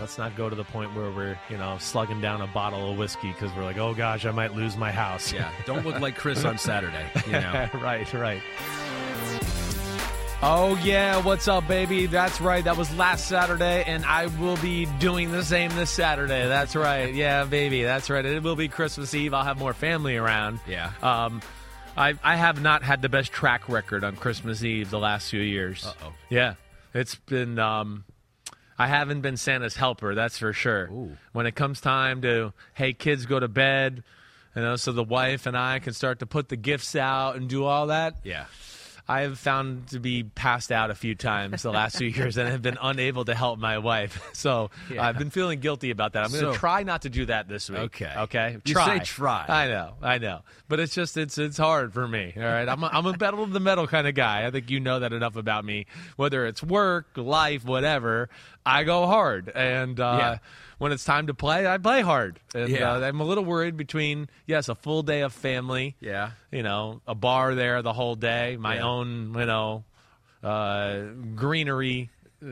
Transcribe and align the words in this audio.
Let's 0.00 0.16
not 0.16 0.34
go 0.34 0.48
to 0.48 0.56
the 0.56 0.64
point 0.64 0.94
where 0.94 1.10
we're, 1.10 1.38
you 1.50 1.58
know, 1.58 1.76
slugging 1.78 2.20
down 2.22 2.40
a 2.40 2.46
bottle 2.46 2.90
of 2.90 2.98
whiskey 2.98 3.32
because 3.32 3.54
we're 3.54 3.64
like, 3.64 3.76
oh 3.76 3.92
gosh, 3.92 4.24
I 4.24 4.30
might 4.30 4.54
lose 4.54 4.76
my 4.76 4.90
house. 4.90 5.30
Yeah, 5.32 5.50
don't 5.66 5.84
look 5.84 6.00
like 6.00 6.16
Chris 6.16 6.44
on 6.44 6.56
Saturday. 6.56 7.04
You 7.26 7.32
know, 7.32 7.68
right, 7.74 8.12
right. 8.14 8.40
Oh 10.42 10.80
yeah, 10.82 11.22
what's 11.22 11.48
up, 11.48 11.68
baby? 11.68 12.06
That's 12.06 12.40
right. 12.40 12.64
That 12.64 12.78
was 12.78 12.94
last 12.96 13.28
Saturday, 13.28 13.84
and 13.86 14.06
I 14.06 14.26
will 14.26 14.56
be 14.56 14.86
doing 14.98 15.32
the 15.32 15.44
same 15.44 15.70
this 15.76 15.90
Saturday. 15.90 16.48
That's 16.48 16.74
right. 16.74 17.14
Yeah, 17.14 17.44
baby. 17.44 17.82
That's 17.82 18.08
right. 18.08 18.24
It 18.24 18.42
will 18.42 18.56
be 18.56 18.68
Christmas 18.68 19.12
Eve. 19.12 19.34
I'll 19.34 19.44
have 19.44 19.58
more 19.58 19.74
family 19.74 20.16
around. 20.16 20.60
Yeah. 20.66 20.92
Um, 21.02 21.42
I 21.94 22.14
I 22.24 22.36
have 22.36 22.62
not 22.62 22.82
had 22.82 23.02
the 23.02 23.10
best 23.10 23.32
track 23.32 23.68
record 23.68 24.02
on 24.02 24.16
Christmas 24.16 24.64
Eve 24.64 24.88
the 24.88 24.98
last 24.98 25.28
few 25.28 25.42
years. 25.42 25.84
Uh-oh. 25.84 26.14
Yeah, 26.30 26.54
it's 26.94 27.16
been. 27.16 27.58
Um, 27.58 28.04
I 28.80 28.86
haven't 28.86 29.20
been 29.20 29.36
Santa's 29.36 29.76
helper, 29.76 30.14
that's 30.14 30.38
for 30.38 30.54
sure. 30.54 30.88
Ooh. 30.90 31.18
When 31.32 31.44
it 31.44 31.54
comes 31.54 31.82
time 31.82 32.22
to, 32.22 32.54
hey, 32.72 32.94
kids, 32.94 33.26
go 33.26 33.38
to 33.38 33.46
bed, 33.46 34.02
you 34.56 34.62
know, 34.62 34.76
so 34.76 34.92
the 34.92 35.04
wife 35.04 35.44
and 35.44 35.54
I 35.54 35.80
can 35.80 35.92
start 35.92 36.20
to 36.20 36.26
put 36.26 36.48
the 36.48 36.56
gifts 36.56 36.96
out 36.96 37.36
and 37.36 37.46
do 37.46 37.66
all 37.66 37.88
that. 37.88 38.14
yeah. 38.24 38.46
I 39.10 39.22
have 39.22 39.38
found 39.38 39.88
to 39.88 39.98
be 39.98 40.22
passed 40.22 40.70
out 40.70 40.90
a 40.90 40.94
few 40.94 41.14
times 41.16 41.62
the 41.62 41.72
last 41.72 41.96
few 41.98 42.06
years 42.18 42.36
and 42.36 42.48
have 42.48 42.62
been 42.62 42.78
unable 42.80 43.24
to 43.24 43.34
help 43.34 43.58
my 43.58 43.78
wife. 43.78 44.20
So 44.34 44.70
Yeah. 44.90 45.04
I've 45.06 45.18
been 45.18 45.30
feeling 45.30 45.58
guilty 45.60 45.90
about 45.90 46.12
that. 46.12 46.24
I'm 46.24 46.30
going 46.30 46.44
to 46.44 46.52
So- 46.52 46.58
try 46.58 46.82
not 46.84 47.02
to 47.02 47.10
do 47.10 47.26
that 47.26 47.48
this 47.48 47.68
week. 47.68 47.78
Okay. 47.80 48.12
Okay. 48.16 48.56
You 48.64 48.74
try. 48.74 48.98
say 48.98 49.04
try. 49.04 49.44
I 49.48 49.66
know. 49.66 49.94
I 50.00 50.18
know. 50.18 50.40
But 50.68 50.78
it's 50.80 50.94
just 50.94 51.16
it's 51.16 51.36
it's 51.38 51.58
hard 51.58 51.92
for 51.92 52.06
me. 52.06 52.32
All 52.36 52.42
right. 52.42 52.68
I'm 52.68 52.82
a, 52.84 52.86
I'm 52.86 53.06
a 53.06 53.14
pedal 53.18 53.46
to 53.46 53.52
the 53.52 53.58
metal 53.60 53.86
kind 53.88 54.06
of 54.06 54.14
guy. 54.14 54.46
I 54.46 54.50
think 54.52 54.70
you 54.70 54.78
know 54.80 55.00
that 55.00 55.12
enough 55.12 55.34
about 55.36 55.64
me. 55.64 55.86
Whether 56.16 56.46
it's 56.46 56.62
work, 56.62 57.06
life, 57.16 57.64
whatever, 57.64 58.28
I 58.64 58.84
go 58.84 59.06
hard. 59.06 59.50
And 59.54 59.98
uh, 59.98 60.16
Yeah. 60.18 60.38
When 60.80 60.92
it's 60.92 61.04
time 61.04 61.26
to 61.28 61.34
play, 61.34 61.66
I 61.66 61.76
play 61.78 62.00
hard. 62.00 62.40
And 62.54 62.70
Yeah. 62.70 62.92
uh, 62.94 63.00
I'm 63.00 63.20
a 63.20 63.24
little 63.24 63.44
worried 63.44 63.76
between 63.76 64.28
yes, 64.46 64.68
a 64.68 64.74
full 64.74 65.02
day 65.02 65.20
of 65.20 65.32
family 65.32 65.94
Yeah. 66.00 66.30
you 66.50 66.62
know, 66.62 67.02
a 67.06 67.14
bar 67.14 67.54
there 67.54 67.82
the 67.82 67.92
whole 67.92 68.16
day, 68.16 68.56
my 68.58 68.76
Yeah. 68.76 68.84
own, 68.84 69.34
you 69.38 69.46
know, 69.46 69.84
uh, 70.42 71.00
greenery 71.36 72.08
uh, 72.42 72.48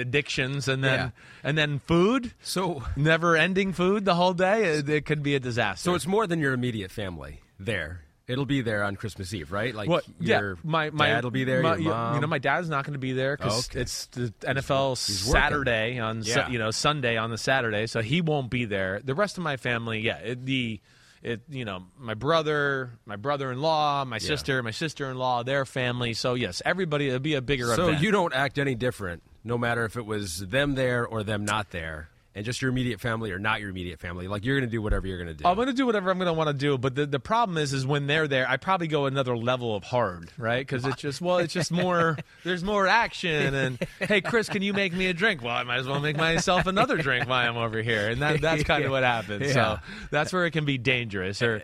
addictions, 0.00 0.66
and 0.68 0.82
then 0.82 0.98
Yeah. 0.98 1.10
and 1.44 1.58
then 1.58 1.78
food, 1.80 2.32
So, 2.40 2.82
never 2.96 3.36
ending 3.36 3.74
food 3.74 4.06
the 4.06 4.14
whole 4.14 4.32
day. 4.32 4.78
It, 4.78 4.88
it 4.88 5.04
could 5.04 5.22
be 5.22 5.34
a 5.34 5.40
disaster. 5.40 5.84
so 5.84 5.94
it's 5.94 6.06
more 6.06 6.26
than 6.26 6.40
your 6.40 6.54
immediate 6.54 6.90
family 6.90 7.42
there. 7.60 8.00
It'll 8.32 8.46
be 8.46 8.62
there 8.62 8.82
on 8.82 8.96
Christmas 8.96 9.32
Eve, 9.34 9.52
right? 9.52 9.74
Like 9.74 9.88
what? 9.88 10.04
your 10.20 10.54
yeah, 10.54 10.60
my 10.64 10.90
my 10.90 11.06
dad 11.08 11.24
will 11.24 11.30
be 11.30 11.44
there. 11.44 11.62
my-. 11.62 11.76
You 11.76 12.20
know, 12.20 12.26
my 12.26 12.38
dad's 12.38 12.68
not 12.68 12.84
going 12.84 12.94
to 12.94 12.98
be 12.98 13.12
there 13.12 13.36
because 13.36 13.68
Okay. 13.68 13.80
it's 13.80 14.06
the 14.06 14.32
NFL 14.40 15.04
he's 15.06 15.26
working. 15.26 15.40
Saturday 15.42 15.98
on 15.98 16.22
Yeah. 16.22 16.48
you 16.48 16.58
know 16.58 16.70
Sunday 16.70 17.16
on 17.16 17.30
the 17.30 17.38
Saturday, 17.38 17.86
so 17.86 18.00
he 18.00 18.20
won't 18.20 18.50
be 18.50 18.64
there. 18.64 19.00
The 19.04 19.14
rest 19.14 19.36
of 19.38 19.44
my 19.44 19.56
family, 19.56 20.00
yeah, 20.00 20.16
it, 20.18 20.44
the 20.46 20.80
it 21.22 21.42
you 21.48 21.64
know 21.64 21.84
my 21.98 22.14
brother, 22.14 22.90
my 23.06 23.16
brother-in-law, 23.16 24.04
my 24.06 24.18
sister, 24.18 24.62
my 24.62 24.70
sister-in-law, 24.72 25.44
their 25.44 25.64
family. 25.64 26.14
So 26.14 26.34
yes, 26.34 26.60
everybody. 26.64 27.08
It'll 27.08 27.20
be 27.20 27.34
a 27.34 27.42
bigger 27.42 27.66
So 27.74 27.88
event. 27.88 28.02
you 28.02 28.10
don't 28.10 28.34
act 28.34 28.58
any 28.58 28.74
different, 28.74 29.22
no 29.44 29.56
matter 29.58 29.84
if 29.84 29.96
it 29.96 30.04
was 30.06 30.40
them 30.40 30.74
there 30.74 31.06
or 31.06 31.22
them 31.22 31.44
not 31.44 31.70
there, 31.70 32.08
and 32.34 32.44
just 32.44 32.62
your 32.62 32.70
immediate 32.70 33.00
family 33.00 33.30
or 33.30 33.38
not 33.38 33.60
your 33.60 33.70
immediate 33.70 34.00
family. 34.00 34.26
Like 34.28 34.44
you're 34.44 34.58
going 34.58 34.68
to 34.68 34.72
do 34.72 34.80
whatever 34.80 35.06
you're 35.06 35.18
going 35.18 35.28
to 35.28 35.34
do. 35.34 35.46
I'm 35.46 35.56
going 35.56 35.68
to 35.68 35.74
do 35.74 35.86
whatever 35.86 36.10
I'm 36.10 36.18
going 36.18 36.26
to 36.26 36.32
want 36.32 36.48
to 36.48 36.54
do, 36.54 36.78
but 36.78 36.94
the, 36.94 37.06
the 37.06 37.20
problem 37.20 37.58
is, 37.58 37.72
is 37.72 37.86
when 37.86 38.06
they're 38.06 38.28
there, 38.28 38.48
I 38.48 38.56
probably 38.56 38.88
go 38.88 39.06
another 39.06 39.36
level 39.36 39.76
of 39.76 39.84
hard, 39.84 40.30
right? 40.38 40.66
Because 40.66 40.84
it's 40.84 41.00
just, 41.00 41.20
well, 41.20 41.38
it's 41.38 41.52
just 41.52 41.70
more. 41.70 42.16
There's 42.44 42.64
more 42.64 42.86
action, 42.86 43.54
and 43.54 43.78
hey, 44.00 44.20
Chris, 44.20 44.48
can 44.48 44.62
you 44.62 44.72
make 44.72 44.92
me 44.92 45.06
a 45.06 45.14
drink? 45.14 45.42
Well, 45.42 45.54
I 45.54 45.62
might 45.62 45.78
as 45.78 45.86
well 45.86 46.00
make 46.00 46.16
myself 46.16 46.66
another 46.66 46.96
drink 46.96 47.28
while 47.28 47.48
I'm 47.48 47.56
over 47.56 47.82
here, 47.82 48.08
and 48.10 48.22
that, 48.22 48.40
that's 48.40 48.64
kind 48.64 48.84
of 48.84 48.90
what 48.90 49.02
happens. 49.02 49.46
Yeah. 49.46 49.52
So 49.52 49.78
that's 50.10 50.32
where 50.32 50.46
it 50.46 50.52
can 50.52 50.64
be 50.64 50.78
dangerous, 50.78 51.42
or 51.42 51.62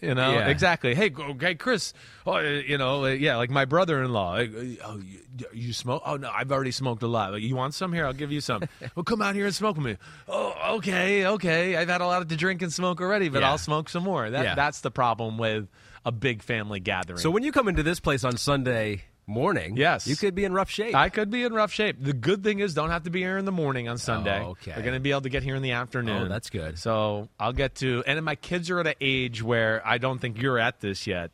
you 0.00 0.14
know, 0.14 0.32
Yeah. 0.32 0.48
exactly. 0.48 0.94
Hey, 0.94 1.10
hey, 1.40 1.54
Chris, 1.54 1.92
oh, 2.26 2.34
uh, 2.36 2.40
you 2.40 2.78
know, 2.78 3.04
uh, 3.04 3.08
yeah, 3.08 3.36
like 3.36 3.50
my 3.50 3.64
brother-in-law. 3.64 4.36
uh, 4.36 4.46
Oh, 4.84 4.98
you, 5.04 5.18
you 5.52 5.72
smoke? 5.72 6.02
Oh 6.06 6.16
no, 6.16 6.30
I've 6.30 6.50
already 6.52 6.70
smoked 6.70 7.02
a 7.02 7.06
lot. 7.06 7.40
You 7.40 7.56
want 7.56 7.74
some? 7.74 7.92
Here, 7.92 8.06
I'll 8.06 8.12
give 8.12 8.32
you 8.32 8.40
some. 8.40 8.62
well, 8.94 9.04
come 9.04 9.20
out 9.22 9.34
here 9.34 9.46
and 9.46 9.54
smoke 9.54 9.76
with 9.76 9.84
me. 9.86 9.96
Oh, 10.28 10.76
okay, 10.76 11.26
okay. 11.26 11.76
I've 11.76 11.88
had 11.88 12.00
a 12.00 12.06
lot 12.06 12.28
to 12.28 12.36
drink 12.36 12.62
and 12.62 12.72
smoke 12.72 13.00
already, 13.00 13.28
but 13.28 13.40
Yeah. 13.42 13.50
I'll 13.50 13.58
smoke 13.58 13.88
some 13.88 14.02
more. 14.04 14.30
That 14.30 14.44
Yeah. 14.44 14.54
that's 14.54 14.80
the 14.80 14.90
problem 14.90 15.38
with 15.38 15.68
a 16.04 16.12
big 16.12 16.42
family 16.42 16.78
gathering. 16.80 17.18
so 17.18 17.30
when 17.30 17.42
you 17.42 17.50
come 17.52 17.68
into 17.68 17.82
this 17.82 17.98
place 18.00 18.22
on 18.24 18.36
Sunday 18.36 19.02
morning, 19.26 19.76
Yes. 19.76 20.06
you 20.06 20.16
could 20.16 20.34
be 20.34 20.44
in 20.44 20.52
rough 20.52 20.70
shape. 20.70 20.94
I 20.94 21.08
could 21.08 21.30
be 21.30 21.42
in 21.44 21.52
rough 21.52 21.72
shape. 21.72 21.96
The 22.00 22.12
good 22.12 22.42
thing 22.44 22.60
is, 22.60 22.74
don't 22.74 22.90
have 22.90 23.02
to 23.04 23.10
be 23.10 23.20
here 23.20 23.38
in 23.38 23.44
the 23.44 23.52
morning 23.52 23.88
on 23.88 23.98
Sunday. 23.98 24.40
Oh, 24.44 24.50
okay. 24.50 24.72
we're 24.76 24.82
going 24.82 24.94
to 24.94 25.00
be 25.00 25.10
able 25.10 25.22
to 25.22 25.28
get 25.28 25.42
here 25.42 25.56
in 25.56 25.62
the 25.62 25.72
afternoon. 25.72 26.22
Oh, 26.22 26.28
that's 26.28 26.50
good. 26.50 26.78
So 26.78 27.28
I'll 27.40 27.52
get 27.52 27.76
to, 27.76 28.02
and 28.06 28.24
my 28.24 28.36
kids 28.36 28.70
are 28.70 28.80
at 28.80 28.86
an 28.86 28.94
age 29.00 29.42
where 29.42 29.82
I 29.86 29.98
don't 29.98 30.18
think 30.20 30.40
you're 30.40 30.58
at 30.58 30.80
this 30.80 31.06
yet. 31.06 31.30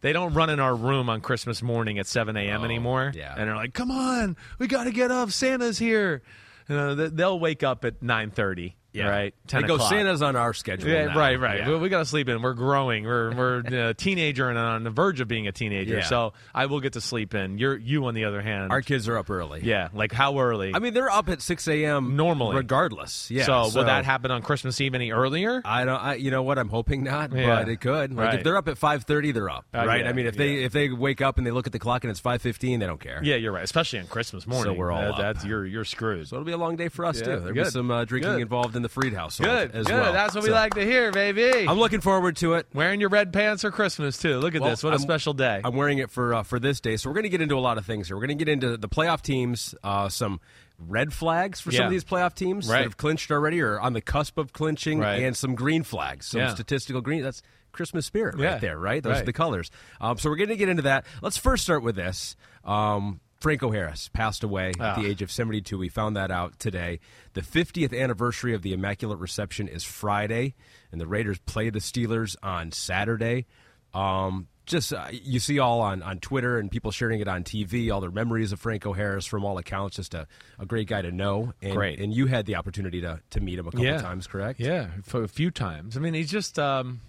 They 0.00 0.12
don't 0.12 0.34
run 0.34 0.50
in 0.50 0.60
our 0.60 0.74
room 0.74 1.08
on 1.08 1.20
Christmas 1.22 1.62
morning 1.62 1.98
at 1.98 2.06
7 2.06 2.36
a.m. 2.36 2.60
Oh, 2.60 2.64
anymore. 2.64 3.12
Oh, 3.14 3.18
yeah. 3.18 3.34
And 3.36 3.48
they're 3.48 3.56
like, 3.56 3.72
come 3.72 3.90
on, 3.90 4.36
we 4.58 4.66
got 4.66 4.84
to 4.84 4.90
get 4.90 5.10
up. 5.10 5.30
Santa's 5.30 5.78
here. 5.78 6.22
Uh, 6.68 6.72
you 6.72 6.76
know, 6.78 6.94
they'll 7.08 7.38
wake 7.40 7.62
up 7.62 7.84
at 7.84 8.00
9.30, 8.00 8.72
Yeah. 8.94 9.08
right? 9.08 9.34
10 9.48 9.62
They 9.62 9.68
go, 9.68 9.74
o'clock. 9.74 9.90
Santa's 9.90 10.22
on 10.22 10.36
our 10.36 10.54
schedule. 10.54 10.88
Yeah, 10.88 11.06
now." 11.06 11.18
right, 11.18 11.38
right. 11.38 11.58
Yeah. 11.60 11.68
We, 11.70 11.76
we 11.78 11.88
got 11.88 11.98
to 11.98 12.04
sleep 12.06 12.28
in. 12.28 12.40
We're 12.42 12.54
growing. 12.54 13.04
We're 13.04 13.34
we're 13.34 13.88
a 13.90 13.94
teenager 13.94 14.48
and 14.48 14.58
on 14.58 14.84
the 14.84 14.90
verge 14.90 15.20
of 15.20 15.28
being 15.28 15.46
a 15.48 15.52
teenager. 15.52 15.96
Yeah. 15.96 16.04
So 16.04 16.32
I 16.54 16.66
will 16.66 16.80
get 16.80 16.94
to 16.94 17.00
sleep 17.00 17.34
in. 17.34 17.58
You're 17.58 17.76
you 17.76 18.06
on 18.06 18.14
the 18.14 18.24
other 18.24 18.40
hand. 18.40 18.70
Our 18.72 18.82
kids 18.82 19.08
are 19.08 19.18
up 19.18 19.28
early. 19.30 19.60
yeah, 19.64 19.88
like 19.92 20.12
how 20.12 20.38
early? 20.38 20.72
I 20.74 20.78
mean, 20.78 20.94
they're 20.94 21.10
up 21.10 21.28
at 21.28 21.42
6 21.42 21.68
a.m. 21.68 22.16
Normally. 22.16 22.56
regardless. 22.56 23.30
Yeah. 23.30 23.44
so, 23.44 23.62
will 23.74 23.84
that 23.84 24.04
happen 24.04 24.30
on 24.30 24.42
Christmas 24.42 24.80
Eve 24.80 24.94
any 24.94 25.10
earlier? 25.12 25.60
I 25.64 25.84
don't. 25.84 26.00
I, 26.00 26.14
you 26.14 26.30
know 26.30 26.42
what? 26.42 26.58
I'm 26.58 26.68
hoping 26.68 27.02
not, 27.04 27.32
Yeah. 27.32 27.56
but 27.60 27.68
it 27.68 27.80
could. 27.80 28.12
Like 28.14 28.24
Right. 28.26 28.34
if 28.38 28.44
they're 28.44 28.56
up 28.56 28.68
at 28.68 28.76
5:30, 28.78 29.32
they're 29.34 29.50
up, 29.50 29.66
Uh, 29.74 29.84
right? 29.86 30.06
I 30.06 30.12
mean, 30.12 30.26
if 30.26 30.36
they 30.36 30.62
if 30.64 30.72
they 30.72 30.88
wake 30.90 31.20
up 31.20 31.38
and 31.38 31.46
they 31.46 31.50
look 31.50 31.66
at 31.66 31.72
the 31.72 31.78
clock 31.78 32.04
and 32.04 32.10
it's 32.10 32.20
5:15, 32.20 32.78
they 32.80 32.86
don't 32.86 33.00
care. 33.00 33.20
yeah, 33.24 33.36
you're 33.36 33.52
right. 33.52 33.64
Especially 33.64 33.98
on 33.98 34.06
Christmas 34.06 34.46
morning. 34.46 34.72
So 34.74 34.78
we're 34.78 34.92
all 34.92 35.00
That- 35.00 35.10
up. 35.12 35.18
That's 35.18 35.44
you're 35.44 35.66
you're 35.66 35.84
screwed. 35.84 36.28
So 36.28 36.36
it'll 36.36 36.46
be 36.46 36.52
a 36.52 36.56
long 36.56 36.76
day 36.76 36.88
for 36.88 37.04
us 37.04 37.18
too. 37.18 37.24
There'll 37.40 37.52
be 37.54 37.64
some 37.64 37.90
uh, 37.90 38.04
drinking 38.04 38.32
Good. 38.32 38.42
involved 38.42 38.76
in 38.76 38.82
the 38.84 38.88
Fareed 38.88 39.14
household 39.14 39.48
good, 39.50 39.72
as 39.74 39.86
good. 39.86 39.94
well. 40.00 40.12
That's 40.12 40.34
what 40.34 40.44
we 40.44 40.50
like 40.50 40.74
to 40.74 40.84
hear, 40.84 41.10
baby. 41.10 41.66
I'm 41.68 41.78
looking 41.78 42.00
forward 42.00 42.36
to 42.36 42.54
it. 42.54 42.66
Wearing 42.72 43.00
your 43.00 43.08
red 43.08 43.32
pants 43.32 43.62
for 43.62 43.70
Christmas 43.72 44.16
too. 44.18 44.38
Look 44.38 44.54
at 44.54 44.60
Well, 44.60 44.70
this. 44.70 44.82
What 44.84 44.90
a 44.92 44.96
I'm- 44.96 45.00
special 45.02 45.32
day. 45.34 45.60
I'm 45.64 45.74
wearing 45.74 45.98
it 45.98 46.10
for 46.10 46.34
uh, 46.34 46.42
for 46.44 46.60
this 46.60 46.80
day, 46.80 46.96
so 46.96 47.10
we're 47.10 47.14
going 47.14 47.24
to 47.24 47.28
get 47.30 47.40
into 47.42 47.56
a 47.56 47.60
lot 47.60 47.78
of 47.78 47.84
things 47.86 48.06
here. 48.06 48.16
We're 48.16 48.26
going 48.26 48.38
to 48.38 48.44
get 48.44 48.50
into 48.52 48.76
the 48.76 48.88
playoff 48.88 49.22
teams, 49.22 49.74
uh, 49.82 50.08
some 50.08 50.40
red 50.78 51.12
flags 51.12 51.60
for 51.60 51.70
some 51.72 51.86
of 51.86 51.90
these 51.90 52.04
playoff 52.04 52.34
teams 52.34 52.68
Right. 52.68 52.78
that 52.78 52.82
have 52.84 52.96
clinched 52.96 53.30
already 53.30 53.60
or 53.60 53.80
on 53.80 53.92
the 53.92 54.00
cusp 54.00 54.38
of 54.38 54.52
clinching, 54.52 54.98
Right. 54.98 55.22
and 55.22 55.36
some 55.36 55.54
green 55.54 55.82
flags, 55.82 56.26
some 56.26 56.40
Yeah. 56.40 56.52
statistical 56.54 57.00
green. 57.00 57.22
That's 57.22 57.42
Christmas 57.72 58.06
spirit 58.06 58.36
Yeah. 58.38 58.52
right 58.52 58.60
there, 58.60 58.78
right? 58.78 59.02
Those 59.02 59.20
are 59.20 59.24
the 59.24 59.32
colors. 59.32 59.70
Um, 60.00 60.18
so 60.18 60.30
we're 60.30 60.36
going 60.36 60.48
to 60.50 60.56
get 60.56 60.68
into 60.68 60.82
that. 60.82 61.04
Let's 61.22 61.36
first 61.36 61.62
start 61.64 61.82
with 61.82 61.96
this. 61.96 62.36
Um, 62.64 63.20
Franco 63.44 63.70
Harris 63.72 64.08
passed 64.08 64.42
away 64.42 64.70
at 64.70 64.80
Ah. 64.80 64.94
the 64.98 65.06
age 65.06 65.20
of 65.20 65.30
72. 65.30 65.76
We 65.76 65.90
found 65.90 66.16
that 66.16 66.30
out 66.30 66.58
today. 66.58 66.98
The 67.34 67.42
50th 67.42 67.92
anniversary 67.92 68.54
of 68.54 68.62
the 68.62 68.72
Immaculate 68.72 69.18
Reception 69.18 69.68
is 69.68 69.84
Friday, 69.84 70.54
and 70.90 70.98
the 70.98 71.06
Raiders 71.06 71.38
play 71.40 71.68
the 71.68 71.78
Steelers 71.80 72.36
on 72.42 72.72
Saturday. 72.72 73.44
Um, 73.92 74.48
just 74.64 74.94
uh, 74.94 75.08
you 75.12 75.40
see 75.40 75.58
all 75.58 75.82
on, 75.82 76.02
on 76.02 76.20
Twitter 76.20 76.58
and 76.58 76.70
people 76.70 76.90
sharing 76.90 77.20
it 77.20 77.28
on 77.28 77.44
TV, 77.44 77.92
all 77.92 78.00
their 78.00 78.10
memories 78.10 78.50
of 78.50 78.58
Franco 78.60 78.94
Harris 78.94 79.26
from 79.26 79.44
all 79.44 79.58
accounts. 79.58 79.96
Just 79.96 80.14
a, 80.14 80.26
a 80.58 80.64
great 80.64 80.88
guy 80.88 81.02
to 81.02 81.12
know. 81.12 81.52
And, 81.60 81.74
Great. 81.74 82.00
And 82.00 82.14
you 82.14 82.24
had 82.28 82.46
the 82.46 82.56
opportunity 82.56 83.02
to, 83.02 83.20
to 83.28 83.40
meet 83.40 83.58
him 83.58 83.68
a 83.68 83.70
couple 83.72 83.84
Yeah. 83.84 84.00
times, 84.00 84.26
correct? 84.26 84.58
Yeah, 84.58 84.88
for 85.02 85.22
a 85.22 85.28
few 85.28 85.50
times. 85.50 85.98
I 85.98 86.00
mean, 86.00 86.14
he's 86.14 86.30
just 86.30 86.58
um, 86.58 87.02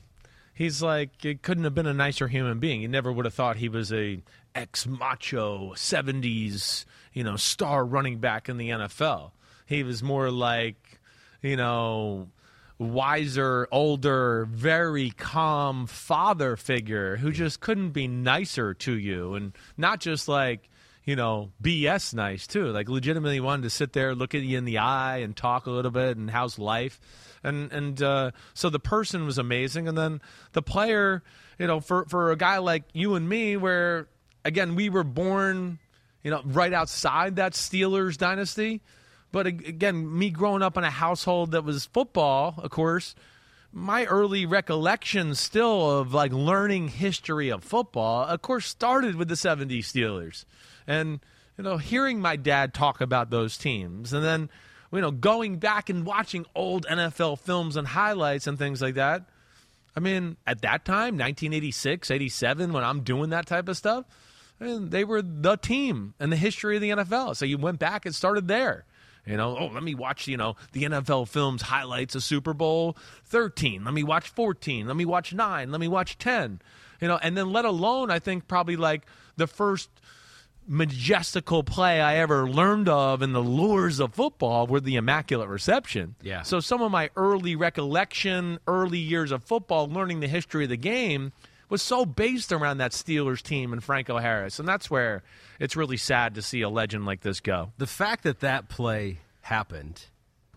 he's 0.54 0.82
like 0.82 1.24
it 1.24 1.44
couldn't 1.44 1.64
have 1.64 1.74
been 1.74 1.88
a 1.88 1.94
nicer 1.94 2.28
human 2.28 2.60
being. 2.60 2.82
You 2.82 2.90
never 2.90 3.10
would 3.10 3.24
have 3.24 3.34
thought 3.34 3.56
he 3.56 3.70
was 3.70 3.94
a 3.94 4.22
ex 4.56 4.88
macho 4.88 5.74
'70s 5.76 6.86
you 7.14 7.24
know 7.24 7.36
star 7.36 7.86
running 7.86 8.20
back 8.20 8.50
in 8.50 8.58
the 8.58 8.70
NFL. 8.70 9.32
He 9.66 9.84
was 9.84 10.02
more 10.02 10.32
like 10.32 11.00
you 11.42 11.56
know 11.56 12.30
wiser, 12.78 13.68
older, 13.72 14.46
very 14.50 15.12
calm 15.12 15.88
father 15.88 16.56
figure 16.58 17.18
who 17.18 17.32
just 17.32 17.60
couldn't 17.60 17.92
be 17.92 18.08
nicer 18.08 18.74
to 18.74 18.94
you, 18.98 19.36
and 19.36 19.54
not 19.78 20.00
just 20.00 20.28
like 20.28 20.70
you 21.06 21.16
know, 21.16 21.52
BS 21.62 22.16
nice 22.16 22.48
too. 22.48 22.66
Like 22.72 22.90
legitimately 22.90 23.40
wanted 23.40 23.64
to 23.64 23.70
sit 23.70 23.94
there, 23.94 24.16
look 24.16 24.34
at 24.34 24.42
you 24.42 24.58
in 24.58 24.66
the 24.66 24.80
eye, 24.80 25.18
and 25.18 25.36
talk 25.36 25.68
a 25.68 25.72
little 25.72 25.92
bit, 25.92 26.18
and 26.18 26.30
how's 26.30 26.58
life, 26.58 27.00
and 27.44 27.72
and 27.72 28.02
uh, 28.02 28.32
so 28.54 28.70
the 28.70 28.80
person 28.80 29.26
was 29.26 29.38
amazing, 29.38 29.88
and 29.88 29.98
then 29.98 30.20
the 30.54 30.64
player, 30.64 31.24
you 31.60 31.68
know, 31.68 31.80
for 31.80 32.06
for 32.06 32.32
a 32.32 32.36
guy 32.36 32.58
like 32.58 32.84
you 32.94 33.14
and 33.14 33.30
me, 33.30 33.56
where 33.56 34.08
again 34.46 34.76
we 34.76 34.90
were 34.90 35.04
born, 35.04 35.80
you 36.24 36.32
know, 36.32 36.42
right 36.46 36.72
outside 36.72 37.36
that 37.36 37.54
Steelers 37.54 38.18
dynasty, 38.18 38.82
but 39.32 39.48
again, 39.48 40.18
me 40.18 40.30
growing 40.30 40.62
up 40.62 40.78
in 40.78 40.86
a 40.86 40.90
household 40.90 41.52
that 41.52 41.66
was 41.66 41.86
football, 41.86 42.56
of 42.58 42.72
course 42.72 43.16
my 43.78 44.06
early 44.06 44.46
recollections 44.46 45.38
still 45.38 46.00
of 46.00 46.14
like 46.14 46.32
learning 46.32 46.88
history 46.88 47.50
of 47.50 47.62
football 47.62 48.24
of 48.24 48.42
course 48.42 48.66
started 48.66 49.18
with 49.18 49.28
the 49.28 49.36
70 49.36 49.82
steelers. 49.82 50.46
And 50.88 51.20
you 51.58 51.64
know 51.64 51.78
hearing 51.78 52.20
my 52.20 52.36
dad 52.36 52.74
talk 52.74 53.02
about 53.02 53.30
those 53.30 53.58
teams 53.58 54.14
and 54.14 54.24
then 54.24 54.50
you 54.92 55.02
know 55.02 55.12
going 55.12 55.58
back 55.58 55.90
and 55.90 56.06
watching 56.06 56.46
old 56.56 56.86
nfl 56.88 57.40
films 57.40 57.76
and 57.76 57.88
highlights 57.88 58.48
and 58.48 58.58
things 58.58 58.82
like 58.82 58.96
that 58.96 59.24
i 59.96 60.00
mean 60.00 60.38
at 60.46 60.62
that 60.62 60.86
time 60.86 61.18
1986 61.18 62.12
87 62.12 62.74
when 62.74 62.84
i'm 62.84 63.02
doing 63.02 63.30
that 63.32 63.46
type 63.46 63.68
of 63.68 63.78
stuff 63.78 64.06
Mean, 64.60 64.90
they 64.90 65.04
were 65.04 65.22
the 65.22 65.58
team 65.58 66.14
in 66.20 66.30
the 66.30 66.38
history 66.38 66.76
of 66.76 66.82
the 66.82 66.90
nfl 66.92 67.36
so 67.36 67.46
you 67.46 67.58
went 67.58 67.78
back 67.78 68.06
and 68.06 68.16
started 68.16 68.48
there 68.48 68.86
you 69.26 69.38
know, 69.38 69.58
oh, 69.58 69.68
let 69.68 69.84
me 69.84 69.96
watch, 69.96 70.28
you 70.28 70.38
know, 70.38 70.56
the 70.72 70.84
NFL 70.84 71.28
films 71.28 71.64
highlights 71.64 72.16
of 72.16 72.24
Super 72.24 72.54
Bowl 72.54 72.96
13. 73.26 73.84
Let 73.84 73.94
me 73.94 74.04
watch 74.04 74.30
14. 74.30 74.88
Let 74.88 74.96
me 74.96 75.06
watch 75.06 75.34
9. 75.34 75.72
Let 75.72 75.82
me 75.82 75.88
watch 75.88 76.18
10. 76.18 76.62
You 77.02 77.08
know, 77.08 77.18
and 77.22 77.36
then 77.36 77.52
let 77.52 77.66
alone, 77.66 78.12
I 78.12 78.20
think, 78.20 78.48
probably 78.48 78.76
like 78.76 79.06
the 79.36 79.48
first 79.48 79.90
majestical 80.68 81.64
play 81.64 82.02
I 82.02 82.18
ever 82.18 82.48
learned 82.50 82.88
of 82.88 83.22
in 83.22 83.34
the 83.34 83.42
lures 83.42 84.00
of 84.00 84.14
football 84.14 84.68
were 84.68 84.80
the 84.80 84.96
Immaculate 84.96 85.50
Reception. 85.50 86.16
Yeah. 86.22 86.44
So 86.44 86.60
some 86.60 86.82
of 86.82 86.92
my 86.92 87.10
early 87.16 87.56
recollection, 87.56 88.60
early 88.68 89.00
years 89.00 89.32
of 89.32 89.44
football, 89.44 89.88
learning 89.88 90.20
the 90.20 90.28
history 90.28 90.64
of 90.64 90.70
the 90.70 90.78
game 90.78 91.34
was 91.70 91.82
so 91.82 92.06
based 92.06 92.52
around 92.52 92.78
that 92.78 92.92
Steelers 92.92 93.42
team 93.42 93.74
and 93.74 93.84
Franco 93.84 94.18
Harris. 94.18 94.60
And 94.60 94.68
that's 94.68 94.90
where 94.90 95.24
it's 95.60 95.76
really 95.76 95.98
sad 95.98 96.36
to 96.36 96.42
see 96.42 96.62
a 96.62 96.70
legend 96.70 97.06
like 97.06 97.22
this 97.22 97.40
go. 97.40 97.72
The 97.78 97.88
fact 97.88 98.24
that 98.24 98.42
that 98.42 98.70
play 98.70 99.20
happened, 99.42 100.02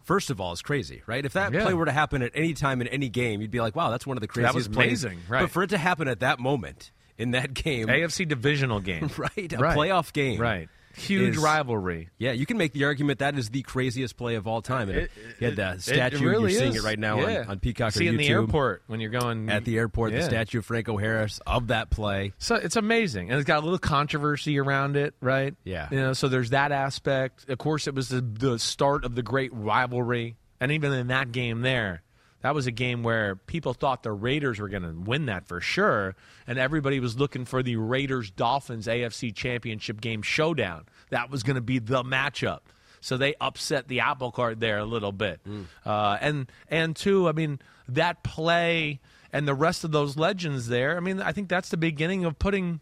first 0.04 0.30
of 0.30 0.40
all, 0.40 0.52
is 0.52 0.62
crazy, 0.62 1.02
right? 1.06 1.24
If 1.24 1.32
that 1.34 1.52
Yeah. 1.52 1.62
play 1.62 1.74
were 1.74 1.84
to 1.86 1.92
happen 1.92 2.22
at 2.22 2.32
any 2.34 2.54
time 2.54 2.80
in 2.80 2.88
any 2.88 3.08
game, 3.08 3.40
you'd 3.40 3.50
be 3.50 3.60
like, 3.60 3.74
wow, 3.76 3.90
that's 3.90 4.06
one 4.06 4.16
of 4.16 4.20
the 4.20 4.28
craziest 4.28 4.54
was 4.54 4.68
plays. 4.68 5.04
amazing, 5.04 5.22
right. 5.28 5.42
But 5.42 5.50
for 5.50 5.62
it 5.62 5.70
to 5.70 5.78
happen 5.78 6.08
at 6.08 6.20
that 6.20 6.38
moment 6.38 6.90
in 7.16 7.32
that 7.32 7.52
game, 7.54 7.88
AFC 7.88 8.26
divisional 8.26 8.80
game. 8.80 9.10
right, 9.18 9.52
a 9.52 9.58
Right. 9.58 9.76
playoff 9.76 10.12
game, 10.12 10.40
Right. 10.40 10.68
Huge 10.98 11.36
is- 11.36 11.42
rivalry. 11.42 12.08
Yeah, 12.18 12.32
you 12.32 12.46
can 12.46 12.58
make 12.58 12.72
the 12.72 12.84
argument 12.84 13.20
that 13.20 13.36
is 13.38 13.50
the 13.50 13.62
craziest 13.62 14.16
play 14.16 14.34
of 14.34 14.46
all 14.46 14.62
time. 14.62 14.88
And 14.88 14.98
It- 14.98 15.10
you 15.40 15.46
had 15.48 15.56
the 15.56 15.78
statue. 15.80 16.16
it 16.16 16.20
really 16.28 16.52
you're 16.52 16.60
seeing 16.60 16.74
is. 16.74 16.84
it 16.84 16.86
right 16.86 16.98
now 16.98 17.20
Yeah. 17.20 17.40
on, 17.42 17.48
on 17.52 17.58
Peacock 17.60 17.92
See 17.92 18.06
or 18.06 18.10
in 18.10 18.16
the 18.16 18.28
airport 18.28 18.82
when 18.86 19.00
you're 19.00 19.10
going 19.10 19.48
At 19.50 19.64
the 19.64 19.76
airport, 19.78 20.12
the 20.12 20.22
statue 20.22 20.58
of 20.58 20.66
Franco 20.66 20.96
Harris 20.96 21.40
of 21.46 21.68
that 21.68 21.90
play. 21.90 22.32
So 22.38 22.54
it's 22.56 22.76
amazing, 22.76 23.30
and 23.30 23.38
it's 23.38 23.46
got 23.46 23.60
a 23.60 23.64
little 23.64 23.78
controversy 23.78 24.58
around 24.58 24.96
it, 24.96 25.14
right? 25.20 25.54
Yeah. 25.64 25.88
You 25.90 25.98
know, 25.98 26.12
so 26.12 26.28
there's 26.28 26.50
that 26.50 26.72
aspect. 26.72 27.48
Of 27.48 27.58
course, 27.58 27.86
it 27.86 27.94
was 27.94 28.08
the, 28.08 28.20
the 28.20 28.58
start 28.58 29.04
of 29.04 29.14
the 29.14 29.22
great 29.22 29.52
rivalry, 29.54 30.36
and 30.60 30.72
even 30.72 30.92
in 30.92 31.08
that 31.08 31.32
game 31.32 31.60
there, 31.62 32.02
that 32.42 32.54
was 32.54 32.66
a 32.66 32.70
game 32.70 33.02
where 33.02 33.36
people 33.36 33.74
thought 33.74 34.02
the 34.02 34.12
Raiders 34.12 34.58
were 34.58 34.68
going 34.68 34.82
to 34.82 34.92
win 34.92 35.26
that 35.26 35.46
for 35.46 35.60
sure, 35.60 36.14
and 36.46 36.58
everybody 36.58 37.00
was 37.00 37.18
looking 37.18 37.44
for 37.44 37.62
the 37.62 37.76
Raiders 37.76 38.30
Dolphins 38.30 38.86
AFC 38.86 39.34
Championship 39.34 40.00
game 40.00 40.22
showdown. 40.22 40.86
That 41.10 41.30
was 41.30 41.42
going 41.42 41.56
to 41.56 41.62
be 41.62 41.78
the 41.78 42.02
matchup. 42.02 42.60
So 43.00 43.16
they 43.16 43.34
upset 43.40 43.88
the 43.88 44.00
apple 44.00 44.32
cart 44.32 44.58
there 44.60 44.78
a 44.78 44.84
little 44.84 45.12
bit, 45.12 45.40
uh, 45.86 46.18
and 46.20 46.50
and 46.68 46.96
two, 46.96 47.28
I 47.28 47.32
mean 47.32 47.60
that 47.88 48.22
play 48.24 49.00
and 49.32 49.46
the 49.46 49.54
rest 49.54 49.84
of 49.84 49.92
those 49.92 50.16
legends 50.16 50.68
there. 50.68 50.96
I 50.96 51.00
mean, 51.00 51.20
I 51.20 51.32
think 51.32 51.48
that's 51.48 51.68
the 51.68 51.76
beginning 51.76 52.24
of 52.24 52.38
putting 52.38 52.80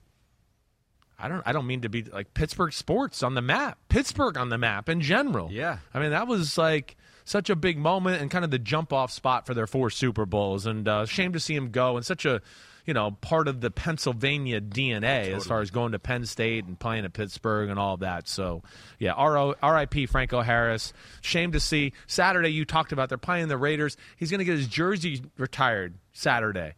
I 1.19 1.29
don't 1.29 1.43
I 1.47 1.53
don't 1.53 1.67
mean 1.67 1.83
to 1.83 1.89
be 1.89 2.03
like 2.03 2.35
Pittsburgh 2.35 2.73
sports 2.73 3.23
on 3.23 3.35
the 3.35 3.43
map. 3.43 3.79
Pittsburgh 3.89 4.37
on 4.37 4.49
the 4.49 4.59
map 4.59 4.89
in 4.89 5.01
general. 5.01 5.51
Yeah. 5.51 5.79
I 5.95 6.01
mean 6.01 6.11
that 6.11 6.27
was 6.27 6.59
like 6.59 6.97
such 7.27 7.51
a 7.51 7.57
big 7.57 7.77
moment 7.77 8.23
and 8.23 8.31
kind 8.31 8.45
of 8.45 8.51
the 8.51 8.59
jump 8.59 8.93
off 8.93 9.11
spot 9.11 9.47
for 9.47 9.53
their 9.53 9.67
four 9.67 9.91
Super 9.91 10.25
Bowls 10.25 10.65
and 10.65 10.89
uh 10.89 11.05
shame 11.05 11.35
to 11.35 11.41
see 11.41 11.55
him 11.55 11.71
go 11.71 11.97
and 11.97 12.07
such 12.07 12.25
a 12.25 12.41
you 12.87 12.95
know 12.95 13.11
part 13.11 13.49
of 13.49 13.61
the 13.61 13.71
Pennsylvania 13.71 14.61
DNA 14.61 15.35
as 15.35 15.45
far 15.45 15.61
as 15.61 15.71
going 15.71 15.93
to 15.93 15.99
Penn 15.99 16.25
State 16.25 16.65
and 16.65 16.79
playing 16.79 17.05
at 17.05 17.13
Pittsburgh 17.13 17.69
and 17.69 17.79
all 17.79 17.95
of 17.95 18.01
that. 18.01 18.29
So, 18.29 18.63
yeah. 18.99 19.13
R.I.P. 19.13 20.07
Franco 20.07 20.41
Harris. 20.41 20.93
Shame 21.21 21.53
to 21.53 21.61
see. 21.61 21.93
Saturday 22.07 22.51
you 22.51 22.65
talked 22.65 22.93
about 22.93 23.09
they're 23.09 23.19
playing 23.19 23.49
the 23.49 23.59
Raiders. 23.59 23.97
He's 24.17 24.31
going 24.31 24.39
to 24.39 24.45
get 24.45 24.57
his 24.57 24.69
jersey 24.69 25.23
retired 25.37 25.95
Saturday. 26.13 26.75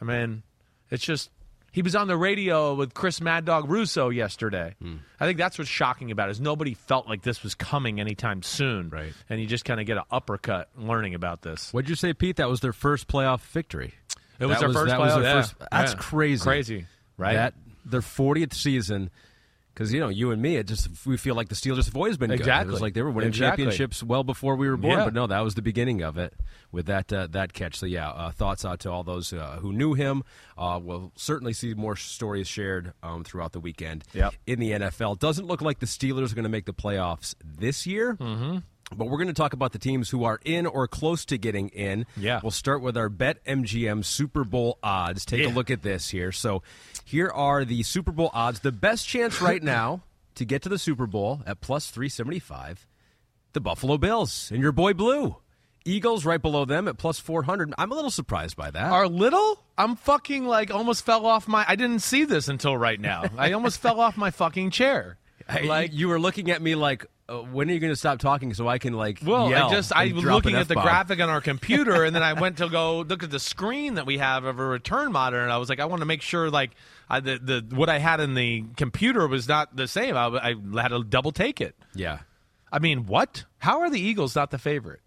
I 0.00 0.04
mean, 0.04 0.42
it's 0.90 1.04
just 1.04 1.30
he 1.72 1.82
was 1.82 1.94
on 1.94 2.08
the 2.08 2.16
radio 2.16 2.74
with 2.74 2.94
Chris 2.94 3.20
Mad 3.20 3.44
Dog 3.44 3.70
Russo 3.70 4.08
yesterday. 4.08 4.74
Hmm. 4.82 4.96
I 5.20 5.26
think 5.26 5.38
that's 5.38 5.58
what's 5.58 5.70
shocking 5.70 6.10
about 6.10 6.28
it 6.28 6.32
is 6.32 6.40
nobody 6.40 6.74
felt 6.74 7.08
like 7.08 7.22
this 7.22 7.42
was 7.42 7.54
coming 7.54 8.00
anytime 8.00 8.42
soon. 8.42 8.88
Right. 8.90 9.12
And 9.28 9.40
you 9.40 9.46
just 9.46 9.64
kind 9.64 9.80
of 9.80 9.86
get 9.86 9.96
an 9.96 10.04
uppercut 10.10 10.68
learning 10.76 11.14
about 11.14 11.42
this. 11.42 11.72
What'd 11.72 11.88
you 11.88 11.94
say, 11.96 12.12
Pete? 12.12 12.36
That 12.36 12.48
was 12.48 12.60
their 12.60 12.72
first 12.72 13.08
playoff 13.08 13.40
victory. 13.40 13.94
It 14.38 14.46
was 14.46 14.58
That 14.58 14.66
their 14.66 14.72
first 14.72 14.88
that 14.90 14.98
was 15.00 15.12
playoff- 15.12 15.14
their 15.16 15.22
yeah, 15.24 15.40
first- 15.42 15.54
That's 15.70 15.92
yeah. 15.92 15.98
crazy. 15.98 16.42
Crazy, 16.44 16.86
right? 17.18 17.34
That 17.34 17.54
their 17.84 18.00
40th 18.00 18.54
season. 18.54 19.10
Because 19.74 19.92
you 19.92 20.00
know, 20.00 20.08
you 20.08 20.30
and 20.32 20.42
me, 20.42 20.56
it 20.56 20.66
just 20.66 20.88
we 21.06 21.16
feel 21.16 21.34
like 21.34 21.48
the 21.48 21.54
Steelers 21.54 21.86
have 21.86 21.96
always 21.96 22.16
been 22.16 22.30
good. 22.30 22.46
It 22.46 22.66
was 22.66 22.80
like 22.80 22.94
they 22.94 23.02
were 23.02 23.10
winning 23.10 23.28
Exactly. 23.28 23.64
championships 23.64 24.02
well 24.02 24.24
before 24.24 24.56
we 24.56 24.68
were 24.68 24.76
born. 24.76 24.98
Yeah. 24.98 25.04
But 25.04 25.14
no, 25.14 25.26
that 25.28 25.40
was 25.40 25.54
the 25.54 25.62
beginning 25.62 26.02
of 26.02 26.18
it 26.18 26.34
with 26.72 26.86
that 26.86 27.12
uh, 27.12 27.28
that 27.30 27.52
catch. 27.52 27.76
So 27.78 27.86
yeah, 27.86 28.10
uh, 28.10 28.30
thoughts 28.32 28.64
out 28.64 28.80
to 28.80 28.90
all 28.90 29.04
those 29.04 29.32
uh, 29.32 29.58
who 29.60 29.72
knew 29.72 29.94
him. 29.94 30.22
Uh, 30.58 30.78
we'll 30.82 31.12
certainly 31.16 31.52
see 31.52 31.72
more 31.74 31.96
stories 31.96 32.48
shared 32.48 32.92
um, 33.02 33.24
throughout 33.24 33.52
the 33.52 33.60
weekend 33.60 34.04
Yep. 34.12 34.34
in 34.46 34.58
the 34.60 34.72
NFL. 34.72 35.18
Doesn't 35.18 35.46
look 35.46 35.62
like 35.62 35.78
the 35.78 35.86
Steelers 35.86 36.32
are 36.32 36.34
going 36.34 36.42
to 36.42 36.48
make 36.50 36.66
the 36.66 36.74
playoffs 36.74 37.34
this 37.44 37.86
year. 37.86 38.16
Mm-hmm. 38.16 38.58
But 38.96 39.06
we're 39.06 39.18
going 39.18 39.28
to 39.28 39.34
talk 39.34 39.52
about 39.52 39.72
the 39.72 39.78
teams 39.78 40.10
who 40.10 40.24
are 40.24 40.40
in 40.44 40.66
or 40.66 40.88
close 40.88 41.24
to 41.26 41.38
getting 41.38 41.68
in. 41.68 42.06
Yeah. 42.16 42.40
We'll 42.42 42.50
start 42.50 42.82
with 42.82 42.96
our 42.96 43.08
Bet 43.08 43.44
MGM 43.44 44.04
Super 44.04 44.44
Bowl 44.44 44.78
odds. 44.82 45.24
Take 45.24 45.46
a 45.46 45.48
look 45.50 45.70
at 45.70 45.82
this 45.82 46.10
here. 46.10 46.32
So 46.32 46.62
here 47.04 47.28
are 47.28 47.64
the 47.64 47.82
Super 47.82 48.12
Bowl 48.12 48.30
odds. 48.34 48.60
The 48.60 48.72
best 48.72 49.06
chance 49.06 49.40
right 49.40 49.62
now 49.62 50.02
to 50.34 50.44
get 50.44 50.62
to 50.62 50.68
the 50.68 50.78
Super 50.78 51.06
Bowl 51.06 51.42
at 51.46 51.60
plus 51.60 51.90
375, 51.90 52.86
the 53.52 53.60
Buffalo 53.60 53.96
Bills 53.96 54.50
and 54.52 54.60
your 54.60 54.72
boy 54.72 54.92
Blue. 54.92 55.36
Eagles 55.84 56.26
right 56.26 56.42
below 56.42 56.64
them 56.66 56.88
at 56.88 56.98
plus 56.98 57.18
400. 57.18 57.72
I'm 57.78 57.90
a 57.90 57.94
little 57.94 58.10
surprised 58.10 58.56
by 58.56 58.70
that. 58.70 58.92
Are 58.92 59.08
little? 59.08 59.58
I'm 59.78 59.96
fucking 59.96 60.44
like 60.46 60.70
almost 60.70 61.06
fell 61.06 61.24
off 61.24 61.48
my. 61.48 61.64
I 61.66 61.76
didn't 61.76 62.00
see 62.00 62.24
this 62.24 62.48
until 62.48 62.76
right 62.76 63.00
now. 63.00 63.24
I 63.38 63.52
almost 63.52 63.80
fell 63.80 64.00
off 64.00 64.16
my 64.16 64.30
fucking 64.30 64.70
chair. 64.72 65.16
I- 65.48 65.60
Like 65.62 65.92
you 65.92 66.08
were 66.08 66.20
looking 66.20 66.50
at 66.50 66.60
me 66.62 66.74
like, 66.74 67.06
uh, 67.28 67.38
when 67.38 67.70
are 67.70 67.72
you 67.72 67.78
going 67.80 67.92
to 67.92 67.96
stop 67.96 68.18
talking 68.18 68.54
so 68.54 68.66
I 68.68 68.78
can 68.78 68.92
like 68.92 69.20
Well, 69.24 69.48
I 69.66 69.70
just 69.70 69.92
I 69.94 70.12
was 70.12 70.24
looking 70.24 70.54
at 70.56 70.68
the 70.68 70.74
graphic 70.82 71.20
on 71.20 71.28
our 71.28 71.40
computer, 71.40 72.04
and 72.04 72.14
then 72.14 72.22
I 72.22 72.32
went 72.34 72.58
to 72.58 72.68
go 72.68 73.00
look 73.02 73.22
at 73.22 73.30
the 73.30 73.38
screen 73.38 73.94
that 73.94 74.06
we 74.06 74.18
have 74.18 74.44
of 74.44 74.58
a 74.58 74.64
return 74.64 75.12
monitor, 75.12 75.42
and 75.42 75.52
I 75.52 75.58
was 75.58 75.68
like, 75.68 75.78
I 75.80 75.84
want 75.84 76.00
to 76.00 76.06
make 76.06 76.22
sure 76.22 76.50
like 76.50 76.72
I, 77.08 77.20
the 77.20 77.38
the 77.38 77.74
what 77.76 77.88
I 77.88 77.98
had 77.98 78.20
in 78.20 78.34
the 78.34 78.64
computer 78.76 79.26
was 79.28 79.46
not 79.48 79.74
the 79.76 79.86
same. 79.88 80.16
I, 80.16 80.26
I 80.26 80.54
had 80.82 80.88
to 80.88 81.04
double 81.04 81.30
take 81.32 81.60
it. 81.60 81.76
Yeah. 81.94 82.20
I 82.72 82.78
mean, 82.78 83.06
what? 83.06 83.44
How 83.58 83.80
are 83.80 83.90
the 83.90 84.00
Eagles 84.00 84.34
not 84.36 84.50
the 84.50 84.58
favorite? 84.58 85.00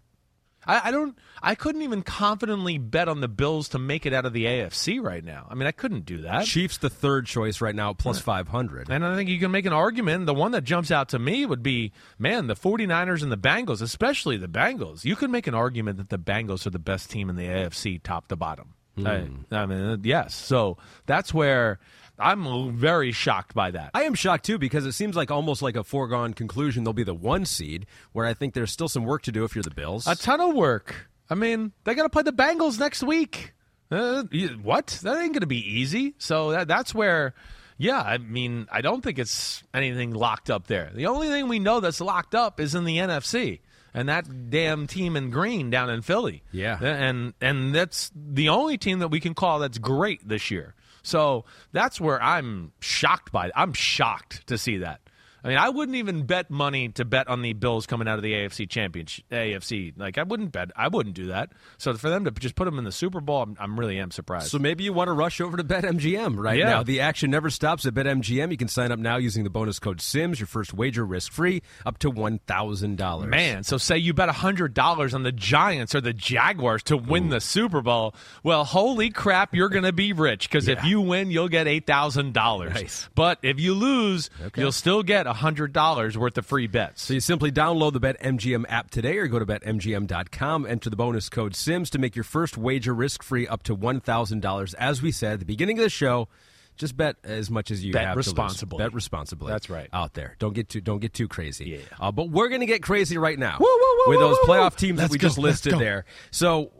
I, 0.66 0.88
I 0.88 0.90
don't. 0.90 1.18
I 1.42 1.54
couldn't 1.54 1.82
even 1.82 2.02
confidently 2.02 2.78
bet 2.78 3.08
on 3.08 3.20
the 3.20 3.28
Bills 3.28 3.68
to 3.70 3.78
make 3.78 4.06
it 4.06 4.12
out 4.12 4.24
of 4.24 4.32
the 4.32 4.46
AFC 4.46 5.02
right 5.02 5.22
now. 5.22 5.46
I 5.50 5.54
mean, 5.54 5.66
I 5.66 5.72
couldn't 5.72 6.06
do 6.06 6.22
that. 6.22 6.46
Chiefs 6.46 6.78
the 6.78 6.88
third 6.88 7.26
choice 7.26 7.60
right 7.60 7.74
now 7.74 7.92
plus 7.92 8.18
500. 8.18 8.88
And 8.88 9.04
I 9.04 9.14
think 9.14 9.28
you 9.28 9.38
can 9.38 9.50
make 9.50 9.66
an 9.66 9.72
argument. 9.72 10.26
The 10.26 10.34
one 10.34 10.52
that 10.52 10.64
jumps 10.64 10.90
out 10.90 11.10
to 11.10 11.18
me 11.18 11.44
would 11.44 11.62
be, 11.62 11.92
man, 12.18 12.46
the 12.46 12.56
49ers 12.56 13.22
and 13.22 13.30
the 13.30 13.36
Bengals, 13.36 13.82
especially 13.82 14.36
the 14.36 14.48
Bengals. 14.48 15.04
You 15.04 15.16
could 15.16 15.30
make 15.30 15.46
an 15.46 15.54
argument 15.54 15.98
that 15.98 16.08
the 16.08 16.18
Bengals 16.18 16.66
are 16.66 16.70
the 16.70 16.78
best 16.78 17.10
team 17.10 17.28
in 17.28 17.36
the 17.36 17.46
AFC 17.46 18.02
top 18.02 18.28
to 18.28 18.36
bottom. 18.36 18.74
Hmm. 18.96 19.06
I, 19.06 19.56
I 19.56 19.66
mean, 19.66 20.00
yes. 20.04 20.34
So 20.34 20.78
that's 21.06 21.34
where 21.34 21.78
I'm 22.18 22.76
very 22.76 23.12
shocked 23.12 23.54
by 23.54 23.70
that. 23.72 23.90
I 23.94 24.04
am 24.04 24.14
shocked 24.14 24.44
too 24.44 24.58
because 24.58 24.86
it 24.86 24.92
seems 24.92 25.16
like 25.16 25.30
almost 25.30 25.62
like 25.62 25.76
a 25.76 25.84
foregone 25.84 26.32
conclusion 26.34 26.84
they'll 26.84 26.92
be 26.92 27.02
the 27.02 27.14
one 27.14 27.44
seed. 27.44 27.86
Where 28.12 28.26
I 28.26 28.34
think 28.34 28.54
there's 28.54 28.70
still 28.70 28.88
some 28.88 29.04
work 29.04 29.22
to 29.22 29.32
do 29.32 29.44
if 29.44 29.54
you're 29.54 29.62
the 29.62 29.70
Bills. 29.70 30.06
A 30.06 30.14
ton 30.14 30.40
of 30.40 30.54
work. 30.54 31.08
I 31.28 31.34
mean, 31.34 31.72
they 31.84 31.94
got 31.94 32.04
to 32.04 32.08
play 32.08 32.22
the 32.22 32.32
Bengals 32.32 32.78
next 32.78 33.02
week. 33.02 33.54
Uh, 33.90 34.24
what? 34.62 34.98
That 35.02 35.18
ain't 35.18 35.32
going 35.32 35.40
to 35.40 35.46
be 35.46 35.78
easy. 35.78 36.14
So 36.18 36.50
that, 36.52 36.68
that's 36.68 36.94
where, 36.94 37.34
yeah, 37.78 38.00
I 38.00 38.18
mean, 38.18 38.66
I 38.70 38.80
don't 38.80 39.02
think 39.02 39.18
it's 39.18 39.62
anything 39.72 40.12
locked 40.12 40.50
up 40.50 40.66
there. 40.66 40.90
The 40.94 41.06
only 41.06 41.28
thing 41.28 41.48
we 41.48 41.58
know 41.58 41.80
that's 41.80 42.00
locked 42.00 42.34
up 42.34 42.60
is 42.60 42.74
in 42.74 42.84
the 42.84 42.98
NFC. 42.98 43.60
And 43.96 44.08
that 44.08 44.50
damn 44.50 44.88
team 44.88 45.16
in 45.16 45.30
green 45.30 45.70
down 45.70 45.88
in 45.88 46.02
Philly. 46.02 46.42
Yeah. 46.50 46.78
And 46.82 47.32
and 47.40 47.72
that's 47.72 48.10
the 48.14 48.48
only 48.48 48.76
team 48.76 48.98
that 48.98 49.08
we 49.08 49.20
can 49.20 49.34
call 49.34 49.60
that's 49.60 49.78
great 49.78 50.28
this 50.28 50.50
year. 50.50 50.74
So 51.04 51.44
that's 51.70 52.00
where 52.00 52.20
I'm 52.20 52.72
shocked 52.80 53.30
by 53.30 53.46
it. 53.46 53.52
I'm 53.54 53.74
shocked 53.74 54.46
to 54.48 54.58
see 54.58 54.78
that. 54.78 55.00
I 55.44 55.48
mean, 55.48 55.58
I 55.58 55.68
wouldn't 55.68 55.96
even 55.96 56.24
bet 56.24 56.50
money 56.50 56.88
to 56.90 57.04
bet 57.04 57.28
on 57.28 57.42
the 57.42 57.52
Bills 57.52 57.86
coming 57.86 58.08
out 58.08 58.16
of 58.16 58.22
the 58.22 58.32
AFC 58.32 58.68
championship. 58.68 59.26
AFC, 59.30 59.92
like 59.96 60.16
I 60.16 60.22
wouldn't 60.22 60.52
bet. 60.52 60.70
I 60.74 60.88
wouldn't 60.88 61.14
do 61.14 61.26
that. 61.26 61.50
So 61.76 61.92
for 61.94 62.08
them 62.08 62.24
to 62.24 62.30
just 62.30 62.54
put 62.54 62.64
them 62.64 62.78
in 62.78 62.84
the 62.84 62.92
Super 62.92 63.20
Bowl, 63.20 63.42
I'm, 63.42 63.56
I'm 63.60 63.78
really 63.78 63.98
am 63.98 64.10
surprised. 64.10 64.48
So 64.48 64.58
maybe 64.58 64.84
you 64.84 64.92
want 64.94 65.08
to 65.08 65.12
rush 65.12 65.40
over 65.42 65.56
to 65.58 65.62
BetMGM 65.62 66.36
right 66.38 66.58
Yeah. 66.58 66.70
now. 66.70 66.82
The 66.82 67.00
action 67.00 67.30
never 67.30 67.50
stops 67.50 67.84
at 67.84 67.92
BetMGM. 67.94 68.50
You 68.50 68.56
can 68.56 68.68
sign 68.68 68.90
up 68.90 68.98
now 68.98 69.16
using 69.18 69.44
the 69.44 69.50
bonus 69.50 69.78
code 69.78 70.00
SIMS. 70.00 70.40
Your 70.40 70.46
first 70.46 70.72
wager 70.72 71.04
risk 71.04 71.30
free 71.30 71.62
up 71.84 71.98
to 71.98 72.10
one 72.10 72.38
thousand 72.46 72.96
dollars. 72.96 73.28
Man, 73.28 73.64
so 73.64 73.76
say 73.76 73.98
you 73.98 74.14
bet 74.14 74.30
hundred 74.30 74.72
dollars 74.72 75.12
on 75.12 75.24
the 75.24 75.32
Giants 75.32 75.94
or 75.94 76.00
the 76.00 76.14
Jaguars 76.14 76.82
to 76.84 76.96
win 76.96 77.28
the 77.28 77.40
Super 77.40 77.82
Bowl. 77.82 78.14
Well, 78.42 78.64
holy 78.64 79.10
crap, 79.10 79.54
you're 79.54 79.68
going 79.68 79.84
to 79.84 79.92
be 79.92 80.14
rich 80.14 80.48
because 80.48 80.68
if 80.68 80.82
you 80.84 81.02
win, 81.02 81.30
you'll 81.30 81.48
get 81.50 81.66
eight 81.68 81.86
thousand 81.86 82.32
dollars. 82.32 82.72
Nice. 82.74 83.08
But 83.14 83.38
if 83.42 83.60
you 83.60 83.74
lose, 83.74 84.30
you'll 84.56 84.72
still 84.72 85.02
get 85.02 85.26
hundred 85.34 85.72
dollars 85.72 86.16
worth 86.16 86.38
of 86.38 86.46
free 86.46 86.66
bets. 86.66 87.02
So 87.02 87.14
you 87.14 87.20
simply 87.20 87.52
download 87.52 87.92
the 87.92 88.00
BetMGM 88.00 88.64
app 88.68 88.90
today 88.90 89.18
or 89.18 89.26
go 89.26 89.38
to 89.38 89.46
BetMGM.com, 89.46 90.66
enter 90.66 90.90
the 90.90 90.96
bonus 90.96 91.28
code 91.28 91.54
SIMS 91.54 91.90
to 91.90 91.98
make 91.98 92.16
your 92.16 92.24
first 92.24 92.56
wager 92.56 92.94
risk 92.94 93.22
free 93.22 93.46
up 93.46 93.62
to 93.64 93.76
$1,000. 93.76 94.74
As 94.78 95.02
we 95.02 95.12
said 95.12 95.34
at 95.34 95.38
the 95.40 95.44
beginning 95.44 95.78
of 95.78 95.84
the 95.84 95.90
show, 95.90 96.28
just 96.76 96.96
bet 96.96 97.16
as 97.22 97.50
much 97.50 97.70
as 97.70 97.84
you 97.84 97.92
Bet 97.92 98.06
have 98.06 98.16
responsibly. 98.16 98.78
Bet 98.78 98.92
responsibly. 98.92 99.52
That's 99.52 99.70
right. 99.70 99.88
Out 99.92 100.14
there. 100.14 100.34
Don't 100.38 100.54
get 100.54 100.68
too 100.68 100.80
don't 100.80 101.00
get 101.00 101.12
too 101.12 101.28
crazy. 101.28 101.66
Yeah. 101.66 101.78
Uh, 102.00 102.10
but 102.10 102.30
we're 102.30 102.48
going 102.48 102.60
to 102.60 102.66
get 102.66 102.82
crazy 102.82 103.16
right 103.16 103.38
now 103.38 103.58
Woo, 103.60 103.66
woo, 103.66 103.98
woo, 104.06 104.10
with 104.10 104.18
those 104.18 104.38
playoff 104.38 104.76
teams 104.76 104.98
Let's 104.98 105.10
that 105.10 105.12
we 105.12 105.18
go, 105.18 105.28
just 105.28 105.38
listed 105.38 105.78
there. 105.78 106.04
So 106.30 106.72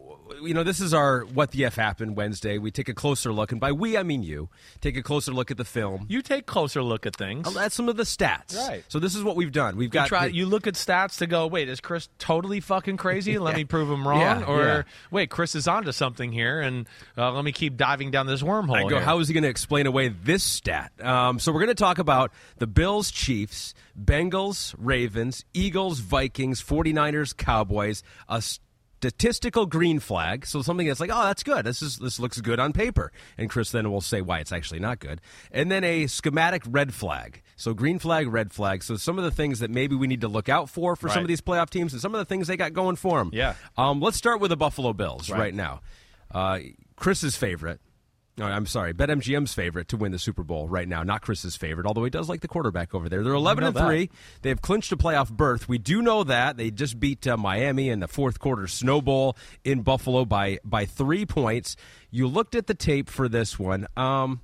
you 0.42 0.54
know, 0.54 0.62
this 0.62 0.80
is 0.80 0.94
our 0.94 1.24
What 1.24 1.50
the 1.50 1.64
F 1.64 1.76
Happened 1.76 2.16
Wednesday. 2.16 2.58
We 2.58 2.70
take 2.70 2.88
a 2.88 2.94
closer 2.94 3.32
look, 3.32 3.52
and 3.52 3.60
by 3.60 3.72
we, 3.72 3.96
I 3.96 4.02
mean 4.02 4.22
you, 4.22 4.48
take 4.80 4.96
a 4.96 5.02
closer 5.02 5.32
look 5.32 5.50
at 5.50 5.56
the 5.56 5.64
film. 5.64 6.06
You 6.08 6.22
take 6.22 6.46
closer 6.46 6.82
look 6.82 7.06
at 7.06 7.16
things. 7.16 7.56
At 7.56 7.72
some 7.72 7.88
of 7.88 7.96
the 7.96 8.04
stats. 8.04 8.56
Right. 8.56 8.84
So 8.88 8.98
this 8.98 9.14
is 9.14 9.22
what 9.22 9.36
we've 9.36 9.52
done. 9.52 9.76
We've 9.76 9.86
You 9.86 9.90
got 9.90 10.08
try. 10.08 10.28
the- 10.28 10.34
you 10.34 10.46
look 10.46 10.66
at 10.66 10.74
stats 10.74 11.18
to 11.18 11.26
go. 11.26 11.46
Wait, 11.46 11.68
is 11.68 11.80
Chris 11.80 12.08
totally 12.18 12.60
fucking 12.60 12.96
crazy? 12.96 13.38
Let 13.44 13.56
me 13.56 13.64
prove 13.64 13.90
him 13.90 14.06
wrong. 14.06 14.20
Yeah, 14.20 14.44
or 14.44 14.64
yeah. 14.64 14.82
wait, 15.10 15.30
Chris 15.30 15.54
is 15.54 15.68
onto 15.68 15.92
something 15.92 16.32
here, 16.32 16.60
and 16.60 16.86
uh, 17.16 17.32
let 17.32 17.44
me 17.44 17.52
keep 17.52 17.76
diving 17.76 18.10
down 18.10 18.26
this 18.26 18.42
wormhole. 18.42 18.76
I 18.76 18.82
go, 18.82 18.88
here. 18.96 19.00
how 19.00 19.18
is 19.18 19.28
he 19.28 19.34
going 19.34 19.44
to 19.44 19.50
explain 19.50 19.86
away 19.86 20.08
this 20.08 20.42
stat? 20.42 20.92
Um, 21.00 21.38
so 21.38 21.52
we're 21.52 21.60
going 21.60 21.68
to 21.68 21.74
talk 21.74 21.98
about 21.98 22.32
the 22.58 22.66
Bills, 22.66 23.10
Chiefs, 23.10 23.74
Bengals, 24.02 24.74
Ravens, 24.78 25.44
Eagles, 25.52 26.00
Vikings, 26.00 26.62
49ers, 26.62 27.36
Cowboys, 27.36 28.02
a 28.28 28.42
statistical 29.04 29.66
green 29.66 29.98
flag. 30.00 30.46
So 30.46 30.62
something 30.62 30.86
that's 30.86 30.98
like, 31.00 31.10
oh, 31.12 31.24
that's 31.24 31.42
good. 31.42 31.66
This 31.66 31.82
is 31.82 31.98
this 31.98 32.18
looks 32.18 32.40
good 32.40 32.58
on 32.58 32.72
paper. 32.72 33.12
And 33.36 33.50
Chris 33.50 33.70
then 33.70 33.90
will 33.90 34.00
say 34.00 34.22
why 34.22 34.38
it's 34.38 34.50
actually 34.50 34.80
not 34.80 34.98
good. 34.98 35.20
And 35.52 35.70
then 35.70 35.84
a 35.84 36.06
schematic 36.06 36.62
red 36.66 36.94
flag. 36.94 37.42
So 37.56 37.74
green 37.74 37.98
flag, 37.98 38.28
red 38.32 38.52
flag. 38.52 38.82
So 38.82 38.96
some 38.96 39.18
of 39.18 39.24
the 39.24 39.30
things 39.30 39.58
that 39.60 39.70
maybe 39.70 39.94
we 39.94 40.06
need 40.06 40.22
to 40.22 40.28
look 40.28 40.48
out 40.48 40.70
for 40.70 40.96
for 40.96 41.08
some 41.10 41.20
of 41.22 41.28
these 41.28 41.42
playoff 41.42 41.68
teams 41.68 41.92
and 41.92 42.00
some 42.00 42.14
of 42.14 42.18
the 42.18 42.24
things 42.24 42.46
they 42.46 42.56
got 42.56 42.72
going 42.72 42.96
for 42.96 43.18
them. 43.18 43.30
Yeah. 43.32 43.54
Um, 43.76 44.00
let's 44.00 44.16
start 44.16 44.40
with 44.40 44.48
the 44.48 44.56
Buffalo 44.56 44.94
Bills 44.94 45.28
right, 45.28 45.38
Right. 45.38 45.54
now. 45.54 45.80
Uh, 46.30 46.60
Chris's 46.96 47.36
favorite. 47.36 47.80
No, 48.36 48.46
I'm 48.46 48.66
sorry. 48.66 48.92
BetMGM's 48.92 49.54
favorite 49.54 49.86
to 49.88 49.96
win 49.96 50.10
the 50.10 50.18
Super 50.18 50.42
Bowl 50.42 50.68
right 50.68 50.88
now, 50.88 51.04
not 51.04 51.22
Chris's 51.22 51.54
favorite. 51.54 51.86
Although 51.86 52.02
he 52.02 52.10
does 52.10 52.28
like 52.28 52.40
the 52.40 52.48
quarterback 52.48 52.92
over 52.92 53.08
there. 53.08 53.22
They're 53.22 53.32
11 53.32 53.62
know 53.62 53.68
and 53.68 53.76
that. 53.76 53.86
three. 53.86 54.10
They 54.42 54.48
have 54.48 54.60
clinched 54.60 54.90
a 54.90 54.96
playoff 54.96 55.30
berth. 55.30 55.68
We 55.68 55.78
do 55.78 56.02
know 56.02 56.24
that 56.24 56.56
they 56.56 56.72
just 56.72 56.98
beat 56.98 57.28
uh, 57.28 57.36
Miami 57.36 57.90
in 57.90 58.00
the 58.00 58.08
fourth 58.08 58.40
quarter 58.40 58.66
snowball 58.66 59.36
in 59.62 59.82
Buffalo 59.82 60.24
by 60.24 60.58
by 60.64 60.84
three 60.84 61.24
points. 61.24 61.76
You 62.10 62.26
looked 62.26 62.56
at 62.56 62.66
the 62.66 62.74
tape 62.74 63.08
for 63.08 63.28
this 63.28 63.56
one. 63.56 63.86
Um, 63.96 64.40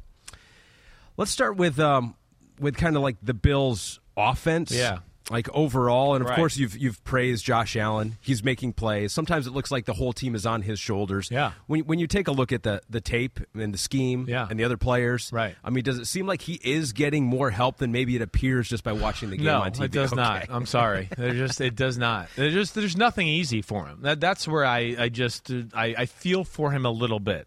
let's 1.17 1.33
start 1.33 1.57
with 1.57 1.81
um, 1.81 2.15
with 2.61 2.77
kind 2.77 2.95
of 2.95 3.03
like 3.03 3.17
the 3.23 3.35
Bills' 3.35 3.99
offense. 4.17 4.71
Yeah. 4.71 4.99
Like 5.31 5.49
overall, 5.55 6.15
and 6.17 6.23
of 6.25 6.29
Right. 6.31 6.37
course 6.37 6.57
you've 6.57 6.77
you've 6.77 7.03
praised 7.05 7.45
Josh 7.45 7.77
Allen. 7.77 8.17
He's 8.21 8.43
making 8.43 8.73
plays. 8.73 9.13
Sometimes 9.13 9.47
it 9.47 9.53
looks 9.53 9.71
like 9.71 9.85
the 9.85 9.93
whole 9.95 10.13
team 10.13 10.35
is 10.35 10.45
on 10.45 10.63
his 10.63 10.81
shoulders. 10.81 11.29
Yeah. 11.31 11.53
When 11.69 11.83
when 11.83 11.99
you 12.01 12.09
take 12.09 12.27
a 12.27 12.33
look 12.33 12.51
at 12.51 12.65
the 12.65 12.83
the 12.91 13.01
tape 13.01 13.39
and 13.55 13.73
the 13.73 13.79
scheme 13.79 14.27
Yeah. 14.29 14.49
and 14.51 14.59
the 14.59 14.65
other 14.65 14.77
players, 14.77 15.31
Right. 15.33 15.55
I 15.63 15.71
mean, 15.71 15.85
does 15.85 15.99
it 15.99 16.07
seem 16.07 16.27
like 16.27 16.43
he 16.43 16.55
is 16.65 16.93
getting 16.93 17.25
more 17.27 17.51
help 17.51 17.79
than 17.79 17.93
maybe 17.93 18.17
it 18.17 18.23
appears 18.23 18.69
just 18.69 18.83
by 18.83 18.93
watching 18.93 19.31
the 19.31 19.37
game 19.37 19.47
no, 19.47 19.61
on 19.61 19.71
TV? 19.71 19.85
it 19.85 19.93
does 19.93 20.13
Okay. 20.13 20.21
not. 20.21 20.47
I'm 20.51 20.67
sorry. 20.67 21.09
There's 21.17 21.39
just 21.39 21.61
it 21.61 21.77
does 21.77 21.97
not. 21.97 22.29
There's 22.35 22.53
just 22.53 22.75
there's 22.75 22.97
nothing 22.97 23.29
easy 23.29 23.63
for 23.63 23.87
him. 23.87 24.01
That 24.03 24.19
that's 24.21 24.49
where 24.49 24.65
I 24.65 24.97
I 24.99 25.09
just 25.11 25.51
I, 25.75 25.95
I 25.97 26.07
feel 26.07 26.43
for 26.43 26.73
him 26.73 26.85
a 26.85 26.91
little 26.91 27.21
bit. 27.21 27.47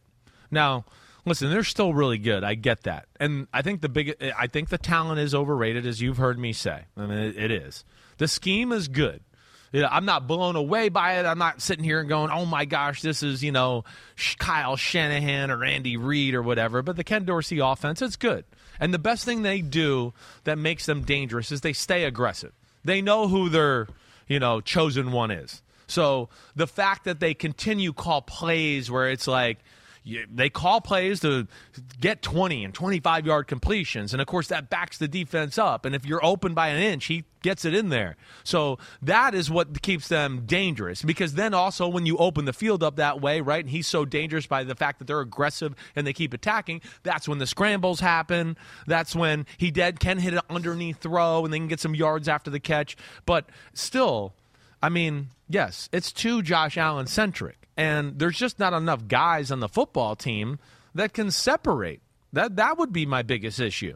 Now, 0.50 0.86
listen, 1.26 1.50
they're 1.50 1.64
still 1.64 1.94
really 1.94 2.18
good. 2.18 2.44
I 2.44 2.56
get 2.56 2.84
that, 2.84 3.08
and 3.20 3.48
I 3.54 3.62
think 3.62 3.82
the 3.82 3.90
big 3.90 4.16
I 4.38 4.48
think 4.48 4.70
the 4.70 4.78
talent 4.78 5.20
is 5.20 5.34
overrated, 5.36 5.86
as 5.86 6.02
you've 6.02 6.18
heard 6.18 6.38
me 6.40 6.54
say. 6.54 6.84
I 6.98 7.06
mean, 7.06 7.18
it, 7.18 7.38
it 7.38 7.52
is. 7.52 7.86
The 8.18 8.28
scheme 8.28 8.72
is 8.72 8.88
good. 8.88 9.22
You 9.72 9.82
know, 9.82 9.90
I'm 9.90 10.06
not 10.06 10.28
blown 10.28 10.56
away 10.56 10.90
by 10.90 11.20
it. 11.20 11.26
I'm 11.26 11.40
not 11.40 11.60
sitting 11.60 11.84
here 11.84 12.00
and 12.00 12.08
going, 12.08 12.30
"Oh 12.32 12.46
my 12.46 12.66
gosh, 12.66 13.02
this 13.02 13.24
is 13.24 13.44
you 13.44 13.52
know 13.52 13.84
Kyle 14.38 14.76
Shanahan 14.76 15.50
or 15.50 15.64
Andy 15.64 15.98
Reid 15.98 16.36
or 16.36 16.44
whatever." 16.44 16.82
But 16.82 16.96
the 16.96 17.04
Ken 17.04 17.26
Dorsey 17.26 17.60
offense, 17.60 18.02
it's 18.02 18.16
good. 18.16 18.46
And 18.80 18.94
the 18.94 19.00
best 19.00 19.26
thing 19.26 19.42
they 19.42 19.62
do 19.62 20.14
that 20.44 20.58
makes 20.58 20.86
them 20.86 21.02
dangerous 21.04 21.52
is 21.52 21.62
they 21.62 21.74
stay 21.74 22.04
aggressive. 22.04 22.52
They 22.84 23.02
know 23.02 23.28
who 23.28 23.50
their 23.50 23.88
you 24.28 24.40
know 24.40 24.62
chosen 24.62 25.12
one 25.12 25.32
is. 25.32 25.64
So 25.88 26.30
the 26.56 26.68
fact 26.68 27.06
that 27.06 27.20
they 27.20 27.34
continue 27.34 27.94
call 27.94 28.22
plays 28.22 28.92
where 28.92 29.10
it's 29.10 29.28
like 29.28 29.58
you, 30.04 30.26
they 30.34 30.50
call 30.50 30.82
plays 30.82 31.22
to 31.22 31.48
get 32.00 32.22
20 32.22 32.66
and 32.66 32.74
25 32.74 33.26
yard 33.26 33.48
completions. 33.48 34.14
And 34.14 34.22
of 34.22 34.28
course, 34.28 34.48
that 34.50 34.70
backs 34.70 34.98
the 34.98 35.08
defense 35.08 35.58
up. 35.58 35.86
And 35.86 35.96
if 35.96 36.06
you're 36.06 36.24
open 36.24 36.54
by 36.54 36.68
an 36.68 36.82
inch, 36.82 37.06
he 37.06 37.24
gets 37.42 37.64
it 37.64 37.74
in 37.74 37.90
there. 37.90 38.18
So 38.44 38.80
that 39.02 39.34
is 39.34 39.50
what 39.50 39.82
keeps 39.82 40.08
them 40.10 40.44
dangerous. 40.46 41.02
Because 41.02 41.36
then 41.36 41.54
also, 41.54 41.88
when 41.88 42.06
you 42.06 42.18
open 42.18 42.46
the 42.46 42.54
field 42.54 42.84
up 42.84 42.98
that 42.98 43.22
way, 43.22 43.42
right, 43.42 43.64
and 43.64 43.70
he's 43.70 43.88
so 43.88 44.04
dangerous 44.04 44.46
by 44.46 44.64
the 44.64 44.76
fact 44.76 45.00
that 45.00 45.06
they're 45.06 45.22
aggressive 45.22 45.74
and 45.96 46.06
they 46.06 46.14
keep 46.14 46.34
attacking, 46.34 46.82
that's 47.04 47.28
when 47.28 47.38
the 47.38 47.48
scrambles 47.48 48.00
happen. 48.02 48.58
That's 48.88 49.16
when 49.16 49.46
he 49.58 49.72
dead 49.72 50.00
can 50.00 50.18
hit 50.18 50.34
an 50.34 50.42
underneath 50.50 50.98
throw 50.98 51.46
and 51.46 51.54
they 51.54 51.60
can 51.60 51.68
get 51.68 51.80
some 51.80 51.96
yards 51.96 52.28
after 52.28 52.50
the 52.50 52.60
catch. 52.60 52.98
But 53.26 53.46
still, 53.74 54.34
I 54.82 54.90
mean, 54.90 55.30
yes, 55.48 55.88
it's 55.94 56.12
too 56.12 56.42
Josh 56.42 56.78
Allen 56.78 57.08
centric, 57.08 57.63
and 57.78 58.20
there's 58.20 58.38
just 58.38 58.60
not 58.60 58.74
enough 58.74 59.08
guys 59.08 59.52
on 59.52 59.60
the 59.60 59.70
football 59.70 60.16
team 60.16 60.60
that 60.96 61.14
can 61.14 61.32
separate. 61.32 62.02
That 62.34 62.56
that 62.56 62.78
would 62.78 62.94
be 62.94 63.06
my 63.06 63.22
biggest 63.22 63.60
issue. 63.60 63.96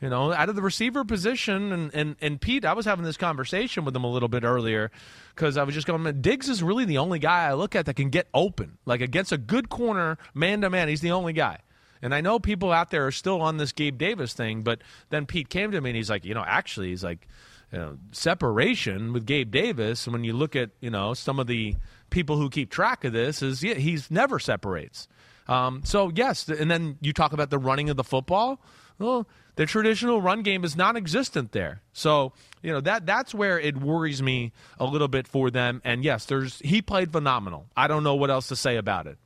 You 0.00 0.10
know, 0.10 0.32
out 0.32 0.48
of 0.48 0.56
the 0.56 0.62
receiver 0.62 1.04
position, 1.04 1.72
and, 1.72 1.94
and, 1.94 2.16
and 2.20 2.40
Pete, 2.40 2.64
I 2.64 2.72
was 2.72 2.86
having 2.86 3.04
this 3.04 3.16
conversation 3.16 3.84
with 3.84 3.94
him 3.94 4.02
a 4.02 4.10
little 4.10 4.28
bit 4.28 4.42
earlier 4.42 4.90
because 5.32 5.56
I 5.56 5.62
was 5.62 5.76
just 5.76 5.86
going, 5.86 6.20
Diggs 6.20 6.48
is 6.48 6.60
really 6.60 6.84
the 6.84 6.98
only 6.98 7.20
guy 7.20 7.46
I 7.46 7.52
look 7.52 7.76
at 7.76 7.86
that 7.86 7.94
can 7.94 8.10
get 8.10 8.26
open. 8.34 8.78
Like 8.84 9.00
against 9.00 9.30
a 9.30 9.38
good 9.38 9.68
corner, 9.68 10.18
man 10.34 10.60
to 10.62 10.70
man, 10.70 10.88
he's 10.88 11.02
the 11.02 11.12
only 11.12 11.32
guy. 11.32 11.58
And 12.02 12.12
I 12.12 12.20
know 12.20 12.40
people 12.40 12.72
out 12.72 12.90
there 12.90 13.06
are 13.06 13.12
still 13.12 13.40
on 13.40 13.58
this 13.58 13.70
Gabe 13.70 13.96
Davis 13.96 14.32
thing, 14.32 14.62
but 14.62 14.80
then 15.10 15.24
Pete 15.24 15.48
came 15.48 15.70
to 15.70 15.80
me 15.80 15.90
and 15.90 15.96
he's 15.96 16.10
like, 16.10 16.24
you 16.24 16.34
know, 16.34 16.44
actually, 16.44 16.88
he's 16.88 17.04
like, 17.04 17.28
you 17.72 17.78
know, 17.78 17.98
separation 18.10 19.12
with 19.12 19.24
Gabe 19.24 19.52
Davis. 19.52 20.04
And 20.06 20.12
when 20.12 20.24
you 20.24 20.32
look 20.32 20.56
at, 20.56 20.70
you 20.80 20.90
know, 20.90 21.14
some 21.14 21.38
of 21.38 21.46
the 21.46 21.76
people 22.12 22.36
who 22.36 22.48
keep 22.48 22.70
track 22.70 23.02
of 23.02 23.12
this, 23.12 23.42
is 23.42 23.64
yeah, 23.64 23.74
he's 23.74 24.08
never 24.08 24.38
separates. 24.38 25.08
Um, 25.48 25.82
so 25.84 26.12
yes, 26.14 26.48
and 26.48 26.70
then 26.70 26.98
you 27.00 27.12
talk 27.12 27.32
about 27.32 27.50
the 27.50 27.58
running 27.58 27.90
of 27.90 27.96
the 27.96 28.04
football. 28.04 28.62
Well, 29.00 29.26
the 29.56 29.66
traditional 29.66 30.22
run 30.22 30.42
game 30.42 30.62
is 30.62 30.76
non-existent 30.76 31.50
there. 31.50 31.82
So 31.92 32.32
you 32.62 32.72
know 32.72 32.80
that 32.82 33.04
that's 33.06 33.34
where 33.34 33.58
it 33.58 33.76
worries 33.76 34.22
me 34.22 34.52
a 34.78 34.84
little 34.84 35.08
bit 35.08 35.26
for 35.26 35.50
them. 35.50 35.82
And 35.84 36.04
yes, 36.04 36.26
there's 36.26 36.60
he 36.60 36.80
played 36.80 37.10
phenomenal. 37.10 37.66
I 37.76 37.88
don't 37.88 38.04
know 38.04 38.14
what 38.14 38.30
else 38.30 38.48
to 38.48 38.56
say 38.56 38.76
about 38.76 39.08
it. 39.08 39.18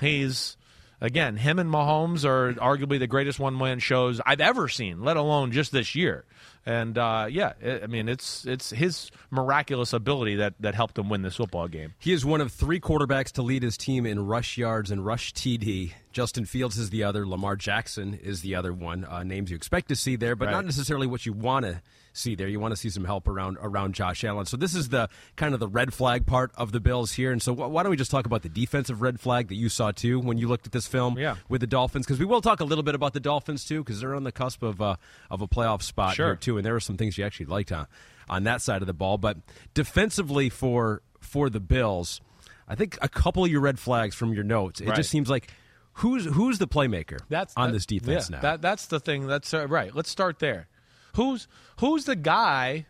He's 0.00 0.56
again, 1.00 1.36
him 1.36 1.58
and 1.58 1.70
Mahomes 1.70 2.24
are 2.24 2.54
arguably 2.54 2.98
the 2.98 3.06
greatest 3.06 3.38
one-man 3.38 3.78
shows 3.78 4.20
I've 4.24 4.40
ever 4.40 4.68
seen, 4.68 5.02
let 5.02 5.16
alone 5.16 5.52
just 5.52 5.70
this 5.70 5.94
year. 5.94 6.24
And 6.68 6.98
uh, 6.98 7.28
yeah, 7.30 7.54
I 7.82 7.86
mean 7.86 8.10
it's 8.10 8.44
it's 8.44 8.68
his 8.68 9.10
miraculous 9.30 9.94
ability 9.94 10.34
that 10.36 10.52
that 10.60 10.74
helped 10.74 10.98
him 10.98 11.08
win 11.08 11.22
this 11.22 11.36
football 11.36 11.66
game. 11.66 11.94
He 11.98 12.12
is 12.12 12.26
one 12.26 12.42
of 12.42 12.52
three 12.52 12.78
quarterbacks 12.78 13.32
to 13.32 13.42
lead 13.42 13.62
his 13.62 13.78
team 13.78 14.04
in 14.04 14.26
rush 14.26 14.58
yards 14.58 14.90
and 14.90 15.04
rush 15.04 15.32
TD. 15.32 15.94
Justin 16.12 16.44
Fields 16.44 16.78
is 16.78 16.90
the 16.90 17.04
other. 17.04 17.26
Lamar 17.26 17.56
Jackson 17.56 18.14
is 18.14 18.40
the 18.40 18.54
other 18.54 18.72
one. 18.72 19.04
Uh, 19.04 19.22
names 19.22 19.50
you 19.50 19.56
expect 19.56 19.88
to 19.88 19.96
see 19.96 20.16
there, 20.16 20.34
but 20.34 20.46
right. 20.46 20.52
not 20.52 20.64
necessarily 20.64 21.06
what 21.06 21.26
you 21.26 21.32
want 21.32 21.66
to 21.66 21.82
see 22.12 22.34
there. 22.34 22.48
You 22.48 22.58
want 22.60 22.72
to 22.72 22.76
see 22.76 22.90
some 22.90 23.04
help 23.04 23.28
around 23.28 23.58
around 23.60 23.94
Josh 23.94 24.24
Allen. 24.24 24.46
So 24.46 24.56
this 24.56 24.74
is 24.74 24.88
the 24.88 25.08
kind 25.36 25.54
of 25.54 25.60
the 25.60 25.68
red 25.68 25.94
flag 25.94 26.26
part 26.26 26.50
of 26.56 26.72
the 26.72 26.80
Bills 26.80 27.12
here. 27.12 27.30
And 27.30 27.42
so 27.42 27.52
why 27.52 27.82
don't 27.82 27.90
we 27.90 27.96
just 27.96 28.10
talk 28.10 28.26
about 28.26 28.42
the 28.42 28.48
defensive 28.48 29.02
red 29.02 29.20
flag 29.20 29.48
that 29.48 29.54
you 29.54 29.68
saw 29.68 29.92
too 29.92 30.18
when 30.18 30.38
you 30.38 30.48
looked 30.48 30.66
at 30.66 30.72
this 30.72 30.86
film 30.86 31.18
yeah. 31.18 31.36
with 31.48 31.60
the 31.60 31.66
Dolphins? 31.66 32.06
Because 32.06 32.18
we 32.18 32.26
will 32.26 32.40
talk 32.40 32.60
a 32.60 32.64
little 32.64 32.84
bit 32.84 32.94
about 32.94 33.12
the 33.12 33.20
Dolphins 33.20 33.64
too, 33.64 33.84
because 33.84 34.00
they're 34.00 34.14
on 34.14 34.24
the 34.24 34.32
cusp 34.32 34.62
of 34.62 34.80
uh, 34.80 34.96
of 35.30 35.42
a 35.42 35.48
playoff 35.48 35.82
spot 35.82 36.14
sure. 36.14 36.26
here 36.28 36.36
too. 36.36 36.56
And 36.56 36.66
there 36.66 36.72
were 36.72 36.80
some 36.80 36.96
things 36.96 37.18
you 37.18 37.24
actually 37.24 37.46
liked 37.46 37.72
on 37.72 37.86
on 38.28 38.44
that 38.44 38.62
side 38.62 38.82
of 38.82 38.86
the 38.86 38.94
ball. 38.94 39.18
But 39.18 39.38
defensively 39.74 40.48
for 40.48 41.02
for 41.20 41.50
the 41.50 41.60
Bills, 41.60 42.20
I 42.66 42.74
think 42.74 42.98
a 43.00 43.08
couple 43.08 43.44
of 43.44 43.50
your 43.50 43.60
red 43.60 43.78
flags 43.78 44.14
from 44.14 44.32
your 44.32 44.44
notes. 44.44 44.80
It 44.80 44.88
right. 44.88 44.96
just 44.96 45.10
seems 45.10 45.28
like 45.28 45.50
who's 45.98 46.24
who's 46.26 46.58
the 46.58 46.68
playmaker 46.68 47.18
that's 47.28 47.54
on 47.56 47.68
that, 47.68 47.72
this 47.72 47.86
defense 47.86 48.28
yeah, 48.30 48.36
now. 48.36 48.42
That, 48.42 48.62
that's 48.62 48.86
the 48.86 49.00
thing. 49.00 49.26
That's 49.26 49.52
uh, 49.52 49.66
right. 49.68 49.94
Let's 49.94 50.10
start 50.10 50.38
there. 50.38 50.68
Who's 51.14 51.48
who's 51.80 52.04
the 52.04 52.16
guy, 52.16 52.86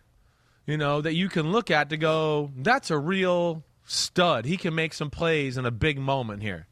you 0.66 0.76
know, 0.76 1.00
that 1.00 1.14
you 1.14 1.28
can 1.28 1.50
look 1.50 1.70
at 1.70 1.90
to 1.90 1.96
go, 1.96 2.50
that's 2.56 2.90
a 2.90 2.98
real 2.98 3.64
stud. 3.84 4.44
He 4.44 4.56
can 4.56 4.74
make 4.74 4.92
some 4.92 5.10
plays 5.10 5.56
in 5.56 5.64
a 5.64 5.70
big 5.70 5.98
moment 5.98 6.42
here. 6.42 6.66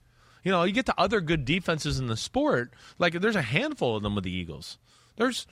You 0.45 0.53
know, 0.53 0.63
you 0.63 0.73
get 0.73 0.87
to 0.87 0.95
other 0.97 1.21
good 1.21 1.45
defenses 1.45 1.99
in 1.99 2.07
the 2.07 2.17
sport, 2.17 2.73
like 2.99 3.15
there's 3.15 3.37
a 3.37 3.43
handful 3.43 3.97
of 3.97 4.03
them 4.03 4.15
with 4.15 4.25
the 4.25 4.33
Eagles. 4.33 4.79
There's, 5.17 5.47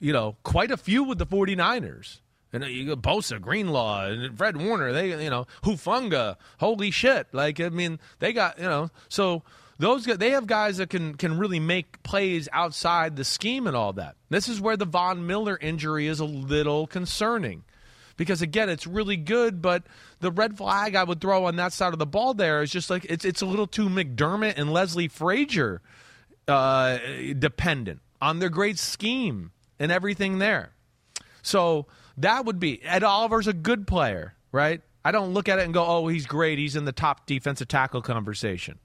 you 0.00 0.12
know, 0.12 0.38
quite 0.42 0.70
a 0.70 0.76
few 0.76 1.04
with 1.04 1.18
the 1.18 1.26
49ers. 1.26 2.20
And 2.52 2.64
you 2.64 2.86
go 2.86 2.96
Bosa, 2.96 3.40
Greenlaw, 3.40 4.06
and 4.06 4.36
Fred 4.36 4.56
Warner. 4.56 4.92
They, 4.92 5.22
you 5.22 5.30
know, 5.30 5.46
Hufanga. 5.62 6.36
Holy 6.58 6.90
shit! 6.90 7.28
Like, 7.32 7.60
I 7.60 7.68
mean, 7.68 8.00
they 8.18 8.32
got, 8.32 8.58
you 8.58 8.64
know, 8.64 8.90
so 9.08 9.44
those 9.80 10.04
they 10.04 10.30
have 10.30 10.46
guys 10.46 10.76
that 10.76 10.90
can 10.90 11.14
can 11.14 11.38
really 11.38 11.58
make 11.58 12.02
plays 12.02 12.48
outside 12.52 13.16
the 13.16 13.24
scheme 13.24 13.66
and 13.66 13.74
all 13.74 13.94
that. 13.94 14.14
This 14.28 14.46
is 14.46 14.60
where 14.60 14.76
the 14.76 14.84
Von 14.84 15.26
Miller 15.26 15.58
injury 15.58 16.06
is 16.06 16.20
a 16.20 16.24
little 16.26 16.86
concerning. 16.86 17.64
Because 18.18 18.42
again, 18.42 18.68
it's 18.68 18.86
really 18.86 19.16
good, 19.16 19.62
but 19.62 19.84
the 20.20 20.30
red 20.30 20.58
flag 20.58 20.94
I 20.94 21.04
would 21.04 21.22
throw 21.22 21.46
on 21.46 21.56
that 21.56 21.72
side 21.72 21.94
of 21.94 21.98
the 21.98 22.04
ball 22.04 22.34
there 22.34 22.62
is 22.62 22.70
just 22.70 22.90
like 22.90 23.06
it's 23.08 23.24
it's 23.24 23.40
a 23.40 23.46
little 23.46 23.66
too 23.66 23.88
McDermott 23.88 24.58
and 24.58 24.70
Leslie 24.70 25.08
Frazier 25.08 25.80
uh, 26.46 26.98
dependent 27.38 28.00
on 28.20 28.38
their 28.38 28.50
great 28.50 28.78
scheme 28.78 29.50
and 29.78 29.90
everything 29.90 30.38
there. 30.38 30.74
So 31.40 31.86
that 32.18 32.44
would 32.44 32.60
be 32.60 32.82
Ed 32.84 33.02
Oliver's 33.02 33.46
a 33.46 33.54
good 33.54 33.86
player, 33.86 34.34
right? 34.52 34.82
I 35.02 35.10
don't 35.10 35.32
look 35.32 35.48
at 35.48 35.58
it 35.58 35.64
and 35.64 35.72
go, 35.72 35.86
"Oh, 35.86 36.06
he's 36.08 36.26
great. 36.26 36.58
He's 36.58 36.76
in 36.76 36.84
the 36.84 36.92
top 36.92 37.24
defensive 37.24 37.68
tackle 37.68 38.02
conversation." 38.02 38.78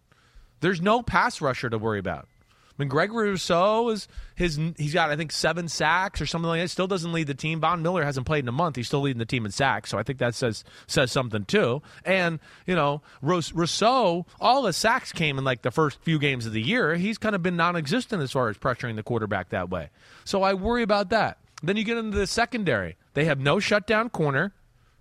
There's 0.65 0.81
no 0.81 1.03
pass 1.03 1.41
rusher 1.41 1.69
to 1.69 1.77
worry 1.77 2.00
about. 2.00 2.24
I 2.24 2.74
mean, 2.79 2.89
Gregory 2.89 3.29
Rousseau 3.29 3.89
is 3.89 4.07
his. 4.34 4.60
He's 4.79 4.95
got 4.95 5.12
I 5.12 5.15
think 5.15 5.31
seven 5.31 5.67
sacks 5.67 6.19
or 6.19 6.25
something 6.25 6.50
like 6.50 6.60
that. 6.60 6.69
Still 6.69 6.88
doesn't 6.88 7.13
lead 7.13 7.27
the 7.27 7.36
team. 7.36 7.60
Von 7.60 7.84
Miller 7.84 8.03
hasn't 8.03 8.25
played 8.25 8.43
in 8.43 8.48
a 8.48 8.51
month. 8.51 8.75
He's 8.75 8.88
still 8.88 9.01
leading 9.01 9.19
the 9.19 9.27
team 9.27 9.45
in 9.45 9.51
sacks. 9.51 9.91
So 9.91 10.00
I 10.00 10.01
think 10.01 10.17
that 10.17 10.34
says 10.34 10.63
says 10.88 11.12
something 11.12 11.45
too. 11.45 11.84
And 12.03 12.39
you 12.65 12.74
know, 12.74 13.03
Rousseau, 13.22 14.25
all 14.41 14.63
the 14.63 14.74
sacks 14.74 15.12
came 15.12 15.38
in 15.38 15.43
like 15.43 15.62
the 15.62 15.69
first 15.69 16.00
few 16.01 16.17
games 16.17 16.48
of 16.48 16.53
the 16.53 16.63
year. 16.63 16.95
He's 16.95 17.19
kind 17.19 17.36
of 17.36 17.43
been 17.43 17.55
non-existent 17.55 18.24
as 18.24 18.31
far 18.31 18.50
as 18.50 18.57
pressuring 18.57 18.95
the 18.95 19.03
quarterback 19.03 19.50
that 19.50 19.69
way. 19.69 19.91
So 20.24 20.41
I 20.41 20.55
worry 20.55 20.81
about 20.81 21.12
that. 21.12 21.38
Then 21.62 21.77
you 21.77 21.84
get 21.84 21.98
into 21.98 22.17
the 22.17 22.25
secondary. 22.25 22.98
They 23.13 23.25
have 23.25 23.39
no 23.39 23.60
shutdown 23.60 24.10
corner. 24.10 24.51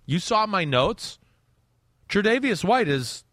You 0.05 0.19
saw 0.19 0.45
my 0.45 0.63
notes. 0.63 1.17
Tre'Davious 2.07 2.63
White 2.63 2.87
is 2.87 3.24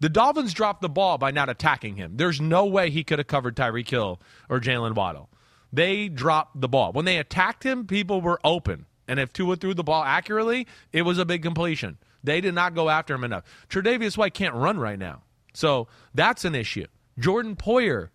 the 0.00 0.08
Dolphins 0.08 0.54
dropped 0.54 0.82
the 0.82 0.88
ball 0.88 1.18
by 1.18 1.30
not 1.30 1.48
attacking 1.48 1.96
him. 1.96 2.16
There's 2.16 2.40
no 2.40 2.66
way 2.66 2.90
he 2.90 3.04
could 3.04 3.18
have 3.18 3.28
covered 3.28 3.56
Tyreek 3.56 3.88
Hill 3.88 4.20
or 4.48 4.58
Jaylen 4.58 4.94
Waddle. 4.94 5.28
They 5.72 6.08
dropped 6.08 6.60
the 6.60 6.68
ball. 6.68 6.92
When 6.92 7.04
they 7.04 7.18
attacked 7.18 7.64
him, 7.64 7.86
people 7.86 8.20
were 8.20 8.40
open. 8.42 8.86
And 9.06 9.20
if 9.20 9.32
Tua 9.32 9.56
threw 9.56 9.74
the 9.74 9.84
ball 9.84 10.02
accurately, 10.02 10.66
it 10.92 11.02
was 11.02 11.18
a 11.18 11.24
big 11.24 11.42
completion. 11.42 11.98
They 12.24 12.40
did 12.40 12.54
not 12.54 12.74
go 12.74 12.88
after 12.88 13.14
him 13.14 13.24
enough. 13.24 13.44
Tre'Davious 13.68 14.16
White 14.16 14.34
can't 14.34 14.54
run 14.54 14.78
right 14.78 14.98
now. 14.98 15.22
So 15.54 15.88
that's 16.14 16.44
an 16.44 16.54
issue. 16.54 16.86
Jordan 17.18 17.56
Poyer, 17.56 18.08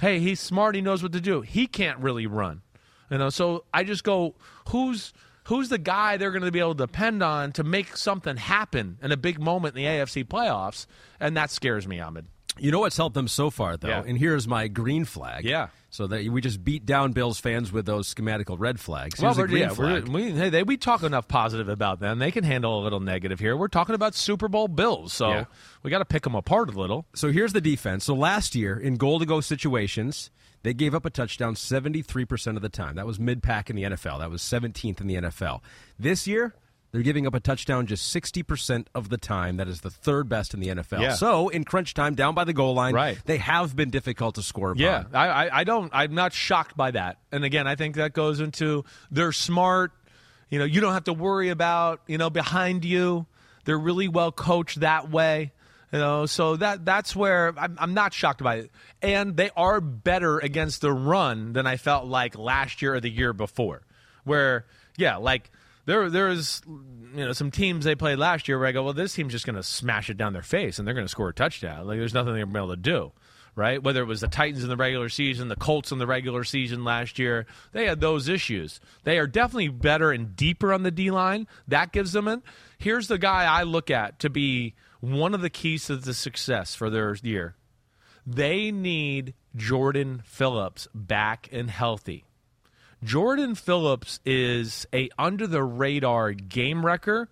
hey, 0.00 0.18
he's 0.18 0.40
smart. 0.40 0.74
He 0.74 0.80
knows 0.80 1.02
what 1.02 1.12
to 1.12 1.20
do. 1.20 1.40
He 1.40 1.66
can't 1.66 1.98
really 1.98 2.26
run. 2.26 2.62
You 3.10 3.18
know, 3.18 3.30
so 3.30 3.64
I 3.72 3.84
just 3.84 4.04
go, 4.04 4.34
who's– 4.68 5.12
who's 5.50 5.68
the 5.68 5.78
guy 5.78 6.16
they're 6.16 6.30
going 6.30 6.44
to 6.44 6.52
be 6.52 6.60
able 6.60 6.76
to 6.76 6.86
depend 6.86 7.24
on 7.24 7.50
to 7.52 7.64
make 7.64 7.96
something 7.96 8.36
happen 8.36 8.98
in 9.02 9.10
a 9.10 9.16
big 9.16 9.40
moment 9.40 9.76
in 9.76 9.82
the 9.82 9.88
AFC 9.88 10.24
playoffs? 10.24 10.86
And 11.18 11.36
that 11.36 11.50
scares 11.50 11.88
me, 11.88 12.00
Ahmed. 12.00 12.26
You 12.56 12.70
know 12.70 12.80
what's 12.80 12.96
helped 12.96 13.14
them 13.14 13.26
so 13.26 13.50
far, 13.50 13.76
though? 13.76 13.88
Yeah. 13.88 14.04
And 14.06 14.16
here's 14.16 14.46
my 14.46 14.68
green 14.68 15.04
flag. 15.04 15.44
Yeah. 15.44 15.68
So 15.90 16.06
that 16.06 16.24
we 16.28 16.40
just 16.40 16.62
beat 16.62 16.86
down 16.86 17.10
Bills 17.12 17.40
fans 17.40 17.72
with 17.72 17.84
those 17.84 18.12
schematical 18.14 18.56
red 18.60 18.78
flags. 18.78 19.18
Here's 19.18 19.36
well, 19.36 19.50
yeah, 19.50 19.70
flag. 19.70 20.06
we, 20.06 20.30
hey, 20.30 20.50
they, 20.50 20.62
we 20.62 20.76
talk 20.76 21.02
enough 21.02 21.26
positive 21.26 21.68
about 21.68 21.98
them. 21.98 22.20
They 22.20 22.30
can 22.30 22.44
handle 22.44 22.80
a 22.80 22.82
little 22.84 23.00
negative 23.00 23.40
here. 23.40 23.56
We're 23.56 23.66
talking 23.66 23.96
about 23.96 24.14
Super 24.14 24.46
Bowl 24.46 24.68
Bills, 24.68 25.12
so 25.12 25.30
yeah. 25.30 25.44
we 25.82 25.90
got 25.90 25.98
to 25.98 26.04
pick 26.04 26.22
them 26.22 26.36
apart 26.36 26.68
a 26.68 26.78
little. 26.78 27.06
So 27.14 27.32
here's 27.32 27.52
the 27.52 27.60
defense. 27.60 28.04
So 28.04 28.14
last 28.14 28.54
year 28.54 28.78
in 28.78 28.96
goal 28.96 29.18
to 29.18 29.26
go 29.26 29.40
situations, 29.40 30.30
they 30.62 30.74
gave 30.74 30.94
up 30.94 31.04
a 31.04 31.10
touchdown 31.10 31.54
73% 31.54 32.56
of 32.56 32.62
the 32.62 32.68
time. 32.68 32.96
That 32.96 33.06
was 33.06 33.18
mid 33.18 33.42
pack 33.42 33.70
in 33.70 33.76
the 33.76 33.84
NFL. 33.84 34.18
That 34.18 34.30
was 34.30 34.42
17th 34.42 35.00
in 35.00 35.06
the 35.06 35.14
NFL. 35.16 35.60
This 35.98 36.26
year, 36.26 36.54
they're 36.92 37.02
giving 37.02 37.26
up 37.26 37.34
a 37.34 37.40
touchdown 37.40 37.86
just 37.86 38.14
60% 38.14 38.86
of 38.94 39.08
the 39.08 39.16
time. 39.16 39.56
That 39.58 39.68
is 39.68 39.80
the 39.80 39.90
third 39.90 40.28
best 40.28 40.54
in 40.54 40.60
the 40.60 40.68
NFL. 40.68 41.00
Yeah. 41.00 41.14
So, 41.14 41.48
in 41.48 41.64
crunch 41.64 41.94
time, 41.94 42.14
down 42.14 42.34
by 42.34 42.44
the 42.44 42.52
goal 42.52 42.74
line, 42.74 42.94
right. 42.94 43.18
they 43.24 43.36
have 43.38 43.76
been 43.76 43.90
difficult 43.90 44.34
to 44.34 44.42
score 44.42 44.72
upon. 44.72 44.82
Yeah, 44.82 45.04
I, 45.12 45.28
I, 45.28 45.58
I 45.60 45.64
don't, 45.64 45.90
I'm 45.94 46.14
not 46.14 46.32
shocked 46.32 46.76
by 46.76 46.90
that. 46.90 47.18
And 47.30 47.44
again, 47.44 47.66
I 47.66 47.76
think 47.76 47.96
that 47.96 48.12
goes 48.12 48.40
into 48.40 48.84
they're 49.10 49.32
smart. 49.32 49.92
You 50.48 50.58
know, 50.58 50.64
you 50.64 50.80
don't 50.80 50.94
have 50.94 51.04
to 51.04 51.12
worry 51.12 51.50
about, 51.50 52.00
you 52.08 52.18
know, 52.18 52.28
behind 52.28 52.84
you. 52.84 53.26
They're 53.64 53.78
really 53.78 54.08
well 54.08 54.32
coached 54.32 54.80
that 54.80 55.10
way. 55.10 55.52
You 55.92 55.98
know, 55.98 56.26
so 56.26 56.56
that 56.56 56.84
that's 56.84 57.16
where 57.16 57.52
I'm, 57.58 57.76
I'm 57.80 57.94
not 57.94 58.14
shocked 58.14 58.42
by 58.42 58.56
it. 58.56 58.70
And 59.02 59.36
they 59.36 59.50
are 59.56 59.80
better 59.80 60.38
against 60.38 60.82
the 60.82 60.92
run 60.92 61.52
than 61.52 61.66
I 61.66 61.76
felt 61.76 62.06
like 62.06 62.38
last 62.38 62.80
year 62.80 62.94
or 62.94 63.00
the 63.00 63.10
year 63.10 63.32
before. 63.32 63.82
Where, 64.22 64.66
yeah, 64.96 65.16
like 65.16 65.50
there 65.86 66.08
there's 66.08 66.62
you 66.66 67.24
know 67.24 67.32
some 67.32 67.50
teams 67.50 67.84
they 67.84 67.96
played 67.96 68.18
last 68.18 68.46
year 68.46 68.58
where 68.58 68.68
I 68.68 68.72
go, 68.72 68.84
well, 68.84 68.92
this 68.92 69.14
team's 69.14 69.32
just 69.32 69.46
going 69.46 69.56
to 69.56 69.64
smash 69.64 70.10
it 70.10 70.16
down 70.16 70.32
their 70.32 70.42
face 70.42 70.78
and 70.78 70.86
they're 70.86 70.94
going 70.94 71.06
to 71.06 71.10
score 71.10 71.30
a 71.30 71.34
touchdown. 71.34 71.86
Like 71.86 71.98
there's 71.98 72.14
nothing 72.14 72.34
they're 72.34 72.44
going 72.44 72.54
to 72.54 72.58
be 72.58 72.64
able 72.64 72.76
to 72.76 72.76
do. 72.76 73.12
Right, 73.56 73.82
whether 73.82 74.00
it 74.00 74.06
was 74.06 74.20
the 74.20 74.28
Titans 74.28 74.62
in 74.62 74.70
the 74.70 74.76
regular 74.76 75.08
season, 75.08 75.48
the 75.48 75.56
Colts 75.56 75.90
in 75.90 75.98
the 75.98 76.06
regular 76.06 76.44
season 76.44 76.84
last 76.84 77.18
year, 77.18 77.46
they 77.72 77.84
had 77.84 78.00
those 78.00 78.28
issues. 78.28 78.80
They 79.02 79.18
are 79.18 79.26
definitely 79.26 79.68
better 79.68 80.12
and 80.12 80.36
deeper 80.36 80.72
on 80.72 80.84
the 80.84 80.92
D 80.92 81.10
line. 81.10 81.48
That 81.66 81.90
gives 81.90 82.12
them 82.12 82.28
it. 82.28 82.42
Here's 82.78 83.08
the 83.08 83.18
guy 83.18 83.44
I 83.44 83.64
look 83.64 83.90
at 83.90 84.20
to 84.20 84.30
be 84.30 84.74
one 85.00 85.34
of 85.34 85.40
the 85.40 85.50
keys 85.50 85.86
to 85.86 85.96
the 85.96 86.14
success 86.14 86.74
for 86.74 86.90
their 86.90 87.14
year. 87.22 87.56
They 88.26 88.70
need 88.70 89.34
Jordan 89.56 90.22
Phillips 90.24 90.88
back 90.94 91.48
and 91.52 91.70
healthy. 91.70 92.24
Jordan 93.02 93.54
Phillips 93.54 94.20
is 94.26 94.86
a 94.92 95.08
under 95.18 95.46
the 95.46 95.62
radar 95.62 96.32
game 96.32 96.84
wrecker, 96.84 97.28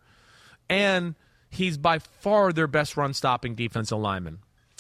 and 0.69 1.15
he's 1.51 1.77
by 1.77 1.99
far 1.99 2.53
their 2.53 2.67
best 2.67 2.97
run 2.97 3.13
stopping 3.13 3.55
defensive 3.55 3.99
lineman. 3.99 4.39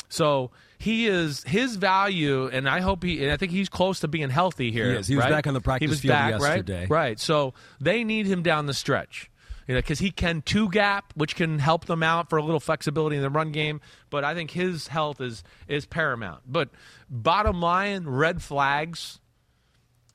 So 0.09 0.51
he 0.79 1.07
is 1.07 1.43
his 1.45 1.77
value, 1.77 2.47
and 2.47 2.67
I 2.67 2.81
hope 2.81 3.03
he. 3.03 3.23
And 3.23 3.31
I 3.31 3.37
think 3.37 3.53
he's 3.53 3.69
close 3.69 4.01
to 4.01 4.09
being 4.09 4.31
healthy 4.31 4.73
here. 4.73 4.99
He, 4.99 5.03
he 5.03 5.17
was 5.17 5.25
right? 5.25 5.31
back 5.31 5.47
on 5.47 5.53
the 5.53 5.61
practice 5.61 6.01
field 6.01 6.13
back, 6.13 6.41
yesterday. 6.41 6.81
Right? 6.81 6.91
right. 6.91 7.21
So 7.21 7.53
they 7.81 8.05
need 8.05 8.27
him 8.27 8.43
down 8.43 8.65
the 8.65 8.75
stretch 8.75 9.31
you 9.69 9.75
know, 9.75 9.81
because 9.81 9.99
he 9.99 10.11
can 10.11 10.41
two 10.41 10.71
gap, 10.71 11.13
which 11.15 11.37
can 11.37 11.59
help 11.59 11.85
them 11.85 12.03
out 12.03 12.31
for 12.31 12.39
a 12.39 12.43
little 12.43 12.59
flexibility 12.59 13.17
in 13.17 13.23
the 13.23 13.29
run 13.29 13.53
game. 13.53 13.83
But 14.09 14.25
I 14.25 14.35
think 14.35 14.51
his 14.51 14.89
health 14.89 15.21
is 15.21 15.45
is 15.69 15.85
paramount. 15.85 16.43
But 16.47 16.71
bottom 17.09 17.61
line, 17.61 18.07
red 18.07 18.43
flags. 18.43 19.21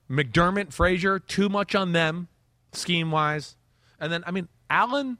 McDermott, 0.09 0.73
Frazier, 0.73 1.17
too 1.19 1.49
much 1.49 1.75
on 1.75 1.93
them, 1.93 2.27
scheme 2.73 3.09
wise, 3.09 3.55
and 3.99 4.11
then 4.11 4.23
I 4.25 4.31
mean 4.31 4.49
Allen. 4.69 5.19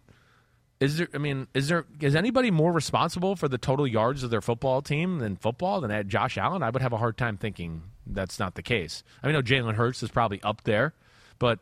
Is 0.80 0.98
there? 0.98 1.08
I 1.14 1.20
mean, 1.20 1.48
is 1.54 1.70
there? 1.70 1.86
Is 2.02 2.16
anybody 2.16 2.52
more 2.52 2.74
responsible 2.74 3.36
for 3.36 3.48
the 3.48 3.60
total 3.60 3.88
yards 3.88 4.24
of 4.24 4.32
their 4.32 4.42
football 4.42 4.82
team 4.82 5.20
than 5.20 5.38
football 5.38 5.80
than 5.80 6.10
Josh 6.10 6.38
Allen? 6.38 6.62
I 6.62 6.72
would 6.72 6.82
have 6.82 6.92
a 6.92 6.98
hard 6.98 7.18
time 7.18 7.38
thinking 7.38 7.84
that's 8.06 8.40
not 8.40 8.56
the 8.56 8.64
case. 8.64 9.04
I 9.22 9.28
mean, 9.28 9.42
Jalen 9.42 9.76
Hurts 9.76 10.04
is 10.04 10.10
probably 10.10 10.42
up 10.44 10.64
there, 10.64 10.94
but 11.40 11.60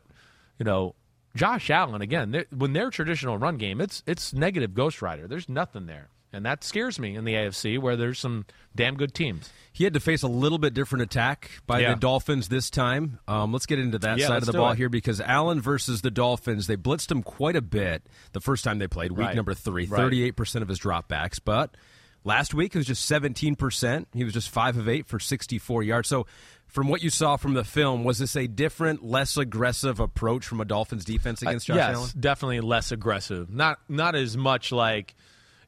you 0.58 0.64
know, 0.64 0.96
Josh 1.34 1.70
Allen 1.70 2.02
again, 2.02 2.30
they're, 2.30 2.46
when 2.54 2.72
their 2.72 2.90
traditional 2.90 3.38
run 3.38 3.56
game, 3.56 3.80
it's 3.80 4.02
it's 4.06 4.32
negative 4.32 4.74
Ghost 4.74 5.00
Rider. 5.02 5.26
There's 5.28 5.48
nothing 5.48 5.86
there. 5.86 6.08
and 6.34 6.46
that 6.46 6.64
scares 6.64 6.98
me 6.98 7.14
in 7.14 7.24
the 7.26 7.34
AFC 7.34 7.78
where 7.78 7.94
there's 7.94 8.18
some 8.18 8.46
damn 8.74 8.94
good 8.96 9.12
teams. 9.12 9.50
He 9.70 9.84
had 9.84 9.92
to 9.92 10.00
face 10.00 10.22
a 10.22 10.28
little 10.28 10.56
bit 10.56 10.72
different 10.72 11.02
attack 11.02 11.50
by 11.66 11.80
Yeah. 11.80 11.92
the 11.92 12.00
Dolphins 12.00 12.48
this 12.48 12.70
time. 12.70 13.18
Um, 13.28 13.52
let's 13.52 13.66
get 13.66 13.78
into 13.78 13.98
that 13.98 14.16
Yeah, 14.16 14.28
side 14.28 14.38
of 14.38 14.46
the 14.46 14.52
ball 14.54 14.70
it. 14.70 14.78
here 14.78 14.88
because 14.88 15.20
Allen 15.20 15.60
versus 15.60 16.00
the 16.00 16.10
Dolphins, 16.10 16.68
they 16.68 16.76
blitzed 16.78 17.10
him 17.12 17.22
quite 17.22 17.54
a 17.54 17.60
bit 17.60 18.06
the 18.32 18.40
first 18.40 18.64
time 18.64 18.78
they 18.78 18.88
played, 18.88 19.12
week 19.12 19.26
Right. 19.26 19.36
number 19.36 19.52
three, 19.52 19.84
Right. 19.84 19.98
38% 20.00 20.62
of 20.62 20.68
his 20.68 20.78
dropbacks. 20.80 21.38
But 21.44 21.76
last 22.24 22.54
week 22.54 22.74
it 22.74 22.78
was 22.78 22.86
just 22.86 23.04
17%. 23.04 24.08
He 24.14 24.24
was 24.24 24.32
just 24.32 24.48
5 24.48 24.78
of 24.78 24.88
8 24.88 25.06
for 25.06 25.18
64 25.20 25.82
yards. 25.82 26.08
So, 26.08 26.26
from 26.72 26.88
what 26.88 27.02
you 27.02 27.10
saw 27.10 27.36
from 27.36 27.52
the 27.54 27.64
film, 27.64 28.02
was 28.02 28.18
this 28.18 28.34
a 28.34 28.46
different, 28.46 29.04
less 29.04 29.36
aggressive 29.36 30.00
approach 30.00 30.46
from 30.46 30.60
a 30.60 30.64
Dolphins 30.64 31.04
defense 31.04 31.42
against 31.42 31.66
Josh 31.66 31.76
Uh, 31.76 31.78
yes, 31.78 31.94
Allen? 31.94 32.10
definitely 32.18 32.60
less 32.60 32.90
aggressive. 32.92 33.50
Not 33.50 33.78
not 33.88 34.14
as 34.16 34.36
much 34.36 34.72
like, 34.72 35.14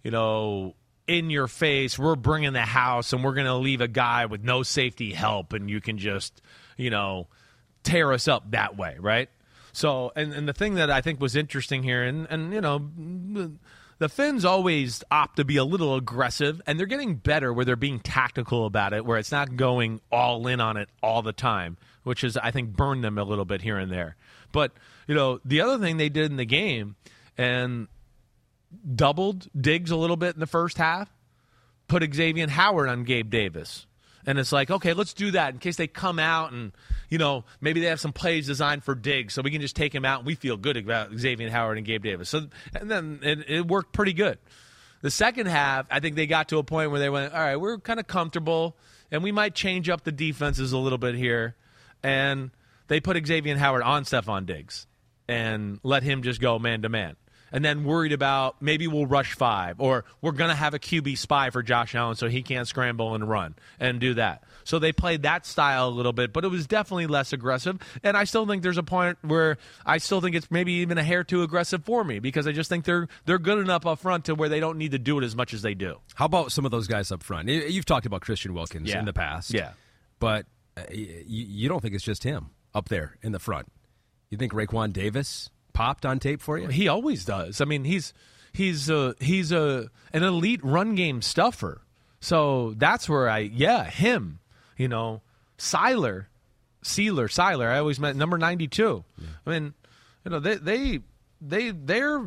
you 0.03 0.11
know, 0.11 0.75
in 1.07 1.29
your 1.29 1.47
face. 1.47 1.99
We're 1.99 2.17
bringing 2.17 2.55
the 2.55 2.62
house, 2.62 3.12
and 3.12 3.23
we're 3.23 3.35
going 3.35 3.47
to 3.47 3.55
leave 3.55 3.83
a 3.83 3.88
guy 3.88 4.25
with 4.27 4.43
no 4.43 4.62
safety 4.62 5.12
help, 5.12 5.53
and 5.53 5.69
you 5.71 5.81
can 5.81 5.99
just, 5.99 6.40
you 6.79 6.88
know, 6.90 7.29
tear 7.83 8.12
us 8.12 8.27
up 8.27 8.51
that 8.53 8.77
way, 8.77 8.97
right? 8.99 9.29
So, 9.73 10.11
and 10.17 10.33
and 10.33 10.49
the 10.49 10.55
thing 10.55 10.77
that 10.77 10.90
I 10.90 11.03
think 11.03 11.21
was 11.21 11.37
interesting 11.37 11.83
here, 11.83 12.03
and 12.03 12.27
and 12.31 12.53
you 12.53 12.61
know. 12.62 13.53
The 13.99 14.09
Fins 14.09 14.45
always 14.45 15.05
opt 15.11 15.37
to 15.37 15.45
be 15.45 15.57
a 15.57 15.65
little 15.65 15.95
aggressive, 15.95 16.61
and 16.67 16.79
they're 16.79 16.87
getting 16.87 17.15
better 17.15 17.53
where 17.53 17.65
they're 17.65 17.77
being 17.77 18.01
tactical 18.01 18.67
about 18.67 18.93
it, 18.93 19.05
where 19.05 19.19
it's 19.19 19.33
not 19.33 19.57
going 19.57 20.01
all 20.11 20.47
in 20.47 20.61
on 20.61 20.77
it 20.77 20.89
all 21.03 21.23
the 21.23 21.33
time, 21.33 21.77
which 22.03 22.25
is, 22.25 22.37
I 22.37 22.51
think, 22.51 22.77
burned 22.77 23.05
them 23.05 23.19
a 23.19 23.25
little 23.25 23.45
bit 23.45 23.63
here 23.63 23.79
and 23.79 23.91
there. 23.91 24.17
But, 24.53 24.73
you 25.07 25.15
know, 25.15 25.41
the 25.45 25.61
other 25.61 25.79
thing 25.79 25.97
they 25.97 26.09
did 26.09 26.31
in 26.31 26.37
the 26.37 26.45
game, 26.45 26.97
and 27.39 27.89
doubled 28.95 29.49
Diggs 29.59 29.91
a 29.91 29.97
little 29.97 30.17
bit 30.17 30.35
in 30.35 30.41
the 30.41 30.47
first 30.47 30.79
half, 30.79 31.09
put 31.89 32.03
Xavier 32.15 32.49
Howard 32.49 32.89
on 32.89 33.05
Gabe 33.05 33.31
Davis. 33.31 33.87
And 34.27 34.39
it's 34.39 34.53
like, 34.53 34.71
okay, 34.71 34.95
let's 34.95 35.13
do 35.13 35.33
that 35.33 35.53
in 35.53 35.59
case 35.59 35.77
they 35.77 35.87
come 35.87 36.19
out 36.19 36.53
and, 36.53 36.73
you 37.11 37.19
know, 37.19 37.45
maybe 37.61 37.81
they 37.81 37.89
have 37.89 38.01
some 38.01 38.13
plays 38.13 38.47
designed 38.47 38.83
for 38.83 38.95
Diggs, 38.95 39.35
so 39.35 39.43
we 39.43 39.51
can 39.51 39.61
just 39.61 39.77
take 39.77 39.95
him 39.95 40.05
out 40.05 40.21
and 40.21 40.27
we 40.27 40.35
feel 40.35 40.57
good 40.57 40.77
about 40.77 41.13
Xavier 41.15 41.51
Howard 41.51 41.77
and 41.77 41.87
Gabe 41.87 42.03
Davis. 42.03 42.31
So, 42.31 42.47
and 42.75 42.91
then 42.91 43.21
it, 43.23 43.51
it 43.51 43.67
worked 43.67 43.93
pretty 43.93 44.15
good. 44.15 44.39
The 45.03 45.11
second 45.11 45.47
half, 45.47 45.87
I 45.91 46.01
think 46.01 46.17
they 46.17 46.27
got 46.27 46.49
to 46.49 46.59
a 46.59 46.65
point 46.65 46.91
where 46.91 47.01
they 47.01 47.11
went, 47.11 47.35
all 47.35 47.41
right, 47.41 47.57
we're 47.57 47.79
kind 47.79 48.01
of 48.01 48.07
comfortable, 48.07 48.75
and 49.11 49.23
we 49.23 49.33
might 49.33 49.55
change 49.55 49.91
up 49.91 50.03
the 50.05 50.13
defenses 50.13 50.73
a 50.73 50.79
little 50.79 50.97
bit 50.97 51.15
here. 51.15 51.55
And 52.03 52.51
they 52.89 53.01
put 53.01 53.27
Xavier 53.27 53.57
Howard 53.59 53.83
on 53.83 54.05
Stefon 54.05 54.47
Diggs 54.47 54.87
and 55.29 55.79
let 55.83 56.03
him 56.03 56.23
just 56.23 56.41
go 56.41 56.59
man 56.59 56.83
to 56.83 56.89
man. 56.89 57.17
And 57.55 57.64
then 57.64 57.85
worried 57.85 58.12
about 58.12 58.61
maybe 58.61 58.87
we'll 58.88 59.07
rush 59.07 59.35
five, 59.35 59.81
or 59.81 60.05
we're 60.21 60.33
going 60.33 60.51
to 60.51 60.57
have 60.57 60.75
a 60.75 60.79
QB 60.79 61.17
spy 61.17 61.49
for 61.51 61.62
Josh 61.62 61.95
Allen 61.95 62.17
so 62.17 62.29
he 62.29 62.43
can't 62.43 62.69
scramble 62.69 63.14
and 63.14 63.27
run 63.29 63.55
and 63.81 64.01
do 64.01 64.12
that. 64.14 64.43
So 64.64 64.79
they 64.79 64.93
played 64.93 65.23
that 65.23 65.47
style 65.47 65.88
a 65.88 65.90
little 65.90 66.12
bit, 66.12 66.33
but 66.33 66.45
it 66.45 66.49
was 66.49 66.67
definitely 66.67 67.07
less 67.07 67.33
aggressive. 67.33 67.79
And 68.03 68.17
I 68.17 68.25
still 68.25 68.45
think 68.47 68.62
there's 68.62 68.77
a 68.79 68.83
point 68.83 69.19
where 69.23 69.57
I 69.87 69.99
still 69.99 70.21
think 70.21 70.35
it's 70.35 70.51
maybe 70.51 70.73
even 70.75 70.99
a 70.99 71.05
hair 71.05 71.23
too 71.23 71.43
aggressive 71.43 71.85
for 71.85 72.03
me 72.03 72.19
because 72.19 72.47
I 72.49 72.53
just 72.53 72.69
think 72.69 72.85
they're 72.85 73.07
they're 73.25 73.38
good 73.38 73.59
enough 73.59 73.87
up 73.87 74.01
front 74.01 74.25
to 74.25 74.35
where 74.35 74.49
they 74.49 74.59
don't 74.61 74.77
need 74.79 74.90
to 74.90 74.99
do 74.99 75.17
it 75.19 75.25
as 75.25 75.37
much 75.37 75.55
as 75.55 75.62
they 75.62 75.75
do. 75.75 76.01
How 76.14 76.25
about 76.25 76.51
some 76.51 76.64
of 76.64 76.73
those 76.73 76.88
guys 76.88 77.12
up 77.12 77.23
front? 77.23 77.49
You- 77.49 77.61
You've 77.62 77.85
talked 77.87 78.05
about 78.07 78.23
Christian 78.23 78.53
Wilkins 78.53 78.88
Yeah. 78.90 78.99
in 78.99 79.05
the 79.05 79.12
past. 79.12 79.55
Yeah. 79.55 79.73
But 80.19 80.47
uh, 80.77 80.83
you, 80.90 81.07
you 81.27 81.69
don't 81.69 81.81
think 81.81 81.95
it's 81.95 82.03
just 82.05 82.25
him 82.25 82.51
up 82.75 82.88
there 82.88 83.17
in 83.23 83.31
the 83.33 83.38
front. 83.38 83.69
You 84.31 84.38
think 84.38 84.53
Raekwon 84.53 84.93
Davis 84.93 85.51
popped 85.75 86.07
on 86.07 86.19
tape 86.19 86.41
for 86.41 86.57
you? 86.57 86.69
He 86.69 86.89
always 86.89 87.27
does. 87.27 87.61
I 87.61 87.67
mean, 87.67 87.85
he's 87.85 88.15
he's 88.53 88.89
a 88.89 89.15
he's 89.21 89.53
a 89.53 89.91
an 90.15 90.23
elite 90.23 90.65
run 90.65 90.95
game 90.95 91.21
stuffer. 91.21 91.83
So 92.21 92.73
that's 92.79 93.09
where 93.09 93.29
I 93.29 93.41
yeah 93.41 93.85
him. 93.85 94.39
You 94.79 94.89
know, 94.89 95.21
Siler, 95.59 96.27
Sealer, 96.83 97.29
Siler. 97.29 97.69
I 97.69 97.79
always 97.79 98.01
meant 98.01 98.17
number 98.17 98.39
ninety 98.39 98.69
two. 98.69 99.05
I 99.47 99.51
mean, 99.51 99.75
you 100.25 100.31
know 100.31 100.41
they 100.41 100.55
they 100.55 101.01
they 101.43 101.71
they're 101.71 102.25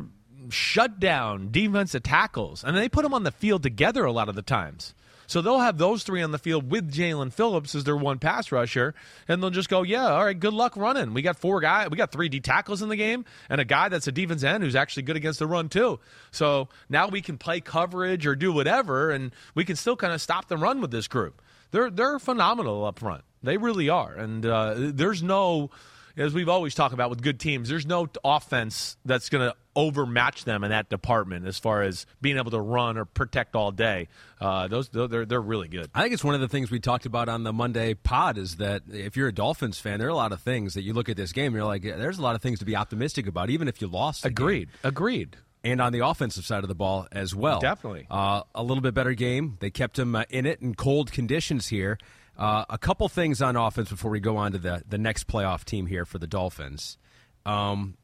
shut 0.50 1.00
down 1.00 1.50
defensive 1.50 2.04
tackles, 2.04 2.62
and 2.62 2.76
they 2.76 2.88
put 2.88 3.02
them 3.02 3.14
on 3.14 3.24
the 3.24 3.32
field 3.32 3.62
together 3.62 4.04
a 4.04 4.12
lot 4.12 4.28
of 4.28 4.36
the 4.36 4.42
times. 4.42 4.94
So 5.28 5.40
they'll 5.40 5.60
have 5.60 5.78
those 5.78 6.02
three 6.02 6.22
on 6.22 6.32
the 6.32 6.38
field 6.38 6.70
with 6.70 6.90
Jaelan 6.90 7.32
Phillips 7.32 7.74
as 7.74 7.84
their 7.84 7.96
one 7.96 8.18
pass 8.18 8.50
rusher, 8.50 8.94
and 9.28 9.40
they'll 9.40 9.50
just 9.50 9.68
go, 9.68 9.82
"Yeah, 9.82 10.06
all 10.06 10.24
right, 10.24 10.38
good 10.38 10.54
luck 10.54 10.76
running." 10.76 11.14
We 11.14 11.22
got 11.22 11.38
four 11.38 11.60
guys, 11.60 11.90
we 11.90 11.96
got 11.96 12.10
three 12.10 12.28
D 12.28 12.40
tackles 12.40 12.82
in 12.82 12.88
the 12.88 12.96
game, 12.96 13.24
and 13.48 13.60
a 13.60 13.64
guy 13.64 13.88
that's 13.90 14.08
a 14.08 14.12
defense 14.12 14.42
end 14.42 14.64
who's 14.64 14.74
actually 14.74 15.04
good 15.04 15.16
against 15.16 15.38
the 15.38 15.46
run 15.46 15.68
too. 15.68 16.00
So 16.30 16.68
now 16.88 17.08
we 17.08 17.20
can 17.20 17.38
play 17.38 17.60
coverage 17.60 18.26
or 18.26 18.34
do 18.34 18.52
whatever, 18.52 19.10
and 19.10 19.32
we 19.54 19.64
can 19.64 19.76
still 19.76 19.96
kind 19.96 20.12
of 20.12 20.20
stop 20.20 20.48
the 20.48 20.56
run 20.56 20.80
with 20.80 20.90
this 20.90 21.06
group. 21.06 21.40
They're 21.70 21.90
they're 21.90 22.18
phenomenal 22.18 22.84
up 22.84 22.98
front. 22.98 23.22
They 23.42 23.58
really 23.58 23.88
are, 23.88 24.14
and 24.14 24.44
uh, 24.44 24.74
there's 24.76 25.22
no 25.22 25.70
as 26.18 26.34
we've 26.34 26.48
always 26.48 26.74
talked 26.74 26.92
about 26.92 27.10
with 27.10 27.22
good 27.22 27.40
teams, 27.40 27.68
there's 27.68 27.86
no 27.86 28.08
offense 28.24 28.96
that's 29.04 29.28
going 29.28 29.48
to 29.48 29.56
overmatch 29.76 30.44
them 30.44 30.64
in 30.64 30.70
that 30.70 30.88
department 30.88 31.46
as 31.46 31.58
far 31.58 31.82
as 31.82 32.04
being 32.20 32.36
able 32.36 32.50
to 32.50 32.60
run 32.60 32.98
or 32.98 33.04
protect 33.04 33.54
all 33.54 33.70
day. 33.70 34.08
Uh, 34.40 34.66
those 34.68 34.88
they're 34.88 35.24
they're 35.24 35.40
really 35.40 35.68
good. 35.68 35.88
I 35.94 36.02
think 36.02 36.14
it's 36.14 36.24
one 36.24 36.34
of 36.34 36.40
the 36.40 36.48
things 36.48 36.70
we 36.70 36.80
talked 36.80 37.06
about 37.06 37.28
on 37.28 37.44
the 37.44 37.52
Monday 37.52 37.94
pod 37.94 38.36
is 38.38 38.56
that 38.56 38.82
if 38.92 39.16
you're 39.16 39.28
a 39.28 39.32
Dolphins 39.34 39.78
fan, 39.78 39.98
there 40.00 40.08
are 40.08 40.10
a 40.10 40.16
lot 40.16 40.32
of 40.32 40.40
things 40.40 40.74
that 40.74 40.82
you 40.82 40.92
look 40.92 41.08
at 41.08 41.16
this 41.16 41.32
game, 41.32 41.54
you're 41.54 41.64
like, 41.64 41.82
there's 41.82 42.18
a 42.18 42.22
lot 42.22 42.34
of 42.34 42.42
things 42.42 42.58
to 42.58 42.64
be 42.64 42.74
optimistic 42.74 43.26
about, 43.26 43.50
even 43.50 43.68
if 43.68 43.80
you 43.80 43.86
lost. 43.86 44.24
the 44.24 44.30
game. 44.30 44.34
Agreed. 44.44 44.68
Agreed. 44.82 45.36
and 45.64 45.80
on 45.80 45.92
the 45.92 46.04
offensive 46.04 46.44
side 46.44 46.64
of 46.64 46.68
the 46.68 46.74
ball 46.74 47.06
as 47.12 47.34
well. 47.34 47.60
Definitely. 47.60 48.06
Uh, 48.10 48.42
a 48.54 48.62
little 48.62 48.82
bit 48.82 48.94
better 48.94 49.14
game. 49.14 49.56
They 49.60 49.70
kept 49.70 49.98
him 49.98 50.14
uh, 50.16 50.24
in 50.30 50.46
it 50.46 50.60
in 50.60 50.74
cold 50.74 51.12
conditions 51.12 51.68
here. 51.68 51.98
Uh, 52.38 52.64
a 52.70 52.78
couple 52.78 53.08
things 53.08 53.42
on 53.42 53.56
offense 53.56 53.90
before 53.90 54.10
we 54.12 54.20
go 54.20 54.36
on 54.36 54.52
to 54.52 54.58
the, 54.58 54.82
the 54.88 54.98
next 54.98 55.26
playoff 55.26 55.64
team 55.64 55.86
here 55.86 56.04
for 56.04 56.18
the 56.18 56.26
Dolphins. 56.26 56.96
Um, 57.44 57.96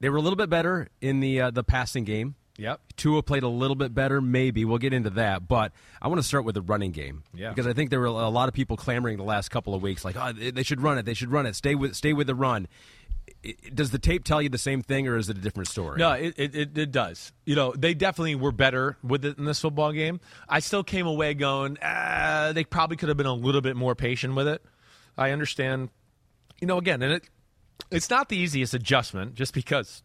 they 0.00 0.10
were 0.10 0.18
a 0.18 0.20
little 0.20 0.36
bit 0.36 0.50
better 0.50 0.88
in 1.00 1.20
the 1.20 1.40
uh, 1.40 1.50
the 1.50 1.64
passing 1.64 2.04
game. 2.04 2.34
Yep. 2.58 2.80
Tua 2.96 3.22
played 3.22 3.42
a 3.42 3.48
little 3.48 3.74
bit 3.74 3.94
better, 3.94 4.20
maybe. 4.20 4.64
We'll 4.64 4.78
get 4.78 4.92
into 4.92 5.10
that. 5.10 5.46
But 5.46 5.72
I 6.00 6.08
want 6.08 6.20
to 6.20 6.26
start 6.26 6.44
with 6.44 6.54
the 6.54 6.62
running 6.62 6.92
game. 6.92 7.22
Yeah. 7.34 7.50
Because 7.50 7.66
I 7.66 7.72
think 7.72 7.90
there 7.90 8.00
were 8.00 8.06
a 8.06 8.28
lot 8.28 8.48
of 8.48 8.54
people 8.54 8.76
clamoring 8.76 9.18
the 9.18 9.24
last 9.24 9.50
couple 9.50 9.74
of 9.74 9.82
weeks, 9.82 10.04
like, 10.04 10.16
oh, 10.16 10.32
they 10.32 10.62
should 10.62 10.80
run 10.80 10.98
it. 10.98 11.04
They 11.04 11.14
should 11.14 11.30
run 11.30 11.46
it. 11.46 11.54
Stay 11.54 11.74
with, 11.74 11.94
stay 11.94 12.12
with 12.12 12.26
the 12.26 12.34
run. 12.34 12.66
Does 13.74 13.90
the 13.90 13.98
tape 13.98 14.24
tell 14.24 14.40
you 14.40 14.48
the 14.48 14.58
same 14.58 14.82
thing, 14.82 15.08
or 15.08 15.16
is 15.16 15.28
it 15.28 15.36
a 15.36 15.40
different 15.40 15.68
story? 15.68 15.98
No, 15.98 16.12
it, 16.12 16.34
it, 16.36 16.78
it, 16.78 16.92
does. 16.92 17.32
You 17.44 17.54
know, 17.54 17.72
they 17.76 17.94
definitely 17.94 18.34
were 18.34 18.52
better 18.52 18.96
with 19.02 19.24
it 19.24 19.38
in 19.38 19.44
this 19.44 19.60
football 19.60 19.92
game. 19.92 20.20
I 20.48 20.60
still 20.60 20.82
came 20.82 21.06
away 21.06 21.34
going, 21.34 21.78
ah, 21.82 22.52
they 22.54 22.64
probably 22.64 22.96
could 22.96 23.08
have 23.08 23.16
been 23.16 23.26
a 23.26 23.34
little 23.34 23.60
bit 23.60 23.76
more 23.76 23.94
patient 23.94 24.34
with 24.34 24.48
it. 24.48 24.64
I 25.16 25.30
understand. 25.30 25.90
You 26.60 26.66
know, 26.66 26.78
again, 26.78 27.02
and 27.02 27.12
it 27.12 27.28
it's 27.90 28.10
not 28.10 28.28
the 28.28 28.36
easiest 28.36 28.74
adjustment 28.74 29.34
just 29.34 29.54
because, 29.54 30.02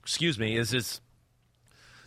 excuse 0.00 0.38
me, 0.38 0.56
is 0.56 0.72
it's 0.72 1.00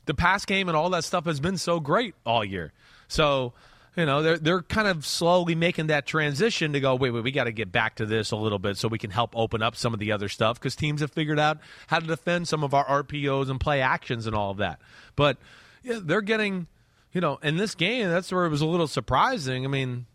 the 0.06 0.14
pass 0.14 0.46
game 0.46 0.68
and 0.68 0.78
all 0.78 0.90
that 0.92 1.04
stuff 1.04 1.26
has 1.26 1.40
been 1.40 1.58
so 1.58 1.80
great 1.80 2.16
all 2.26 2.44
year. 2.44 2.74
So, 3.08 3.54
you 3.98 4.06
know, 4.06 4.22
they're 4.22 4.38
they're 4.38 4.62
kind 4.62 4.88
of 4.88 5.08
slowly 5.08 5.56
making 5.56 5.88
that 5.88 6.06
transition 6.06 6.74
to 6.74 6.80
go, 6.80 6.96
wait, 6.96 7.10
wait, 7.10 7.24
we 7.24 7.32
got 7.32 7.46
to 7.46 7.52
get 7.52 7.72
back 7.72 7.96
to 7.96 8.06
this 8.06 8.30
a 8.30 8.36
little 8.36 8.60
bit 8.60 8.78
so 8.78 8.88
we 8.88 9.00
can 9.00 9.10
help 9.10 9.36
open 9.36 9.64
up 9.64 9.76
some 9.76 9.92
of 9.92 10.00
the 10.00 10.12
other 10.12 10.30
stuff 10.30 10.60
because 10.60 10.76
teams 10.76 11.02
have 11.02 11.12
figured 11.12 11.40
out 11.40 11.58
how 11.88 11.98
to 11.98 12.06
defend 12.06 12.48
some 12.48 12.64
of 12.64 12.76
our 12.76 12.86
RPOs 13.04 13.50
and 13.50 13.60
play 13.60 13.82
actions 13.82 14.28
and 14.28 14.36
all 14.36 14.52
of 14.52 14.58
that. 14.58 14.80
But 15.16 15.38
yeah, 15.82 16.00
they're 16.00 16.22
getting, 16.22 16.68
you 17.12 17.22
know, 17.22 17.40
in 17.42 17.58
this 17.58 17.74
game, 17.74 18.08
that's 18.10 18.32
where 18.32 18.46
it 18.46 18.50
was 18.50 18.62
a 18.62 18.68
little 18.68 18.88
surprising. 18.88 19.66
I 19.66 19.68
mean, 19.68 20.06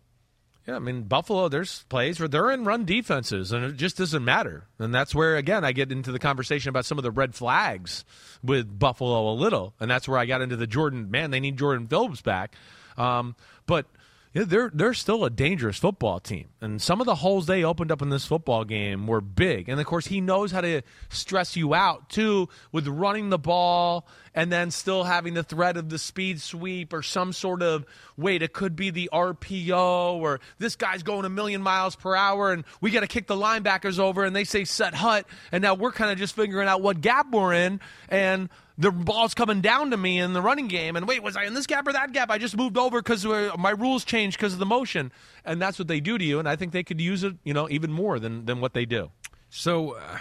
yeah, 0.66 0.76
I 0.76 0.78
mean 0.78 1.02
Buffalo. 1.02 1.48
There's 1.48 1.82
plays 1.88 2.20
where 2.20 2.28
they're 2.28 2.52
in 2.52 2.64
run 2.64 2.84
defenses, 2.84 3.50
and 3.50 3.64
it 3.64 3.76
just 3.76 3.98
doesn't 3.98 4.24
matter. 4.24 4.68
And 4.78 4.94
that's 4.94 5.12
where 5.12 5.34
again 5.36 5.64
I 5.64 5.72
get 5.72 5.90
into 5.90 6.12
the 6.12 6.20
conversation 6.20 6.68
about 6.68 6.84
some 6.84 6.98
of 6.98 7.02
the 7.04 7.10
red 7.10 7.34
flags 7.34 8.04
with 8.44 8.78
Buffalo 8.78 9.32
a 9.32 9.34
little, 9.34 9.74
and 9.80 9.90
that's 9.90 10.06
where 10.06 10.18
I 10.18 10.26
got 10.26 10.40
into 10.40 10.54
the 10.54 10.68
Jordan. 10.68 11.10
Man, 11.10 11.32
they 11.32 11.40
need 11.40 11.58
Jordan 11.58 11.88
Phillips 11.88 12.22
back, 12.22 12.54
um, 12.96 13.36
but. 13.66 13.86
They're 14.34 14.70
they're 14.72 14.94
still 14.94 15.26
a 15.26 15.30
dangerous 15.30 15.76
football 15.76 16.18
team, 16.18 16.48
and 16.62 16.80
some 16.80 17.02
of 17.02 17.06
the 17.06 17.16
holes 17.16 17.44
they 17.44 17.64
opened 17.64 17.92
up 17.92 18.00
in 18.00 18.08
this 18.08 18.24
football 18.24 18.64
game 18.64 19.06
were 19.06 19.20
big. 19.20 19.68
And 19.68 19.78
of 19.78 19.84
course, 19.84 20.06
he 20.06 20.22
knows 20.22 20.50
how 20.50 20.62
to 20.62 20.80
stress 21.10 21.54
you 21.54 21.74
out 21.74 22.08
too 22.08 22.48
with 22.72 22.88
running 22.88 23.28
the 23.28 23.38
ball, 23.38 24.06
and 24.34 24.50
then 24.50 24.70
still 24.70 25.04
having 25.04 25.34
the 25.34 25.42
threat 25.42 25.76
of 25.76 25.90
the 25.90 25.98
speed 25.98 26.40
sweep 26.40 26.94
or 26.94 27.02
some 27.02 27.34
sort 27.34 27.60
of 27.62 27.84
wait. 28.16 28.40
It 28.40 28.54
could 28.54 28.74
be 28.74 28.88
the 28.88 29.10
RPO, 29.12 30.14
or 30.14 30.40
this 30.58 30.76
guy's 30.76 31.02
going 31.02 31.26
a 31.26 31.28
million 31.28 31.60
miles 31.60 31.94
per 31.94 32.16
hour, 32.16 32.52
and 32.52 32.64
we 32.80 32.90
got 32.90 33.00
to 33.00 33.08
kick 33.08 33.26
the 33.26 33.36
linebackers 33.36 33.98
over, 33.98 34.24
and 34.24 34.34
they 34.34 34.44
say 34.44 34.64
set 34.64 34.94
hut, 34.94 35.26
and 35.52 35.60
now 35.60 35.74
we're 35.74 35.92
kind 35.92 36.10
of 36.10 36.16
just 36.16 36.34
figuring 36.34 36.68
out 36.68 36.80
what 36.80 37.02
gap 37.02 37.30
we're 37.30 37.52
in, 37.52 37.80
and 38.08 38.48
the 38.78 38.90
ball's 38.90 39.34
coming 39.34 39.60
down 39.60 39.90
to 39.90 39.96
me 39.96 40.18
in 40.18 40.32
the 40.32 40.42
running 40.42 40.68
game. 40.68 40.96
And 40.96 41.06
wait, 41.06 41.22
was 41.22 41.36
I 41.36 41.44
in 41.44 41.54
this 41.54 41.66
gap 41.66 41.86
or 41.86 41.92
that 41.92 42.12
gap? 42.12 42.30
I 42.30 42.38
just 42.38 42.56
moved 42.56 42.78
over 42.78 43.00
because 43.02 43.24
my 43.24 43.70
rules 43.70 44.04
changed 44.04 44.38
because 44.38 44.52
of 44.54 44.58
the 44.58 44.66
motion. 44.66 45.12
And 45.44 45.60
that's 45.60 45.78
what 45.78 45.88
they 45.88 46.00
do 46.00 46.16
to 46.18 46.24
you. 46.24 46.38
And 46.38 46.48
I 46.48 46.56
think 46.56 46.72
they 46.72 46.82
could 46.82 47.00
use 47.00 47.22
it, 47.22 47.34
you 47.44 47.52
know, 47.54 47.68
even 47.70 47.92
more 47.92 48.18
than, 48.18 48.46
than 48.46 48.60
what 48.60 48.72
they 48.74 48.84
do. 48.86 49.10
So, 49.50 49.96
uh, 49.96 50.18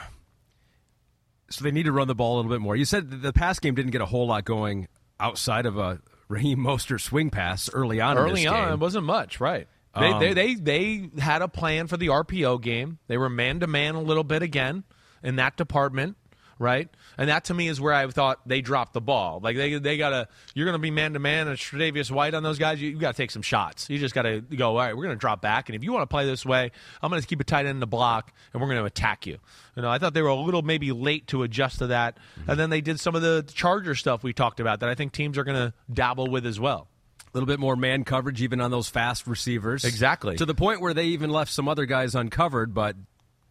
so 1.50 1.64
they 1.64 1.72
need 1.72 1.84
to 1.84 1.92
run 1.92 2.08
the 2.08 2.16
ball 2.16 2.36
a 2.36 2.38
little 2.38 2.52
bit 2.52 2.62
more. 2.62 2.76
You 2.76 2.86
said 2.86 3.22
the 3.22 3.34
pass 3.34 3.60
game 3.60 3.76
didn't 3.76 3.92
get 3.92 4.02
a 4.02 4.06
whole 4.06 4.28
lot 4.28 4.46
going. 4.46 4.88
outside 5.20 5.66
of 5.66 5.78
a 5.78 6.00
Raheem 6.28 6.60
Mostert 6.60 7.02
swing 7.02 7.30
pass 7.30 7.70
early 7.74 8.00
on. 8.00 8.18
in 8.18 8.24
Early 8.24 8.48
on, 8.48 8.56
game. 8.66 8.74
it 8.74 8.80
wasn't 8.80 9.06
much, 9.06 9.40
right? 9.40 9.68
They, 10.00 10.08
Um, 10.12 10.20
they 10.22 10.34
they 10.34 10.56
they 10.56 11.10
had 11.20 11.42
a 11.42 11.50
plan 11.50 11.88
for 11.88 11.98
the 11.98 12.08
RPO 12.08 12.62
game. 12.62 13.00
They 13.08 13.18
were 13.18 13.30
man 13.30 13.60
to 13.60 13.68
man 13.68 13.96
a 13.96 14.02
little 14.02 14.24
bit 14.24 14.42
again 14.42 14.86
in 15.22 15.36
that 15.36 15.58
department, 15.58 16.16
right? 16.58 16.88
And 17.22 17.30
that 17.30 17.44
to 17.46 17.54
me 17.54 17.68
is 17.68 17.80
where 17.80 17.94
I 17.94 18.08
thought 18.08 18.40
they 18.48 18.62
dropped 18.62 18.94
the 18.94 19.00
ball. 19.00 19.40
Like 19.44 19.56
they 19.56 19.78
they 19.78 19.96
gotta 19.96 20.28
you're 20.56 20.66
gonna 20.66 20.80
be 20.80 20.90
man 20.90 21.14
to 21.14 21.20
man 21.20 21.48
and 21.48 21.56
Tre'Davious 21.56 22.10
White 22.10 22.34
on 22.34 22.42
those 22.42 22.58
guys. 22.58 22.82
You, 22.82 22.90
you 22.90 22.98
got 22.98 23.12
to 23.12 23.18
take 23.18 23.30
some 23.30 23.44
shots. 23.44 23.92
You 23.92 24.00
just 24.00 24.16
got 24.16 24.24
to 24.24 24.42
go. 24.42 24.70
All 24.70 24.78
right, 24.78 24.98
we're 24.98 25.04
gonna 25.04 25.18
drop 25.18 25.40
back, 25.40 25.70
and 25.70 25.76
if 25.76 25.84
you 25.84 25.94
want 25.94 26.02
to 26.02 26.08
play 26.08 26.26
this 26.26 26.44
way, 26.48 26.72
I'm 27.00 27.12
gonna 27.12 27.22
keep 27.22 27.40
a 27.40 27.44
tight 27.44 27.68
end 27.68 27.76
in 27.76 27.80
the 27.80 27.86
block, 27.86 28.34
and 28.52 28.60
we're 28.60 28.70
gonna 28.70 28.86
attack 28.86 29.28
you. 29.28 29.38
You 29.76 29.84
know, 29.84 29.90
I 29.92 30.00
thought 30.00 30.16
they 30.16 30.24
were 30.24 30.30
a 30.30 30.36
little 30.36 30.64
maybe 30.64 30.92
late 30.92 31.28
to 31.28 31.44
adjust 31.44 31.78
to 31.78 31.88
that, 31.88 32.18
and 32.48 32.60
then 32.60 32.72
they 32.72 32.82
did 32.82 33.00
some 33.00 33.14
of 33.14 33.22
the 33.22 33.48
Charger 33.54 33.94
stuff 33.94 34.24
we 34.24 34.34
talked 34.34 34.60
about 34.60 34.80
that 34.80 34.90
I 34.90 34.96
think 34.96 35.12
teams 35.12 35.38
are 35.38 35.44
gonna 35.44 35.76
dabble 35.94 36.26
with 36.26 36.48
as 36.48 36.60
well. 36.60 36.88
a 37.20 37.38
little 37.38 37.46
bit 37.46 37.60
more 37.60 37.76
man 37.76 38.04
coverage, 38.04 38.42
even 38.42 38.60
on 38.62 38.72
those 38.72 38.90
fast 38.90 39.28
receivers. 39.28 39.86
Exactly. 39.86 40.38
To 40.38 40.46
the 40.46 40.56
point 40.56 40.82
where 40.82 40.96
they 40.96 41.06
even 41.06 41.30
left 41.30 41.52
some 41.52 41.68
other 41.70 41.86
guys 41.86 42.16
uncovered, 42.16 42.74
but 42.74 42.96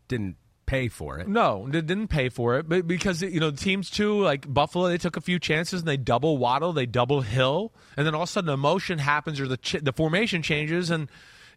didn't 0.08 0.34
pay 0.70 0.86
for 0.86 1.18
it. 1.18 1.26
No, 1.26 1.66
they 1.68 1.80
didn't 1.80 2.08
pay 2.08 2.28
for 2.28 2.56
it, 2.56 2.68
but 2.68 2.86
because 2.86 3.22
you 3.22 3.40
know 3.40 3.50
teams 3.50 3.90
too, 3.90 4.20
like 4.22 4.52
Buffalo, 4.52 4.88
they 4.88 4.98
took 4.98 5.16
a 5.16 5.20
few 5.20 5.40
chances 5.40 5.80
and 5.80 5.88
they 5.88 5.96
double 5.96 6.38
Waddle, 6.38 6.72
they 6.72 6.86
double 6.86 7.22
Hill, 7.22 7.72
and 7.96 8.06
then 8.06 8.14
all 8.14 8.22
of 8.22 8.28
a 8.28 8.32
sudden 8.32 8.46
the 8.46 8.56
motion 8.56 9.00
happens 9.00 9.40
or 9.40 9.48
the 9.48 9.56
ch- 9.56 9.82
the 9.82 9.92
formation 9.92 10.42
changes, 10.42 10.90
and 10.90 11.08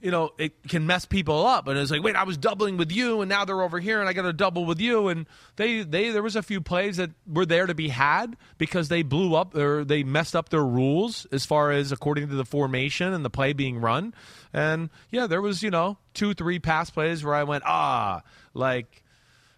you 0.02 0.10
know 0.10 0.32
it 0.40 0.68
can 0.68 0.88
mess 0.88 1.06
people 1.06 1.46
up. 1.46 1.68
And 1.68 1.78
it's 1.78 1.92
like, 1.92 2.02
wait, 2.02 2.16
I 2.16 2.24
was 2.24 2.38
doubling 2.38 2.76
with 2.76 2.92
you, 2.92 3.22
and 3.22 3.30
now 3.30 3.46
they're 3.46 3.62
over 3.62 3.80
here, 3.80 4.00
and 4.00 4.10
I 4.10 4.14
got 4.14 4.24
to 4.24 4.34
double 4.34 4.66
with 4.66 4.82
you. 4.82 5.10
And 5.10 5.28
they 5.58 5.84
they 5.84 6.10
there 6.10 6.24
was 6.24 6.36
a 6.36 6.42
few 6.42 6.60
plays 6.60 6.98
that 6.98 7.12
were 7.32 7.46
there 7.46 7.68
to 7.68 7.76
be 7.76 7.90
had 7.90 8.36
because 8.58 8.90
they 8.90 9.04
blew 9.04 9.36
up 9.36 9.56
or 9.56 9.86
they 9.86 10.02
messed 10.04 10.36
up 10.36 10.50
their 10.50 10.66
rules 10.66 11.28
as 11.32 11.46
far 11.46 11.70
as 11.70 11.92
according 11.92 12.30
to 12.30 12.36
the 12.36 12.46
formation 12.46 13.14
and 13.14 13.24
the 13.24 13.30
play 13.30 13.54
being 13.54 13.78
run. 13.80 14.12
And 14.52 14.90
yeah, 15.12 15.28
there 15.28 15.42
was 15.42 15.62
you 15.62 15.70
know 15.70 16.00
two 16.16 16.34
three 16.34 16.58
pass 16.58 16.90
plays 16.90 17.24
where 17.24 17.36
I 17.36 17.44
went 17.44 17.64
ah 17.68 18.24
like. 18.56 19.03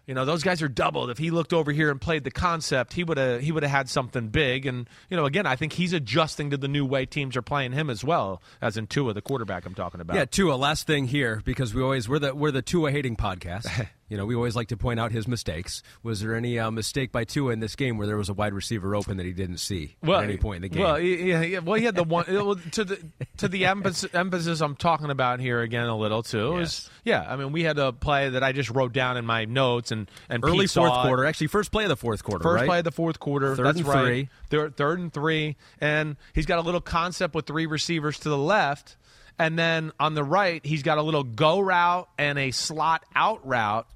You 0.06 0.14
know, 0.14 0.24
those 0.24 0.44
guys 0.44 0.62
are 0.62 0.68
doubled. 0.68 1.10
If 1.10 1.18
he 1.18 1.30
looked 1.32 1.52
over 1.52 1.72
here 1.72 1.90
and 1.90 2.00
played 2.00 2.22
the 2.22 2.30
concept, 2.30 2.92
he 2.92 3.02
would 3.02 3.18
have 3.18 3.40
he 3.40 3.50
would 3.50 3.64
have 3.64 3.72
had 3.72 3.88
something 3.88 4.28
big. 4.28 4.64
And 4.64 4.88
you 5.10 5.16
know, 5.16 5.26
again, 5.26 5.46
I 5.46 5.56
think 5.56 5.72
he's 5.72 5.92
adjusting 5.92 6.50
to 6.50 6.56
the 6.56 6.68
new 6.68 6.86
way 6.86 7.06
teams 7.06 7.36
are 7.36 7.42
playing 7.42 7.72
him 7.72 7.90
as 7.90 8.04
well, 8.04 8.40
as 8.62 8.76
in 8.76 8.86
Tua, 8.86 9.14
the 9.14 9.22
quarterback 9.22 9.66
I'm 9.66 9.74
talking 9.74 10.00
about. 10.00 10.16
Yeah, 10.16 10.24
Tua. 10.24 10.54
Last 10.54 10.86
thing 10.86 11.08
here, 11.08 11.42
because 11.44 11.74
we 11.74 11.82
always 11.82 12.08
we're 12.08 12.20
the 12.20 12.34
we're 12.34 12.52
the 12.52 12.62
Tua 12.62 12.92
hating 12.92 13.16
podcast. 13.16 13.88
you 14.08 14.16
know, 14.16 14.24
we 14.24 14.34
always 14.34 14.54
like 14.54 14.68
to 14.68 14.76
point 14.76 15.00
out 15.00 15.10
his 15.10 15.26
mistakes. 15.26 15.82
Was 16.02 16.20
there 16.20 16.34
any 16.34 16.58
uh, 16.58 16.70
mistake 16.70 17.10
by 17.10 17.24
Tua 17.24 17.52
in 17.52 17.60
this 17.60 17.74
game 17.74 17.98
where 17.98 18.06
there 18.06 18.16
was 18.16 18.28
a 18.28 18.34
wide 18.34 18.54
receiver 18.54 18.94
open 18.94 19.16
that 19.16 19.26
he 19.26 19.32
didn't 19.32 19.58
see 19.58 19.96
well, 20.02 20.20
at 20.20 20.24
any 20.24 20.36
point 20.36 20.56
in 20.56 20.62
the 20.62 20.68
game? 20.68 20.82
Well, 20.82 21.00
yeah, 21.00 21.42
yeah, 21.42 21.58
well, 21.58 21.74
he 21.74 21.84
had 21.84 21.96
the 21.96 22.04
one 22.04 22.24
to 22.24 22.84
the 22.84 23.04
to 23.38 23.48
the 23.48 23.66
emphasis, 23.66 24.14
emphasis 24.14 24.60
I'm 24.60 24.76
talking 24.76 25.10
about 25.10 25.40
here 25.40 25.60
again 25.60 25.86
a 25.86 25.96
little 25.96 26.22
too. 26.22 26.58
Is 26.58 26.88
yeah, 27.04 27.24
I 27.28 27.36
mean, 27.36 27.52
we 27.52 27.64
had 27.64 27.78
a 27.78 27.92
play 27.92 28.30
that 28.30 28.42
I 28.42 28.52
just 28.52 28.70
wrote 28.70 28.92
down 28.92 29.16
in 29.16 29.26
my 29.26 29.44
notes 29.44 29.90
and 29.90 30.10
and 30.28 30.44
Early 30.44 30.60
Pete 30.60 30.70
fourth 30.70 30.92
it. 30.92 31.02
quarter, 31.02 31.24
actually, 31.24 31.48
first 31.48 31.72
play 31.72 31.84
of 31.84 31.88
the 31.88 31.96
fourth 31.96 32.22
quarter. 32.22 32.42
First 32.42 32.60
right? 32.60 32.66
play 32.66 32.78
of 32.78 32.84
the 32.84 32.92
fourth 32.92 33.18
quarter. 33.18 33.56
Third 33.56 33.66
That's 33.66 33.78
and 33.78 33.88
right. 33.88 34.04
three. 34.04 34.28
Third, 34.50 34.76
third 34.76 35.00
and 35.00 35.12
three, 35.12 35.56
and 35.80 36.16
he's 36.32 36.46
got 36.46 36.58
a 36.58 36.62
little 36.62 36.80
concept 36.80 37.34
with 37.34 37.46
three 37.46 37.66
receivers 37.66 38.20
to 38.20 38.28
the 38.28 38.38
left, 38.38 38.96
and 39.38 39.58
then 39.58 39.92
on 39.98 40.14
the 40.14 40.24
right 40.24 40.64
he's 40.64 40.82
got 40.82 40.98
a 40.98 41.02
little 41.02 41.24
go 41.24 41.58
route 41.58 42.08
and 42.18 42.38
a 42.38 42.52
slot 42.52 43.04
out 43.14 43.46
route, 43.46 43.88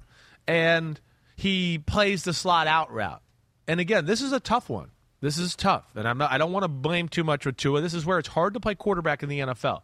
and 0.47 0.99
he 1.35 1.77
plays 1.79 2.23
the 2.23 2.33
slot 2.33 2.67
out 2.67 2.91
route. 2.91 3.21
And 3.67 3.79
again, 3.79 4.05
this 4.05 4.21
is 4.21 4.31
a 4.31 4.39
tough 4.39 4.69
one. 4.69 4.91
This 5.21 5.37
is 5.37 5.55
tough, 5.55 5.85
and 5.95 6.07
I'm 6.07 6.17
not. 6.17 6.31
I 6.31 6.39
don't 6.39 6.51
want 6.51 6.63
to 6.63 6.67
blame 6.67 7.07
too 7.07 7.23
much 7.23 7.45
with 7.45 7.55
Tua. 7.55 7.81
This 7.81 7.93
is 7.93 8.05
where 8.05 8.17
it's 8.17 8.29
hard 8.29 8.55
to 8.55 8.59
play 8.59 8.73
quarterback 8.73 9.21
in 9.21 9.29
the 9.29 9.39
NFL. 9.39 9.81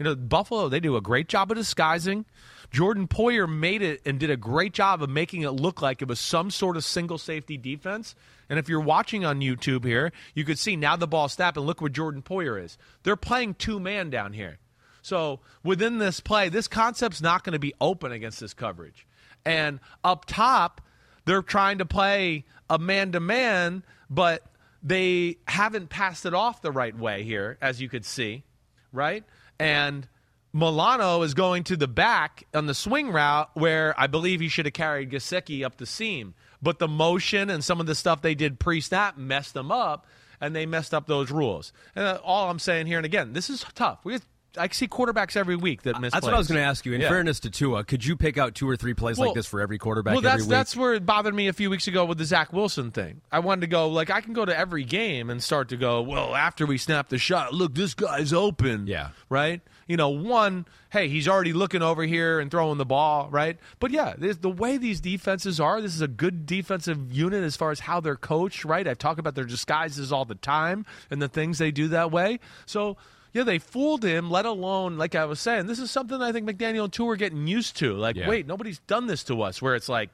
You 0.00 0.04
know, 0.04 0.16
Buffalo, 0.16 0.68
they 0.68 0.80
do 0.80 0.96
a 0.96 1.00
great 1.00 1.28
job 1.28 1.50
of 1.50 1.56
disguising. 1.56 2.24
Jordan 2.70 3.06
Poyer 3.06 3.48
made 3.48 3.82
it 3.82 4.00
and 4.06 4.18
did 4.18 4.30
a 4.30 4.36
great 4.36 4.72
job 4.72 5.02
of 5.02 5.10
making 5.10 5.42
it 5.42 5.50
look 5.50 5.82
like 5.82 6.00
it 6.00 6.08
was 6.08 6.18
some 6.18 6.50
sort 6.50 6.76
of 6.76 6.84
single 6.84 7.18
safety 7.18 7.56
defense. 7.56 8.14
And 8.48 8.58
if 8.58 8.68
you're 8.68 8.80
watching 8.80 9.24
on 9.24 9.40
YouTube 9.40 9.84
here, 9.84 10.10
you 10.34 10.44
could 10.44 10.58
see 10.58 10.74
now 10.74 10.96
the 10.96 11.06
ball 11.06 11.28
snapped 11.28 11.56
and 11.56 11.66
look 11.66 11.80
where 11.80 11.90
Jordan 11.90 12.22
Poyer 12.22 12.62
is. 12.62 12.78
They're 13.02 13.14
playing 13.14 13.54
two 13.54 13.78
man 13.78 14.10
down 14.10 14.32
here. 14.32 14.58
So 15.02 15.40
within 15.62 15.98
this 15.98 16.20
play, 16.20 16.48
this 16.48 16.66
concept's 16.68 17.20
not 17.20 17.44
going 17.44 17.52
to 17.52 17.58
be 17.58 17.74
open 17.80 18.12
against 18.12 18.40
this 18.40 18.54
coverage. 18.54 19.06
And 19.44 19.80
up 20.04 20.24
top, 20.26 20.80
they're 21.24 21.42
trying 21.42 21.78
to 21.78 21.86
play 21.86 22.44
a 22.68 22.78
man 22.78 23.12
to 23.12 23.20
man, 23.20 23.84
but 24.08 24.44
they 24.82 25.38
haven't 25.46 25.90
passed 25.90 26.26
it 26.26 26.34
off 26.34 26.62
the 26.62 26.72
right 26.72 26.96
way 26.96 27.22
here, 27.22 27.58
as 27.60 27.80
you 27.80 27.88
could 27.88 28.04
see, 28.04 28.44
right? 28.92 29.24
And 29.58 30.08
Milano 30.52 31.22
is 31.22 31.34
going 31.34 31.64
to 31.64 31.76
the 31.76 31.88
back 31.88 32.44
on 32.54 32.66
the 32.66 32.74
swing 32.74 33.10
route 33.10 33.50
where 33.54 33.94
I 33.98 34.06
believe 34.06 34.40
he 34.40 34.48
should 34.48 34.66
have 34.66 34.72
carried 34.72 35.10
Gesicki 35.10 35.64
up 35.64 35.76
the 35.76 35.86
seam. 35.86 36.34
But 36.62 36.78
the 36.78 36.88
motion 36.88 37.50
and 37.50 37.64
some 37.64 37.80
of 37.80 37.86
the 37.86 37.94
stuff 37.94 38.20
they 38.20 38.34
did 38.34 38.58
pre 38.58 38.80
snap 38.80 39.16
messed 39.16 39.54
them 39.54 39.70
up, 39.70 40.06
and 40.40 40.54
they 40.54 40.66
messed 40.66 40.92
up 40.92 41.06
those 41.06 41.30
rules. 41.30 41.72
And 41.94 42.04
uh, 42.04 42.20
all 42.24 42.50
I'm 42.50 42.58
saying 42.58 42.86
here, 42.86 42.98
and 42.98 43.06
again, 43.06 43.32
this 43.32 43.48
is 43.48 43.64
tough. 43.74 44.00
We 44.04 44.18
I 44.56 44.68
see 44.68 44.88
quarterbacks 44.88 45.36
every 45.36 45.56
week 45.56 45.82
that 45.82 45.96
uh, 45.96 46.00
miss. 46.00 46.12
That's 46.12 46.24
what 46.24 46.34
I 46.34 46.38
was 46.38 46.48
going 46.48 46.58
to 46.60 46.64
ask 46.64 46.84
you. 46.84 46.92
In 46.92 47.00
Yeah. 47.00 47.08
fairness 47.08 47.40
to 47.40 47.50
Tua, 47.50 47.84
could 47.84 48.04
you 48.04 48.16
pick 48.16 48.36
out 48.38 48.54
two 48.54 48.68
or 48.68 48.76
three 48.76 48.94
plays 48.94 49.18
Well- 49.18 49.28
like 49.28 49.34
this 49.36 49.46
for 49.46 49.60
every 49.60 49.78
quarterback 49.78 50.12
Well, 50.14 50.18
every 50.18 50.30
that's 50.30 50.42
week? 50.42 50.50
that's 50.50 50.76
where 50.76 50.94
it 50.94 51.06
bothered 51.06 51.34
me 51.34 51.48
a 51.48 51.52
few 51.52 51.70
weeks 51.70 51.86
ago 51.86 52.04
with 52.04 52.18
the 52.18 52.24
Zach 52.24 52.52
Wilson 52.52 52.90
thing. 52.90 53.20
I 53.30 53.38
wanted 53.38 53.62
to 53.62 53.66
go 53.68 53.88
like 53.88 54.10
I 54.10 54.20
can 54.20 54.32
go 54.32 54.44
to 54.44 54.56
every 54.56 54.84
game 54.84 55.30
and 55.30 55.42
start 55.42 55.68
to 55.70 55.76
go. 55.76 56.02
Well, 56.02 56.34
after 56.34 56.66
we 56.66 56.78
snap 56.78 57.08
the 57.08 57.18
shot, 57.18 57.54
look, 57.54 57.74
this 57.74 57.94
guy's 57.94 58.32
open. 58.32 58.86
Yeah. 58.86 59.10
right. 59.28 59.60
You 59.86 59.96
know, 59.96 60.10
one, 60.10 60.66
hey, 60.90 61.08
he's 61.08 61.26
already 61.26 61.52
looking 61.52 61.82
over 61.82 62.04
here 62.04 62.38
and 62.38 62.48
throwing 62.48 62.78
the 62.78 62.84
ball, 62.84 63.28
right? 63.30 63.58
But 63.80 63.90
yeah, 63.90 64.14
the 64.16 64.48
way 64.48 64.76
these 64.76 65.00
defenses 65.00 65.58
are, 65.58 65.80
this 65.80 65.96
is 65.96 66.00
a 66.00 66.06
good 66.06 66.46
defensive 66.46 67.12
unit 67.12 67.42
as 67.42 67.56
far 67.56 67.72
as 67.72 67.80
how 67.80 67.98
they're 67.98 68.14
coached, 68.14 68.64
right? 68.64 68.86
I 68.86 68.94
talk 68.94 69.18
about 69.18 69.34
their 69.34 69.44
disguises 69.44 70.12
all 70.12 70.24
the 70.24 70.36
time 70.36 70.86
and 71.10 71.20
the 71.20 71.26
things 71.28 71.58
they 71.58 71.70
do 71.72 71.88
that 71.88 72.10
way. 72.12 72.38
So. 72.66 72.96
Yeah, 73.32 73.44
they 73.44 73.58
fooled 73.58 74.04
him, 74.04 74.30
let 74.30 74.44
alone, 74.46 74.98
like 74.98 75.14
I 75.14 75.24
was 75.24 75.38
saying, 75.40 75.66
this 75.66 75.78
is 75.78 75.90
something 75.90 76.20
I 76.20 76.32
think 76.32 76.48
McDaniel 76.48 76.84
and 76.84 76.92
Tua 76.92 77.10
are 77.10 77.16
getting 77.16 77.46
used 77.46 77.76
to. 77.76 77.94
Like, 77.94 78.16
Yeah. 78.16 78.28
wait, 78.28 78.46
nobody's 78.46 78.80
done 78.80 79.06
this 79.06 79.22
to 79.24 79.42
us, 79.42 79.62
where 79.62 79.74
it's 79.76 79.88
like 79.88 80.10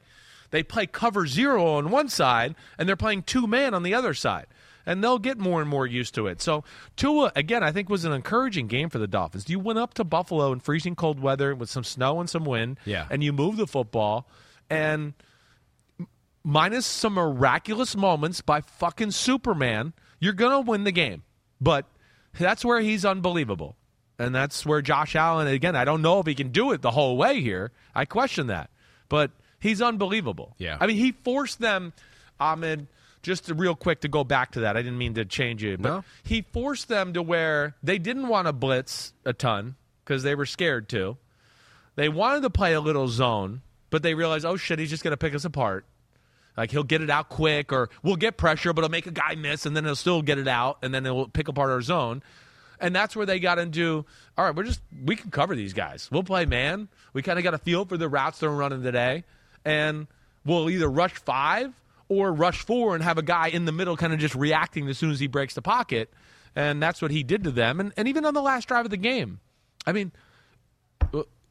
they 0.51 0.63
play 0.63 0.87
cover 0.87 1.27
zero 1.27 1.67
on 1.77 1.91
one 1.91 2.09
side 2.09 2.55
and 2.79 2.89
they're 2.89 2.95
playing 2.97 3.23
two 3.23 3.47
man 3.47 3.73
on 3.75 3.83
the 3.83 3.95
other 3.95 4.13
side. 4.15 4.47
And 4.89 5.03
they'll 5.03 5.19
get 5.19 5.37
more 5.39 5.61
and 5.61 5.69
more 5.69 5.85
used 5.85 6.15
to 6.15 6.29
it. 6.29 6.41
So 6.41 6.63
Tua, 6.95 7.33
again, 7.35 7.65
I 7.65 7.73
think 7.73 7.89
was 7.89 8.05
an 8.05 8.13
encouraging 8.13 8.69
game 8.69 8.89
for 8.89 8.99
the 8.99 9.09
Dolphins. 9.09 9.49
You 9.49 9.59
went 9.59 9.81
up 9.81 9.95
to 9.95 10.05
Buffalo 10.05 10.53
in 10.53 10.61
freezing 10.61 10.95
cold 10.95 11.19
weather 11.19 11.57
with 11.57 11.69
some 11.69 11.83
snow 11.83 12.21
and 12.21 12.31
some 12.31 12.45
wind, 12.45 12.79
Yeah. 12.85 13.07
and 13.11 13.25
you 13.25 13.33
moved 13.33 13.59
the 13.59 13.67
football, 13.67 14.29
and 14.71 15.15
minus 16.45 16.87
some 16.87 17.15
miraculous 17.15 17.97
moments 17.97 18.41
by 18.41 18.61
fucking 18.61 19.11
Superman, 19.11 19.93
you're 20.21 20.33
gonna 20.33 20.61
win 20.61 20.85
the 20.85 20.93
game. 20.93 21.23
But 21.61 21.87
that's 22.39 22.65
where 22.65 22.81
he's 22.81 23.05
unbelievable. 23.05 23.77
And 24.19 24.35
that's 24.35 24.65
where 24.65 24.81
Josh 24.81 25.15
Allen 25.15 25.47
again, 25.47 25.77
I 25.77 25.85
don't 25.85 26.01
know 26.03 26.21
if 26.21 26.27
he 26.27 26.35
can 26.35 26.49
do 26.51 26.73
it 26.73 26.81
the 26.83 26.91
whole 26.91 27.17
way 27.17 27.41
here. 27.41 27.71
I 27.95 28.05
question 28.07 28.47
that. 28.47 28.71
But 29.09 29.31
he's 29.61 29.83
unbelievable. 29.83 30.55
Yeah. 30.59 30.79
I 30.81 30.87
mean, 30.87 30.97
he 30.97 31.13
forced 31.13 31.61
them, 31.61 31.93
Ahmed, 32.41 32.87
just 33.23 33.49
real 33.51 33.75
quick 33.75 34.01
to 34.03 34.09
go 34.09 34.25
back 34.25 34.53
to 34.53 34.61
that. 34.61 34.77
I 34.77 34.83
didn't 34.83 34.99
mean 34.99 35.15
to 35.15 35.25
change 35.25 35.63
it, 35.65 35.83
but 35.83 35.89
No. 35.89 36.05
he 36.23 36.43
forced 36.53 36.89
them 36.89 37.13
to 37.13 37.23
where 37.23 37.75
they 37.83 37.99
didn't 37.99 38.29
want 38.29 38.47
to 38.47 38.53
blitz 38.53 39.13
a 39.25 39.33
ton 39.33 39.75
because 40.05 40.23
they 40.23 40.35
were 40.35 40.47
scared 40.47 40.89
to. 40.91 41.17
They 41.97 42.09
wanted 42.09 42.43
to 42.43 42.51
play 42.51 42.73
a 42.75 42.81
little 42.81 43.09
zone, 43.09 43.63
but 43.91 44.03
they 44.03 44.15
realized, 44.15 44.45
oh 44.45 44.57
shit, 44.57 44.79
he's 44.79 44.91
just 44.91 45.03
going 45.03 45.13
to 45.13 45.17
pick 45.17 45.35
us 45.35 45.45
apart. 45.45 45.85
Like 46.57 46.71
he'll 46.71 46.85
get 46.85 47.03
it 47.03 47.11
out 47.11 47.29
quick, 47.29 47.73
or 47.73 47.91
we'll 48.03 48.17
get 48.17 48.37
pressure, 48.37 48.73
but 48.73 48.83
he'll 48.83 48.91
make 48.91 49.07
a 49.07 49.11
guy 49.11 49.35
miss, 49.35 49.67
and 49.67 49.77
then 49.77 49.85
he'll 49.85 49.97
still 49.97 50.23
get 50.23 50.39
it 50.39 50.49
out, 50.49 50.79
and 50.83 50.95
then 50.95 51.05
he'll 51.05 51.29
pick 51.29 51.49
apart 51.49 51.71
our 51.71 51.83
zone. 51.83 52.23
And 52.81 52.95
that's 52.95 53.17
where 53.17 53.27
they 53.27 53.39
got 53.41 53.59
into. 53.59 54.05
All 54.37 54.45
right, 54.45 54.55
we're 54.55 54.65
just 54.65 54.81
we 55.05 55.17
can 55.17 55.31
cover 55.31 55.55
these 55.55 55.73
guys. 55.73 56.09
We'll 56.11 56.23
play 56.23 56.47
man. 56.47 56.89
We 57.13 57.23
kind 57.23 57.39
of 57.39 57.43
got 57.43 57.55
a 57.55 57.59
feel 57.59 57.85
for 57.85 57.97
the 57.97 58.09
routes 58.09 58.41
they're 58.41 58.51
running 58.51 58.83
today, 58.83 59.25
and 59.65 60.07
we'll 60.45 60.71
either 60.71 60.89
rush 60.89 61.15
five 61.15 61.73
or 62.09 62.33
rush 62.33 62.61
four 62.65 62.95
and 62.95 63.03
have 63.03 63.19
a 63.19 63.23
guy 63.23 63.49
in 63.49 63.65
the 63.65 63.73
middle, 63.73 63.97
kind 63.97 64.13
of 64.13 64.19
just 64.19 64.35
reacting 64.35 64.89
as 64.89 64.99
soon 64.99 65.11
as 65.11 65.21
he 65.21 65.27
breaks 65.27 65.55
the 65.55 65.63
pocket. 65.63 66.13
And 66.55 66.83
that's 66.83 67.03
what 67.03 67.11
he 67.11 67.23
did 67.23 67.45
to 67.45 67.51
them. 67.51 67.81
And 67.81 67.93
and 67.97 68.09
even 68.09 68.25
on 68.25 68.35
the 68.35 68.43
last 68.43 68.69
drive 68.69 68.85
of 68.85 68.91
the 68.91 68.97
game, 68.97 69.41
I 69.87 69.93
mean, 69.93 70.13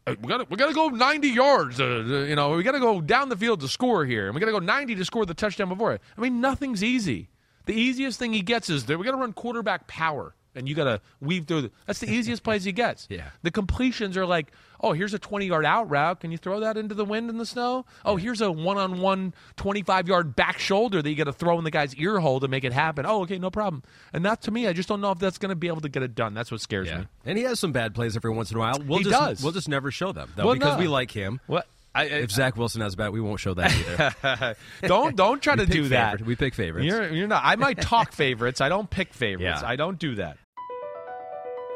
we 0.08 0.16
got 0.28 0.50
we 0.50 0.58
got 0.58 0.68
to 0.68 0.74
go 0.74 0.90
90 0.90 1.30
yards. 1.30 1.80
Uh, 1.80 1.84
uh, 1.84 2.04
you 2.26 2.36
know, 2.36 2.52
we 2.52 2.64
got 2.64 2.74
to 2.74 2.80
go 2.80 3.02
down 3.02 3.30
the 3.30 3.36
field 3.38 3.62
to 3.62 3.68
score 3.68 4.06
here, 4.06 4.28
and 4.28 4.36
we 4.36 4.40
got 4.40 4.46
to 4.46 4.52
go 4.52 4.60
90 4.60 4.96
to 4.96 5.06
score 5.06 5.26
the 5.26 5.34
touchdown 5.34 5.70
before 5.70 5.94
it. 5.94 6.02
I 6.18 6.22
mean, 6.22 6.42
nothing's 6.42 6.84
easy. 6.84 7.30
The 7.66 7.74
easiest 7.74 8.20
thing 8.20 8.32
he 8.34 8.42
gets 8.42 8.70
is 8.70 8.86
that 8.86 8.98
we 8.98 9.06
got 9.06 9.12
to 9.12 9.18
run 9.18 9.34
quarterback 9.34 9.88
power. 9.88 10.36
And 10.56 10.68
you 10.70 10.76
got 10.76 10.86
to 10.86 11.02
weave 11.22 11.46
through. 11.48 11.62
The, 11.64 11.72
that's 11.86 12.00
the 12.00 12.10
easiest 12.12 12.44
plays 12.44 12.64
he 12.64 12.72
gets. 12.72 13.08
Yeah. 13.16 13.30
The 13.44 13.52
completions 13.52 14.18
are 14.18 14.26
like, 14.26 14.52
oh, 14.82 14.92
here's 14.94 15.14
a 15.14 15.20
20 15.20 15.46
yard 15.46 15.66
out 15.66 15.90
route. 15.90 16.20
Can 16.20 16.32
you 16.32 16.38
throw 16.38 16.60
that 16.62 16.76
into 16.78 16.94
the 16.96 17.06
wind 17.06 17.30
and 17.30 17.40
the 17.40 17.46
snow? 17.46 17.86
Oh, 18.04 18.16
here's 18.18 18.42
a 18.42 18.52
one 18.52 18.78
on 18.78 19.00
one 19.00 19.34
25 19.58 20.08
yard 20.08 20.36
back 20.36 20.60
shoulder 20.60 21.02
that 21.02 21.10
you 21.10 21.16
got 21.16 21.26
to 21.26 21.34
throw 21.34 21.58
in 21.58 21.64
the 21.64 21.72
guy's 21.72 21.96
ear 21.96 22.20
hole 22.20 22.40
to 22.42 22.48
make 22.48 22.64
it 22.64 22.74
happen. 22.74 23.06
Oh, 23.06 23.22
okay, 23.22 23.38
no 23.38 23.50
problem. 23.52 23.84
And 24.14 24.26
that 24.26 24.42
to 24.44 24.52
me, 24.52 24.68
I 24.68 24.74
just 24.74 24.90
don't 24.90 25.02
know 25.02 25.12
if 25.12 25.20
that's 25.20 25.38
going 25.38 25.50
to 25.50 25.56
be 25.56 25.68
able 25.68 25.82
to 25.82 25.90
get 25.90 26.04
it 26.04 26.16
done. 26.16 26.34
That's 26.34 26.52
what 26.52 26.62
scares 26.62 26.88
Yeah. 26.88 27.00
me. 27.00 27.06
And 27.26 27.38
he 27.38 27.44
has 27.46 27.60
some 27.60 27.72
bad 27.72 27.94
plays 27.96 28.16
every 28.16 28.32
once 28.32 28.52
in 28.52 28.58
a 28.58 28.60
while. 28.60 28.80
We'll 28.86 28.98
He 29.00 29.04
just, 29.06 29.16
does. 29.20 29.44
We'll 29.44 29.54
just 29.54 29.70
never 29.70 29.92
show 29.92 30.12
them, 30.12 30.32
though, 30.36 30.46
Well, 30.46 30.54
because 30.56 30.74
no. 30.78 30.80
we 30.80 30.88
like 30.88 31.12
him. 31.12 31.40
What? 31.48 31.68
I, 31.94 32.02
I, 32.02 32.06
If 32.08 32.32
Zach 32.32 32.58
Wilson 32.58 32.82
has 32.82 32.94
bad, 32.98 33.12
we 33.14 33.22
won't 33.22 33.40
show 33.40 33.54
that 33.54 33.72
either. 33.74 34.56
don't 34.82 35.16
don't 35.16 35.42
try 35.42 35.56
to 35.64 35.66
do 35.66 35.88
that. 35.90 36.22
we 36.22 36.36
pick 36.36 36.54
favorites. 36.54 36.86
You're, 36.86 37.10
you're 37.10 37.28
not. 37.28 37.44
I 37.46 37.56
might 37.56 37.80
talk 37.80 38.12
favorites. 38.12 38.60
I 38.60 38.68
don't 38.68 38.90
pick 38.90 39.14
favorites. 39.14 39.62
Yeah. 39.62 39.66
I 39.70 39.78
don't 39.78 39.98
do 39.98 40.16
that. 40.16 40.38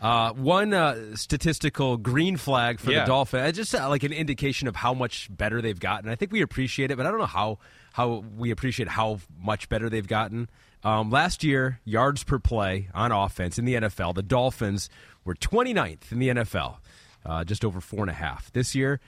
Uh, 0.00 0.32
one 0.32 0.72
uh, 0.72 1.14
statistical 1.14 1.96
green 1.98 2.36
flag 2.36 2.80
for 2.80 2.90
Yeah. 2.90 3.00
the 3.00 3.06
Dolphins, 3.06 3.48
uh, 3.48 3.52
just 3.52 3.74
uh, 3.74 3.88
like 3.88 4.02
an 4.02 4.12
indication 4.12 4.66
of 4.66 4.74
how 4.76 4.94
much 4.94 5.28
better 5.30 5.60
they've 5.60 5.78
gotten. 5.78 6.08
I 6.10 6.14
think 6.14 6.32
we 6.32 6.40
appreciate 6.40 6.90
it, 6.90 6.96
but 6.96 7.06
I 7.06 7.10
don't 7.10 7.20
know 7.20 7.26
how 7.26 7.58
how 7.92 8.24
we 8.36 8.50
appreciate 8.50 8.88
how 8.88 9.20
much 9.42 9.68
better 9.68 9.90
they've 9.90 10.06
gotten. 10.06 10.48
Um, 10.84 11.10
last 11.10 11.44
year, 11.44 11.80
yards 11.84 12.22
per 12.24 12.38
play 12.38 12.88
on 12.94 13.12
offense 13.12 13.58
in 13.58 13.64
the 13.66 13.74
NFL, 13.74 14.14
the 14.14 14.22
Dolphins 14.22 14.88
were 15.24 15.34
29th 15.34 16.10
in 16.12 16.18
the 16.18 16.28
NFL, 16.28 16.76
uh, 17.26 17.44
just 17.44 17.64
over 17.64 17.80
four 17.80 18.00
and 18.00 18.08
a 18.10 18.14
half. 18.14 18.50
This 18.52 18.74
year, 18.74 19.00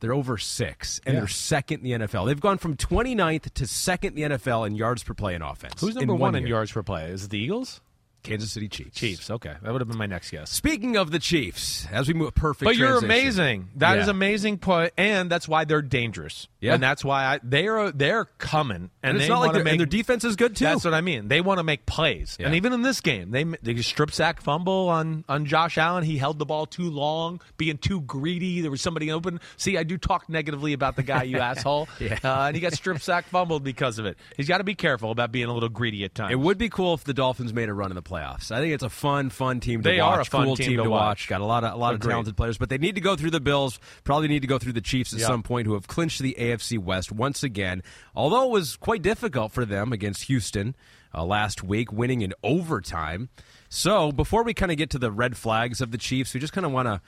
they're 0.00 0.14
over 0.14 0.38
six, 0.38 1.00
and 1.04 1.14
Yeah. 1.14 1.20
they're 1.20 1.28
second 1.28 1.84
in 1.84 1.84
the 1.84 2.06
NFL. 2.06 2.24
They've 2.26 2.40
gone 2.40 2.56
from 2.56 2.76
29th 2.76 3.52
to 3.54 3.66
second 3.66 4.10
in 4.16 4.30
the 4.30 4.36
NFL 4.38 4.64
in 4.64 4.74
yards 4.76 5.02
per 5.02 5.12
play 5.12 5.34
in 5.34 5.42
offense. 5.42 5.80
Who's 5.80 5.96
number 5.96 6.14
in 6.14 6.18
one 6.20 6.34
in 6.36 6.46
yards 6.46 6.72
per 6.72 6.82
play? 6.82 7.10
Is 7.10 7.24
it 7.24 7.30
the 7.30 7.38
Eagles? 7.38 7.80
Kansas 8.22 8.52
City 8.52 8.68
Chiefs. 8.68 8.98
Chiefs. 8.98 9.30
Okay, 9.30 9.54
that 9.62 9.72
would 9.72 9.80
have 9.80 9.88
been 9.88 9.96
my 9.98 10.06
next 10.06 10.30
guess. 10.30 10.50
Speaking 10.50 10.96
of 10.96 11.10
the 11.10 11.18
Chiefs, 11.18 11.86
as 11.90 12.08
we 12.08 12.14
move, 12.14 12.34
perfect. 12.34 12.64
But 12.66 12.76
you're 12.76 12.98
transition. 13.00 13.10
amazing. 13.10 13.68
That 13.76 13.98
is 13.98 14.06
Yeah. 14.06 14.10
amazing 14.10 14.58
point, 14.58 14.92
and 14.96 15.30
that's 15.30 15.46
why 15.48 15.64
they're 15.64 15.82
dangerous. 15.82 16.48
Yeah. 16.60 16.74
and 16.74 16.82
that's 16.82 17.04
why 17.04 17.24
I, 17.24 17.40
they're 17.42 17.92
they're 17.92 18.24
coming, 18.24 18.76
and, 18.76 18.90
And 19.02 19.16
it's 19.18 19.26
they 19.26 19.28
not 19.32 19.40
like 19.40 19.52
their, 19.52 19.62
make 19.62 19.72
and 19.74 19.80
their 19.80 19.86
defense 19.86 20.24
is 20.24 20.34
good 20.34 20.56
too. 20.56 20.64
That's 20.64 20.84
what 20.84 20.92
I 20.94 21.00
mean. 21.00 21.28
They 21.28 21.40
want 21.40 21.58
to 21.58 21.62
make 21.64 21.86
plays, 21.86 22.36
and 22.40 22.54
even 22.56 22.72
in 22.72 22.82
this 22.82 23.00
game, 23.00 23.30
they 23.30 23.44
they 23.62 23.80
strip 23.82 24.10
sack 24.10 24.40
fumble 24.40 24.88
on 24.88 25.24
on 25.28 25.46
Josh 25.46 25.78
Allen. 25.78 26.02
He 26.04 26.18
held 26.18 26.38
the 26.40 26.46
ball 26.46 26.66
too 26.66 26.90
long, 26.90 27.40
being 27.56 27.78
too 27.78 28.00
greedy. 28.00 28.60
There 28.60 28.70
was 28.72 28.80
somebody 28.82 29.12
open. 29.12 29.38
See, 29.56 29.78
I 29.78 29.84
do 29.84 29.96
talk 29.96 30.28
negatively 30.28 30.72
about 30.72 30.96
the 30.96 31.02
guy, 31.04 31.22
you 31.22 31.38
asshole. 31.38 31.88
Yeah. 32.00 32.18
uh, 32.24 32.46
and 32.46 32.56
he 32.56 32.60
got 32.60 32.72
strip 32.72 33.00
sack 33.00 33.26
fumbled 33.26 33.62
because 33.62 33.98
of 34.00 34.06
it. 34.06 34.18
He's 34.36 34.48
got 34.48 34.58
to 34.58 34.64
be 34.64 34.74
careful 34.74 35.12
about 35.12 35.30
being 35.30 35.46
a 35.46 35.52
little 35.54 35.68
greedy 35.68 36.02
at 36.04 36.14
times. 36.14 36.32
It 36.32 36.40
would 36.40 36.58
be 36.58 36.68
cool 36.68 36.94
if 36.94 37.04
the 37.04 37.14
Dolphins 37.14 37.52
made 37.54 37.68
a 37.68 37.72
run 37.74 37.90
in 37.92 37.94
the 37.94 38.02
playoffs. 38.08 38.50
I 38.50 38.60
think 38.60 38.72
it's 38.74 38.82
a 38.82 38.88
fun, 38.88 39.30
fun 39.30 39.60
team 39.60 39.82
to 39.82 39.88
They 39.88 40.00
watch. 40.00 40.16
are 40.16 40.20
a 40.20 40.24
fun 40.24 40.44
cool 40.46 40.56
team 40.56 40.76
to 40.78 40.84
to 40.84 40.90
watch. 40.90 41.28
Got 41.28 41.40
a 41.40 41.44
lot 41.44 41.64
of 41.64 41.74
a 41.74 41.76
lot 41.76 41.94
of 41.94 42.00
talented 42.00 42.36
players, 42.36 42.56
but 42.58 42.68
they 42.70 42.78
need 42.78 42.94
to 42.94 43.00
go 43.00 43.16
through 43.16 43.30
the 43.30 43.40
Bills. 43.40 43.78
Probably 44.04 44.28
need 44.28 44.40
to 44.42 44.48
go 44.48 44.58
through 44.58 44.72
the 44.72 44.80
Chiefs 44.80 45.12
at 45.12 45.20
Yeah. 45.20 45.26
some 45.26 45.42
point, 45.42 45.66
who 45.66 45.74
have 45.74 45.86
clinched 45.86 46.20
the 46.20 46.34
AFC 46.38 46.78
West 46.78 47.12
once 47.12 47.42
again. 47.42 47.82
Although 48.14 48.44
it 48.44 48.50
was 48.50 48.76
quite 48.76 49.02
difficult 49.02 49.52
for 49.52 49.64
them 49.64 49.92
against 49.92 50.24
Houston 50.24 50.74
uh, 51.14 51.24
last 51.24 51.62
week, 51.62 51.92
winning 51.92 52.22
in 52.22 52.32
overtime. 52.42 53.28
So 53.68 54.12
before 54.12 54.42
we 54.44 54.54
kind 54.54 54.72
of 54.72 54.78
get 54.78 54.90
to 54.90 54.98
the 54.98 55.10
red 55.12 55.36
flags 55.36 55.80
of 55.80 55.90
the 55.90 55.98
Chiefs, 55.98 56.32
we 56.34 56.40
just 56.40 56.52
kind 56.52 56.64
of 56.66 56.72
want 56.72 56.86
to. 56.86 57.00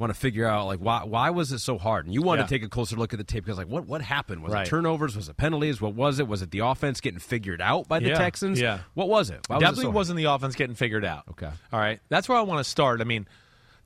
Want 0.00 0.12
to 0.14 0.18
figure 0.18 0.46
out 0.46 0.66
like 0.66 0.80
why 0.80 1.04
why 1.04 1.30
was 1.30 1.52
it 1.52 1.58
so 1.60 1.76
hard? 1.78 2.06
And 2.06 2.14
you 2.14 2.22
want 2.22 2.40
Yeah. 2.40 2.46
to 2.46 2.48
take 2.48 2.62
a 2.64 2.68
closer 2.68 2.96
look 2.96 3.12
at 3.12 3.18
the 3.18 3.24
tape 3.24 3.44
because 3.44 3.58
like 3.58 3.68
what 3.68 3.86
what 3.86 4.00
happened? 4.02 4.42
Was 4.42 4.52
Right. 4.54 4.66
it 4.66 4.70
turnovers? 4.70 5.14
Was 5.14 5.28
it 5.28 5.36
penalties? 5.36 5.80
What 5.80 5.94
was 5.94 6.18
it? 6.18 6.26
Was 6.26 6.40
it 6.42 6.50
the 6.50 6.60
offense 6.60 7.00
getting 7.00 7.20
figured 7.20 7.60
out 7.60 7.86
by 7.86 8.00
the 8.00 8.08
Yeah. 8.08 8.14
Texans? 8.18 8.58
Yeah. 8.60 8.78
What 8.94 9.08
was 9.08 9.30
it? 9.30 9.40
Why 9.46 9.56
was 9.56 9.62
it 9.62 9.66
Definitely 9.66 9.84
so 9.84 9.90
wasn't 9.90 10.16
the 10.16 10.24
offense 10.24 10.54
getting 10.56 10.74
figured 10.74 11.04
out. 11.04 11.24
Okay. 11.32 11.50
All 11.72 11.78
right. 11.78 12.00
That's 12.08 12.28
where 12.28 12.38
I 12.38 12.42
want 12.42 12.58
to 12.64 12.70
start. 12.70 13.00
I 13.00 13.04
mean, 13.04 13.28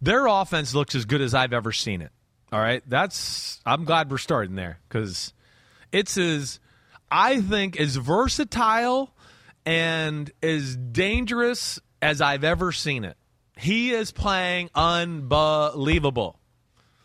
their 0.01 0.27
offense 0.27 0.75
looks 0.75 0.95
as 0.95 1.05
good 1.05 1.21
as 1.21 1.35
I've 1.35 1.53
ever 1.53 1.73
seen 1.73 2.01
it. 2.01 2.13
All 2.53 2.61
right. 2.61 2.83
That's 2.89 3.61
I'm 3.67 3.85
glad 3.85 4.09
we're 4.11 4.19
starting 4.19 4.55
there 4.55 4.79
because 4.89 5.33
it's 5.91 6.17
as 6.17 6.61
I 7.11 7.41
think 7.41 7.77
as 7.79 7.97
versatile 7.97 9.13
and 9.67 10.31
as 10.43 10.77
dangerous 10.77 11.81
as 12.01 12.21
I've 12.21 12.45
ever 12.45 12.71
seen 12.71 13.05
it. 13.05 13.17
He 13.57 13.93
is 13.93 14.11
playing 14.11 14.71
unbelievable. 14.75 16.39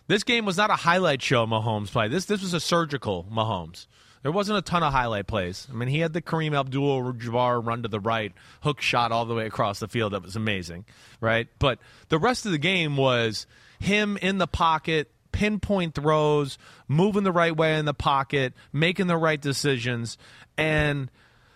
This 0.08 0.24
game 0.24 0.46
was 0.46 0.58
not 0.58 0.72
a 0.72 0.76
highlight 0.76 1.22
show 1.22 1.46
Mahomes 1.46 1.92
play. 1.92 2.08
This 2.08 2.26
this 2.26 2.42
was 2.42 2.54
a 2.54 2.60
surgical 2.60 3.28
Mahomes. 3.32 3.86
There 4.24 4.32
wasn't 4.32 4.58
a 4.58 4.62
ton 4.62 4.84
of 4.84 4.92
highlight 4.92 5.28
plays. 5.28 5.68
I 5.70 5.74
mean, 5.74 5.88
he 5.88 6.00
had 6.00 6.12
the 6.12 6.22
Kareem 6.22 6.58
Abdul-Jabbar 6.58 7.66
run 7.66 7.84
to 7.84 7.88
the 7.88 8.02
right, 8.02 8.34
hook 8.62 8.82
shot 8.82 9.14
all 9.14 9.26
the 9.26 9.34
way 9.34 9.46
across 9.46 9.80
the 9.80 9.88
field. 9.88 10.12
That 10.12 10.24
was 10.24 10.36
amazing, 10.36 10.86
right? 11.22 11.48
But 11.58 11.80
the 12.10 12.20
rest 12.20 12.46
of 12.46 12.52
the 12.52 12.58
game 12.58 12.98
was 12.98 13.48
him 13.80 14.18
in 14.18 14.38
the 14.38 14.48
pocket, 14.48 15.10
pinpoint 15.32 15.96
throws, 15.96 16.58
moving 16.88 17.24
the 17.24 17.32
right 17.32 17.56
way 17.56 17.78
in 17.78 17.86
the 17.86 17.94
pocket, 17.94 18.54
making 18.74 19.08
the 19.08 19.16
right 19.16 19.40
decisions, 19.40 20.18
and 20.58 21.10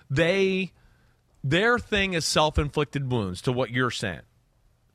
they 0.10 0.72
their 1.44 1.78
thing 1.78 2.14
is 2.14 2.24
self-inflicted 2.24 3.12
wounds 3.12 3.42
to 3.42 3.52
what 3.52 3.72
you're 3.72 3.92
saying 3.92 4.22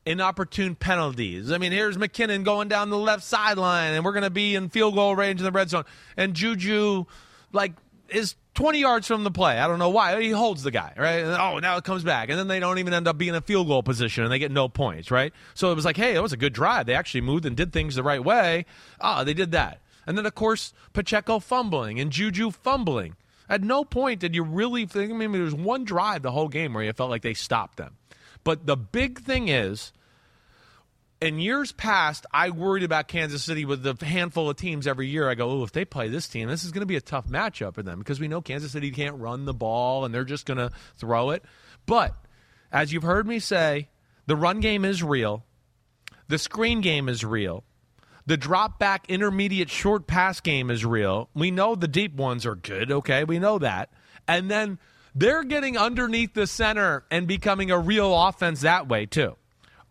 inopportune 0.09 0.75
penalties. 0.75 1.51
I 1.51 1.59
mean, 1.59 1.71
here's 1.71 1.95
McKinnon 1.95 2.43
going 2.43 2.67
down 2.67 2.89
the 2.89 2.97
left 2.97 3.23
sideline, 3.23 3.93
and 3.93 4.03
we're 4.03 4.11
going 4.11 4.23
to 4.23 4.31
be 4.31 4.55
in 4.55 4.69
field 4.69 4.95
goal 4.95 5.15
range 5.15 5.39
in 5.39 5.45
the 5.45 5.51
red 5.51 5.69
zone. 5.69 5.85
And 6.17 6.33
Juju, 6.33 7.05
like, 7.53 7.73
is 8.09 8.35
20 8.55 8.79
yards 8.79 9.05
from 9.05 9.23
the 9.23 9.29
play. 9.29 9.59
I 9.59 9.67
don't 9.67 9.77
know 9.77 9.91
why. 9.91 10.19
He 10.19 10.31
holds 10.31 10.63
the 10.63 10.71
guy, 10.71 10.93
right? 10.97 11.23
And, 11.23 11.33
oh, 11.33 11.59
now 11.59 11.77
it 11.77 11.83
comes 11.83 12.03
back. 12.03 12.29
And 12.29 12.39
then 12.39 12.47
they 12.47 12.59
don't 12.59 12.79
even 12.79 12.91
end 12.91 13.07
up 13.07 13.19
being 13.19 13.29
in 13.29 13.35
a 13.35 13.41
field 13.41 13.67
goal 13.67 13.83
position, 13.83 14.23
and 14.23 14.33
they 14.33 14.39
get 14.39 14.51
no 14.51 14.67
points, 14.67 15.11
right? 15.11 15.31
So 15.53 15.71
it 15.71 15.75
was 15.75 15.85
like, 15.85 15.95
hey, 15.95 16.13
that 16.13 16.23
was 16.23 16.33
a 16.33 16.37
good 16.37 16.53
drive. 16.53 16.87
They 16.87 16.95
actually 16.95 17.21
moved 17.21 17.45
and 17.45 17.55
did 17.55 17.71
things 17.71 17.93
the 17.93 18.03
right 18.03 18.23
way. 18.23 18.65
Ah, 18.99 19.23
they 19.23 19.35
did 19.35 19.51
that. 19.51 19.79
And 20.07 20.17
then, 20.17 20.25
of 20.25 20.33
course, 20.33 20.73
Pacheco 20.93 21.37
fumbling 21.37 21.99
and 21.99 22.11
Juju 22.11 22.49
fumbling. 22.49 23.15
At 23.47 23.61
no 23.61 23.83
point 23.83 24.19
did 24.19 24.33
you 24.33 24.43
really 24.43 24.87
think, 24.87 25.11
I 25.11 25.15
mean, 25.15 25.31
there 25.31 25.43
was 25.43 25.53
one 25.53 25.83
drive 25.83 26.23
the 26.23 26.31
whole 26.31 26.49
game 26.49 26.73
where 26.73 26.83
you 26.83 26.93
felt 26.93 27.11
like 27.11 27.21
they 27.21 27.35
stopped 27.35 27.77
them. 27.77 27.95
But 28.43 28.65
the 28.65 28.77
big 28.77 29.19
thing 29.19 29.49
is, 29.49 29.91
in 31.21 31.39
years 31.39 31.71
past, 31.71 32.25
I 32.31 32.49
worried 32.49 32.83
about 32.83 33.07
Kansas 33.07 33.43
City 33.43 33.65
with 33.65 33.83
the 33.83 34.05
handful 34.05 34.49
of 34.49 34.55
teams 34.55 34.87
every 34.87 35.07
year. 35.07 35.29
I 35.29 35.35
go, 35.35 35.49
oh, 35.49 35.63
if 35.63 35.71
they 35.71 35.83
play 35.85 36.07
this 36.07 36.27
team, 36.27 36.47
this 36.47 36.63
is 36.63 36.71
going 36.71 36.81
to 36.81 36.85
be 36.85 36.95
a 36.95 37.01
tough 37.01 37.27
matchup 37.27 37.73
for 37.75 37.83
them 37.83 37.99
because 37.99 38.19
we 38.19 38.27
know 38.27 38.41
Kansas 38.41 38.71
City 38.71 38.91
can't 38.91 39.17
run 39.17 39.45
the 39.45 39.53
ball 39.53 40.05
and 40.05 40.13
they're 40.13 40.23
just 40.23 40.45
going 40.45 40.57
to 40.57 40.71
throw 40.97 41.31
it. 41.31 41.43
But 41.85 42.15
as 42.71 42.93
you've 42.93 43.03
heard 43.03 43.27
me 43.27 43.39
say, 43.39 43.89
The 44.27 44.35
run 44.35 44.59
game 44.59 44.85
is 44.85 45.03
real. 45.03 45.43
The 46.27 46.37
screen 46.37 46.81
game 46.81 47.09
is 47.09 47.25
real. 47.25 47.63
The 48.25 48.37
drop 48.37 48.77
back 48.77 49.09
intermediate 49.09 49.71
short 49.71 50.05
pass 50.05 50.39
game 50.39 50.69
is 50.69 50.85
real. 50.85 51.29
We 51.33 51.49
know 51.49 51.73
the 51.73 51.87
deep 51.87 52.15
ones 52.15 52.45
are 52.45 52.55
good, 52.55 52.91
okay? 52.91 53.23
We 53.23 53.39
know 53.39 53.57
that. 53.57 53.89
And 54.27 54.51
then 54.51 54.77
they're 55.15 55.43
getting 55.43 55.77
underneath 55.77 56.35
the 56.35 56.45
center 56.45 57.05
and 57.09 57.27
becoming 57.27 57.71
a 57.71 57.79
real 57.79 58.13
offense 58.13 58.61
that 58.61 58.87
way, 58.87 59.07
too. 59.07 59.35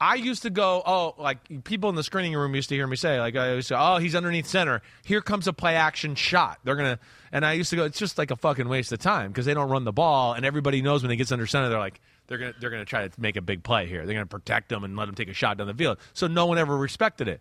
I 0.01 0.14
used 0.14 0.42
to 0.42 0.51
go, 0.51 0.82
oh, 0.86 1.14
like 1.18 1.64
people 1.64 1.90
in 1.90 1.96
the 1.96 2.05
screening 2.05 2.34
room 2.34 2.55
used 2.55 2.68
to 2.68 2.74
hear 2.74 2.86
me 2.86 2.96
say, 2.96 3.18
like, 3.18 3.34
I 3.36 3.55
used 3.55 3.68
to, 3.68 3.80
oh, 3.80 3.99
he's 3.99 4.14
underneath 4.14 4.46
center. 4.46 4.80
Here 5.05 5.20
comes 5.20 5.49
a 5.49 5.53
play 5.53 5.74
action 5.74 6.14
shot. 6.14 6.59
They're 6.62 6.76
going 6.76 6.96
to, 6.96 7.03
and 7.32 7.44
I 7.44 7.55
used 7.55 7.70
to 7.70 7.76
go, 7.76 7.84
it's 7.84 7.99
just 7.99 8.16
like 8.16 8.30
a 8.30 8.36
fucking 8.36 8.68
waste 8.68 8.92
of 8.92 9.01
time 9.01 9.30
because 9.30 9.44
they 9.44 9.55
don't 9.55 9.68
run 9.68 9.84
the 9.84 9.92
ball, 9.92 10.34
and 10.34 10.44
everybody 10.44 10.82
knows 10.82 11.03
when 11.03 11.11
he 11.11 11.16
gets 11.16 11.32
under 11.32 11.46
center, 11.46 11.68
they're 11.68 11.78
like, 11.78 12.01
they're 12.28 12.38
going 12.38 12.53
to 12.53 12.61
they're 12.61 12.70
to 12.70 12.84
try 12.84 13.09
to 13.09 13.20
make 13.20 13.36
a 13.36 13.42
big 13.42 13.62
play 13.62 13.86
here. 13.86 14.05
They're 14.05 14.14
going 14.14 14.26
to 14.26 14.26
protect 14.26 14.70
him 14.70 14.84
and 14.84 14.96
let 14.96 15.09
him 15.09 15.14
take 15.14 15.28
a 15.28 15.34
shot 15.34 15.57
down 15.59 15.66
the 15.66 15.74
field. 15.74 15.99
So 16.12 16.26
no 16.26 16.46
one 16.46 16.59
ever 16.59 16.76
respected 16.76 17.26
it. 17.26 17.40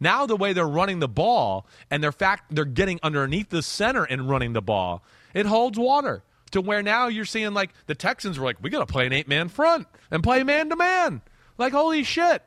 Now 0.00 0.26
the 0.26 0.36
way 0.36 0.52
they're 0.52 0.68
running 0.68 1.00
the 1.00 1.08
ball 1.08 1.66
and 1.90 2.02
their 2.02 2.12
fact 2.12 2.54
they're 2.54 2.64
getting 2.64 3.00
underneath 3.02 3.48
the 3.48 3.62
center 3.62 4.04
and 4.04 4.28
running 4.28 4.52
the 4.52 4.62
ball, 4.62 5.02
it 5.34 5.46
holds 5.46 5.78
water 5.78 6.22
to 6.52 6.60
where 6.60 6.82
now 6.82 7.08
you're 7.08 7.24
seeing 7.24 7.52
like 7.52 7.70
the 7.86 7.94
Texans 7.94 8.38
were 8.38 8.44
like, 8.44 8.58
we 8.62 8.70
got 8.70 8.86
to 8.86 8.92
play 8.92 9.06
an 9.06 9.12
eight 9.12 9.28
man 9.28 9.48
front 9.48 9.88
and 10.10 10.22
play 10.22 10.42
man 10.44 10.68
to 10.68 10.76
man. 10.76 11.20
Like 11.58 11.72
holy 11.72 12.04
shit. 12.04 12.42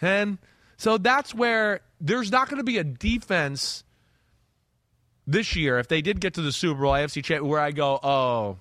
And 0.00 0.38
so 0.76 0.98
that's 0.98 1.34
where 1.34 1.80
there's 2.00 2.30
not 2.30 2.48
going 2.48 2.58
to 2.58 2.64
be 2.64 2.78
a 2.78 2.84
defense 2.84 3.84
this 5.26 5.54
year 5.56 5.78
if 5.78 5.88
they 5.88 6.02
did 6.02 6.20
get 6.20 6.34
to 6.34 6.42
the 6.42 6.52
Super 6.52 6.80
Bowl 6.80 6.92
AFC 6.92 7.22
Champ 7.22 7.44
where 7.44 7.60
I 7.60 7.70
go, 7.70 7.98
oh 8.02 8.58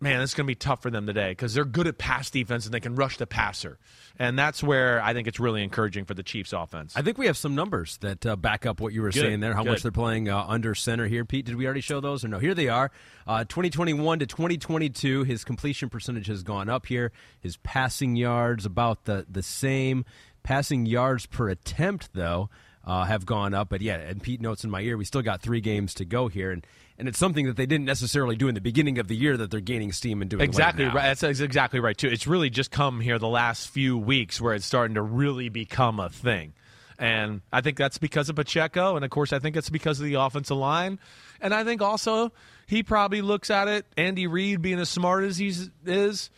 man, 0.00 0.20
it's 0.20 0.34
going 0.34 0.46
to 0.46 0.50
be 0.50 0.54
tough 0.54 0.82
for 0.82 0.90
them 0.90 1.06
today 1.06 1.30
because 1.30 1.54
they're 1.54 1.64
good 1.64 1.86
at 1.86 1.98
pass 1.98 2.30
defense 2.30 2.64
and 2.64 2.74
they 2.74 2.80
can 2.80 2.94
rush 2.94 3.16
the 3.16 3.26
passer. 3.26 3.78
And 4.18 4.36
that's 4.36 4.62
where 4.62 5.00
I 5.00 5.12
think 5.12 5.28
it's 5.28 5.38
really 5.38 5.62
encouraging 5.62 6.04
for 6.04 6.14
the 6.14 6.24
Chiefs 6.24 6.52
offense. 6.52 6.94
I 6.96 7.02
think 7.02 7.18
we 7.18 7.26
have 7.26 7.36
some 7.36 7.54
numbers 7.54 7.98
that 7.98 8.26
uh, 8.26 8.34
back 8.34 8.66
up 8.66 8.80
what 8.80 8.92
you 8.92 9.02
were 9.02 9.10
Good, 9.10 9.20
saying 9.20 9.40
there, 9.40 9.54
how 9.54 9.62
good. 9.62 9.70
much 9.70 9.82
they're 9.82 9.92
playing 9.92 10.28
uh, 10.28 10.44
under 10.46 10.74
center 10.74 11.06
here. 11.06 11.24
Pete, 11.24 11.46
did 11.46 11.54
we 11.54 11.66
already 11.66 11.80
show 11.80 12.00
those 12.00 12.24
or 12.24 12.28
no? 12.28 12.38
Here 12.40 12.54
they 12.54 12.68
are. 12.68 12.90
Uh, 13.26 13.44
2021 13.44 14.18
to 14.18 14.26
2022, 14.26 15.22
his 15.22 15.44
completion 15.44 15.88
percentage 15.88 16.26
has 16.26 16.42
gone 16.42 16.68
up 16.68 16.86
here. 16.86 17.12
His 17.40 17.58
passing 17.58 18.16
yards 18.16 18.66
about 18.66 19.04
the, 19.04 19.24
the 19.30 19.42
same. 19.42 20.04
Passing 20.42 20.86
yards 20.86 21.26
per 21.26 21.48
attempt, 21.48 22.10
though, 22.12 22.50
uh, 22.84 23.04
have 23.04 23.24
gone 23.24 23.54
up. 23.54 23.68
But 23.68 23.82
yeah, 23.82 23.98
and 23.98 24.20
Pete 24.20 24.40
notes 24.40 24.64
in 24.64 24.70
my 24.70 24.80
ear, 24.80 24.96
we 24.96 25.04
still 25.04 25.22
got 25.22 25.42
three 25.42 25.60
games 25.60 25.94
to 25.94 26.04
go 26.04 26.26
here. 26.26 26.50
And, 26.50 26.66
and 26.98 27.08
it's 27.08 27.18
something 27.18 27.46
that 27.46 27.56
they 27.56 27.66
didn't 27.66 27.86
necessarily 27.86 28.36
do 28.36 28.48
in 28.48 28.54
the 28.54 28.60
beginning 28.60 28.98
of 28.98 29.08
the 29.08 29.16
year 29.16 29.36
that 29.36 29.50
they're 29.50 29.60
gaining 29.60 29.92
steam 29.92 30.20
and 30.20 30.30
doing 30.30 30.42
Exactly 30.42 30.84
right. 30.84 30.94
right. 30.94 31.02
That's, 31.04 31.20
that's 31.20 31.40
exactly 31.40 31.80
right 31.80 31.96
too. 31.96 32.08
It's 32.08 32.26
really 32.26 32.50
just 32.50 32.70
come 32.70 33.00
here 33.00 33.18
the 33.18 33.28
last 33.28 33.68
few 33.68 33.96
weeks 33.96 34.40
where 34.40 34.54
it's 34.54 34.66
starting 34.66 34.94
to 34.94 35.02
really 35.02 35.48
become 35.48 36.00
a 36.00 36.08
thing. 36.08 36.54
And 36.98 37.42
I 37.52 37.60
think 37.60 37.76
that's 37.76 37.98
because 37.98 38.28
of 38.28 38.34
Pacheco, 38.34 38.96
and 38.96 39.04
of 39.04 39.10
course, 39.12 39.32
I 39.32 39.38
think 39.38 39.56
it's 39.56 39.70
because 39.70 40.00
of 40.00 40.06
the 40.06 40.14
offensive 40.14 40.56
line, 40.56 40.98
and 41.40 41.54
I 41.54 41.62
think 41.62 41.80
also 41.80 42.32
he 42.66 42.82
probably 42.82 43.22
looks 43.22 43.50
at 43.50 43.68
it. 43.68 43.86
Andy 43.96 44.26
Reid, 44.26 44.60
being 44.62 44.80
as 44.80 44.88
smart 44.88 45.22
as 45.22 45.38
he 45.38 45.54
is, 45.86 46.30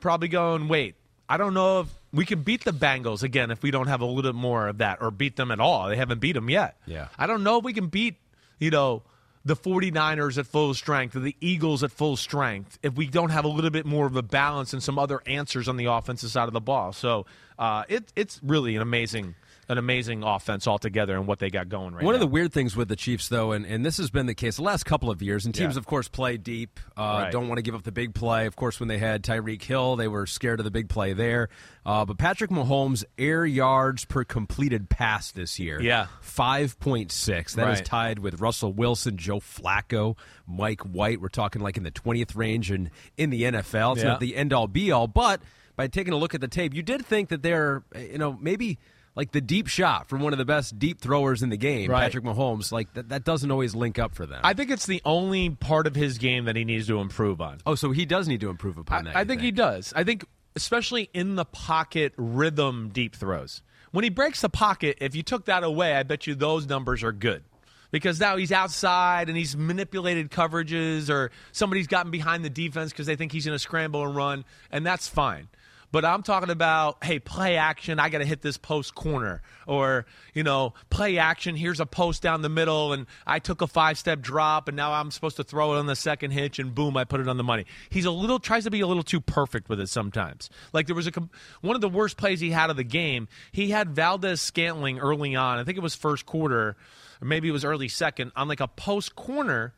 probably 0.00 0.28
going, 0.28 0.68
"Wait, 0.68 0.94
I 1.28 1.36
don't 1.36 1.52
know 1.52 1.80
if 1.80 1.88
we 2.12 2.24
can 2.24 2.40
beat 2.42 2.64
the 2.64 2.72
Bengals 2.72 3.22
again 3.22 3.50
if 3.50 3.62
we 3.62 3.70
don't 3.70 3.88
have 3.88 4.00
a 4.00 4.06
little 4.06 4.22
bit 4.22 4.34
more 4.34 4.68
of 4.68 4.78
that, 4.78 5.02
or 5.02 5.10
beat 5.10 5.36
them 5.36 5.50
at 5.50 5.60
all. 5.60 5.88
They 5.88 5.96
haven't 5.96 6.20
beat 6.20 6.32
them 6.32 6.48
yet. 6.48 6.78
Yeah. 6.86 7.08
I 7.18 7.26
don't 7.26 7.42
know 7.42 7.58
if 7.58 7.64
we 7.64 7.74
can 7.74 7.88
beat, 7.88 8.16
you 8.58 8.70
know, 8.70 9.02
the 9.46 9.54
49ers 9.54 10.38
at 10.38 10.46
full 10.46 10.74
strength 10.74 11.14
or 11.14 11.20
the 11.20 11.36
Eagles 11.40 11.84
at 11.84 11.92
full 11.92 12.16
strength 12.16 12.80
if 12.82 12.96
we 12.96 13.06
don't 13.06 13.30
have 13.30 13.44
a 13.44 13.48
little 13.48 13.70
bit 13.70 13.86
more 13.86 14.04
of 14.04 14.16
a 14.16 14.22
balance 14.22 14.72
and 14.72 14.82
some 14.82 14.98
other 14.98 15.22
answers 15.24 15.68
on 15.68 15.76
the 15.76 15.84
offensive 15.84 16.30
side 16.30 16.48
of 16.48 16.52
the 16.52 16.60
ball. 16.60 16.92
So 16.92 17.26
uh, 17.56 17.84
it, 17.88 18.12
it's 18.16 18.40
really 18.42 18.74
an 18.74 18.82
amazing 18.82 19.36
an 19.68 19.78
amazing 19.78 20.22
offense 20.22 20.68
altogether 20.68 21.16
and 21.16 21.26
what 21.26 21.40
they 21.40 21.50
got 21.50 21.68
going 21.68 21.92
right 21.94 22.04
One 22.04 22.12
now. 22.12 22.16
of 22.16 22.20
the 22.20 22.26
weird 22.28 22.52
things 22.52 22.76
with 22.76 22.88
the 22.88 22.94
Chiefs, 22.94 23.28
though, 23.28 23.50
and, 23.52 23.66
and 23.66 23.84
this 23.84 23.96
has 23.96 24.10
been 24.10 24.26
the 24.26 24.34
case 24.34 24.56
the 24.56 24.62
last 24.62 24.84
couple 24.84 25.10
of 25.10 25.22
years, 25.22 25.44
and 25.44 25.54
teams, 25.54 25.74
Yeah. 25.74 25.78
of 25.80 25.86
course, 25.86 26.06
play 26.08 26.36
deep, 26.36 26.78
uh, 26.96 27.00
Right. 27.00 27.32
don't 27.32 27.48
want 27.48 27.58
to 27.58 27.62
give 27.62 27.74
up 27.74 27.82
the 27.82 27.90
big 27.90 28.14
play. 28.14 28.46
Of 28.46 28.54
course, 28.54 28.78
when 28.78 28.88
they 28.88 28.98
had 28.98 29.24
Tyreek 29.24 29.62
Hill, 29.62 29.96
they 29.96 30.06
were 30.08 30.26
scared 30.26 30.60
of 30.60 30.64
the 30.64 30.70
big 30.70 30.88
play 30.88 31.14
there. 31.14 31.48
Uh, 31.84 32.04
but 32.04 32.16
Patrick 32.18 32.50
Mahomes' 32.50 33.04
air 33.18 33.44
yards 33.44 34.04
per 34.04 34.22
completed 34.24 34.88
pass 34.88 35.32
this 35.32 35.58
year, 35.58 35.80
Yeah. 35.82 36.06
5.6. 36.20 37.54
That 37.54 37.70
is 37.70 37.78
Right. 37.78 37.84
tied 37.84 38.18
with 38.20 38.40
Russell 38.40 38.72
Wilson, 38.72 39.16
Joe 39.16 39.40
Flacco, 39.40 40.16
Mike 40.46 40.80
White. 40.82 41.20
We're 41.20 41.28
talking 41.28 41.62
like 41.62 41.76
in 41.76 41.82
the 41.82 41.90
20th 41.90 42.34
range 42.36 42.70
and 42.70 42.90
in 43.16 43.30
the 43.30 43.42
NFL. 43.44 43.92
It's 43.94 44.02
Yeah. 44.02 44.10
not 44.10 44.20
the 44.20 44.36
end 44.36 44.52
all 44.52 44.68
be 44.68 44.90
all, 44.92 45.06
but 45.08 45.40
by 45.76 45.88
taking 45.88 46.12
a 46.12 46.16
look 46.16 46.34
at 46.34 46.40
the 46.40 46.48
tape, 46.48 46.74
you 46.74 46.82
did 46.82 47.04
think 47.04 47.28
that 47.30 47.42
they're, 47.42 47.82
you 47.96 48.18
know, 48.18 48.38
maybe 48.40 48.78
like 49.16 49.32
the 49.32 49.40
deep 49.40 49.66
shot 49.66 50.08
from 50.08 50.20
one 50.20 50.32
of 50.32 50.38
the 50.38 50.44
best 50.44 50.78
deep 50.78 51.00
throwers 51.00 51.42
in 51.42 51.48
the 51.48 51.56
game, 51.56 51.90
Right. 51.90 52.02
Patrick 52.02 52.22
Mahomes, 52.24 52.70
like 52.70 52.92
that, 52.94 53.08
that 53.08 53.24
doesn't 53.24 53.50
always 53.50 53.74
link 53.74 53.98
up 53.98 54.14
for 54.14 54.26
them. 54.26 54.40
I 54.44 54.52
think 54.52 54.70
it's 54.70 54.86
the 54.86 55.02
only 55.04 55.50
part 55.50 55.86
of 55.86 55.94
his 55.96 56.18
game 56.18 56.44
that 56.44 56.54
he 56.54 56.64
needs 56.64 56.86
to 56.86 57.00
improve 57.00 57.40
on. 57.40 57.58
oh, 57.66 57.74
so 57.74 57.90
he 57.90 58.04
does 58.04 58.28
need 58.28 58.40
to 58.42 58.50
improve 58.50 58.78
upon 58.78 59.08
I, 59.08 59.10
that. 59.10 59.16
I 59.16 59.20
you 59.22 59.26
think, 59.26 59.40
he 59.40 59.50
does. 59.50 59.92
I 59.96 60.04
think 60.04 60.24
especially 60.54 61.10
in 61.12 61.34
the 61.34 61.44
pocket 61.44 62.12
rhythm 62.16 62.90
deep 62.92 63.16
throws. 63.16 63.62
When 63.90 64.04
he 64.04 64.10
breaks 64.10 64.40
the 64.42 64.48
pocket, 64.48 64.98
if 65.00 65.14
you 65.14 65.22
took 65.22 65.46
that 65.46 65.64
away, 65.64 65.94
I 65.94 66.02
bet 66.02 66.26
you 66.26 66.34
those 66.34 66.66
numbers 66.66 67.02
are 67.02 67.12
good. 67.12 67.42
Because 67.92 68.18
now 68.18 68.36
he's 68.36 68.52
outside 68.52 69.28
and 69.28 69.38
he's 69.38 69.56
manipulated 69.56 70.30
coverages 70.30 71.08
or 71.08 71.30
somebody's 71.52 71.86
gotten 71.86 72.10
behind 72.10 72.44
the 72.44 72.50
defense 72.50 72.90
because 72.90 73.06
they 73.06 73.16
think 73.16 73.32
he's 73.32 73.46
going 73.46 73.54
to 73.54 73.60
scramble 73.60 74.04
and 74.04 74.14
run, 74.14 74.44
and 74.72 74.84
that's 74.84 75.06
fine. 75.08 75.48
But 75.92 76.04
I'm 76.04 76.22
talking 76.22 76.50
about, 76.50 77.02
hey, 77.04 77.18
play 77.18 77.56
action. 77.56 77.98
I 77.98 78.08
got 78.08 78.18
to 78.18 78.24
hit 78.24 78.42
this 78.42 78.58
post 78.58 78.94
corner. 78.94 79.40
Or, 79.66 80.04
you 80.34 80.42
know, 80.42 80.74
play 80.90 81.18
action. 81.18 81.56
Here's 81.56 81.80
a 81.80 81.86
post 81.86 82.22
down 82.22 82.42
the 82.42 82.48
middle, 82.48 82.92
and 82.92 83.06
I 83.26 83.38
took 83.38 83.62
a 83.62 83.66
five 83.66 83.96
step 83.98 84.20
drop, 84.20 84.68
and 84.68 84.76
now 84.76 84.92
I'm 84.92 85.10
supposed 85.10 85.36
to 85.36 85.44
throw 85.44 85.74
it 85.74 85.78
on 85.78 85.86
the 85.86 85.96
second 85.96 86.32
hitch, 86.32 86.58
and 86.58 86.74
boom, 86.74 86.96
I 86.96 87.04
put 87.04 87.20
it 87.20 87.28
on 87.28 87.36
the 87.36 87.44
money. 87.44 87.66
He's 87.88 88.04
a 88.04 88.10
little, 88.10 88.38
tries 88.38 88.64
to 88.64 88.70
be 88.70 88.80
a 88.80 88.86
little 88.86 89.02
too 89.02 89.20
perfect 89.20 89.68
with 89.68 89.80
it 89.80 89.88
sometimes. 89.88 90.50
Like 90.72 90.86
there 90.86 90.96
was 90.96 91.06
a, 91.06 91.12
one 91.60 91.74
of 91.74 91.80
the 91.80 91.88
worst 91.88 92.16
plays 92.16 92.40
he 92.40 92.50
had 92.50 92.70
of 92.70 92.76
the 92.76 92.84
game. 92.84 93.28
He 93.52 93.70
had 93.70 93.90
Valdes-Scantling 93.90 94.98
early 94.98 95.34
on. 95.34 95.58
I 95.58 95.64
think 95.64 95.78
it 95.78 95.82
was 95.82 95.94
first 95.94 96.26
quarter, 96.26 96.76
or 97.20 97.26
maybe 97.26 97.48
it 97.48 97.52
was 97.52 97.64
early 97.64 97.88
second, 97.88 98.32
on 98.36 98.48
like 98.48 98.60
a 98.60 98.68
post 98.68 99.16
corner, 99.16 99.72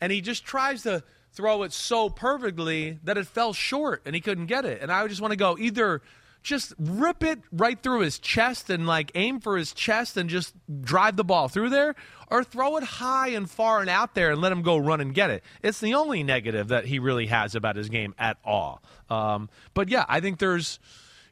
and 0.00 0.12
he 0.12 0.20
just 0.20 0.44
tries 0.44 0.82
to 0.82 1.02
throw 1.34 1.62
it 1.62 1.72
so 1.72 2.08
perfectly 2.08 2.98
that 3.04 3.18
it 3.18 3.26
fell 3.26 3.52
short 3.52 4.02
and 4.04 4.14
he 4.14 4.20
couldn't 4.20 4.46
get 4.46 4.64
it. 4.64 4.80
And 4.80 4.90
I 4.90 5.06
just 5.08 5.20
want 5.20 5.32
to 5.32 5.36
go 5.36 5.56
either 5.58 6.00
just 6.44 6.74
rip 6.78 7.24
it 7.24 7.40
right 7.50 7.82
through 7.82 8.00
his 8.00 8.18
chest 8.18 8.68
and 8.68 8.86
like 8.86 9.10
aim 9.14 9.40
for 9.40 9.56
his 9.56 9.72
chest 9.72 10.16
and 10.18 10.28
just 10.28 10.54
drive 10.82 11.16
the 11.16 11.24
ball 11.24 11.48
through 11.48 11.70
there 11.70 11.94
or 12.30 12.44
throw 12.44 12.76
it 12.76 12.84
high 12.84 13.28
and 13.28 13.50
far 13.50 13.80
and 13.80 13.88
out 13.88 14.14
there 14.14 14.30
and 14.30 14.40
let 14.42 14.52
him 14.52 14.60
go 14.60 14.76
run 14.76 15.00
and 15.00 15.14
get 15.14 15.30
it. 15.30 15.42
It's 15.62 15.80
the 15.80 15.94
only 15.94 16.22
negative 16.22 16.68
that 16.68 16.84
he 16.84 16.98
really 16.98 17.26
has 17.26 17.54
about 17.54 17.76
his 17.76 17.88
game 17.88 18.14
at 18.18 18.36
all. 18.44 18.82
Um, 19.08 19.48
but 19.72 19.88
yeah, 19.88 20.04
I 20.06 20.20
think 20.20 20.38
there's, 20.38 20.78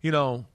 you 0.00 0.10
know, 0.10 0.46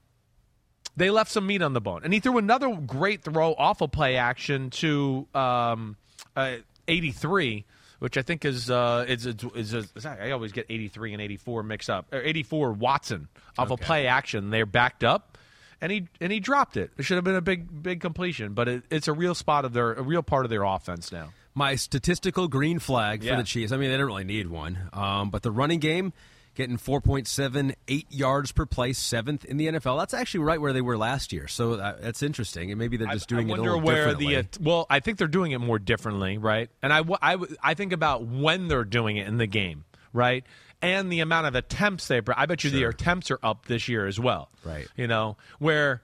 they 0.96 1.10
left 1.10 1.30
some 1.30 1.46
meat 1.46 1.62
on 1.62 1.72
the 1.72 1.80
bone. 1.80 2.00
And 2.02 2.12
he 2.12 2.18
threw 2.18 2.38
another 2.38 2.74
great 2.74 3.22
throw 3.22 3.54
off 3.54 3.80
of 3.80 3.92
play 3.92 4.16
action 4.16 4.70
to 4.70 5.28
um, 5.34 5.96
uh, 6.34 6.56
83, 6.88 7.64
which 7.98 8.16
I 8.16 8.22
think 8.22 8.44
is 8.44 8.70
uh, 8.70 9.04
is, 9.08 9.26
is, 9.26 9.36
is, 9.54 9.74
is 9.74 10.06
I 10.06 10.30
always 10.30 10.52
get 10.52 10.66
83 10.68 11.14
and 11.14 11.22
84 11.22 11.62
mixed 11.62 11.90
up. 11.90 12.06
Or 12.12 12.20
84 12.20 12.72
Watson 12.72 13.28
off 13.58 13.70
a 13.70 13.76
play 13.76 14.06
action. 14.06 14.50
They're 14.50 14.66
backed 14.66 15.04
up. 15.04 15.36
And 15.80 15.92
he 15.92 16.08
and 16.20 16.32
he 16.32 16.40
dropped 16.40 16.76
it. 16.76 16.90
It 16.98 17.04
should 17.04 17.14
have 17.16 17.24
been 17.24 17.36
a 17.36 17.40
big 17.40 17.82
big 17.82 18.00
completion, 18.00 18.52
but 18.54 18.66
it, 18.68 18.82
it's 18.90 19.06
a 19.06 19.12
real 19.12 19.34
spot 19.34 19.64
of 19.64 19.72
their 19.72 19.92
a 19.92 20.02
real 20.02 20.22
part 20.24 20.44
of 20.44 20.50
their 20.50 20.64
offense 20.64 21.12
now. 21.12 21.28
My 21.54 21.76
statistical 21.76 22.48
green 22.48 22.78
flag 22.80 23.20
for 23.20 23.26
Yeah. 23.26 23.36
the 23.36 23.44
Chiefs. 23.44 23.70
I 23.72 23.76
mean, 23.76 23.90
they 23.90 23.96
don't 23.96 24.06
really 24.06 24.24
need 24.24 24.48
one, 24.48 24.76
um, 24.92 25.30
but 25.30 25.42
the 25.42 25.50
running 25.52 25.78
game 25.78 26.12
getting 26.58 26.76
4.78 26.76 28.06
yards 28.10 28.50
per 28.50 28.66
play, 28.66 28.92
seventh 28.92 29.44
in 29.44 29.58
the 29.58 29.68
NFL. 29.68 29.96
That's 30.00 30.12
actually 30.12 30.40
right 30.40 30.60
where 30.60 30.72
they 30.72 30.80
were 30.80 30.98
last 30.98 31.32
year. 31.32 31.46
So 31.46 31.74
uh, 31.74 31.96
that's 32.00 32.20
interesting, 32.20 32.72
and 32.72 32.78
maybe 32.80 32.96
they're 32.96 33.06
just 33.06 33.28
doing 33.28 33.48
I 33.48 33.54
it 33.54 33.58
a 33.58 33.62
wonder 33.62 33.70
little 33.76 33.86
where 33.86 34.06
differently. 34.08 34.34
the 34.34 34.40
uh, 34.40 34.42
well, 34.60 34.86
I 34.90 34.98
think 34.98 35.18
they're 35.18 35.28
doing 35.28 35.52
it 35.52 35.58
more 35.60 35.78
differently, 35.78 36.36
right? 36.36 36.68
And 36.82 36.92
I, 36.92 37.02
I, 37.22 37.36
I 37.62 37.74
think 37.74 37.92
about 37.92 38.26
when 38.26 38.66
they're 38.66 38.84
doing 38.84 39.16
it 39.18 39.28
in 39.28 39.38
the 39.38 39.46
game, 39.46 39.84
right? 40.12 40.44
And 40.82 41.12
the 41.12 41.20
amount 41.20 41.46
of 41.46 41.54
attempts 41.54 42.08
they. 42.08 42.20
I 42.36 42.46
bet 42.46 42.64
you 42.64 42.70
the 42.70 42.84
attempts 42.84 43.30
are 43.30 43.38
up 43.42 43.66
this 43.66 43.88
year 43.88 44.06
as 44.06 44.18
well, 44.18 44.50
Right. 44.64 44.88
You 44.96 45.06
know 45.06 45.36
where 45.60 46.02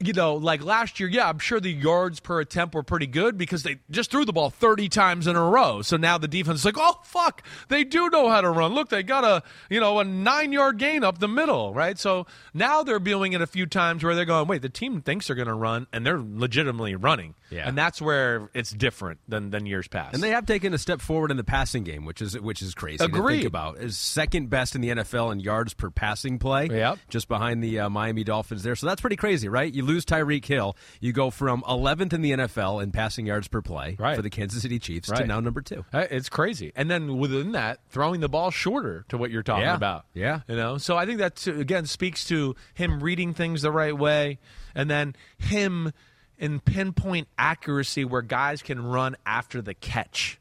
you 0.00 0.12
know, 0.12 0.34
like 0.34 0.62
last 0.62 1.00
year, 1.00 1.08
yeah, 1.08 1.28
I'm 1.28 1.38
sure 1.38 1.58
the 1.58 1.72
yards 1.72 2.20
per 2.20 2.40
attempt 2.40 2.74
were 2.74 2.82
pretty 2.82 3.06
good 3.06 3.38
because 3.38 3.62
they 3.62 3.78
just 3.90 4.10
threw 4.10 4.24
the 4.24 4.32
ball 4.32 4.50
30 4.50 4.88
times 4.88 5.26
in 5.26 5.36
a 5.36 5.42
row. 5.42 5.80
So 5.82 5.96
now 5.96 6.18
the 6.18 6.28
defense 6.28 6.60
is 6.60 6.64
like, 6.64 6.76
oh, 6.76 7.00
fuck, 7.02 7.42
they 7.68 7.82
do 7.82 8.10
know 8.10 8.28
how 8.28 8.42
to 8.42 8.50
run. 8.50 8.74
Look, 8.74 8.90
they 8.90 9.02
got 9.02 9.24
a, 9.24 9.42
you 9.70 9.80
know, 9.80 9.98
a 9.98 10.04
nine 10.04 10.52
yard 10.52 10.78
gain 10.78 11.02
up 11.02 11.18
the 11.18 11.28
middle, 11.28 11.72
right? 11.72 11.98
So 11.98 12.26
now 12.52 12.82
they're 12.82 13.00
viewing 13.00 13.32
it 13.32 13.40
a 13.40 13.46
few 13.46 13.64
times 13.64 14.04
where 14.04 14.14
they're 14.14 14.26
going, 14.26 14.48
wait, 14.48 14.62
the 14.62 14.68
team 14.68 15.00
thinks 15.00 15.28
they're 15.28 15.36
going 15.36 15.48
to 15.48 15.54
run 15.54 15.86
and 15.92 16.04
they're 16.04 16.20
legitimately 16.20 16.94
running. 16.94 17.34
Yeah. 17.50 17.68
And 17.68 17.76
that's 17.78 18.00
where 18.02 18.48
it's 18.54 18.70
different 18.70 19.20
than, 19.28 19.50
than 19.50 19.66
years 19.66 19.88
past. 19.88 20.14
And 20.14 20.22
they 20.22 20.30
have 20.30 20.46
taken 20.46 20.74
a 20.74 20.78
step 20.78 21.00
forward 21.00 21.30
in 21.30 21.36
the 21.36 21.44
passing 21.44 21.84
game, 21.84 22.04
which 22.04 22.20
is 22.20 22.38
which 22.38 22.62
is 22.62 22.74
crazy 22.74 22.98
to 22.98 23.08
think 23.08 23.44
about. 23.44 23.78
Is 23.78 23.96
second 23.98 24.50
best 24.50 24.74
in 24.74 24.80
the 24.80 24.88
NFL 24.90 25.32
in 25.32 25.40
yards 25.40 25.74
per 25.74 25.90
passing 25.90 26.38
play. 26.38 26.66
Yep. 26.70 26.98
Just 27.08 27.28
behind 27.28 27.62
the 27.62 27.80
uh, 27.80 27.88
Miami 27.88 28.24
Dolphins 28.24 28.62
there. 28.62 28.74
So 28.76 28.86
that's 28.86 29.00
pretty 29.00 29.16
crazy, 29.16 29.48
right? 29.48 29.72
You 29.72 29.84
lose 29.84 30.04
Tyreek 30.04 30.44
Hill, 30.44 30.76
you 31.00 31.12
go 31.12 31.30
from 31.30 31.62
11th 31.62 32.12
in 32.12 32.22
the 32.22 32.32
NFL 32.32 32.82
in 32.82 32.90
passing 32.92 33.26
yards 33.26 33.48
per 33.48 33.62
play 33.62 33.96
Right. 33.98 34.16
for 34.16 34.22
the 34.22 34.30
Kansas 34.30 34.62
City 34.62 34.78
Chiefs 34.78 35.08
to 35.10 35.24
now 35.26 35.40
number 35.40 35.60
2. 35.62 35.84
Uh, 35.92 36.06
It's 36.10 36.28
crazy. 36.28 36.72
And 36.76 36.90
then 36.90 37.18
within 37.18 37.52
that, 37.52 37.80
throwing 37.90 38.20
the 38.20 38.28
ball 38.28 38.50
shorter 38.50 39.04
to 39.08 39.16
what 39.18 39.30
you're 39.30 39.42
talking 39.42 39.62
Yeah. 39.64 39.76
about. 39.76 40.06
Yeah. 40.14 40.40
You 40.48 40.56
know, 40.56 40.78
so 40.78 40.96
I 40.96 41.06
think 41.06 41.18
that, 41.18 41.46
again, 41.46 41.86
speaks 41.86 42.24
to 42.26 42.54
him 42.74 43.00
reading 43.00 43.34
things 43.34 43.62
the 43.62 43.70
right 43.72 43.96
way 43.96 44.38
and 44.74 44.90
then 44.90 45.14
him 45.38 45.92
in 46.38 46.60
pinpoint 46.60 47.28
accuracy 47.38 48.04
where 48.04 48.22
guys 48.22 48.62
can 48.62 48.84
run 48.84 49.16
after 49.24 49.62
the 49.62 49.74
catch. 49.74 50.38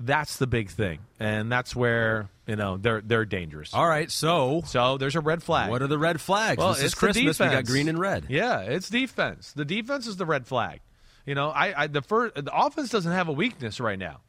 That's 0.00 0.36
the 0.36 0.46
big 0.46 0.70
thing. 0.70 1.00
And 1.18 1.50
that's 1.50 1.74
where, 1.74 2.28
you 2.46 2.54
know, 2.54 2.76
they're 2.76 3.00
they're 3.00 3.24
dangerous. 3.24 3.74
All 3.74 3.88
right, 3.88 4.10
so 4.10 4.62
So 4.64 4.96
there's 4.96 5.16
a 5.16 5.20
red 5.20 5.42
flag. 5.42 5.70
what 5.70 5.82
are 5.82 5.88
the 5.88 5.98
red 5.98 6.20
flags? 6.20 6.58
Well, 6.58 6.68
this 6.70 6.78
is 6.78 6.84
it's 6.84 6.94
Christmas. 6.94 7.38
We 7.40 7.46
got 7.46 7.66
green 7.66 7.88
and 7.88 7.98
red. 7.98 8.26
Yeah, 8.28 8.60
it's 8.60 8.88
defense. 8.88 9.52
The 9.52 9.64
defense 9.64 10.06
is 10.06 10.16
the 10.16 10.26
red 10.26 10.46
flag. 10.46 10.80
You 11.26 11.34
know, 11.34 11.50
I, 11.50 11.82
I 11.82 11.86
the 11.88 12.00
first 12.02 12.36
the 12.36 12.56
offense 12.56 12.90
doesn't 12.90 13.10
have 13.10 13.28
a 13.28 13.32
weakness 13.32 13.80
right 13.80 13.98
now. 13.98 14.20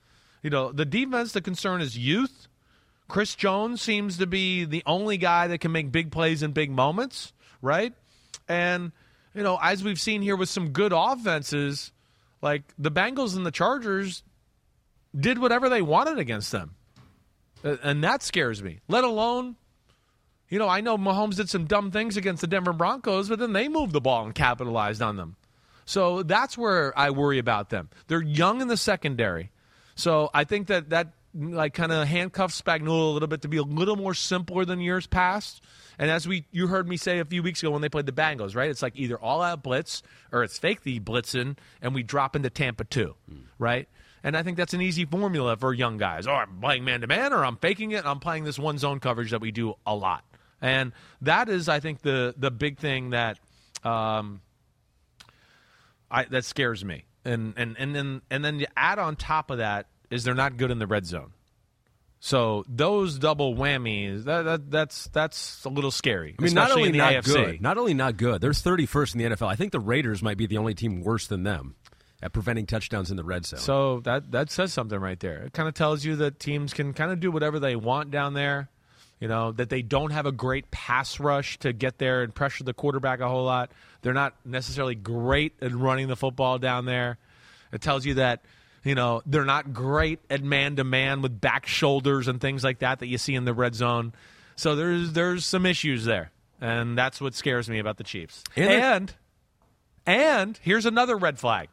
You 0.41 0.49
know, 0.49 0.71
the 0.71 0.85
defense. 0.85 1.33
The 1.33 1.41
concern 1.41 1.81
is 1.81 1.97
youth. 1.97 2.47
Chris 3.07 3.35
Jones 3.35 3.81
seems 3.81 4.17
to 4.17 4.27
be 4.27 4.65
the 4.65 4.83
only 4.85 5.17
guy 5.17 5.47
that 5.47 5.59
can 5.59 5.71
make 5.71 5.91
big 5.91 6.11
plays 6.11 6.43
in 6.43 6.51
big 6.51 6.71
moments, 6.71 7.33
right? 7.61 7.93
And 8.47 8.91
you 9.39 9.43
know, 9.43 9.57
as 9.61 9.83
we've 9.85 9.99
seen 9.99 10.21
here 10.21 10.35
with 10.35 10.49
some 10.49 10.71
good 10.71 10.91
offenses, 10.93 11.93
like 12.41 12.63
the 12.77 12.91
Bengals 12.91 13.37
and 13.37 13.45
the 13.45 13.51
Chargers 13.51 14.21
did 15.17 15.39
whatever 15.39 15.69
they 15.69 15.81
wanted 15.81 16.19
against 16.19 16.51
them. 16.51 16.75
And 17.63 18.03
that 18.03 18.21
scares 18.21 18.61
me. 18.61 18.79
Let 18.89 19.05
alone 19.05 19.55
you 20.49 20.57
know, 20.59 20.67
I 20.67 20.81
know 20.81 20.97
Mahomes 20.97 21.35
did 21.35 21.49
some 21.49 21.65
dumb 21.65 21.91
things 21.91 22.17
against 22.17 22.41
the 22.41 22.47
Denver 22.47 22.73
Broncos, 22.73 23.29
but 23.29 23.39
then 23.39 23.53
they 23.53 23.69
moved 23.69 23.93
the 23.93 24.01
ball 24.01 24.25
and 24.25 24.33
capitalized 24.35 25.01
on 25.01 25.15
them. 25.15 25.35
So 25.85 26.23
that's 26.23 26.57
where 26.57 26.97
I 26.97 27.11
worry 27.11 27.37
about 27.37 27.69
them. 27.69 27.89
They're 28.07 28.21
young 28.21 28.59
in 28.59 28.67
the 28.67 28.77
secondary. 28.77 29.51
So 29.95 30.29
I 30.33 30.43
think 30.43 30.67
that 30.67 30.89
that 30.89 31.13
like 31.33 31.75
kind 31.75 31.91
of 31.91 32.07
handcuffs 32.07 32.59
Spagnuolo 32.59 33.09
a 33.09 33.13
little 33.13 33.27
bit 33.27 33.43
to 33.43 33.47
be 33.47 33.57
a 33.57 33.63
little 33.63 33.95
more 33.95 34.13
simpler 34.13 34.65
than 34.65 34.81
years 34.81 35.07
past. 35.07 35.61
And 35.99 36.09
as 36.09 36.25
we 36.25 36.45
you 36.51 36.67
heard 36.67 36.87
me 36.87 36.95
say 36.95 37.19
a 37.19 37.25
few 37.25 37.43
weeks 37.43 37.61
ago 37.61 37.71
when 37.71 37.81
they 37.81 37.89
played 37.89 38.05
the 38.05 38.13
Bengals, 38.13 38.55
right? 38.55 38.69
It's 38.69 38.81
like 38.81 38.93
either 38.95 39.19
all 39.19 39.41
out 39.41 39.61
blitz 39.61 40.01
or 40.31 40.43
it's 40.43 40.57
fake 40.57 40.83
the 40.83 40.99
blitzing 41.01 41.57
and 41.81 41.93
we 41.93 42.03
drop 42.03 42.37
into 42.37 42.49
Tampa 42.49 42.85
2, 42.85 43.13
right? 43.59 43.87
And 44.23 44.35
I 44.35 44.43
think 44.43 44.57
that's 44.57 44.73
an 44.73 44.81
easy 44.81 45.05
formula 45.05 45.57
for 45.57 45.73
young 45.73 45.97
guys. 45.97 46.25
Oh, 46.25 46.31
I'm 46.31 46.59
playing 46.61 46.85
man 46.85 47.01
to 47.01 47.07
man 47.07 47.33
or 47.33 47.43
I'm 47.43 47.57
faking 47.57 47.91
it. 47.91 48.05
I'm 48.05 48.19
playing 48.19 48.45
this 48.45 48.57
one 48.57 48.77
zone 48.77 49.01
coverage 49.01 49.31
that 49.31 49.41
we 49.41 49.51
do 49.51 49.75
a 49.85 49.93
lot. 49.93 50.23
And 50.61 50.93
that 51.21 51.49
is, 51.49 51.69
I 51.69 51.79
think, 51.79 52.01
the 52.01 52.33
the 52.37 52.51
big 52.51 52.79
thing 52.79 53.11
that 53.11 53.37
um, 53.83 54.41
I 56.09 56.23
that 56.25 56.45
scares 56.45 56.83
me. 56.83 57.05
And 57.25 57.53
and 57.57 57.77
and 57.77 57.95
then 57.95 58.21
and 58.29 58.43
then 58.43 58.59
you 58.59 58.67
add 58.75 58.99
on 58.99 59.15
top 59.15 59.51
of 59.51 59.57
that 59.57 59.87
is 60.09 60.23
they're 60.23 60.33
not 60.33 60.57
good 60.57 60.71
in 60.71 60.79
the 60.79 60.87
red 60.87 61.05
zone. 61.05 61.31
So 62.21 62.65
those 62.67 63.17
double 63.17 63.55
whammies, 63.55 64.25
that, 64.25 64.43
that 64.43 64.71
that's 64.71 65.07
that's 65.07 65.63
a 65.63 65.69
little 65.69 65.91
scary. 65.91 66.35
I 66.37 66.43
mean, 66.43 66.53
not 66.53 66.71
only 66.71 66.91
not 66.91 67.13
AFC. 67.13 67.25
good, 67.25 67.61
not 67.61 67.77
only 67.77 67.93
not 67.93 68.17
good. 68.17 68.41
They're 68.41 68.51
31st 68.51 69.15
in 69.15 69.19
the 69.19 69.35
NFL. 69.35 69.47
I 69.47 69.55
think 69.55 69.71
the 69.71 69.79
Raiders 69.79 70.21
might 70.21 70.37
be 70.37 70.45
the 70.45 70.57
only 70.57 70.73
team 70.73 71.01
worse 71.01 71.27
than 71.27 71.43
them 71.43 71.75
at 72.21 72.33
preventing 72.33 72.65
touchdowns 72.65 73.09
in 73.09 73.15
the 73.15 73.23
red 73.23 73.45
zone. 73.45 73.61
So 73.61 74.01
that 74.01 74.31
that 74.31 74.51
says 74.51 74.73
something 74.73 74.99
right 74.99 75.19
there. 75.19 75.43
It 75.43 75.53
kind 75.53 75.69
of 75.69 75.75
tells 75.75 76.03
you 76.03 76.17
that 76.17 76.39
teams 76.39 76.73
can 76.73 76.93
kind 76.93 77.11
of 77.11 77.21
do 77.21 77.31
whatever 77.31 77.59
they 77.59 77.77
want 77.77 78.11
down 78.11 78.33
there. 78.33 78.69
You 79.21 79.29
know 79.29 79.53
that 79.53 79.69
they 79.69 79.81
don't 79.81 80.11
have 80.11 80.25
a 80.25 80.31
great 80.31 80.71
pass 80.71 81.19
rush 81.19 81.57
to 81.59 81.71
get 81.71 81.99
there 81.99 82.23
and 82.23 82.35
pressure 82.35 82.65
the 82.65 82.73
quarterback 82.73 83.21
a 83.21 83.29
whole 83.29 83.45
lot. 83.45 83.71
They're 84.01 84.13
not 84.13 84.35
necessarily 84.45 84.95
great 84.95 85.53
at 85.61 85.73
running 85.73 86.07
the 86.07 86.15
football 86.17 86.57
down 86.57 86.85
there. 86.85 87.17
It 87.71 87.81
tells 87.81 88.05
you 88.05 88.15
that 88.15 88.41
you 88.83 88.95
know 88.95 89.21
they're 89.25 89.45
not 89.45 89.73
great 89.73 90.19
at 90.29 90.43
man 90.43 90.75
to 90.77 90.83
man 90.83 91.21
with 91.21 91.39
back 91.39 91.65
shoulders 91.65 92.27
and 92.27 92.39
things 92.39 92.63
like 92.63 92.79
that 92.79 92.99
that 92.99 93.07
you 93.07 93.17
see 93.17 93.35
in 93.35 93.45
the 93.45 93.53
red 93.53 93.75
zone. 93.75 94.13
So 94.55 94.75
there's 94.75 95.13
there's 95.13 95.45
some 95.45 95.65
issues 95.65 96.05
there, 96.05 96.31
and 96.61 96.97
that's 96.97 97.21
what 97.21 97.35
scares 97.35 97.69
me 97.69 97.79
about 97.79 97.97
the 97.97 98.03
Chiefs. 98.03 98.43
And 98.55 98.69
and 98.71 99.15
and 100.05 100.59
here's 100.61 100.85
another 100.85 101.17
red 101.17 101.39
flag. 101.39 101.69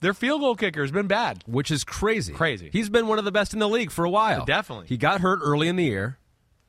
Their 0.00 0.14
field 0.14 0.42
goal 0.42 0.54
kicker 0.54 0.82
has 0.82 0.90
been 0.90 1.06
bad. 1.06 1.42
which 1.46 1.70
is 1.70 1.82
crazy. 1.82 2.34
Crazy. 2.34 2.68
He's 2.70 2.90
been 2.90 3.06
one 3.06 3.18
of 3.18 3.24
the 3.24 3.32
best 3.32 3.54
in 3.54 3.58
the 3.58 3.68
league 3.68 3.90
for 3.90 4.04
a 4.04 4.10
while. 4.10 4.44
Definitely. 4.44 4.86
He 4.88 4.98
got 4.98 5.22
hurt 5.22 5.40
early 5.42 5.66
in 5.66 5.76
the 5.76 5.84
year. 5.84 6.18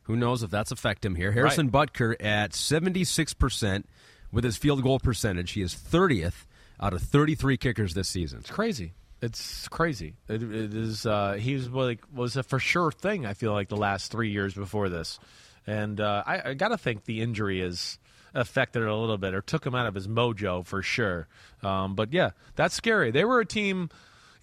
Who 0.03 0.15
knows 0.15 0.41
if 0.41 0.51
that's 0.51 0.71
affected 0.71 1.07
him 1.09 1.15
here? 1.15 1.31
Harrison 1.33 1.69
Butker 1.69 2.15
at 2.23 2.51
76% 2.51 3.83
with 4.31 4.43
his 4.43 4.55
field 4.55 4.83
goal 4.83 4.99
percentage. 4.99 5.51
He 5.51 5.61
is 5.61 5.73
30th 5.73 6.45
out 6.79 6.93
of 6.93 7.01
33 7.01 7.57
kickers 7.57 7.93
this 7.93 8.07
season. 8.09 8.39
It's 8.39 8.51
crazy. 8.51 8.93
It's 9.21 9.67
crazy. 9.69 10.15
It, 10.27 10.43
it 10.43 10.73
is. 10.73 11.05
Uh, 11.05 11.33
he 11.33 11.55
was 11.55 11.69
like 11.69 11.99
was 12.13 12.35
a 12.37 12.43
for 12.43 12.59
sure 12.59 12.91
thing. 12.91 13.25
I 13.25 13.33
feel 13.33 13.53
like 13.53 13.69
the 13.69 13.77
last 13.77 14.11
three 14.11 14.29
years 14.29 14.53
before 14.53 14.89
this, 14.89 15.19
and 15.65 15.99
uh, 15.99 16.23
I, 16.25 16.49
I 16.49 16.53
got 16.53 16.67
to 16.69 16.77
think 16.77 17.05
the 17.05 17.21
injury 17.21 17.61
is 17.61 17.97
affected 18.33 18.83
it 18.83 18.89
a 18.89 18.95
little 18.95 19.17
bit 19.17 19.33
or 19.33 19.41
took 19.41 19.65
him 19.65 19.73
out 19.73 19.87
of 19.87 19.95
his 19.95 20.07
mojo 20.07 20.65
for 20.65 20.81
sure. 20.81 21.27
Um, 21.63 21.95
but 21.95 22.11
yeah, 22.13 22.31
that's 22.55 22.75
scary. 22.75 23.11
They 23.11 23.23
were 23.23 23.39
a 23.39 23.45
team. 23.45 23.89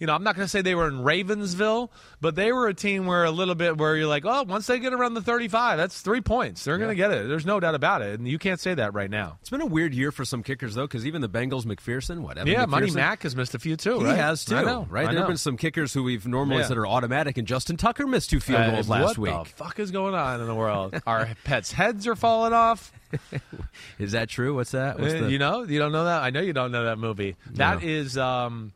You 0.03 0.07
know, 0.07 0.15
I'm 0.15 0.23
not 0.25 0.35
going 0.35 0.43
to 0.43 0.49
say 0.49 0.61
they 0.61 0.75
were 0.75 0.89
in 0.89 0.95
Ravensville, 0.95 1.87
but 2.19 2.35
they 2.35 2.51
were 2.51 2.67
a 2.67 2.73
team 2.73 3.05
where 3.05 3.23
a 3.23 3.31
little 3.31 3.55
bit 3.55 3.77
where 3.77 3.95
you're 3.95 4.05
like, 4.05 4.25
oh, 4.25 4.43
once 4.43 4.67
they 4.67 4.77
get 4.77 4.91
around 4.91 5.13
the 5.13 5.21
35, 5.21 5.77
that's 5.77 6.01
three 6.01 6.19
points. 6.19 6.65
They're 6.65 6.77
going 6.77 6.89
to 6.89 6.95
get 6.95 7.11
it. 7.11 7.29
There's 7.29 7.45
no 7.45 7.57
doubt 7.61 7.73
about 7.73 8.01
it, 8.01 8.19
and 8.19 8.27
you 8.27 8.37
can't 8.37 8.59
say 8.59 8.73
that 8.73 8.93
right 8.93 9.09
now. 9.09 9.37
It's 9.39 9.49
been 9.49 9.61
a 9.61 9.65
weird 9.65 9.93
year 9.93 10.11
for 10.11 10.25
some 10.25 10.43
kickers, 10.43 10.75
though, 10.75 10.87
because 10.87 11.05
even 11.07 11.21
the 11.21 11.29
Bengals, 11.29 11.63
McPherson, 11.63 12.19
whatever. 12.19 12.49
Yeah, 12.49 12.65
Money 12.65 12.87
McPherson? 12.87 12.95
Mack 12.95 13.23
has 13.23 13.33
missed 13.33 13.55
a 13.55 13.59
few 13.59 13.77
too. 13.77 13.99
He 13.99 14.05
right? 14.07 14.17
has 14.17 14.43
too, 14.43 14.57
I 14.57 14.63
know, 14.63 14.85
right? 14.89 15.03
I 15.03 15.05
There 15.05 15.13
know. 15.13 15.19
have 15.21 15.27
been 15.29 15.37
some 15.37 15.55
kickers 15.55 15.93
who 15.93 16.03
we've 16.03 16.27
normally 16.27 16.57
Yeah. 16.63 16.67
said 16.67 16.77
are 16.77 16.85
automatic, 16.87 17.37
and 17.37 17.47
Justin 17.47 17.77
Tucker 17.77 18.05
missed 18.05 18.29
two 18.29 18.41
field 18.41 18.59
Uh, 18.59 18.71
goals 18.71 18.89
last 18.89 19.03
what 19.05 19.17
week. 19.19 19.33
What 19.33 19.43
the 19.45 19.49
fuck 19.51 19.79
is 19.79 19.91
going 19.91 20.15
on 20.15 20.41
in 20.41 20.47
the 20.47 20.55
world? 20.55 20.99
Our 21.07 21.29
pets' 21.45 21.71
heads 21.71 22.07
are 22.07 22.15
falling 22.17 22.51
off. 22.51 22.91
Is 23.99 24.11
that 24.13 24.27
true? 24.27 24.53
What's 24.55 24.71
that? 24.71 24.99
What's 24.99 25.13
Uh, 25.13 25.19
the- 25.21 25.31
you 25.31 25.37
know, 25.39 25.63
you 25.63 25.79
don't 25.79 25.93
know 25.93 26.03
that. 26.05 26.23
I 26.23 26.29
know 26.31 26.41
you 26.41 26.51
don't 26.51 26.73
know 26.73 26.83
that 26.85 26.97
movie. 26.97 27.37
That 27.51 27.81
No. 27.81 27.87
is, 27.87 28.17
um, 28.17 28.73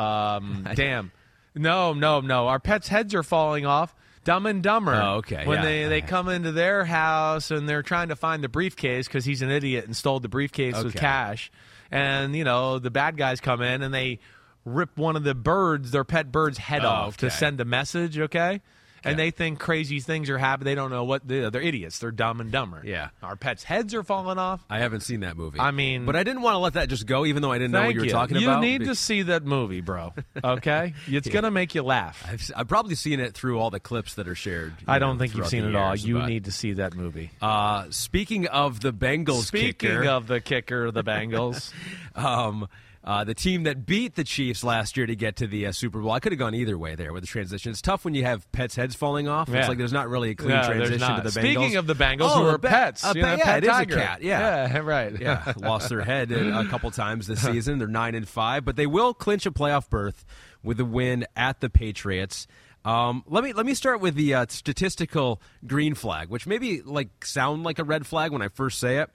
um, 0.00 0.66
damn. 0.74 1.12
No, 1.54 1.92
no, 1.92 2.20
no. 2.20 2.48
Our 2.48 2.60
pets' 2.60 2.88
heads 2.88 3.14
are 3.14 3.22
falling 3.22 3.66
off. 3.66 3.94
Dumb 4.22 4.44
and 4.46 4.62
Dumber. 4.62 4.94
Oh, 4.94 5.14
okay, 5.16 5.46
When 5.46 5.58
yeah. 5.58 5.64
they 5.64 5.88
they 5.88 6.00
come 6.02 6.28
into 6.28 6.52
their 6.52 6.84
house 6.84 7.50
and 7.50 7.66
they're 7.68 7.82
trying 7.82 8.08
to 8.10 8.16
find 8.16 8.44
the 8.44 8.50
briefcase 8.50 9.08
because 9.08 9.24
he's 9.24 9.40
an 9.40 9.50
idiot 9.50 9.86
and 9.86 9.96
stole 9.96 10.20
the 10.20 10.28
briefcase 10.28 10.80
with 10.82 10.94
cash, 10.94 11.50
and 11.90 12.36
you 12.36 12.44
know 12.44 12.78
the 12.78 12.90
bad 12.90 13.16
guys 13.16 13.40
come 13.40 13.62
in 13.62 13.82
and 13.82 13.94
they 13.94 14.18
rip 14.66 14.98
one 14.98 15.16
of 15.16 15.24
the 15.24 15.34
birds, 15.34 15.90
their 15.90 16.04
pet 16.04 16.30
bird's 16.30 16.58
head 16.58 16.84
Oh, 16.84 16.88
off 16.88 17.16
to 17.18 17.30
send 17.30 17.60
a 17.62 17.64
message. 17.64 18.18
Okay. 18.18 18.60
And 19.04 19.18
they 19.18 19.30
think 19.30 19.58
crazy 19.58 20.00
things 20.00 20.28
are 20.30 20.38
happening. 20.38 20.66
They 20.66 20.74
don't 20.74 20.90
know 20.90 21.04
what 21.04 21.26
they're, 21.26 21.50
they're 21.50 21.62
idiots. 21.62 21.98
They're 21.98 22.10
dumb 22.10 22.40
and 22.40 22.50
dumber. 22.52 22.82
Yeah. 22.84 23.08
Our 23.22 23.36
pets' 23.36 23.64
heads 23.64 23.94
are 23.94 24.02
falling 24.02 24.38
off. 24.38 24.64
I 24.68 24.78
haven't 24.78 25.00
seen 25.00 25.20
that 25.20 25.36
movie. 25.36 25.58
I 25.58 25.70
mean- 25.70 26.04
but 26.04 26.16
I 26.16 26.22
didn't 26.22 26.42
want 26.42 26.54
to 26.54 26.58
let 26.58 26.74
that 26.74 26.88
just 26.88 27.06
go, 27.06 27.24
even 27.26 27.42
though 27.42 27.52
I 27.52 27.58
didn't 27.58 27.72
know 27.72 27.84
what 27.86 27.94
you 27.94 28.00
were 28.00 28.06
talking 28.06 28.36
you 28.38 28.48
about. 28.48 28.62
You 28.62 28.78
need 28.78 28.84
to 28.86 28.94
see 28.94 29.22
that 29.22 29.44
movie, 29.44 29.80
bro. 29.80 30.12
Okay, 30.42 30.94
it's 31.06 31.28
gonna 31.28 31.50
make 31.50 31.74
you 31.74 31.82
laugh. 31.82 32.24
I've, 32.26 32.50
I've 32.56 32.68
probably 32.68 32.94
seen 32.94 33.20
it 33.20 33.34
through 33.34 33.58
all 33.58 33.70
the 33.70 33.80
clips 33.80 34.14
that 34.14 34.26
are 34.26 34.34
shared. 34.34 34.72
I 34.86 34.98
don't 34.98 35.16
know, 35.16 35.20
think 35.20 35.34
you've 35.36 35.48
seen 35.48 35.64
it 35.64 35.76
all. 35.76 35.94
You 35.94 36.14
but- 36.18 36.28
need 36.28 36.44
to 36.46 36.52
see 36.52 36.74
that 36.74 36.94
movie. 36.94 37.30
Uh, 37.42 37.86
speaking 37.90 38.46
of 38.46 38.80
the 38.80 38.92
Bengals 38.92 39.44
Speaking 39.44 39.74
kicker, 39.90 40.04
of 40.04 40.26
the 40.26 40.40
kicker, 40.40 40.90
the 40.90 41.04
Bengals. 41.04 41.72
um, 42.14 42.68
uh, 43.02 43.24
the 43.24 43.34
team 43.34 43.62
that 43.62 43.86
beat 43.86 44.14
the 44.14 44.24
Chiefs 44.24 44.62
last 44.62 44.96
year 44.96 45.06
to 45.06 45.16
get 45.16 45.36
to 45.36 45.46
the 45.46 45.66
uh, 45.66 45.72
Super 45.72 46.00
Bowl, 46.00 46.10
I 46.10 46.20
could 46.20 46.32
have 46.32 46.38
gone 46.38 46.54
either 46.54 46.76
way 46.76 46.94
there 46.94 47.12
with 47.12 47.22
the 47.22 47.26
transition. 47.26 47.70
It's 47.70 47.80
tough 47.80 48.04
when 48.04 48.14
you 48.14 48.24
have 48.24 48.50
pets' 48.52 48.76
heads 48.76 48.94
falling 48.94 49.26
off. 49.26 49.48
Yeah. 49.48 49.60
It's 49.60 49.68
like 49.68 49.78
there's 49.78 49.92
not 49.92 50.08
really 50.08 50.30
a 50.30 50.34
clean 50.34 50.50
No, 50.50 50.62
transition 50.64 51.16
to 51.16 51.22
the 51.22 51.30
Bengals. 51.30 51.32
Speaking 51.32 51.76
of 51.76 51.86
the 51.86 51.94
Bengals, 51.94 52.30
oh, 52.30 52.42
who 52.42 52.48
are 52.48 52.58
pets, 52.58 53.04
a 53.04 53.12
you 53.14 53.22
know, 53.22 53.36
yeah, 53.36 53.44
pet 53.44 53.64
it 53.64 53.70
is 53.70 53.78
a 53.78 53.86
cat. 53.86 54.22
Yeah, 54.22 54.68
yeah, 54.68 54.78
right. 54.84 55.18
yeah, 55.18 55.52
lost 55.56 55.88
their 55.88 56.02
head 56.02 56.30
a 56.30 56.60
a 56.60 56.66
couple 56.68 56.90
times 56.90 57.26
this 57.26 57.42
season. 57.42 57.78
They're 57.78 57.88
nine 57.88 58.14
and 58.14 58.28
five, 58.28 58.64
but 58.64 58.76
they 58.76 58.86
will 58.86 59.14
clinch 59.14 59.46
a 59.46 59.50
playoff 59.50 59.88
berth 59.88 60.24
with 60.62 60.78
a 60.78 60.84
win 60.84 61.26
at 61.36 61.60
the 61.60 61.70
Patriots. 61.70 62.46
Um, 62.84 63.24
let 63.26 63.44
me 63.44 63.52
let 63.52 63.66
me 63.66 63.74
start 63.74 64.00
with 64.00 64.14
the 64.14 64.34
uh, 64.34 64.46
statistical 64.48 65.40
green 65.66 65.94
flag, 65.94 66.28
which 66.28 66.46
maybe 66.46 66.80
like 66.82 67.24
sound 67.24 67.62
like 67.62 67.78
a 67.78 67.84
red 67.84 68.06
flag 68.06 68.32
when 68.32 68.42
I 68.42 68.48
first 68.48 68.78
say 68.78 68.98
it. 68.98 69.10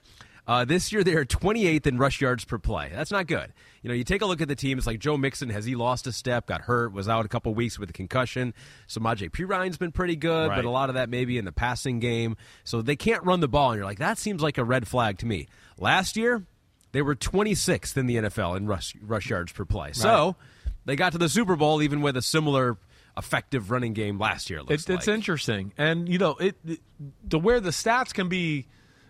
Uh, 0.46 0.64
this 0.64 0.92
year, 0.92 1.02
they 1.02 1.14
are 1.14 1.24
28th 1.24 1.86
in 1.86 1.98
rush 1.98 2.20
yards 2.20 2.44
per 2.44 2.56
play. 2.58 2.90
That's 2.94 3.10
not 3.10 3.26
good. 3.26 3.52
You 3.82 3.88
know, 3.88 3.94
you 3.94 4.04
take 4.04 4.22
a 4.22 4.26
look 4.26 4.40
at 4.40 4.46
the 4.46 4.54
teams 4.54 4.86
like 4.86 5.00
Joe 5.00 5.16
Mixon. 5.16 5.48
Has 5.50 5.64
he 5.64 5.74
lost 5.74 6.06
a 6.06 6.12
step? 6.12 6.46
Got 6.46 6.60
hurt? 6.62 6.92
Was 6.92 7.08
out 7.08 7.24
a 7.24 7.28
couple 7.28 7.52
weeks 7.54 7.78
with 7.78 7.90
a 7.90 7.92
concussion. 7.92 8.54
Samaje 8.88 9.32
Perine's 9.32 9.76
been 9.76 9.90
pretty 9.92 10.14
good, 10.14 10.48
Right. 10.50 10.56
but 10.56 10.64
a 10.64 10.70
lot 10.70 10.88
of 10.88 10.94
that 10.94 11.08
maybe 11.08 11.36
in 11.36 11.44
the 11.44 11.52
passing 11.52 11.98
game. 11.98 12.36
So 12.62 12.80
they 12.80 12.94
can't 12.96 13.24
run 13.24 13.40
the 13.40 13.48
ball, 13.48 13.72
and 13.72 13.78
you're 13.78 13.84
like, 13.86 13.98
that 13.98 14.18
seems 14.18 14.40
like 14.40 14.56
a 14.58 14.64
red 14.64 14.86
flag 14.86 15.18
to 15.18 15.26
me. 15.26 15.48
Last 15.78 16.16
year, 16.16 16.44
they 16.92 17.02
were 17.02 17.16
26th 17.16 17.96
in 17.96 18.06
the 18.06 18.16
NFL 18.16 18.56
in 18.56 18.66
rush 18.66 18.94
rush 19.02 19.28
yards 19.28 19.50
per 19.52 19.64
play. 19.64 19.92
So 19.94 20.36
they 20.84 20.94
got 20.94 21.10
to 21.12 21.18
the 21.18 21.28
Super 21.28 21.56
Bowl 21.56 21.82
even 21.82 22.02
with 22.02 22.16
a 22.16 22.22
similar 22.22 22.76
effective 23.16 23.70
running 23.70 23.94
game 23.94 24.18
last 24.18 24.48
year. 24.50 24.60
it 24.60 24.68
Looks 24.68 24.88
It, 24.88 24.94
it's 24.94 25.06
like. 25.08 25.14
interesting, 25.14 25.72
and 25.76 26.08
you 26.08 26.18
know, 26.18 26.36
it, 26.36 26.54
it 26.64 26.80
the 27.24 27.38
where 27.38 27.58
the 27.60 27.70
stats 27.70 28.14
can 28.14 28.28
be 28.28 28.66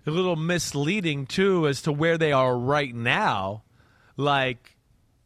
a 0.06 0.10
little 0.10 0.36
misleading 0.36 1.26
too 1.26 1.66
as 1.66 1.82
to 1.82 1.92
where 1.92 2.18
they 2.18 2.32
are 2.32 2.56
right 2.56 2.94
now. 2.94 3.62
Like 4.16 4.76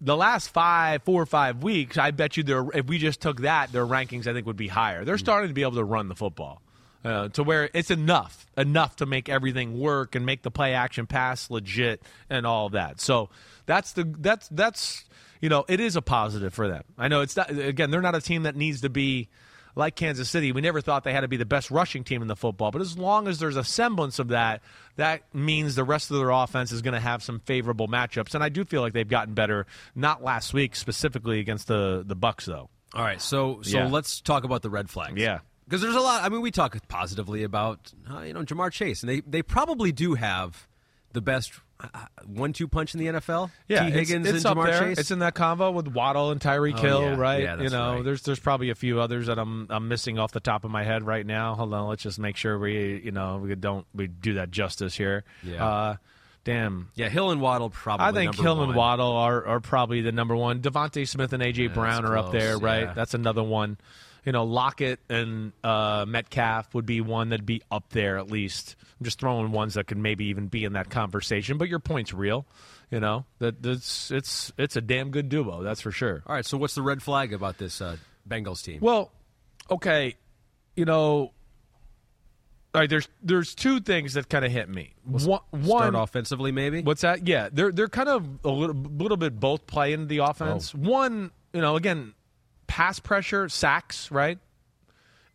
the 0.01 0.17
last 0.17 0.49
five, 0.49 1.03
four 1.03 1.23
or 1.23 1.27
five 1.27 1.63
weeks, 1.63 1.99
I 1.99 2.11
bet 2.11 2.37
you 2.37 2.43
they're 2.43 2.67
if 2.73 2.87
we 2.87 2.99
just 2.99 3.21
took 3.21 3.43
that, 3.43 3.73
their 3.73 3.87
rankings 3.87 4.27
I 4.27 4.33
think 4.33 4.47
would 4.47 4.57
be 4.57 4.69
higher. 4.69 5.05
They're 5.05 5.19
starting 5.19 5.49
to 5.49 5.55
be 5.55 5.63
able 5.63 5.77
to 5.77 5.85
run 5.85 6.09
the 6.09 6.17
football. 6.17 6.63
Uh, 7.03 7.29
to 7.31 7.43
where 7.43 7.71
it's 7.73 7.91
enough, 7.91 8.45
enough 8.59 8.97
to 8.97 9.07
make 9.07 9.31
everything 9.31 9.81
work 9.81 10.15
and 10.15 10.27
make 10.27 10.43
the 10.43 10.51
play 10.51 10.75
action 10.75 11.07
pass 11.07 11.49
legit 11.49 12.03
and 12.29 12.47
all 12.47 12.69
that. 12.69 13.01
So 13.01 13.31
that's 13.65 13.93
the 13.93 14.05
that's 14.19 14.49
that's 14.49 15.05
you 15.41 15.49
know 15.49 15.65
it 15.67 15.81
is 15.81 15.97
a 15.97 16.03
positive 16.03 16.53
for 16.53 16.69
them. 16.69 16.85
I 16.99 17.09
know 17.09 17.23
it's 17.23 17.37
not 17.39 17.51
again 17.51 17.91
they're 17.91 18.03
not 18.03 18.15
a 18.15 18.21
team 18.21 18.43
that 18.43 18.55
needs 18.55 18.83
to 18.83 18.91
be 18.91 19.31
like 19.77 19.95
Kansas 19.97 20.29
City. 20.29 20.53
We 20.53 20.61
never 20.61 20.81
thought 20.81 21.05
they 21.05 21.13
had 21.13 21.21
to 21.21 21.29
be 21.29 21.37
the 21.37 21.45
best 21.45 21.71
rushing 21.71 22.05
team 22.05 22.23
in 22.23 22.29
the 22.29 22.37
football, 22.37 22.71
but 22.71 22.81
as 22.81 22.97
long 22.99 23.29
as 23.29 23.39
there's 23.39 23.57
a 23.57 23.65
semblance 23.65 24.19
of 24.19 24.29
that, 24.29 24.61
that 24.97 25.23
means 25.35 25.75
the 25.75 25.85
rest 25.85 26.11
of 26.11 26.19
their 26.19 26.31
offense 26.31 26.73
is 26.73 26.83
going 26.83 26.95
to 26.95 27.01
have 27.01 27.23
some 27.23 27.41
favorable 27.41 27.89
matchups. 27.89 28.35
And 28.35 28.43
I 28.45 28.49
do 28.49 28.65
feel 28.65 28.81
like 28.83 28.93
they've 28.93 29.09
gotten 29.09 29.35
better. 29.35 29.67
Not 29.95 30.23
last 30.23 30.53
week 30.55 30.75
specifically 30.77 31.41
against 31.41 31.67
the 31.69 32.03
the 32.07 32.17
Bucks 32.17 32.47
though. 32.47 32.69
All 32.95 33.03
right, 33.05 33.21
so 33.21 33.61
so 33.63 33.79
Yeah. 33.79 33.87
let's 33.89 34.21
talk 34.21 34.45
about 34.45 34.63
the 34.63 34.71
red 34.71 34.91
flags. 34.91 35.17
Yeah. 35.21 35.39
because 35.65 35.81
there's 35.83 35.95
a 35.95 36.01
lot. 36.01 36.25
I 36.25 36.29
mean, 36.29 36.41
we 36.41 36.51
talk 36.51 36.77
positively 36.89 37.45
about 37.45 37.93
uh, 38.13 38.23
you 38.23 38.33
know 38.33 38.43
Ja'Marr 38.43 38.73
Chase, 38.73 39.03
and 39.03 39.09
they 39.11 39.21
they 39.21 39.43
probably 39.43 39.93
do 39.93 40.15
have 40.15 40.67
the 41.13 41.21
best 41.21 41.53
uh, 41.83 42.07
one-two 42.27 42.69
punch 42.69 42.95
in 42.95 43.01
the 43.01 43.07
NFL. 43.21 43.51
Tee 43.69 43.75
Higgins 43.75 44.29
it's, 44.29 44.45
and 44.45 44.47
up 44.47 44.57
Ja'Marr. 44.57 44.79
Chase. 44.79 44.99
It's 44.99 45.11
in 45.11 45.21
that 45.21 45.35
convo 45.35 45.73
with 45.73 45.89
Waddle 45.89 46.31
and 46.31 46.41
Tyreek 46.41 46.79
Oh, 46.79 46.83
Hill, 46.83 47.03
yeah. 47.03 47.17
right? 47.17 47.43
Yeah, 47.43 47.61
you 47.61 47.71
know, 47.71 47.95
right. 47.97 48.05
there's 48.05 48.23
there's 48.23 48.39
probably 48.41 48.71
a 48.71 48.75
few 48.75 49.01
others 49.01 49.27
that 49.27 49.39
I'm 49.39 49.67
I'm 49.71 49.89
missing 49.89 50.19
off 50.19 50.33
the 50.33 50.41
top 50.41 50.65
of 50.65 50.71
my 50.71 50.85
head 50.85 51.07
right 51.07 51.25
now. 51.25 51.55
Hold 51.55 51.73
on, 51.75 51.89
let's 51.89 52.03
just 52.03 52.19
make 52.19 52.37
sure 52.37 52.59
we 52.59 53.01
you 53.05 53.13
know 53.13 53.39
we 53.39 53.55
don't 53.55 53.87
we 53.95 54.07
do 54.07 54.35
that 54.35 54.51
justice 54.51 54.95
here. 54.97 55.25
Yeah. 55.43 55.67
Uh, 55.67 55.97
damn. 56.45 56.91
yeah, 56.95 57.09
Hill 57.09 57.31
and 57.31 57.41
Waddle 57.41 57.71
probably. 57.71 58.07
I 58.07 58.13
think 58.13 58.35
Hill 58.37 58.59
one. 58.59 58.69
and 58.69 58.77
Waddle 58.77 59.13
are, 59.13 59.47
are 59.47 59.61
probably 59.61 60.01
the 60.01 60.13
number 60.13 60.37
one. 60.37 60.61
DeVonta 60.61 61.07
Smith 61.09 61.33
and 61.33 61.43
AJ 61.43 61.75
Brown 61.75 62.05
are 62.05 62.17
up 62.17 62.33
there, 62.33 62.59
right? 62.59 62.83
yeah. 62.85 62.93
That's 62.95 63.15
another 63.15 63.43
one. 63.43 63.79
You 64.25 64.33
know, 64.33 64.45
Lockett 64.45 65.01
and 65.09 65.53
uh, 65.65 66.05
Metcalf 66.07 66.75
would 66.75 66.87
be 66.87 67.01
one 67.01 67.31
that'd 67.31 67.47
be 67.47 67.63
up 67.71 67.89
there 67.91 68.19
at 68.19 68.31
least. 68.31 68.77
I'm 68.99 69.05
just 69.05 69.19
throwing 69.19 69.51
ones 69.53 69.75
that 69.75 69.87
could 69.87 69.99
maybe 69.99 70.27
even 70.27 70.49
be 70.49 70.65
in 70.65 70.75
that 70.75 70.91
conversation. 70.91 71.57
But 71.57 71.69
your 71.69 71.79
point's 71.79 72.13
real. 72.13 72.47
You 72.91 72.99
know 72.99 73.25
that 73.39 73.63
that's 73.63 74.11
it's 74.11 74.53
it's 74.59 74.75
a 74.75 74.81
damn 74.81 75.11
good 75.11 75.29
duo. 75.29 75.63
That's 75.63 75.81
for 75.81 75.93
sure. 75.93 76.23
All 76.27 76.35
right, 76.35 76.45
so 76.45 76.59
what's 76.59 76.75
the 76.75 76.83
red 76.83 77.03
flag 77.03 77.33
about 77.33 77.57
this 77.57 77.81
uh, 77.81 77.97
Bengals 78.29 78.65
team? 78.65 78.81
Well, 78.81 79.13
okay, 79.71 80.17
you 80.75 80.85
know, 80.85 81.31
all 82.75 82.81
right. 82.81 82.91
There's 82.91 83.09
there's 83.23 83.55
two 83.55 83.79
things 83.79 84.15
that 84.15 84.29
kind 84.29 84.45
of 84.45 84.51
hit 84.51 84.69
me. 84.69 84.95
One, 85.05 85.21
Start 85.21 85.45
one 85.53 85.95
offensively, 85.95 86.51
maybe. 86.51 86.83
What's 86.83 87.03
that? 87.03 87.29
Yeah, 87.29 87.49
they're 87.53 87.71
they're 87.71 87.89
kind 87.89 88.09
of 88.09 88.27
a 88.45 88.51
little, 88.51 88.75
little 88.75 89.17
bit 89.17 89.39
both 89.39 89.69
play 89.69 89.93
into 89.93 90.07
the 90.07 90.19
offense. 90.19 90.75
One, 90.75 91.31
you 91.53 91.61
know, 91.61 91.77
again, 91.77 92.15
pass 92.71 93.01
pressure, 93.01 93.49
sacks, 93.49 94.11
right? 94.11 94.39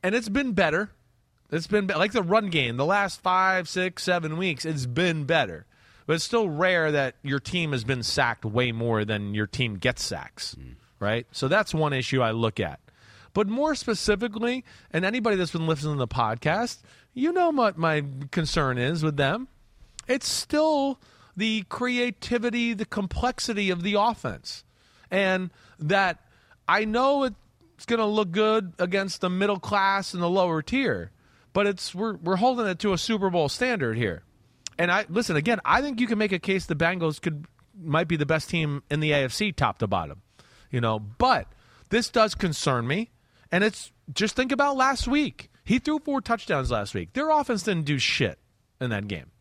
And 0.01 0.15
it's 0.15 0.29
been 0.29 0.53
better. 0.53 0.91
It's 1.51 1.67
been 1.67 1.88
be- 1.88 1.93
like 1.93 2.13
the 2.13 2.23
run 2.23 2.49
game. 2.49 2.77
The 2.77 2.86
last 2.86 3.21
five, 3.21 3.67
six, 3.67 4.03
seven 4.03 4.38
weeks, 4.38 4.63
it's 4.63 4.86
been 4.86 5.25
better. 5.25 5.65
But 6.07 6.13
it's 6.13 6.23
still 6.23 6.47
rare 6.47 6.91
that 6.91 7.15
your 7.23 7.39
team 7.39 7.73
has 7.73 7.83
been 7.83 8.03
sacked 8.03 8.45
way 8.45 8.71
more 8.71 9.03
than 9.03 9.33
your 9.33 9.47
team 9.47 9.75
gets 9.75 10.03
sacks, 10.03 10.53
hmm. 10.53 10.73
right? 10.99 11.27
So 11.31 11.49
that's 11.49 11.73
one 11.73 11.91
issue 11.91 12.21
I 12.21 12.31
look 12.31 12.61
at. 12.61 12.79
But 13.33 13.49
more 13.49 13.75
specifically, 13.75 14.63
and 14.91 15.03
anybody 15.03 15.36
that's 15.36 15.51
been 15.51 15.67
listening 15.67 15.95
to 15.95 15.99
the 15.99 16.07
podcast, 16.07 16.83
you 17.13 17.33
know 17.33 17.49
what 17.49 17.77
my 17.77 18.05
concern 18.31 18.77
is 18.77 19.03
with 19.03 19.17
them 19.17 19.49
it's 20.07 20.27
still 20.27 20.99
the 21.36 21.63
creativity, 21.69 22.73
the 22.73 22.86
complexity 22.86 23.69
of 23.69 23.83
the 23.83 23.95
offense. 23.95 24.63
And 25.11 25.51
that 25.79 26.19
I 26.68 26.86
know 26.86 27.24
it's 27.24 27.86
going 27.86 27.99
to 27.99 28.05
look 28.05 28.32
good 28.32 28.74
against 28.80 29.22
the 29.22 29.30
middle 29.30 29.59
class 29.59 30.13
and 30.13 30.22
the 30.22 30.30
lower 30.30 30.61
tier, 30.61 31.11
but 31.53 31.68
it's 31.68 31.93
we're 31.93 32.16
we're 32.16 32.38
holding 32.38 32.68
it 32.68 32.80
to 32.80 32.93
a 32.93 32.97
Super 32.97 33.30
Bowl 33.30 33.49
standard 33.49 33.97
here. 33.97 34.24
And 34.78 34.91
I 34.91 35.05
listen 35.09 35.36
again, 35.36 35.59
I 35.63 35.82
think 35.82 35.99
you 35.99 36.07
can 36.07 36.18
make 36.18 36.32
a 36.32 36.39
case 36.39 36.66
the 36.66 36.76
Bengals 36.76 37.22
could 37.22 37.45
might 37.80 38.07
be 38.07 38.16
the 38.16 38.26
best 38.26 38.49
team 38.49 38.84
in 38.89 38.99
the 38.99 39.11
AFC 39.11 39.55
top 39.55 39.80
to 39.80 39.88
bottom. 39.88 40.22
You 40.72 40.82
know, 40.82 40.99
but 40.99 41.47
this 41.89 42.09
does 42.09 42.36
concern 42.36 42.88
me. 42.88 43.11
And 43.51 43.63
it's 43.63 43.91
just 44.13 44.36
think 44.36 44.51
about 44.51 44.76
last 44.76 45.07
week. 45.07 45.49
He 45.63 45.80
threw 45.80 45.99
four 45.99 46.22
touchdowns 46.22 46.72
last 46.72 46.93
week. 46.93 47.13
Their 47.13 47.30
offense 47.30 47.63
didn't 47.63 47.86
do 47.86 47.97
shit 47.97 48.39
in 48.82 48.89
that 48.89 49.07
game. 49.07 49.32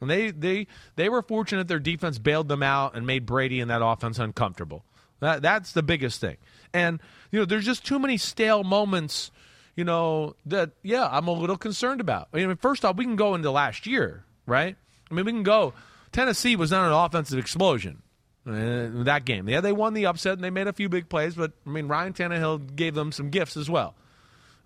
And 0.00 0.08
they 0.08 0.30
they 0.30 0.66
they 0.96 1.08
were 1.08 1.22
fortunate 1.22 1.68
their 1.68 1.78
defense 1.78 2.18
bailed 2.18 2.48
them 2.48 2.62
out 2.62 2.96
and 2.96 3.06
made 3.06 3.26
Brady 3.26 3.60
and 3.60 3.70
that 3.70 3.84
offense 3.84 4.18
uncomfortable. 4.18 4.84
That 5.20 5.42
that's 5.42 5.72
the 5.72 5.82
biggest 5.82 6.20
thing. 6.20 6.36
And 6.72 7.00
you 7.30 7.40
know, 7.40 7.44
there's 7.44 7.64
just 7.64 7.84
too 7.84 7.98
many 7.98 8.16
stale 8.16 8.64
moments, 8.64 9.30
you 9.76 9.84
know, 9.84 10.34
that 10.46 10.70
yeah, 10.82 11.08
I'm 11.10 11.28
a 11.28 11.32
little 11.32 11.56
concerned 11.56 12.00
about. 12.00 12.28
I 12.32 12.38
mean, 12.38 12.56
first 12.56 12.84
off, 12.84 12.96
we 12.96 13.04
can 13.04 13.16
go 13.16 13.34
into 13.34 13.50
last 13.50 13.86
year, 13.86 14.24
right? 14.46 14.76
I 15.10 15.14
mean, 15.14 15.24
we 15.24 15.32
can 15.32 15.42
go 15.42 15.74
Tennessee 16.12 16.56
was 16.56 16.70
not 16.70 16.86
an 16.86 16.92
offensive 16.92 17.38
explosion. 17.38 18.02
uh, 18.46 19.04
that 19.04 19.24
game. 19.24 19.48
Yeah, 19.48 19.60
they 19.60 19.72
won 19.72 19.94
the 19.94 20.06
upset 20.06 20.32
and 20.34 20.42
they 20.42 20.50
made 20.50 20.66
a 20.66 20.72
few 20.72 20.88
big 20.88 21.08
plays, 21.08 21.34
but 21.34 21.52
I 21.66 21.70
mean 21.70 21.88
Ryan 21.88 22.12
Tannehill 22.12 22.74
gave 22.74 22.94
them 22.94 23.12
some 23.12 23.30
gifts 23.30 23.56
as 23.56 23.68
well. 23.68 23.94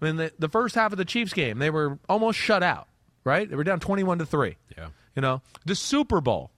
I 0.01 0.07
mean, 0.07 0.17
the, 0.17 0.33
the 0.39 0.49
first 0.49 0.75
half 0.75 0.93
of 0.93 0.99
the 0.99 1.05
Chiefs 1.05 1.33
game, 1.33 1.59
they 1.59 1.71
were 1.71 1.99
almost 2.09 2.39
shut 2.39 2.63
out, 2.63 2.89
right? 3.25 3.49
They 3.49 3.57
were 3.57 3.65
down 3.65 3.81
21 3.81 4.19
to 4.19 4.27
3. 4.27 4.57
Yeah. 4.77 4.89
You 5.17 5.23
know, 5.23 5.41
the 5.65 5.75
Super 5.75 6.21
Bowl. 6.21 6.51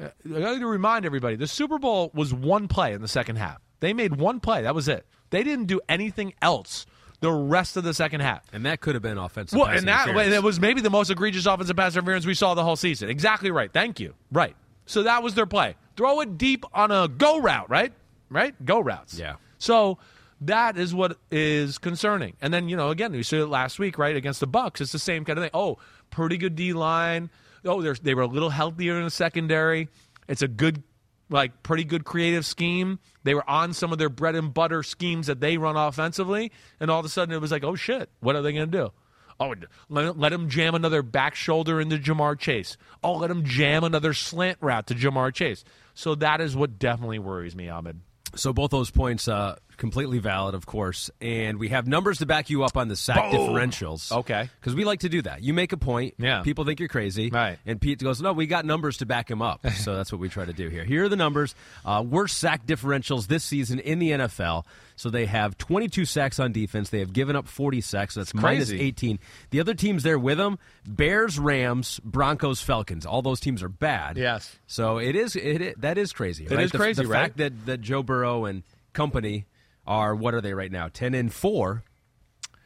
Uh, 0.00 0.08
I 0.24 0.40
got 0.40 0.58
to 0.58 0.66
remind 0.66 1.04
everybody 1.04 1.36
the 1.36 1.46
Super 1.46 1.78
Bowl 1.78 2.10
was 2.14 2.32
one 2.32 2.68
play 2.68 2.92
in 2.92 3.02
the 3.02 3.08
second 3.08 3.36
half. 3.36 3.60
They 3.80 3.92
made 3.92 4.16
one 4.16 4.40
play. 4.40 4.62
That 4.62 4.74
was 4.74 4.88
it. 4.88 5.06
They 5.30 5.42
didn't 5.42 5.66
do 5.66 5.80
anything 5.88 6.34
else 6.40 6.86
the 7.20 7.32
rest 7.32 7.76
of 7.76 7.84
the 7.84 7.94
second 7.94 8.20
half. 8.20 8.42
And 8.52 8.66
that 8.66 8.80
could 8.80 8.94
have 8.94 9.02
been 9.02 9.16
offensive. 9.16 9.58
Well, 9.58 9.68
and 9.68 9.86
that, 9.88 10.12
that 10.14 10.42
was 10.42 10.60
maybe 10.60 10.80
the 10.80 10.90
most 10.90 11.10
egregious 11.10 11.46
offensive 11.46 11.76
pass 11.76 11.94
interference 11.94 12.26
we 12.26 12.34
saw 12.34 12.54
the 12.54 12.64
whole 12.64 12.76
season. 12.76 13.08
Exactly 13.08 13.50
right. 13.50 13.72
Thank 13.72 14.00
you. 14.00 14.14
Right. 14.30 14.56
So 14.86 15.04
that 15.04 15.22
was 15.22 15.34
their 15.34 15.46
play. 15.46 15.76
Throw 15.96 16.20
it 16.20 16.36
deep 16.36 16.64
on 16.74 16.90
a 16.90 17.08
go 17.08 17.40
route, 17.40 17.70
right? 17.70 17.92
Right? 18.28 18.54
Go 18.64 18.80
routes. 18.80 19.18
Yeah. 19.18 19.36
So 19.58 19.98
that 20.42 20.76
is 20.76 20.94
what 20.94 21.16
is 21.30 21.78
concerning. 21.78 22.34
And 22.42 22.52
then, 22.52 22.68
you 22.68 22.76
know, 22.76 22.90
again, 22.90 23.12
we 23.12 23.22
saw 23.22 23.36
it 23.36 23.48
last 23.48 23.78
week, 23.78 23.98
right, 23.98 24.16
against 24.16 24.40
the 24.40 24.46
Bucks. 24.48 24.80
It's 24.80 24.92
the 24.92 24.98
same 24.98 25.24
kind 25.24 25.38
of 25.38 25.44
thing. 25.44 25.52
Oh, 25.54 25.78
pretty 26.10 26.36
good 26.36 26.56
D 26.56 26.72
line. 26.72 27.30
Oh, 27.64 27.80
they're, 27.82 28.16
were 28.16 28.22
a 28.22 28.26
little 28.26 28.50
healthier 28.50 28.96
in 28.98 29.04
the 29.04 29.10
secondary. 29.10 29.88
It's 30.28 30.42
a 30.42 30.48
good, 30.48 30.82
like, 31.30 31.62
pretty 31.62 31.84
good 31.84 32.04
creative 32.04 32.44
scheme. 32.44 32.98
They 33.24 33.34
were 33.34 33.48
on 33.48 33.72
some 33.72 33.92
of 33.92 33.98
their 33.98 34.08
bread 34.08 34.34
and 34.34 34.52
butter 34.52 34.82
schemes 34.82 35.28
that 35.28 35.40
they 35.40 35.58
run 35.58 35.76
offensively. 35.76 36.52
And 36.80 36.90
all 36.90 37.00
of 37.00 37.06
a 37.06 37.08
sudden 37.08 37.34
it 37.34 37.40
was 37.40 37.50
like, 37.50 37.64
oh, 37.64 37.74
shit, 37.74 38.10
what 38.20 38.36
are 38.36 38.42
they 38.42 38.52
going 38.52 38.70
to 38.70 38.78
do? 38.78 38.92
Oh, 39.40 39.54
let, 39.88 40.18
let 40.18 40.32
him 40.32 40.48
jam 40.48 40.74
another 40.74 41.02
back 41.02 41.34
shoulder 41.34 41.80
into 41.80 41.98
Ja'Marr 41.98 42.38
Chase. 42.38 42.76
Oh, 43.02 43.14
let 43.14 43.30
him 43.30 43.44
jam 43.44 43.82
another 43.82 44.14
slant 44.14 44.58
route 44.60 44.86
to 44.88 44.94
Ja'Marr 44.94 45.34
Chase. 45.34 45.64
So 45.94 46.14
that 46.16 46.40
is 46.40 46.54
what 46.54 46.78
definitely 46.78 47.18
worries 47.18 47.56
me, 47.56 47.68
Ahmed. 47.68 48.00
So 48.34 48.52
both 48.52 48.70
those 48.70 48.90
points 48.90 49.28
uh, 49.28 49.56
completely 49.76 50.18
valid, 50.18 50.54
of 50.54 50.66
course, 50.66 51.10
and 51.20 51.58
we 51.58 51.68
have 51.68 51.86
numbers 51.86 52.18
to 52.18 52.26
back 52.26 52.50
you 52.50 52.62
up 52.64 52.76
on 52.76 52.88
the 52.88 52.96
sack 52.96 53.32
differentials. 53.32 54.12
Okay. 54.12 54.48
because 54.60 54.74
we 54.74 54.84
like 54.84 55.00
to 55.00 55.08
do 55.08 55.22
that. 55.22 55.42
You 55.42 55.52
make 55.54 55.72
a 55.72 55.76
point, 55.76 56.14
Yeah. 56.18 56.42
People 56.42 56.64
think 56.64 56.78
you're 56.80 56.88
crazy, 56.88 57.30
Right. 57.30 57.58
And 57.66 57.80
Pete 57.80 57.98
goes, 58.00 58.20
"No, 58.20 58.32
we 58.32 58.46
got 58.46 58.64
numbers 58.64 58.98
to 58.98 59.06
back 59.06 59.30
him 59.30 59.42
up." 59.42 59.66
so 59.76 59.94
that's 59.96 60.12
what 60.12 60.20
we 60.20 60.28
try 60.28 60.44
to 60.44 60.52
do 60.52 60.68
here. 60.68 60.84
Here 60.84 61.04
are 61.04 61.08
the 61.08 61.16
numbers: 61.16 61.54
uh, 61.84 62.04
worst 62.06 62.38
sack 62.38 62.66
differentials 62.66 63.26
this 63.26 63.44
season 63.44 63.78
in 63.78 63.98
the 63.98 64.10
NFL. 64.10 64.64
So 64.94 65.10
they 65.10 65.26
have 65.26 65.56
22 65.58 66.04
sacks 66.04 66.38
on 66.38 66.52
defense. 66.52 66.90
They 66.90 67.00
have 67.00 67.12
given 67.12 67.34
up 67.34 67.48
40 67.48 67.80
sacks. 67.80 68.14
So 68.14 68.20
that's 68.20 68.30
crazy. 68.32 68.78
18. 68.80 69.18
The 69.50 69.58
other 69.60 69.74
teams 69.74 70.02
there 70.02 70.18
with 70.18 70.38
them: 70.38 70.58
Bears, 70.86 71.38
Rams, 71.38 72.00
Broncos, 72.04 72.60
Falcons. 72.62 73.06
All 73.06 73.22
those 73.22 73.40
teams 73.40 73.62
are 73.62 73.68
bad. 73.68 74.16
Yes. 74.16 74.56
So 74.66 74.98
it 74.98 75.16
is. 75.16 75.34
It, 75.34 75.62
it 75.62 75.80
that 75.80 75.98
is 75.98 76.12
crazy. 76.12 76.44
It 76.44 76.50
right? 76.50 76.60
is 76.64 76.72
the, 76.72 76.78
crazy, 76.78 77.02
The 77.02 77.08
right? 77.08 77.22
fact 77.22 77.36
that 77.38 77.66
that 77.66 77.80
Joe 77.80 78.02
Burrow 78.02 78.44
and 78.44 78.62
company 78.92 79.46
are 79.92 80.14
what 80.14 80.34
are 80.34 80.40
they 80.40 80.54
right 80.54 80.72
now? 80.72 80.88
Ten 80.88 81.14
and 81.14 81.32
four. 81.32 81.84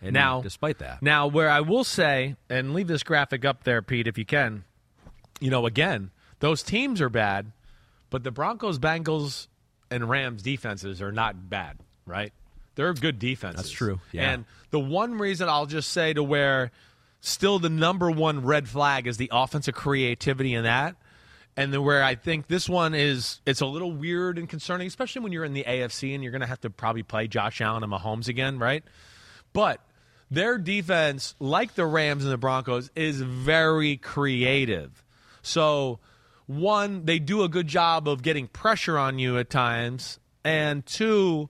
And 0.02 0.12
Now- 0.12 0.40
despite 0.42 0.78
that, 0.78 1.02
Now, 1.02 1.26
where 1.26 1.48
I 1.50 1.60
will 1.60 1.82
say, 1.84 2.36
and 2.50 2.74
leave 2.74 2.86
this 2.86 3.02
graphic 3.02 3.44
up 3.44 3.64
there, 3.64 3.80
Pete, 3.82 4.06
if 4.06 4.16
you 4.18 4.24
can. 4.24 4.64
you 5.40 5.50
know, 5.50 5.66
again, 5.66 6.10
those 6.40 6.62
teams 6.62 7.00
are 7.00 7.08
bad, 7.10 7.52
but 8.08 8.22
the 8.24 8.30
Broncos, 8.30 8.78
Bengals, 8.78 9.48
and 9.90 10.08
Rams 10.08 10.42
defenses 10.42 11.02
are 11.02 11.12
not 11.12 11.50
bad, 11.50 11.78
right? 12.06 12.32
They're 12.74 12.94
good 12.94 13.18
defenses. 13.18 13.56
That's 13.64 13.70
true, 13.70 14.00
yeah. 14.12 14.30
And 14.30 14.44
the 14.70 14.80
one 14.80 15.18
reason 15.18 15.48
I'll 15.48 15.66
just 15.66 15.90
say 15.92 16.12
to 16.14 16.22
where 16.22 16.70
still 17.20 17.58
the 17.58 17.68
number 17.68 18.10
one 18.10 18.44
red 18.44 18.66
flag 18.68 19.06
is 19.06 19.16
the 19.18 19.28
offensive 19.32 19.74
creativity 19.74 20.54
in 20.54 20.64
that. 20.64 20.96
And 21.56 21.74
where 21.82 22.02
I 22.02 22.16
think 22.16 22.48
this 22.48 22.68
one 22.68 22.94
is, 22.94 23.40
it's 23.46 23.62
a 23.62 23.66
little 23.66 23.90
weird 23.90 24.38
and 24.38 24.46
concerning, 24.46 24.86
especially 24.86 25.22
when 25.22 25.32
you're 25.32 25.44
in 25.44 25.54
the 25.54 25.64
AFC 25.64 26.14
and 26.14 26.22
you're 26.22 26.32
going 26.32 26.42
to 26.42 26.46
have 26.46 26.60
to 26.60 26.70
probably 26.70 27.02
play 27.02 27.28
Josh 27.28 27.62
Allen 27.62 27.82
and 27.82 27.90
Mahomes 27.90 28.28
again, 28.28 28.58
right? 28.58 28.84
But 29.54 29.80
their 30.30 30.58
defense, 30.58 31.34
like 31.38 31.74
the 31.74 31.86
Rams 31.86 32.24
and 32.24 32.32
the 32.32 32.36
Broncos, 32.36 32.90
is 32.94 33.22
very 33.22 33.96
creative. 33.96 35.02
So, 35.40 36.00
one, 36.46 37.06
they 37.06 37.18
do 37.18 37.42
a 37.42 37.48
good 37.48 37.68
job 37.68 38.06
of 38.06 38.22
getting 38.22 38.48
pressure 38.48 38.98
on 38.98 39.18
you 39.18 39.38
at 39.38 39.48
times, 39.48 40.18
and 40.44 40.84
two, 40.84 41.48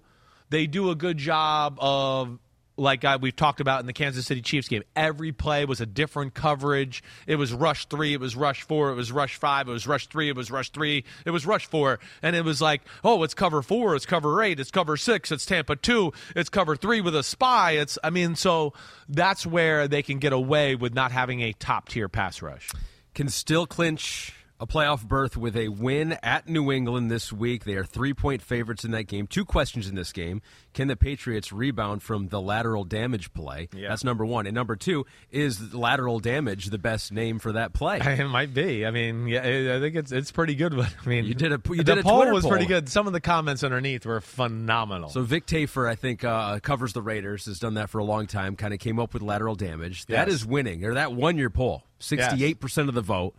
they 0.50 0.66
do 0.66 0.90
a 0.90 0.94
good 0.94 1.18
job 1.18 1.78
of 1.80 2.38
like 2.76 3.04
I, 3.04 3.16
we've 3.16 3.34
talked 3.34 3.60
about 3.60 3.80
in 3.80 3.86
the 3.86 3.92
Kansas 3.92 4.26
City 4.26 4.42
Chiefs 4.42 4.68
game. 4.68 4.82
Every 4.94 5.32
play 5.32 5.64
was 5.64 5.80
a 5.80 5.86
different 5.86 6.34
coverage. 6.34 7.02
It 7.26 7.36
was 7.36 7.52
rush 7.52 7.86
three, 7.86 8.12
it 8.12 8.20
was 8.20 8.36
rush 8.36 8.62
four, 8.62 8.90
it 8.90 8.94
was 8.94 9.12
rush 9.12 9.36
five, 9.36 9.68
it 9.68 9.72
was 9.72 9.86
rush 9.86 10.06
three, 10.08 10.28
it 10.28 10.36
was 10.36 10.50
rush 10.50 10.70
three, 10.70 11.04
it 11.24 11.30
was 11.30 11.46
rush 11.46 11.66
four. 11.66 11.98
And 12.22 12.36
it 12.36 12.44
was 12.44 12.60
like, 12.60 12.82
oh, 13.02 13.22
it's 13.22 13.34
cover 13.34 13.62
four, 13.62 13.94
it's 13.96 14.06
cover 14.06 14.42
eight, 14.42 14.60
it's 14.60 14.70
cover 14.70 14.96
six, 14.96 15.32
it's 15.32 15.46
Tampa 15.46 15.76
two, 15.76 16.12
it's 16.34 16.48
cover 16.48 16.76
three 16.76 17.00
with 17.00 17.16
a 17.16 17.22
spy. 17.22 17.72
It's, 17.72 17.98
I 18.04 18.10
mean, 18.10 18.36
so 18.36 18.72
that's 19.08 19.46
where 19.46 19.88
they 19.88 20.02
can 20.02 20.18
get 20.18 20.32
away 20.32 20.74
with 20.74 20.94
not 20.94 21.12
having 21.12 21.40
a 21.40 21.52
top 21.52 21.88
tier 21.88 22.08
pass 22.08 22.42
rush. 22.42 22.70
Can 23.14 23.28
still 23.28 23.66
clinch 23.66 24.34
a 24.58 24.66
playoff 24.66 25.06
berth 25.06 25.36
with 25.36 25.54
a 25.56 25.68
win 25.68 26.12
at 26.22 26.48
New 26.48 26.72
England 26.72 27.10
this 27.10 27.30
week. 27.32 27.64
They 27.64 27.74
are 27.74 27.84
three 27.84 28.14
point 28.14 28.40
favorites 28.40 28.84
in 28.84 28.90
that 28.92 29.04
game. 29.04 29.26
Two 29.26 29.44
questions 29.44 29.86
in 29.88 29.94
this 29.96 30.12
game. 30.12 30.40
Can 30.72 30.88
the 30.88 30.96
Patriots 30.96 31.52
rebound 31.52 32.02
from 32.02 32.28
the 32.28 32.40
lateral 32.40 32.84
damage 32.84 33.34
play? 33.34 33.68
Yeah. 33.74 33.88
That's 33.90 34.02
number 34.04 34.24
one. 34.24 34.46
And 34.46 34.54
number 34.54 34.74
two, 34.76 35.04
is 35.30 35.74
lateral 35.74 36.20
damage 36.20 36.66
the 36.66 36.78
best 36.78 37.12
name 37.12 37.38
for 37.38 37.52
that 37.52 37.72
play? 37.74 38.00
It 38.18 38.28
might 38.28 38.54
be. 38.54 38.86
I 38.86 38.90
mean, 38.90 39.26
yeah, 39.28 39.40
I 39.76 39.80
think 39.80 39.94
it's 39.94 40.10
it's 40.12 40.32
pretty 40.32 40.54
good. 40.54 40.74
But 40.76 40.94
I 41.04 41.08
mean, 41.08 41.24
You 41.26 41.34
did 41.34 41.52
a- 41.52 41.60
you 41.68 41.76
the 41.76 41.84
did 41.84 41.98
a 41.98 42.02
poll 42.02 42.16
Twitter 42.18 42.32
was 42.32 42.42
poll. 42.44 42.50
pretty 42.52 42.66
good. 42.66 42.88
Some 42.88 43.06
of 43.06 43.12
the 43.12 43.20
comments 43.20 43.62
underneath 43.62 44.06
were 44.06 44.20
phenomenal. 44.22 45.10
So 45.10 45.22
Vic 45.22 45.44
Tafur, 45.46 45.88
I 45.88 45.94
think, 45.96 46.24
uh, 46.24 46.60
covers 46.60 46.92
the 46.94 47.02
Raiders, 47.02 47.44
has 47.44 47.58
done 47.58 47.74
that 47.74 47.90
for 47.90 47.98
a 47.98 48.04
long 48.04 48.26
time, 48.26 48.56
kind 48.56 48.72
of 48.72 48.80
came 48.80 48.98
up 48.98 49.12
with 49.12 49.22
lateral 49.22 49.54
damage. 49.54 50.06
That 50.06 50.28
Yes. 50.28 50.36
is 50.36 50.46
winning, 50.46 50.84
or 50.84 50.94
that 50.94 51.12
won 51.12 51.36
your 51.36 51.50
poll. 51.50 51.84
68% 52.00 52.88
of 52.88 52.94
the 52.94 53.00
vote. 53.02 53.34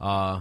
Uh, 0.00 0.40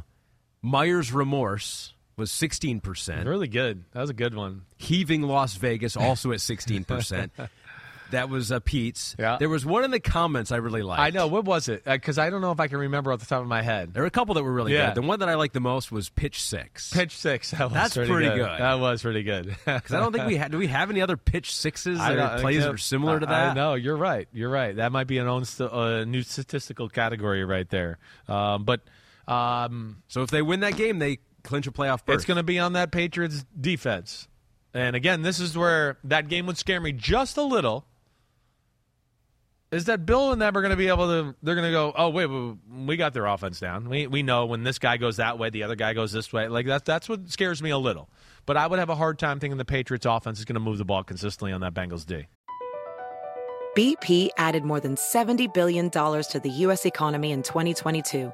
Meyers 0.62 1.12
Remorse 1.12 1.94
was 2.18 2.30
16%. 2.32 3.26
really 3.26 3.48
good. 3.48 3.84
That 3.94 4.02
was 4.02 4.10
a 4.10 4.14
good 4.16 4.36
one. 4.36 4.64
Heaving 4.78 5.24
Las 5.24 5.56
Vegas, 5.56 5.98
also 5.98 6.32
at 6.32 6.40
16%. 6.40 7.32
that 8.12 8.30
was 8.30 8.52
uh, 8.52 8.60
Pete's. 8.60 9.16
Yeah. 9.18 9.38
There 9.40 9.50
was 9.50 9.66
one 9.66 9.84
in 9.86 9.90
the 9.92 10.00
comments 10.00 10.52
I 10.52 10.58
really 10.58 10.84
liked. 10.84 11.02
I 11.02 11.10
know. 11.10 11.26
What 11.28 11.46
was 11.46 11.68
it? 11.70 11.84
Because 11.86 12.20
I 12.20 12.30
don't 12.30 12.42
know 12.42 12.52
if 12.52 12.60
I 12.60 12.68
can 12.68 12.78
remember 12.78 13.12
off 13.12 13.22
the 13.22 13.26
top 13.26 13.42
of 13.42 13.48
my 13.48 13.64
head. 13.64 13.94
There 13.94 14.04
were 14.04 14.08
a 14.08 14.12
couple 14.12 14.36
that 14.36 14.44
were 14.44 14.52
really 14.52 14.74
Yeah. 14.74 14.88
good. 14.94 15.02
The 15.02 15.08
one 15.08 15.20
that 15.20 15.30
I 15.30 15.36
liked 15.36 15.54
the 15.56 15.62
most 15.62 15.92
was 15.92 16.10
Pitch 16.10 16.44
Six. 16.44 16.92
Pitch 16.92 17.18
six. 17.18 17.52
That 17.52 17.64
was 17.66 17.74
That's 17.74 17.96
pretty, 17.96 18.12
pretty 18.12 18.28
good. 18.28 18.38
good. 18.38 18.60
That 18.60 18.76
was 18.76 19.02
pretty 19.02 19.24
good. 19.24 19.56
Because 19.66 19.94
I 19.94 20.00
don't 20.00 20.12
think 20.12 20.28
we 20.28 20.36
had. 20.36 20.52
Do 20.52 20.58
we 20.60 20.68
have 20.68 20.92
any 20.92 21.02
other 21.02 21.18
Pitch 21.18 21.56
Sixes 21.56 22.00
or 22.00 22.38
plays 22.40 22.64
that 22.64 22.72
are 22.74 22.78
similar 22.78 23.20
to 23.20 23.26
that? 23.26 23.56
No. 23.56 23.74
You're 23.74 23.98
right. 23.98 24.28
You're 24.34 24.52
right. 24.52 24.76
That 24.76 24.92
might 24.92 25.08
be 25.08 25.18
an 25.18 25.28
own 25.28 25.46
st- 25.46 25.72
uh, 25.72 26.04
new 26.04 26.22
statistical 26.22 26.88
category 26.90 27.44
right 27.46 27.70
there. 27.70 27.98
Um, 28.28 28.64
but 28.66 28.82
um, 29.32 30.04
So 30.08 30.24
if 30.24 30.30
they 30.30 30.42
win 30.42 30.60
that 30.62 30.76
game, 30.76 31.00
they 31.00 31.20
clinch 31.44 31.68
a 31.68 31.72
playoff 31.72 32.06
berth. 32.06 32.16
It's 32.16 32.26
going 32.26 32.38
to 32.38 32.44
be 32.44 32.60
on 32.60 32.74
that 32.74 32.92
Patriots 32.92 33.46
defense. 33.60 34.28
And 34.74 34.96
again, 34.96 35.22
this 35.22 35.40
is 35.40 35.58
where 35.58 35.98
that 36.06 36.28
game 36.28 36.46
would 36.46 36.58
scare 36.58 36.80
me 36.80 36.92
just 36.92 37.38
a 37.38 37.44
little. 37.44 37.86
Is 39.72 39.86
that 39.86 40.06
Bill 40.06 40.34
and 40.34 40.42
them 40.42 40.56
are 40.56 40.62
going 40.62 40.72
to 40.72 40.78
be 40.78 40.90
able 40.90 41.08
to? 41.08 41.36
They're 41.42 41.56
going 41.56 41.68
to 41.68 41.72
go. 41.72 41.94
Oh 41.96 42.10
wait, 42.10 42.26
we, 42.26 42.58
we 42.86 42.98
got 42.98 43.14
their 43.14 43.26
offense 43.26 43.58
down. 43.60 43.88
We 43.88 44.06
we 44.06 44.22
know 44.22 44.46
when 44.46 44.64
this 44.64 44.80
guy 44.80 44.98
goes 44.98 45.18
that 45.18 45.40
way, 45.40 45.50
the 45.50 45.64
other 45.64 45.76
guy 45.76 45.94
goes 45.94 46.12
this 46.12 46.34
way. 46.34 46.50
Like 46.50 46.66
that's 46.66 46.84
that's 46.84 47.08
what 47.08 47.30
scares 47.30 47.64
me 47.64 47.70
a 47.70 47.78
little. 47.78 48.10
But 48.46 48.58
I 48.58 48.68
would 48.68 48.80
have 48.80 48.90
a 48.90 48.96
hard 48.96 49.18
time 49.18 49.40
thinking 49.40 49.58
the 49.58 49.64
Patriots 49.64 50.06
offense 50.06 50.40
is 50.40 50.46
going 50.46 50.56
to 50.56 50.60
move 50.60 50.78
the 50.78 50.84
ball 50.84 51.04
consistently 51.04 51.54
on 51.54 51.62
that 51.62 51.74
Bengals 51.74 52.06
D. 52.06 52.28
BP 53.78 54.30
added 54.36 54.66
more 54.66 54.82
than 54.82 54.96
$70 54.96 55.54
billion 55.54 55.90
to 55.90 56.42
the 56.44 56.50
U.S. 56.50 56.86
economy 56.86 57.32
in 57.32 57.42
2022 57.42 58.34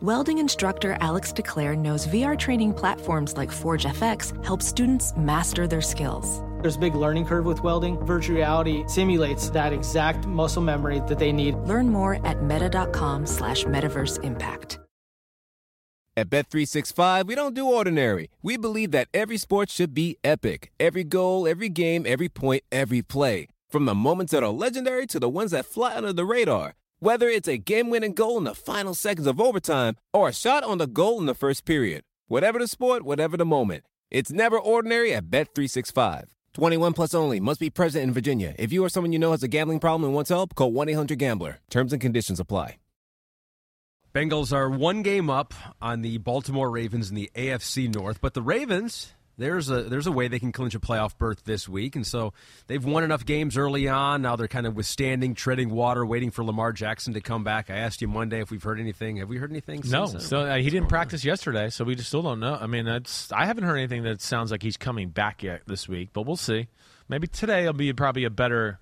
Welding 0.00 0.38
instructor 0.38 0.96
Alex 1.00 1.32
DeClaire 1.32 1.76
knows 1.76 2.06
VR 2.06 2.38
training 2.38 2.72
platforms 2.72 3.36
like 3.36 3.50
Forge 3.50 3.84
FX 3.84 4.32
help 4.44 4.62
students 4.62 5.12
master 5.16 5.66
their 5.66 5.80
skills. 5.80 6.40
There's 6.62 6.76
a 6.76 6.78
big 6.78 6.94
learning 6.94 7.26
curve 7.26 7.44
with 7.44 7.64
welding. 7.64 7.98
Virtual 8.04 8.36
reality 8.36 8.84
simulates 8.86 9.50
that 9.50 9.72
exact 9.72 10.24
muscle 10.24 10.62
memory 10.62 11.02
that 11.08 11.18
they 11.18 11.32
need. 11.32 11.56
Learn 11.66 11.88
more 11.88 12.24
at 12.24 12.44
meta.com 12.44 13.26
slash 13.26 13.64
metaverse 13.64 14.22
impact. 14.22 14.78
At 16.16 16.30
Bet365, 16.30 17.26
we 17.26 17.34
don't 17.34 17.56
do 17.56 17.66
ordinary. 17.66 18.30
We 18.40 18.56
believe 18.56 18.92
that 18.92 19.08
every 19.12 19.36
sport 19.36 19.68
should 19.68 19.94
be 19.94 20.16
epic. 20.22 20.70
Every 20.78 21.02
goal, 21.02 21.48
every 21.48 21.70
game, 21.70 22.04
every 22.06 22.28
point, 22.28 22.62
every 22.70 23.02
play. 23.02 23.48
From 23.68 23.84
the 23.84 23.96
moments 23.96 24.30
that 24.30 24.44
are 24.44 24.50
legendary 24.50 25.08
to 25.08 25.18
the 25.18 25.28
ones 25.28 25.50
that 25.50 25.66
fly 25.66 25.96
under 25.96 26.12
the 26.12 26.24
radar. 26.24 26.74
Whether 27.00 27.28
it's 27.28 27.46
a 27.46 27.58
game-winning 27.58 28.14
goal 28.14 28.38
in 28.38 28.44
the 28.44 28.56
final 28.56 28.92
seconds 28.92 29.28
of 29.28 29.40
overtime 29.40 29.94
or 30.12 30.28
a 30.28 30.32
shot 30.32 30.64
on 30.64 30.78
the 30.78 30.88
goal 30.88 31.20
in 31.20 31.26
the 31.26 31.34
first 31.34 31.64
period. 31.64 32.02
Whatever 32.26 32.58
the 32.58 32.66
sport, 32.66 33.04
whatever 33.04 33.36
the 33.36 33.46
moment. 33.46 33.84
It's 34.10 34.32
never 34.32 34.58
ordinary 34.58 35.14
at 35.14 35.30
Bet365. 35.30 36.24
21 36.54 36.94
plus 36.94 37.14
only. 37.14 37.38
Must 37.38 37.60
be 37.60 37.70
present 37.70 38.02
in 38.02 38.12
Virginia. 38.12 38.52
If 38.58 38.72
you 38.72 38.84
or 38.84 38.88
someone 38.88 39.12
you 39.12 39.20
know 39.20 39.30
has 39.30 39.44
a 39.44 39.48
gambling 39.48 39.78
problem 39.78 40.06
and 40.06 40.14
wants 40.14 40.30
help, 40.30 40.56
call 40.56 40.72
1-800-GAMBLER. 40.72 41.60
Terms 41.70 41.92
and 41.92 42.02
conditions 42.02 42.40
apply. 42.40 42.78
Bengals 44.12 44.52
are 44.52 44.68
one 44.68 45.02
game 45.02 45.30
up 45.30 45.54
on 45.80 46.02
the 46.02 46.18
Baltimore 46.18 46.68
Ravens 46.68 47.10
in 47.10 47.14
the 47.14 47.30
AFC 47.36 47.94
North, 47.94 48.20
but 48.20 48.34
the 48.34 48.42
Ravens 48.42 49.14
there's 49.38 49.70
a 49.70 49.84
there's 49.84 50.06
a 50.06 50.12
way 50.12 50.26
they 50.28 50.40
can 50.40 50.50
clinch 50.50 50.74
a 50.74 50.80
playoff 50.80 51.16
berth 51.16 51.44
this 51.44 51.68
week, 51.68 51.94
and 51.94 52.06
so 52.06 52.32
they've 52.66 52.84
won 52.84 53.04
enough 53.04 53.24
games 53.24 53.56
early 53.56 53.88
on. 53.88 54.20
Now 54.20 54.36
they're 54.36 54.48
kind 54.48 54.66
of 54.66 54.74
withstanding, 54.74 55.34
treading 55.34 55.70
water, 55.70 56.04
waiting 56.04 56.30
for 56.30 56.44
Lamar 56.44 56.72
Jackson 56.72 57.14
to 57.14 57.20
come 57.20 57.44
back. 57.44 57.70
I 57.70 57.76
asked 57.76 58.02
you 58.02 58.08
Monday 58.08 58.40
if 58.40 58.50
we've 58.50 58.62
heard 58.62 58.80
anything. 58.80 59.18
Have 59.18 59.28
we 59.28 59.36
heard 59.36 59.50
anything? 59.50 59.82
No, 59.86 60.06
so 60.06 60.40
uh, 60.40 60.56
he 60.56 60.68
didn't 60.70 60.88
practice 60.88 61.24
yesterday, 61.24 61.70
so 61.70 61.84
we 61.84 61.94
just 61.94 62.08
still 62.08 62.22
don't 62.22 62.40
know. 62.40 62.58
I 62.60 62.66
mean, 62.66 62.84
that's 62.84 63.30
I 63.30 63.46
haven't 63.46 63.64
heard 63.64 63.76
anything 63.76 64.02
that 64.02 64.20
sounds 64.20 64.50
like 64.50 64.62
he's 64.62 64.76
coming 64.76 65.08
back 65.08 65.42
yet 65.42 65.62
this 65.66 65.88
week, 65.88 66.10
but 66.12 66.22
we'll 66.22 66.36
see. 66.36 66.66
Maybe 67.08 67.28
today 67.28 67.64
will 67.64 67.72
be 67.72 67.92
probably 67.92 68.24
a 68.24 68.30
better. 68.30 68.80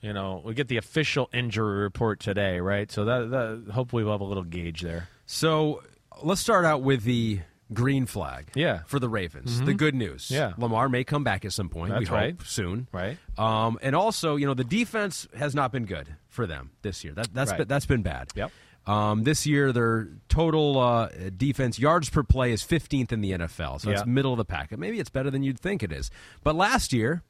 You 0.00 0.12
know, 0.12 0.42
we 0.44 0.52
get 0.52 0.68
the 0.68 0.76
official 0.76 1.30
injury 1.32 1.78
report 1.78 2.20
today, 2.20 2.60
right? 2.60 2.92
So 2.92 3.06
that, 3.06 3.30
that 3.30 3.72
hopefully 3.72 4.04
we'll 4.04 4.12
have 4.12 4.20
a 4.20 4.24
little 4.24 4.44
gauge 4.44 4.82
there. 4.82 5.08
So 5.24 5.82
let's 6.22 6.42
start 6.42 6.66
out 6.66 6.82
with 6.82 7.04
the 7.04 7.40
green 7.72 8.06
flag. 8.06 8.50
Yeah. 8.54 8.80
for 8.86 8.98
the 8.98 9.08
Ravens. 9.08 9.60
The 9.60 9.74
good 9.74 9.94
news. 9.94 10.30
Yeah. 10.30 10.52
Lamar 10.58 10.88
may 10.88 11.02
come 11.04 11.24
back 11.24 11.44
at 11.44 11.52
some 11.52 11.68
point. 11.68 11.92
we 11.92 11.98
That's 12.00 12.08
hope 12.08 12.16
right. 12.18 12.36
soon. 12.44 12.88
Right. 12.92 13.16
Um, 13.38 13.78
and 13.82 13.96
also, 13.96 14.36
you 14.36 14.46
know, 14.46 14.54
the 14.54 14.64
defense 14.64 15.26
has 15.36 15.54
not 15.54 15.72
been 15.72 15.86
good 15.86 16.14
for 16.28 16.46
them 16.46 16.70
this 16.82 17.04
year. 17.04 17.14
That, 17.14 17.32
that's 17.32 17.50
Right. 17.52 17.58
been, 17.58 17.68
that's 17.68 17.86
been 17.86 18.02
bad. 18.02 18.28
Yep. 18.34 18.50
Um, 18.86 19.22
this 19.24 19.46
year, 19.46 19.72
their 19.72 20.08
total 20.28 20.78
uh, 20.78 21.08
defense 21.34 21.78
yards 21.78 22.10
per 22.10 22.22
play 22.22 22.52
is 22.52 22.62
15th 22.62 23.12
in 23.12 23.22
the 23.22 23.32
NFL, 23.32 23.80
so 23.80 23.90
it's 23.90 24.04
middle 24.04 24.32
of 24.32 24.36
the 24.36 24.44
pack. 24.44 24.76
Maybe 24.76 25.00
it's 25.00 25.08
better 25.08 25.30
than 25.30 25.42
you'd 25.42 25.58
think 25.58 25.82
it 25.82 25.90
is. 25.90 26.10
But 26.42 26.54
last 26.54 26.92
year, 26.92 27.22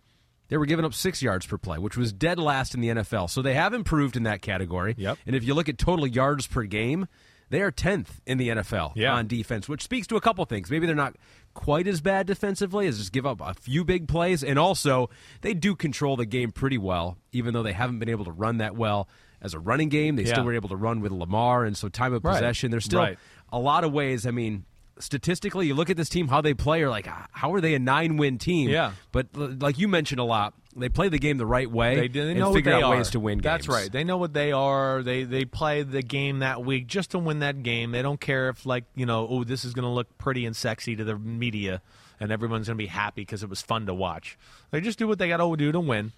they 0.48 0.56
were 0.56 0.66
giving 0.66 0.84
up 0.84 0.92
six 0.94 1.22
yards 1.22 1.46
per 1.46 1.56
play, 1.56 1.78
which 1.78 1.96
was 1.96 2.12
dead 2.12 2.40
last 2.40 2.74
in 2.74 2.80
the 2.80 2.88
NFL. 2.88 3.30
So 3.30 3.40
they 3.40 3.54
have 3.54 3.72
improved 3.72 4.16
in 4.16 4.24
that 4.24 4.42
category. 4.42 4.96
Yep. 4.98 5.18
And 5.26 5.36
if 5.36 5.44
you 5.44 5.54
look 5.54 5.68
at 5.68 5.78
total 5.78 6.08
yards 6.08 6.48
per 6.48 6.64
game, 6.64 7.06
they 7.50 7.60
are 7.62 7.70
10th 7.70 8.20
in 8.26 8.38
the 8.38 8.48
NFL 8.48 8.92
Yeah. 8.96 9.14
on 9.14 9.26
defense, 9.26 9.68
which 9.68 9.82
speaks 9.82 10.06
to 10.08 10.16
a 10.16 10.20
couple 10.20 10.44
things. 10.44 10.70
Maybe 10.70 10.86
they're 10.86 10.94
not 10.96 11.16
quite 11.54 11.86
as 11.86 12.00
bad 12.00 12.26
defensively 12.26 12.86
as 12.86 12.98
just 12.98 13.12
give 13.12 13.26
up 13.26 13.40
a 13.40 13.54
few 13.54 13.84
big 13.84 14.08
plays. 14.08 14.42
And 14.42 14.58
also, 14.58 15.08
they 15.42 15.54
do 15.54 15.76
control 15.76 16.16
the 16.16 16.26
game 16.26 16.50
pretty 16.50 16.78
well, 16.78 17.16
even 17.32 17.54
though 17.54 17.62
they 17.62 17.72
haven't 17.72 17.98
been 18.00 18.08
able 18.08 18.24
to 18.24 18.32
run 18.32 18.58
that 18.58 18.74
well 18.76 19.08
as 19.40 19.54
a 19.54 19.58
running 19.58 19.88
game. 19.88 20.16
They 20.16 20.22
Yeah. 20.24 20.32
still 20.32 20.44
were 20.44 20.54
able 20.54 20.68
to 20.70 20.76
run 20.76 21.00
with 21.00 21.12
Lamar. 21.12 21.64
And 21.64 21.76
so, 21.76 21.88
time 21.88 22.12
of 22.12 22.24
Right. 22.24 22.32
possession, 22.34 22.70
there's 22.70 22.84
still 22.86 23.00
Right. 23.00 23.18
a 23.52 23.58
lot 23.58 23.84
of 23.84 23.92
ways. 23.92 24.26
I 24.26 24.30
mean, 24.30 24.64
statistically, 24.98 25.66
you 25.66 25.74
look 25.74 25.90
at 25.90 25.96
this 25.96 26.08
team, 26.08 26.28
how 26.28 26.40
they 26.40 26.54
play, 26.54 26.78
you're 26.80 26.88
like, 26.90 27.06
"Ah, 27.08 27.26
how 27.32 27.52
are 27.52 27.60
they 27.60 27.74
a 27.74 27.78
nine 27.78 28.16
win 28.16 28.38
team? 28.38 28.70
Yeah. 28.70 28.92
But 29.12 29.26
like 29.36 29.78
you 29.78 29.88
mentioned 29.88 30.20
a 30.20 30.24
lot, 30.24 30.54
they 30.76 30.88
play 30.88 31.08
the 31.08 31.18
game 31.18 31.38
the 31.38 31.46
right 31.46 31.70
way. 31.70 31.96
They, 31.96 32.08
they 32.08 32.30
and 32.30 32.38
know 32.38 32.52
figure 32.52 32.72
what 32.72 32.78
they 32.78 32.84
out 32.84 32.92
are. 32.92 32.96
ways 32.96 33.10
to 33.10 33.20
win 33.20 33.38
That's 33.38 33.68
right. 33.68 33.90
They 33.90 34.04
know 34.04 34.16
what 34.16 34.32
they 34.32 34.52
are. 34.52 35.02
They 35.02 35.24
they 35.24 35.44
play 35.44 35.82
the 35.82 36.02
game 36.02 36.40
that 36.40 36.64
week 36.64 36.86
just 36.86 37.12
to 37.12 37.18
win 37.18 37.40
that 37.40 37.62
game. 37.62 37.92
They 37.92 38.02
don't 38.02 38.20
care 38.20 38.48
if 38.48 38.66
like 38.66 38.84
you 38.94 39.06
know, 39.06 39.26
oh, 39.28 39.44
this 39.44 39.64
is 39.64 39.74
going 39.74 39.84
to 39.84 39.90
look 39.90 40.18
pretty 40.18 40.46
and 40.46 40.56
sexy 40.56 40.96
to 40.96 41.04
the 41.04 41.16
media, 41.16 41.82
and 42.20 42.32
everyone's 42.32 42.66
going 42.66 42.76
to 42.76 42.82
be 42.82 42.88
happy 42.88 43.22
because 43.22 43.42
it 43.42 43.50
was 43.50 43.62
fun 43.62 43.86
to 43.86 43.94
watch. 43.94 44.36
They 44.70 44.80
just 44.80 44.98
do 44.98 45.06
what 45.06 45.18
they 45.18 45.28
got 45.28 45.38
to 45.38 45.56
do 45.56 45.72
to 45.72 45.80
win. 45.80 46.12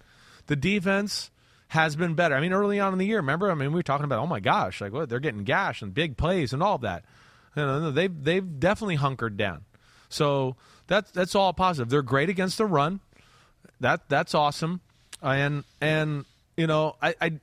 The 0.47 0.55
defense 0.55 1.31
has 1.69 1.95
been 1.95 2.13
better. 2.13 2.35
I 2.35 2.39
mean, 2.39 2.53
early 2.53 2.79
on 2.79 2.93
in 2.93 2.99
the 2.99 3.05
year, 3.05 3.17
remember? 3.17 3.51
I 3.51 3.53
mean, 3.53 3.69
we 3.69 3.75
were 3.75 3.83
talking 3.83 4.05
about, 4.05 4.19
oh 4.19 4.27
my 4.27 4.39
gosh, 4.39 4.81
like 4.81 4.93
what 4.93 5.09
they're 5.09 5.19
getting 5.19 5.43
gash 5.43 5.81
and 5.81 5.93
big 5.93 6.17
plays 6.17 6.53
and 6.53 6.63
all 6.63 6.75
of 6.75 6.81
that. 6.81 7.03
You 7.55 7.65
know, 7.65 7.91
they've 7.91 8.23
they've 8.23 8.59
definitely 8.59 8.95
hunkered 8.95 9.37
down. 9.37 9.65
So 10.09 10.55
that's 10.87 11.11
that's 11.11 11.35
all 11.35 11.53
positive. 11.53 11.89
They're 11.89 12.01
great 12.01 12.29
against 12.29 12.57
the 12.57 12.65
run. 12.65 13.01
That 13.79 14.09
that's 14.09 14.33
awesome, 14.33 14.81
and 15.21 15.63
and 15.81 16.25
you 16.55 16.67
know 16.67 16.95
I 17.01 17.15
I, 17.21 17.39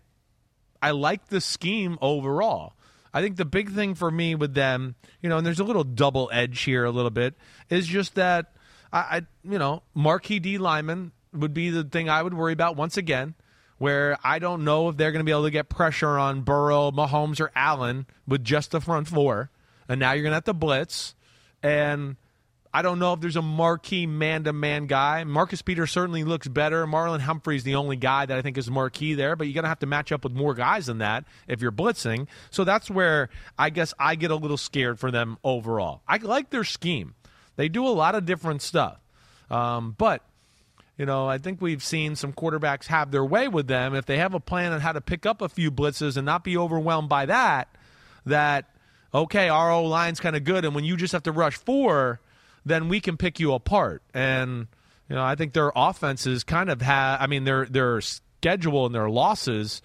I 0.82 0.90
like 0.90 1.28
the 1.28 1.40
scheme 1.40 1.98
overall. 2.00 2.74
I 3.12 3.22
think 3.22 3.36
the 3.36 3.44
big 3.44 3.70
thing 3.70 3.94
for 3.94 4.10
me 4.10 4.34
with 4.34 4.54
them, 4.54 4.96
you 5.22 5.28
know, 5.28 5.38
and 5.38 5.46
there's 5.46 5.60
a 5.60 5.64
little 5.64 5.84
double 5.84 6.28
edge 6.32 6.62
here, 6.62 6.84
a 6.84 6.90
little 6.90 7.10
bit, 7.12 7.34
is 7.70 7.86
just 7.86 8.16
that 8.16 8.52
I, 8.92 8.98
I 8.98 9.22
you 9.44 9.58
know, 9.58 9.82
marquee 9.94 10.40
D 10.40 10.58
lineman 10.58 11.12
would 11.32 11.54
be 11.54 11.70
the 11.70 11.84
thing 11.84 12.08
I 12.08 12.22
would 12.22 12.34
worry 12.34 12.52
about 12.52 12.76
once 12.76 12.96
again. 12.96 13.34
Where 13.78 14.16
I 14.22 14.38
don't 14.38 14.64
know 14.64 14.88
if 14.88 14.96
they're 14.96 15.10
going 15.10 15.20
to 15.20 15.24
be 15.24 15.32
able 15.32 15.44
to 15.44 15.50
get 15.50 15.68
pressure 15.68 16.16
on 16.16 16.42
Burrow, 16.42 16.90
Mahomes, 16.92 17.40
or 17.40 17.50
Allen 17.56 18.06
with 18.26 18.44
just 18.44 18.70
the 18.70 18.80
front 18.80 19.08
four, 19.08 19.50
and 19.88 19.98
now 20.00 20.12
you're 20.12 20.22
going 20.22 20.30
to 20.30 20.36
have 20.36 20.44
to 20.44 20.54
blitz, 20.54 21.14
and 21.62 22.16
I 22.74 22.82
don't 22.82 22.98
know 22.98 23.12
if 23.12 23.20
there's 23.20 23.36
a 23.36 23.42
marquee 23.42 24.04
man 24.04 24.42
to 24.44 24.52
man 24.52 24.88
guy. 24.88 25.22
Marcus 25.22 25.62
Peters 25.62 25.92
certainly 25.92 26.24
looks 26.24 26.48
better. 26.48 26.84
Marlon 26.88 27.20
Humphrey's 27.20 27.62
the 27.62 27.76
only 27.76 27.94
guy 27.94 28.26
that 28.26 28.36
I 28.36 28.42
think 28.42 28.58
is 28.58 28.68
marquee 28.68 29.14
there, 29.14 29.36
but 29.36 29.46
you're 29.46 29.54
going 29.54 29.62
to 29.62 29.68
have 29.68 29.78
to 29.78 29.86
match 29.86 30.10
up 30.10 30.24
with 30.24 30.32
more 30.32 30.54
guys 30.54 30.86
than 30.86 30.98
that 30.98 31.24
if 31.46 31.62
you're 31.62 31.70
blitzing. 31.70 32.26
So 32.50 32.64
that's 32.64 32.90
where 32.90 33.28
I 33.56 33.70
guess 33.70 33.94
I 33.96 34.16
get 34.16 34.32
a 34.32 34.34
little 34.34 34.56
scared 34.56 34.98
for 34.98 35.12
them 35.12 35.38
overall. 35.44 36.02
I 36.08 36.16
like 36.16 36.50
their 36.50 36.64
scheme, 36.64 37.14
they 37.54 37.68
do 37.68 37.86
a 37.86 37.94
lot 37.94 38.16
of 38.16 38.26
different 38.26 38.60
stuff. 38.60 38.98
Um, 39.52 39.94
but, 39.96 40.22
you 40.98 41.06
know, 41.06 41.28
I 41.28 41.38
think 41.38 41.60
we've 41.60 41.82
seen 41.82 42.16
some 42.16 42.32
quarterbacks 42.32 42.86
have 42.86 43.12
their 43.12 43.24
way 43.24 43.46
with 43.46 43.68
them. 43.68 43.94
If 43.94 44.06
they 44.06 44.18
have 44.18 44.34
a 44.34 44.40
plan 44.40 44.72
on 44.72 44.80
how 44.80 44.90
to 44.90 45.00
pick 45.00 45.26
up 45.26 45.40
a 45.40 45.48
few 45.48 45.70
blitzes 45.70 46.16
and 46.16 46.26
not 46.26 46.42
be 46.42 46.56
overwhelmed 46.56 47.08
by 47.08 47.26
that, 47.26 47.68
that, 48.26 48.64
okay, 49.14 49.48
our 49.48 49.70
O 49.70 49.84
line's 49.84 50.18
kind 50.18 50.34
of 50.34 50.42
good, 50.42 50.64
and 50.64 50.74
when 50.74 50.82
you 50.82 50.96
just 50.96 51.12
have 51.12 51.22
to 51.22 51.30
rush 51.30 51.56
four, 51.56 52.18
then 52.64 52.88
we 52.88 53.00
can 53.00 53.16
pick 53.16 53.40
you 53.40 53.52
apart. 53.54 54.02
And 54.12 54.66
you 55.08 55.16
know, 55.16 55.22
I 55.22 55.34
think 55.34 55.52
their 55.52 55.72
offenses 55.74 56.44
kind 56.44 56.70
of 56.70 56.80
have. 56.82 57.20
I 57.20 57.26
mean, 57.26 57.44
their 57.44 57.66
their 57.66 58.00
schedule 58.00 58.86
and 58.86 58.94
their 58.94 59.10
losses 59.10 59.82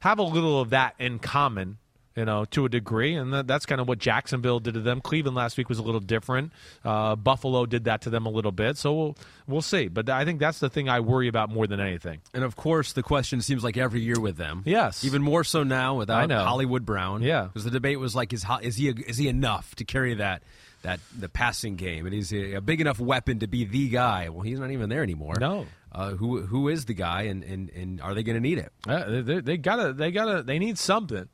have 0.00 0.18
a 0.18 0.22
little 0.22 0.60
of 0.60 0.70
that 0.70 0.94
in 0.98 1.18
common. 1.18 1.78
You 2.16 2.24
know, 2.24 2.44
to 2.46 2.64
a 2.64 2.68
degree, 2.68 3.14
and 3.14 3.32
that, 3.32 3.46
that's 3.46 3.64
kind 3.66 3.80
of 3.80 3.86
what 3.86 3.98
Jacksonville 3.98 4.58
did 4.58 4.74
to 4.74 4.80
them. 4.80 5.00
Cleveland 5.00 5.36
last 5.36 5.56
week 5.56 5.68
was 5.68 5.78
a 5.78 5.82
little 5.82 6.00
different. 6.00 6.52
Uh, 6.84 7.14
Buffalo 7.14 7.66
did 7.66 7.84
that 7.84 8.02
to 8.02 8.10
them 8.10 8.26
a 8.26 8.28
little 8.28 8.50
bit, 8.50 8.76
so 8.76 8.92
we'll 8.92 9.16
we'll 9.46 9.62
see. 9.62 9.86
But 9.86 10.10
I 10.10 10.24
think 10.24 10.40
that's 10.40 10.58
the 10.58 10.68
thing 10.68 10.88
I 10.88 11.00
worry 11.00 11.28
about 11.28 11.50
more 11.50 11.68
than 11.68 11.78
anything. 11.78 12.20
And 12.34 12.42
of 12.42 12.56
course, 12.56 12.92
the 12.92 13.04
question 13.04 13.40
seems 13.40 13.62
like 13.62 13.76
every 13.76 14.00
year 14.00 14.18
with 14.20 14.36
them. 14.36 14.64
Yes. 14.66 15.04
even 15.04 15.22
more 15.22 15.44
so 15.44 15.62
now 15.62 15.94
without. 15.98 16.18
Hollywood 16.44 16.84
Brown. 16.84 17.22
Yeah. 17.22 17.44
because 17.44 17.62
the 17.64 17.70
debate 17.70 18.00
was 18.00 18.14
like, 18.16 18.32
is 18.32 18.44
is 18.60 18.76
he 18.76 18.88
is 18.88 19.16
he 19.16 19.28
enough 19.28 19.76
to 19.76 19.84
carry 19.84 20.14
that 20.14 20.42
that 20.82 21.00
the 21.18 21.28
passing 21.28 21.76
game? 21.76 22.06
And 22.06 22.14
he's 22.14 22.30
he 22.30 22.54
a 22.54 22.60
big 22.60 22.80
enough 22.80 23.00
weapon 23.00 23.40
to 23.40 23.46
be 23.46 23.64
the 23.64 23.88
guy? 23.88 24.28
Well, 24.28 24.42
he's 24.42 24.60
not 24.60 24.70
even 24.70 24.88
there 24.88 25.02
anymore. 25.02 25.36
No. 25.38 25.66
Uh, 25.92 26.10
who 26.10 26.42
who 26.42 26.68
is 26.68 26.84
the 26.84 26.94
guy, 26.94 27.22
and 27.22 27.42
and, 27.42 27.70
and 27.70 28.00
are 28.00 28.14
they 28.14 28.22
going 28.22 28.36
to 28.36 28.40
need 28.40 28.58
it? 28.58 28.72
Uh, 28.86 29.10
they, 29.10 29.20
they, 29.20 29.40
they 29.40 29.56
gotta 29.56 29.92
they 29.92 30.10
gotta 30.10 30.42
they 30.42 30.58
need 30.58 30.78
something. 30.78 31.28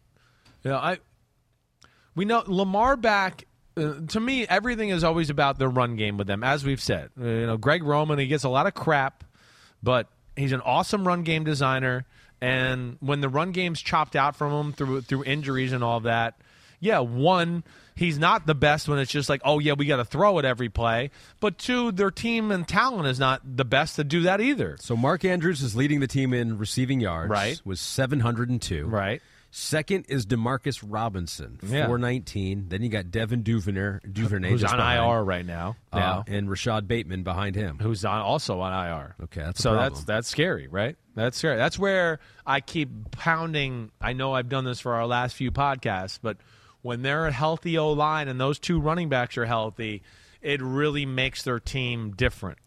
You 0.64 0.70
know, 0.70 0.76
I 0.76 0.99
we 2.14 2.24
know 2.24 2.42
Lamar 2.47 2.97
back. 2.97 3.44
Uh, 3.76 4.01
to 4.09 4.20
me, 4.20 4.47
everything 4.47 4.88
is 4.88 5.05
always 5.05 5.28
about 5.28 5.59
the 5.59 5.68
run 5.68 5.97
game 5.97 6.16
with 6.16 6.26
them, 6.26 6.42
as 6.42 6.64
we've 6.64 6.80
said. 6.80 7.11
Uh, 7.20 7.24
you 7.24 7.47
know, 7.47 7.59
Greg 7.59 7.82
Roman 7.82 8.18
he 8.18 8.26
gets 8.26 8.44
a 8.44 8.49
lot 8.49 8.66
of 8.66 8.72
crap, 8.72 9.22
but 9.82 10.09
he's 10.34 10.53
an 10.53 10.62
awesome 10.62 11.07
run 11.07 11.22
game 11.22 11.44
designer. 11.44 12.07
And 12.40 12.97
when 13.01 13.20
the 13.20 13.28
run 13.28 13.53
game's 13.53 13.80
chopped 13.80 14.16
out 14.16 14.36
from 14.36 14.53
him 14.53 14.72
through 14.72 15.03
through 15.03 15.24
injuries 15.24 15.72
and 15.72 15.84
all 15.84 16.01
that, 16.01 16.40
yeah, 16.80 17.01
one, 17.01 17.64
he's 17.97 18.18
not 18.18 18.47
the 18.47 18.55
best 18.55 18.88
when 18.88 18.99
it's 19.01 19.11
just 19.11 19.28
like, 19.28 19.40
oh 19.44 19.59
yeah, 19.59 19.72
we 19.72 19.86
got 19.86 19.97
to 19.97 20.05
throw 20.05 20.38
it 20.38 20.44
every 20.44 20.68
play. 20.68 21.11
But 21.40 21.59
two, 21.59 21.90
their 21.90 22.12
team 22.12 22.51
and 22.53 22.66
talent 22.68 23.09
is 23.09 23.18
not 23.18 23.40
the 23.44 23.64
best 23.64 23.97
to 23.97 24.05
do 24.05 24.22
that 24.22 24.40
either. 24.40 24.76
So 24.80 24.97
Mark 24.97 25.24
Andrews 25.24 25.62
is 25.62 25.74
leading 25.74 25.99
the 26.01 26.07
team 26.07 26.32
in 26.32 26.59
receiving 26.59 27.01
yards. 27.01 27.30
Right. 27.30 27.61
Was 27.64 27.80
seven 27.80 28.20
hundred 28.20 28.51
and 28.51 28.62
two. 28.62 28.86
Right. 28.86 29.20
Second 29.53 30.05
is 30.11 30.26
Demarcus 30.26 30.84
Robinson, 30.86 31.59
Yeah. 31.62 31.86
four 31.86 31.97
nineteen. 31.97 32.66
Then 32.68 32.82
you 32.82 32.90
got 32.90 33.11
Devin 33.11 33.42
Duvernay, 33.42 34.01
Duvernay 34.12 34.51
Who's 34.51 34.64
on 34.64 34.76
behind, 34.76 34.99
IR 35.03 35.24
right 35.24 35.47
now? 35.47 35.76
uh, 35.92 35.99
Now. 35.99 36.24
and 36.26 36.51
Rashod 36.51 36.86
Bateman 36.86 37.22
behind 37.22 37.57
him. 37.57 37.78
who's 37.80 38.05
on 38.05 38.20
also 38.20 38.61
on 38.61 38.72
IR. 38.74 39.14
Okay, 39.24 39.40
that's 39.42 39.62
so 39.62 39.74
that's 39.74 40.05
that's 40.05 40.28
scary, 40.28 40.66
right? 40.68 40.97
That's 41.14 41.38
scary. 41.38 41.57
That's 41.57 41.78
where 41.78 42.18
I 42.44 42.61
keep 42.61 42.90
pounding. 43.12 43.92
I 43.99 44.12
know 44.12 44.34
I've 44.34 44.51
done 44.51 44.64
this 44.64 44.80
for 44.80 44.92
our 44.94 45.07
last 45.07 45.34
few 45.36 45.51
podcasts, 45.51 46.18
but 46.20 46.36
when 46.87 47.03
they're 47.03 47.26
a 47.26 47.32
healthy 47.32 47.76
O 47.76 47.93
line 47.93 48.28
and 48.28 48.41
those 48.41 48.59
two 48.59 48.80
running 48.80 49.09
backs 49.09 49.37
are 49.37 49.45
healthy, 49.45 50.03
it 50.41 50.62
really 50.62 51.05
makes 51.05 51.43
their 51.43 51.59
team 51.59 52.12
different. 52.12 52.59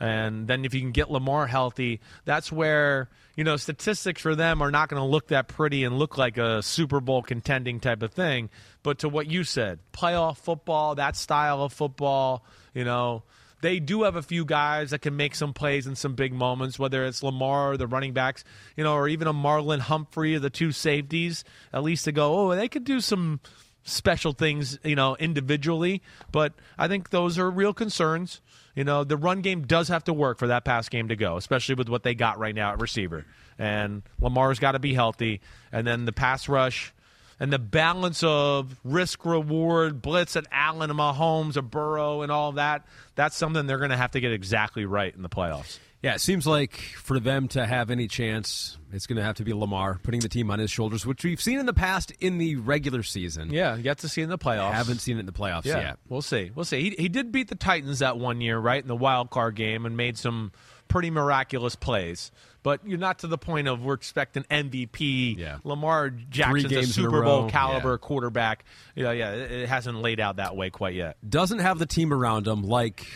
And 0.00 0.46
then 0.46 0.64
if 0.64 0.74
you 0.74 0.80
can 0.80 0.92
get 0.92 1.10
Lamar 1.10 1.46
healthy, 1.46 2.00
that's 2.24 2.50
where 2.50 3.08
you 3.36 3.44
know 3.44 3.56
statistics 3.56 4.22
for 4.22 4.34
them 4.34 4.62
are 4.62 4.70
not 4.70 4.88
going 4.88 5.00
to 5.00 5.08
look 5.08 5.28
that 5.28 5.48
pretty 5.48 5.84
and 5.84 5.98
look 5.98 6.16
like 6.16 6.38
a 6.38 6.62
Super 6.62 7.00
Bowl 7.00 7.22
contending 7.22 7.80
type 7.80 8.02
of 8.02 8.12
thing. 8.12 8.48
But 8.82 9.00
to 9.00 9.08
what 9.08 9.26
you 9.26 9.44
said, 9.44 9.80
playoff 9.92 10.38
football, 10.38 10.94
that 10.94 11.16
style 11.16 11.62
of 11.62 11.72
football, 11.72 12.44
you 12.74 12.84
know, 12.84 13.22
they 13.64 13.80
do 13.80 14.02
have 14.02 14.14
a 14.14 14.22
few 14.22 14.44
guys 14.44 14.90
that 14.90 15.00
can 15.00 15.16
make 15.16 15.34
some 15.34 15.54
plays 15.54 15.86
in 15.86 15.96
some 15.96 16.14
big 16.14 16.34
moments, 16.34 16.78
whether 16.78 17.04
it's 17.06 17.22
Lamar 17.22 17.72
or 17.72 17.76
the 17.78 17.86
running 17.86 18.12
backs, 18.12 18.44
you 18.76 18.84
know, 18.84 18.92
or 18.92 19.08
even 19.08 19.26
a 19.26 19.32
Marlon 19.32 19.78
Humphrey 19.78 20.36
the 20.36 20.50
two 20.50 20.70
safeties, 20.70 21.44
at 21.72 21.82
least 21.82 22.04
to 22.04 22.12
go, 22.12 22.36
oh, 22.36 22.54
they 22.54 22.68
could 22.68 22.84
do 22.84 23.00
some 23.00 23.40
special 23.84 24.32
things, 24.32 24.78
you 24.82 24.96
know, 24.96 25.16
individually. 25.16 26.02
But 26.32 26.54
I 26.76 26.88
think 26.88 27.10
those 27.10 27.38
are 27.38 27.50
real 27.50 27.72
concerns. 27.72 28.40
You 28.74 28.84
know, 28.84 29.04
the 29.04 29.16
run 29.16 29.40
game 29.40 29.66
does 29.66 29.88
have 29.88 30.04
to 30.04 30.12
work 30.12 30.38
for 30.38 30.48
that 30.48 30.64
pass 30.64 30.88
game 30.88 31.08
to 31.08 31.16
go, 31.16 31.36
especially 31.36 31.76
with 31.76 31.88
what 31.88 32.02
they 32.02 32.14
got 32.14 32.38
right 32.38 32.54
now 32.54 32.72
at 32.72 32.80
receiver. 32.80 33.24
And 33.58 34.02
Lamar's 34.20 34.58
got 34.58 34.72
to 34.72 34.80
be 34.80 34.94
healthy. 34.94 35.40
And 35.70 35.86
then 35.86 36.06
the 36.06 36.12
pass 36.12 36.48
rush 36.48 36.92
and 37.38 37.52
the 37.52 37.58
balance 37.58 38.22
of 38.22 38.78
risk 38.84 39.24
reward, 39.24 40.02
blitz 40.02 40.34
at 40.36 40.46
Allen 40.50 40.90
and 40.90 40.98
Mahomes, 40.98 41.56
a 41.56 41.62
Burrow, 41.62 42.22
and 42.22 42.32
all 42.32 42.52
that. 42.52 42.86
That's 43.14 43.36
something 43.36 43.66
they're 43.66 43.78
going 43.78 43.90
to 43.90 43.96
have 43.96 44.12
to 44.12 44.20
get 44.20 44.32
exactly 44.32 44.86
right 44.86 45.14
in 45.14 45.22
the 45.22 45.28
playoffs. 45.28 45.78
Yeah, 46.04 46.14
it 46.14 46.20
seems 46.20 46.46
like 46.46 46.74
for 46.76 47.18
them 47.18 47.48
to 47.48 47.64
have 47.64 47.90
any 47.90 48.08
chance, 48.08 48.76
it's 48.92 49.06
going 49.06 49.16
to 49.16 49.22
have 49.22 49.36
to 49.36 49.42
be 49.44 49.54
Lamar 49.54 49.98
putting 50.02 50.20
the 50.20 50.28
team 50.28 50.50
on 50.50 50.58
his 50.58 50.70
shoulders, 50.70 51.06
which 51.06 51.24
we've 51.24 51.40
seen 51.40 51.58
in 51.58 51.64
the 51.64 51.72
past 51.72 52.12
in 52.20 52.36
the 52.36 52.56
regular 52.56 53.02
season. 53.02 53.50
Yeah, 53.50 53.74
you 53.74 53.82
got 53.82 53.98
to 53.98 54.08
see 54.08 54.20
in 54.20 54.28
the 54.28 54.36
playoffs. 54.38 54.72
Haven't 54.72 54.98
seen 54.98 55.16
it 55.16 55.20
in 55.20 55.26
the 55.26 55.32
playoffs 55.32 55.64
Yeah, 55.64 55.80
yet. 55.80 55.98
we'll 56.08 56.20
see. 56.22 56.50
We'll 56.54 56.66
see. 56.66 56.90
He, 56.90 57.02
he 57.04 57.08
did 57.08 57.32
beat 57.32 57.48
the 57.48 57.54
Titans 57.54 58.00
that 58.00 58.18
one 58.18 58.40
year, 58.42 58.58
right, 58.58 58.82
in 58.82 58.86
the 58.86 58.94
wild 58.94 59.30
card 59.30 59.56
game, 59.56 59.86
and 59.86 59.96
made 59.96 60.18
some 60.18 60.52
pretty 60.88 61.10
miraculous 61.10 61.74
plays. 61.74 62.30
But 62.62 62.80
you're 62.86 62.98
not 62.98 63.18
to 63.20 63.26
the 63.26 63.36
point 63.38 63.68
of 63.68 63.82
we're 63.82 63.94
expecting 63.94 64.42
MVP. 64.44 65.38
Yeah. 65.38 65.58
Lamar 65.64 66.10
Jackson's 66.10 66.72
a 66.72 66.78
in 66.78 66.84
a 66.84 66.86
Super 66.86 67.22
Bowl 67.22 67.48
caliber 67.50 67.92
Yeah. 67.92 67.96
quarterback. 68.06 68.64
Yeah, 68.94 69.12
yeah. 69.12 69.32
It 69.32 69.68
hasn't 69.68 69.98
laid 70.00 70.20
out 70.20 70.36
that 70.36 70.56
way 70.56 70.70
quite 70.70 70.94
yet. 70.94 71.16
Doesn't 71.28 71.58
have 71.60 71.78
the 71.78 71.86
team 71.86 72.12
around 72.12 72.46
him 72.46 72.62
like 72.62 73.06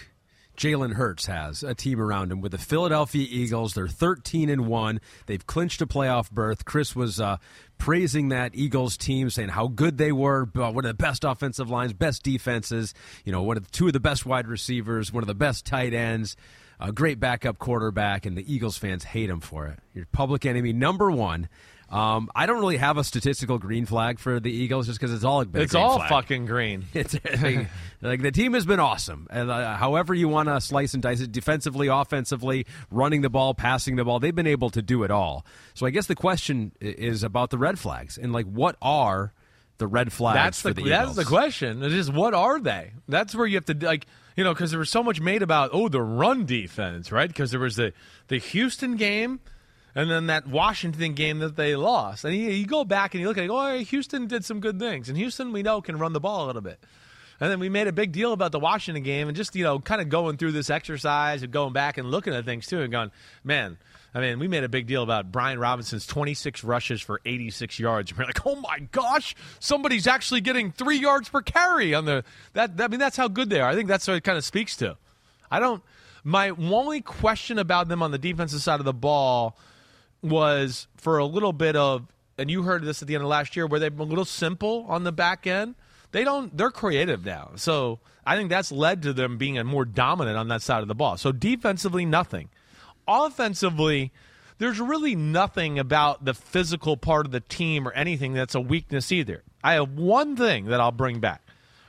Jalen 0.58 0.94
Hurts 0.94 1.26
has 1.26 1.62
a 1.62 1.72
team 1.72 2.00
around 2.00 2.32
him 2.32 2.40
with 2.40 2.50
the 2.50 2.58
Philadelphia 2.58 3.24
Eagles. 3.30 3.74
They're 3.74 3.86
13 3.86 4.50
and 4.50 4.66
1. 4.66 5.00
They've 5.26 5.46
clinched 5.46 5.80
a 5.80 5.86
playoff 5.86 6.32
berth. 6.32 6.64
Chris 6.64 6.96
was 6.96 7.20
uh, 7.20 7.36
praising 7.78 8.30
that 8.30 8.56
Eagles 8.56 8.96
team, 8.96 9.30
saying 9.30 9.50
how 9.50 9.68
good 9.68 9.98
they 9.98 10.10
were, 10.10 10.48
uh, 10.56 10.72
one 10.72 10.84
of 10.84 10.88
the 10.88 10.94
best 10.94 11.22
offensive 11.22 11.70
lines, 11.70 11.92
best 11.92 12.24
defenses, 12.24 12.92
you 13.24 13.30
know, 13.30 13.42
one 13.42 13.56
of 13.56 13.64
the, 13.66 13.70
two 13.70 13.86
of 13.86 13.92
the 13.92 14.00
best 14.00 14.26
wide 14.26 14.48
receivers, 14.48 15.12
one 15.12 15.22
of 15.22 15.28
the 15.28 15.34
best 15.34 15.64
tight 15.64 15.94
ends, 15.94 16.36
a 16.80 16.90
great 16.90 17.20
backup 17.20 17.58
quarterback, 17.58 18.26
and 18.26 18.36
the 18.36 18.52
Eagles 18.52 18.76
fans 18.76 19.04
hate 19.04 19.30
him 19.30 19.38
for 19.38 19.68
it. 19.68 19.78
Your 19.94 20.06
public 20.10 20.44
enemy 20.44 20.72
number 20.72 21.08
one. 21.08 21.48
Um, 21.90 22.30
I 22.34 22.44
don't 22.44 22.60
really 22.60 22.76
have 22.76 22.98
a 22.98 23.04
statistical 23.04 23.58
green 23.58 23.86
flag 23.86 24.18
for 24.18 24.40
the 24.40 24.50
Eagles 24.50 24.86
just 24.86 25.00
because 25.00 25.14
it's 25.14 25.24
all 25.24 25.42
been 25.46 25.62
It's 25.62 25.74
all 25.74 25.96
flag. 25.96 26.10
fucking 26.10 26.44
green. 26.44 26.84
It's 26.94 27.14
like, 27.40 27.68
like 28.02 28.20
the 28.20 28.30
team 28.30 28.52
has 28.52 28.66
been 28.66 28.80
awesome, 28.80 29.26
and 29.30 29.50
uh, 29.50 29.74
however 29.76 30.12
you 30.12 30.28
want 30.28 30.48
to 30.48 30.60
slice 30.60 30.92
and 30.92 31.02
dice 31.02 31.20
it, 31.20 31.32
defensively, 31.32 31.88
offensively, 31.88 32.66
running 32.90 33.22
the 33.22 33.30
ball, 33.30 33.54
passing 33.54 33.96
the 33.96 34.04
ball, 34.04 34.20
they've 34.20 34.34
been 34.34 34.46
able 34.46 34.68
to 34.70 34.82
do 34.82 35.02
it 35.02 35.10
all. 35.10 35.46
So 35.72 35.86
I 35.86 35.90
guess 35.90 36.06
the 36.06 36.14
question 36.14 36.72
is 36.80 37.22
about 37.22 37.50
the 37.50 37.58
red 37.58 37.78
flags 37.78 38.18
and 38.18 38.32
like 38.32 38.46
what 38.46 38.76
are 38.82 39.32
the 39.78 39.86
red 39.86 40.12
flags 40.12 40.34
That's 40.34 40.60
for 40.60 40.72
the, 40.74 40.82
the, 40.82 40.90
that's 40.90 41.16
the 41.16 41.24
question. 41.24 41.82
It's 41.82 42.10
what 42.10 42.34
are 42.34 42.60
they? 42.60 42.92
That's 43.08 43.34
where 43.34 43.46
you 43.46 43.56
have 43.56 43.64
to 43.66 43.74
like 43.86 44.06
you 44.36 44.44
know 44.44 44.52
because 44.52 44.70
there 44.70 44.80
was 44.80 44.90
so 44.90 45.02
much 45.02 45.20
made 45.20 45.42
about 45.42 45.70
oh 45.72 45.88
the 45.88 46.02
run 46.02 46.44
defense 46.44 47.10
right 47.10 47.28
because 47.28 47.50
there 47.50 47.60
was 47.60 47.76
the 47.76 47.92
the 48.26 48.38
Houston 48.38 48.96
game 48.96 49.40
and 49.98 50.08
then 50.08 50.28
that 50.28 50.46
Washington 50.46 51.14
game 51.14 51.40
that 51.40 51.56
they 51.56 51.74
lost 51.74 52.24
and 52.24 52.32
you, 52.32 52.50
you 52.50 52.66
go 52.66 52.84
back 52.84 53.14
and 53.14 53.20
you 53.20 53.26
look 53.26 53.36
at 53.36 53.42
it, 53.42 53.50
oh 53.50 53.78
Houston 53.78 54.28
did 54.28 54.44
some 54.44 54.60
good 54.60 54.78
things 54.78 55.08
and 55.08 55.18
Houston 55.18 55.52
we 55.52 55.64
know 55.64 55.82
can 55.82 55.98
run 55.98 56.12
the 56.12 56.20
ball 56.20 56.44
a 56.44 56.46
little 56.46 56.62
bit. 56.62 56.78
And 57.40 57.50
then 57.50 57.58
we 57.58 57.68
made 57.68 57.88
a 57.88 57.92
big 57.92 58.12
deal 58.12 58.32
about 58.32 58.52
the 58.52 58.60
Washington 58.60 59.02
game 59.02 59.26
and 59.26 59.36
just, 59.36 59.54
you 59.56 59.64
know, 59.64 59.80
kind 59.80 60.00
of 60.00 60.08
going 60.08 60.36
through 60.36 60.52
this 60.52 60.70
exercise 60.70 61.42
and 61.42 61.52
going 61.52 61.72
back 61.72 61.98
and 61.98 62.10
looking 62.10 62.32
at 62.32 62.44
things 62.44 62.66
too 62.68 62.80
and 62.80 62.92
going, 62.92 63.10
man, 63.42 63.76
I 64.14 64.20
mean, 64.20 64.38
we 64.38 64.46
made 64.46 64.62
a 64.62 64.68
big 64.68 64.86
deal 64.86 65.02
about 65.02 65.32
Brian 65.32 65.58
Robinson's 65.58 66.06
26 66.06 66.62
rushes 66.62 67.00
for 67.00 67.20
86 67.24 67.80
yards. 67.80 68.16
We're 68.16 68.24
like, 68.24 68.46
oh 68.46 68.54
my 68.56 68.78
gosh, 68.92 69.34
somebody's 69.58 70.06
actually 70.06 70.42
getting 70.42 70.70
three 70.70 70.98
yards 70.98 71.28
per 71.28 71.42
carry 71.42 71.92
on 71.92 72.04
the 72.04 72.24
that. 72.52 72.72
I 72.78 72.86
mean, 72.86 73.00
that's 73.00 73.16
how 73.16 73.26
good 73.26 73.50
they 73.50 73.60
are. 73.60 73.68
I 73.68 73.74
think 73.74 73.88
that's 73.88 74.06
what 74.06 74.16
it 74.16 74.22
kind 74.22 74.38
of 74.38 74.44
speaks 74.44 74.76
to. 74.76 74.96
I 75.50 75.58
don't. 75.58 75.82
My 76.22 76.50
only 76.50 77.00
question 77.00 77.58
about 77.58 77.88
them 77.88 78.02
on 78.02 78.10
the 78.12 78.18
defensive 78.18 78.60
side 78.60 78.80
of 78.80 78.84
the 78.84 78.92
ball 78.92 79.56
was 80.22 80.86
for 80.96 81.18
a 81.18 81.24
little 81.24 81.52
bit 81.52 81.76
of, 81.76 82.06
and 82.36 82.50
you 82.50 82.62
heard 82.62 82.84
this 82.84 83.02
at 83.02 83.08
the 83.08 83.14
end 83.14 83.24
of 83.24 83.30
last 83.30 83.56
year, 83.56 83.66
where 83.66 83.80
they've 83.80 83.94
been 83.94 84.06
a 84.06 84.10
little 84.10 84.24
simple 84.24 84.86
on 84.88 85.04
the 85.04 85.12
back 85.12 85.46
end. 85.46 85.74
They 86.10 86.24
don't. 86.24 86.56
They're 86.56 86.70
creative 86.70 87.24
now, 87.24 87.50
so 87.56 88.00
I 88.24 88.36
think 88.36 88.48
that's 88.48 88.72
led 88.72 89.02
to 89.02 89.12
them 89.12 89.36
being 89.36 89.58
a 89.58 89.64
more 89.64 89.84
dominant 89.84 90.38
on 90.38 90.48
that 90.48 90.62
side 90.62 90.80
of 90.80 90.88
the 90.88 90.94
ball. 90.94 91.16
So 91.18 91.32
defensively, 91.32 92.06
nothing. 92.06 92.48
Offensively, 93.06 94.12
there's 94.58 94.80
really 94.80 95.14
nothing 95.14 95.78
about 95.78 96.24
the 96.24 96.34
physical 96.34 96.96
part 96.96 97.26
of 97.26 97.32
the 97.32 97.40
team 97.40 97.86
or 97.86 97.92
anything 97.92 98.32
that's 98.32 98.54
a 98.54 98.60
weakness 98.60 99.12
either. 99.12 99.42
I 99.62 99.74
have 99.74 99.92
one 99.92 100.36
thing 100.36 100.66
that 100.66 100.80
I'll 100.80 100.92
bring 100.92 101.20
back. 101.20 101.42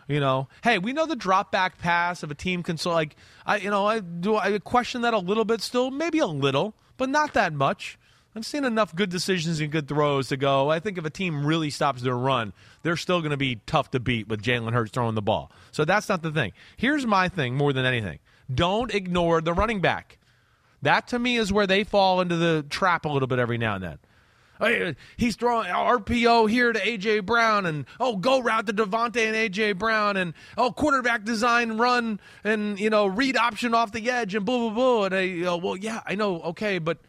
You 0.08 0.20
know, 0.20 0.48
hey, 0.64 0.80
we 0.80 0.92
know 0.92 1.06
the 1.06 1.16
drop 1.16 1.52
back 1.52 1.78
pass 1.78 2.24
of 2.24 2.32
a 2.32 2.36
team 2.36 2.64
can 2.64 2.78
so 2.78 2.92
like 2.92 3.16
I 3.46 3.58
you 3.58 3.70
know, 3.70 3.86
I 3.86 4.00
do 4.00 4.36
I 4.36 4.58
question 4.60 5.02
that 5.02 5.14
a 5.14 5.20
little 5.20 5.46
bit 5.46 5.62
still, 5.62 5.92
maybe 5.92 6.20
a 6.20 6.26
little, 6.26 6.74
but 6.98 7.10
not 7.10 7.34
that 7.34 7.54
much. 7.54 8.00
I've 8.40 8.46
seen 8.46 8.64
enough 8.64 8.96
good 8.96 9.10
decisions 9.10 9.60
and 9.60 9.70
good 9.70 9.90
throws 9.90 10.30
to 10.30 10.38
go. 10.38 10.70
I 10.70 10.80
think 10.80 10.98
if 10.98 11.04
a 11.04 11.10
team 11.10 11.46
really 11.46 11.70
stops 11.70 12.02
their 12.02 12.16
run, 12.16 12.54
they're 12.84 12.96
still 12.96 13.20
going 13.20 13.32
to 13.32 13.38
be 13.38 13.60
tough 13.66 13.92
to 13.92 14.00
beat 14.00 14.30
with 14.30 14.42
Jalen 14.42 14.72
Hurts 14.72 14.92
throwing 14.92 15.16
the 15.16 15.22
ball. 15.22 15.52
So 15.74 15.84
that's 15.84 16.08
not 16.08 16.22
the 16.22 16.32
thing. 16.32 16.54
Here's 16.78 17.06
my 17.06 17.28
thing 17.28 17.56
more 17.56 17.74
than 17.74 17.86
anything 17.86 18.20
don't 18.56 18.96
ignore 18.96 19.42
the 19.42 19.52
running 19.54 19.82
back. 19.82 20.20
That 20.84 21.10
to 21.10 21.20
me 21.20 21.36
is 21.36 21.52
where 21.52 21.68
they 21.68 21.84
fall 21.84 22.22
into 22.22 22.38
the 22.38 22.66
trap 22.70 23.04
a 23.04 23.10
little 23.10 23.28
bit 23.28 23.40
every 23.40 23.58
now 23.58 23.76
and 23.76 23.84
then. 23.84 24.96
He's 25.18 25.36
throwing 25.36 25.68
RPO 25.68 26.50
here 26.50 26.72
to 26.72 26.80
AJ 26.80 27.26
Brown, 27.26 27.66
and 27.66 27.86
oh, 28.00 28.16
go 28.16 28.40
route 28.40 28.68
to 28.68 28.74
DeVonta 28.74 29.18
and 29.18 29.54
AJ 29.54 29.78
Brown, 29.78 30.16
and 30.16 30.34
oh, 30.58 30.72
quarterback 30.72 31.26
design 31.26 31.78
run, 31.78 32.22
and 32.46 32.80
you 32.80 32.90
know, 32.90 33.06
read 33.06 33.36
option 33.36 33.74
off 33.74 33.92
the 33.92 34.10
edge, 34.10 34.34
and 34.34 34.46
blah 34.46 34.58
blah 34.58 34.70
blah. 34.70 35.04
And 35.06 35.16
I, 35.16 35.22
you 35.24 35.44
know, 35.44 35.58
well, 35.58 35.76
yeah, 35.76 36.02
I 36.06 36.16
know, 36.16 36.42
okay, 36.42 36.78
but 36.80 37.00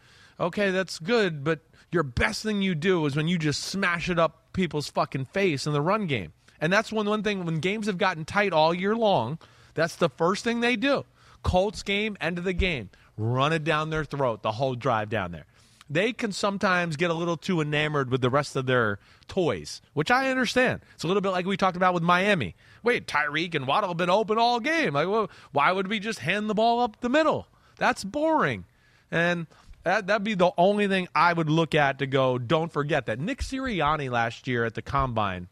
okay, 0.41 0.71
that's 0.71 0.99
good, 0.99 1.43
but 1.43 1.59
your 1.91 2.03
best 2.03 2.43
thing 2.43 2.61
you 2.61 2.75
do 2.75 3.05
is 3.05 3.15
when 3.15 3.27
you 3.27 3.37
just 3.37 3.63
smash 3.63 4.09
it 4.09 4.19
up 4.19 4.53
people's 4.53 4.89
fucking 4.89 5.25
face 5.25 5.65
in 5.65 5.73
the 5.73 5.81
run 5.81 6.07
game, 6.07 6.33
and 6.59 6.71
that's 6.71 6.91
one 6.91 7.07
one 7.07 7.23
thing 7.23 7.45
when 7.45 7.59
games 7.59 7.87
have 7.87 7.97
gotten 7.97 8.25
tight 8.25 8.53
all 8.53 8.73
year 8.73 8.95
long. 8.95 9.39
That's 9.73 9.95
the 9.95 10.09
first 10.09 10.43
thing 10.43 10.59
they 10.59 10.75
do. 10.75 11.05
Colts 11.43 11.81
game, 11.81 12.17
end 12.19 12.37
of 12.37 12.43
the 12.43 12.53
game, 12.53 12.89
run 13.17 13.53
it 13.53 13.63
down 13.63 13.89
their 13.89 14.03
throat 14.03 14.43
the 14.43 14.51
whole 14.51 14.75
drive 14.75 15.09
down 15.09 15.31
there 15.31 15.45
they 15.91 16.13
can 16.13 16.31
sometimes 16.31 16.95
get 16.95 17.11
a 17.11 17.13
little 17.13 17.35
too 17.35 17.59
enamored 17.59 18.09
with 18.09 18.21
the 18.21 18.29
rest 18.29 18.55
of 18.55 18.65
their 18.65 18.97
toys, 19.27 19.81
which 19.93 20.09
I 20.09 20.31
understand. 20.31 20.79
It's 20.95 21.03
a 21.03 21.07
little 21.07 21.19
bit 21.19 21.31
like 21.31 21.45
we 21.45 21.57
talked 21.57 21.75
about 21.75 21.93
with 21.93 22.01
Miami. 22.01 22.55
Wait, 22.81 23.07
Tyreek 23.07 23.55
and 23.55 23.67
Waddle 23.67 23.89
have 23.89 23.97
been 23.97 24.09
open 24.09 24.37
all 24.37 24.61
game. 24.61 24.93
Like, 24.93 25.09
well, 25.09 25.29
why 25.51 25.73
would 25.73 25.89
we 25.89 25.99
just 25.99 26.19
hand 26.19 26.49
the 26.49 26.53
ball 26.53 26.79
up 26.79 27.01
the 27.01 27.09
middle? 27.09 27.45
That's 27.77 28.05
boring. 28.05 28.63
And 29.11 29.47
that, 29.83 30.07
that'd 30.07 30.23
be 30.23 30.33
the 30.33 30.51
only 30.57 30.87
thing 30.87 31.07
I 31.15 31.33
would 31.33 31.49
look 31.49 31.75
at 31.75 31.99
to 31.99 32.07
go, 32.07 32.37
don't 32.37 32.71
forget 32.71 33.05
that. 33.07 33.19
Nick 33.19 33.39
Sirianni 33.39 34.09
last 34.09 34.47
year 34.47 34.65
at 34.65 34.73
the 34.73 34.81
Combine, 34.81 35.47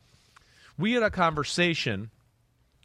we 0.77 0.93
had 0.93 1.03
a 1.03 1.09
conversation 1.09 2.09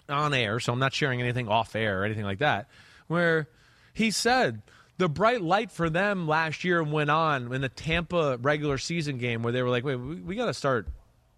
on 0.08 0.34
air, 0.34 0.60
so 0.60 0.72
I'm 0.72 0.78
not 0.78 0.92
sharing 0.92 1.20
anything 1.20 1.48
off 1.48 1.76
air 1.76 2.02
or 2.02 2.04
anything 2.04 2.24
like 2.24 2.38
that, 2.38 2.68
where 3.08 3.48
he 3.92 4.10
said– 4.10 4.62
the 4.96 5.08
bright 5.08 5.42
light 5.42 5.70
for 5.70 5.90
them 5.90 6.28
last 6.28 6.64
year 6.64 6.82
went 6.82 7.10
on 7.10 7.52
in 7.52 7.60
the 7.60 7.68
Tampa 7.68 8.38
regular 8.40 8.78
season 8.78 9.18
game 9.18 9.42
where 9.42 9.52
they 9.52 9.62
were 9.62 9.70
like, 9.70 9.84
wait, 9.84 9.96
we, 9.96 10.16
we 10.16 10.36
got 10.36 10.46
to 10.46 10.54
start 10.54 10.88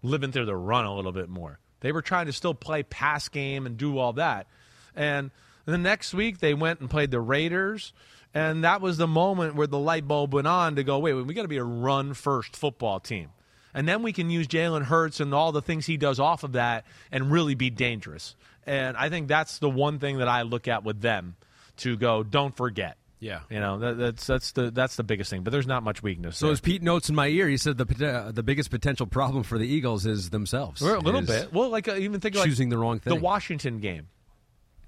living 0.03 0.31
through 0.31 0.45
the 0.45 0.55
run 0.55 0.85
a 0.85 0.93
little 0.93 1.11
bit 1.11 1.29
more. 1.29 1.59
They 1.79 1.91
were 1.91 2.01
trying 2.01 2.27
to 2.27 2.33
still 2.33 2.53
play 2.53 2.83
pass 2.83 3.29
game 3.29 3.65
and 3.65 3.77
do 3.77 3.97
all 3.97 4.13
that. 4.13 4.47
And 4.95 5.31
the 5.65 5.77
next 5.77 6.13
week 6.13 6.39
they 6.39 6.53
went 6.53 6.79
and 6.79 6.89
played 6.89 7.11
the 7.11 7.19
Raiders. 7.19 7.93
And 8.33 8.63
that 8.63 8.81
was 8.81 8.97
the 8.97 9.07
moment 9.07 9.55
where 9.55 9.67
the 9.67 9.79
light 9.79 10.07
bulb 10.07 10.33
went 10.33 10.47
on 10.47 10.75
to 10.75 10.83
go, 10.83 10.99
wait, 10.99 11.13
we 11.13 11.33
got 11.33 11.43
to 11.43 11.47
be 11.47 11.57
a 11.57 11.63
run 11.63 12.13
first 12.13 12.55
football 12.55 12.99
team. 12.99 13.29
And 13.73 13.87
then 13.87 14.03
we 14.03 14.13
can 14.13 14.29
use 14.29 14.47
Jalen 14.47 14.83
Hurts 14.83 15.19
and 15.19 15.33
all 15.33 15.51
the 15.51 15.61
things 15.61 15.85
he 15.85 15.97
does 15.97 16.19
off 16.19 16.43
of 16.43 16.53
that 16.53 16.85
and 17.11 17.31
really 17.31 17.55
be 17.55 17.69
dangerous. 17.69 18.35
And 18.65 18.97
I 18.97 19.09
think 19.09 19.27
that's 19.27 19.59
the 19.59 19.69
one 19.69 19.99
thing 19.99 20.17
that 20.17 20.27
I 20.27 20.43
look 20.43 20.67
at 20.67 20.83
with 20.83 21.01
them 21.01 21.35
to 21.77 21.95
go, 21.95 22.23
don't 22.23 22.55
forget 22.55 22.97
yeah, 23.19 23.39
you 23.49 23.59
know 23.59 23.79
that, 23.79 23.97
that's 23.97 24.27
that's 24.27 24.51
the 24.51 24.69
that's 24.69 24.95
the 24.95 25.03
biggest 25.03 25.29
thing. 25.31 25.41
But 25.41 25.51
there's 25.51 25.65
not 25.65 25.81
much 25.81 26.03
weakness. 26.03 26.37
So 26.37 26.47
there. 26.47 26.53
as 26.53 26.61
Pete 26.61 26.83
notes 26.83 27.09
in 27.09 27.15
my 27.15 27.27
ear, 27.27 27.47
he 27.47 27.57
said 27.57 27.77
the 27.77 28.07
uh, 28.07 28.31
the 28.31 28.43
biggest 28.43 28.69
potential 28.69 29.07
problem 29.07 29.43
for 29.43 29.57
the 29.57 29.65
Eagles 29.65 30.05
is 30.05 30.29
themselves. 30.29 30.81
a 30.81 30.99
little 30.99 31.21
bit. 31.21 31.51
Well, 31.51 31.69
like 31.69 31.87
uh, 31.87 31.95
even 31.95 32.19
think 32.19 32.35
choosing 32.35 32.69
like 32.69 32.75
the 32.75 32.77
wrong 32.77 32.99
thing. 32.99 33.15
The 33.15 33.19
Washington 33.19 33.79
game, 33.79 34.07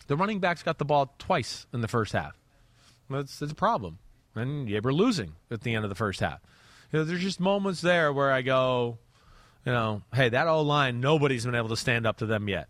the 0.07 0.15
running 0.15 0.39
backs 0.39 0.61
got 0.61 0.77
the 0.77 0.85
ball 0.85 1.13
twice 1.17 1.65
in 1.73 1.81
the 1.81 1.87
first 1.87 2.13
half. 2.13 2.37
That's, 3.09 3.39
that's 3.39 3.51
a 3.51 3.55
problem, 3.55 3.97
and 4.35 4.69
yeah, 4.69 4.79
we're 4.83 4.93
losing 4.93 5.33
at 5.49 5.61
the 5.61 5.73
end 5.73 5.85
of 5.85 5.89
the 5.89 5.95
first 5.95 6.19
half. 6.19 6.39
You 6.91 6.99
know, 6.99 7.05
there's 7.05 7.21
just 7.21 7.39
moments 7.39 7.81
there 7.81 8.11
where 8.13 8.31
I 8.31 8.41
go, 8.41 8.97
you 9.65 9.71
know, 9.71 10.01
hey, 10.13 10.29
that 10.29 10.47
O 10.47 10.61
line, 10.61 10.99
nobody's 10.99 11.45
been 11.45 11.55
able 11.55 11.69
to 11.69 11.77
stand 11.77 12.07
up 12.07 12.17
to 12.17 12.25
them 12.25 12.47
yet. 12.47 12.67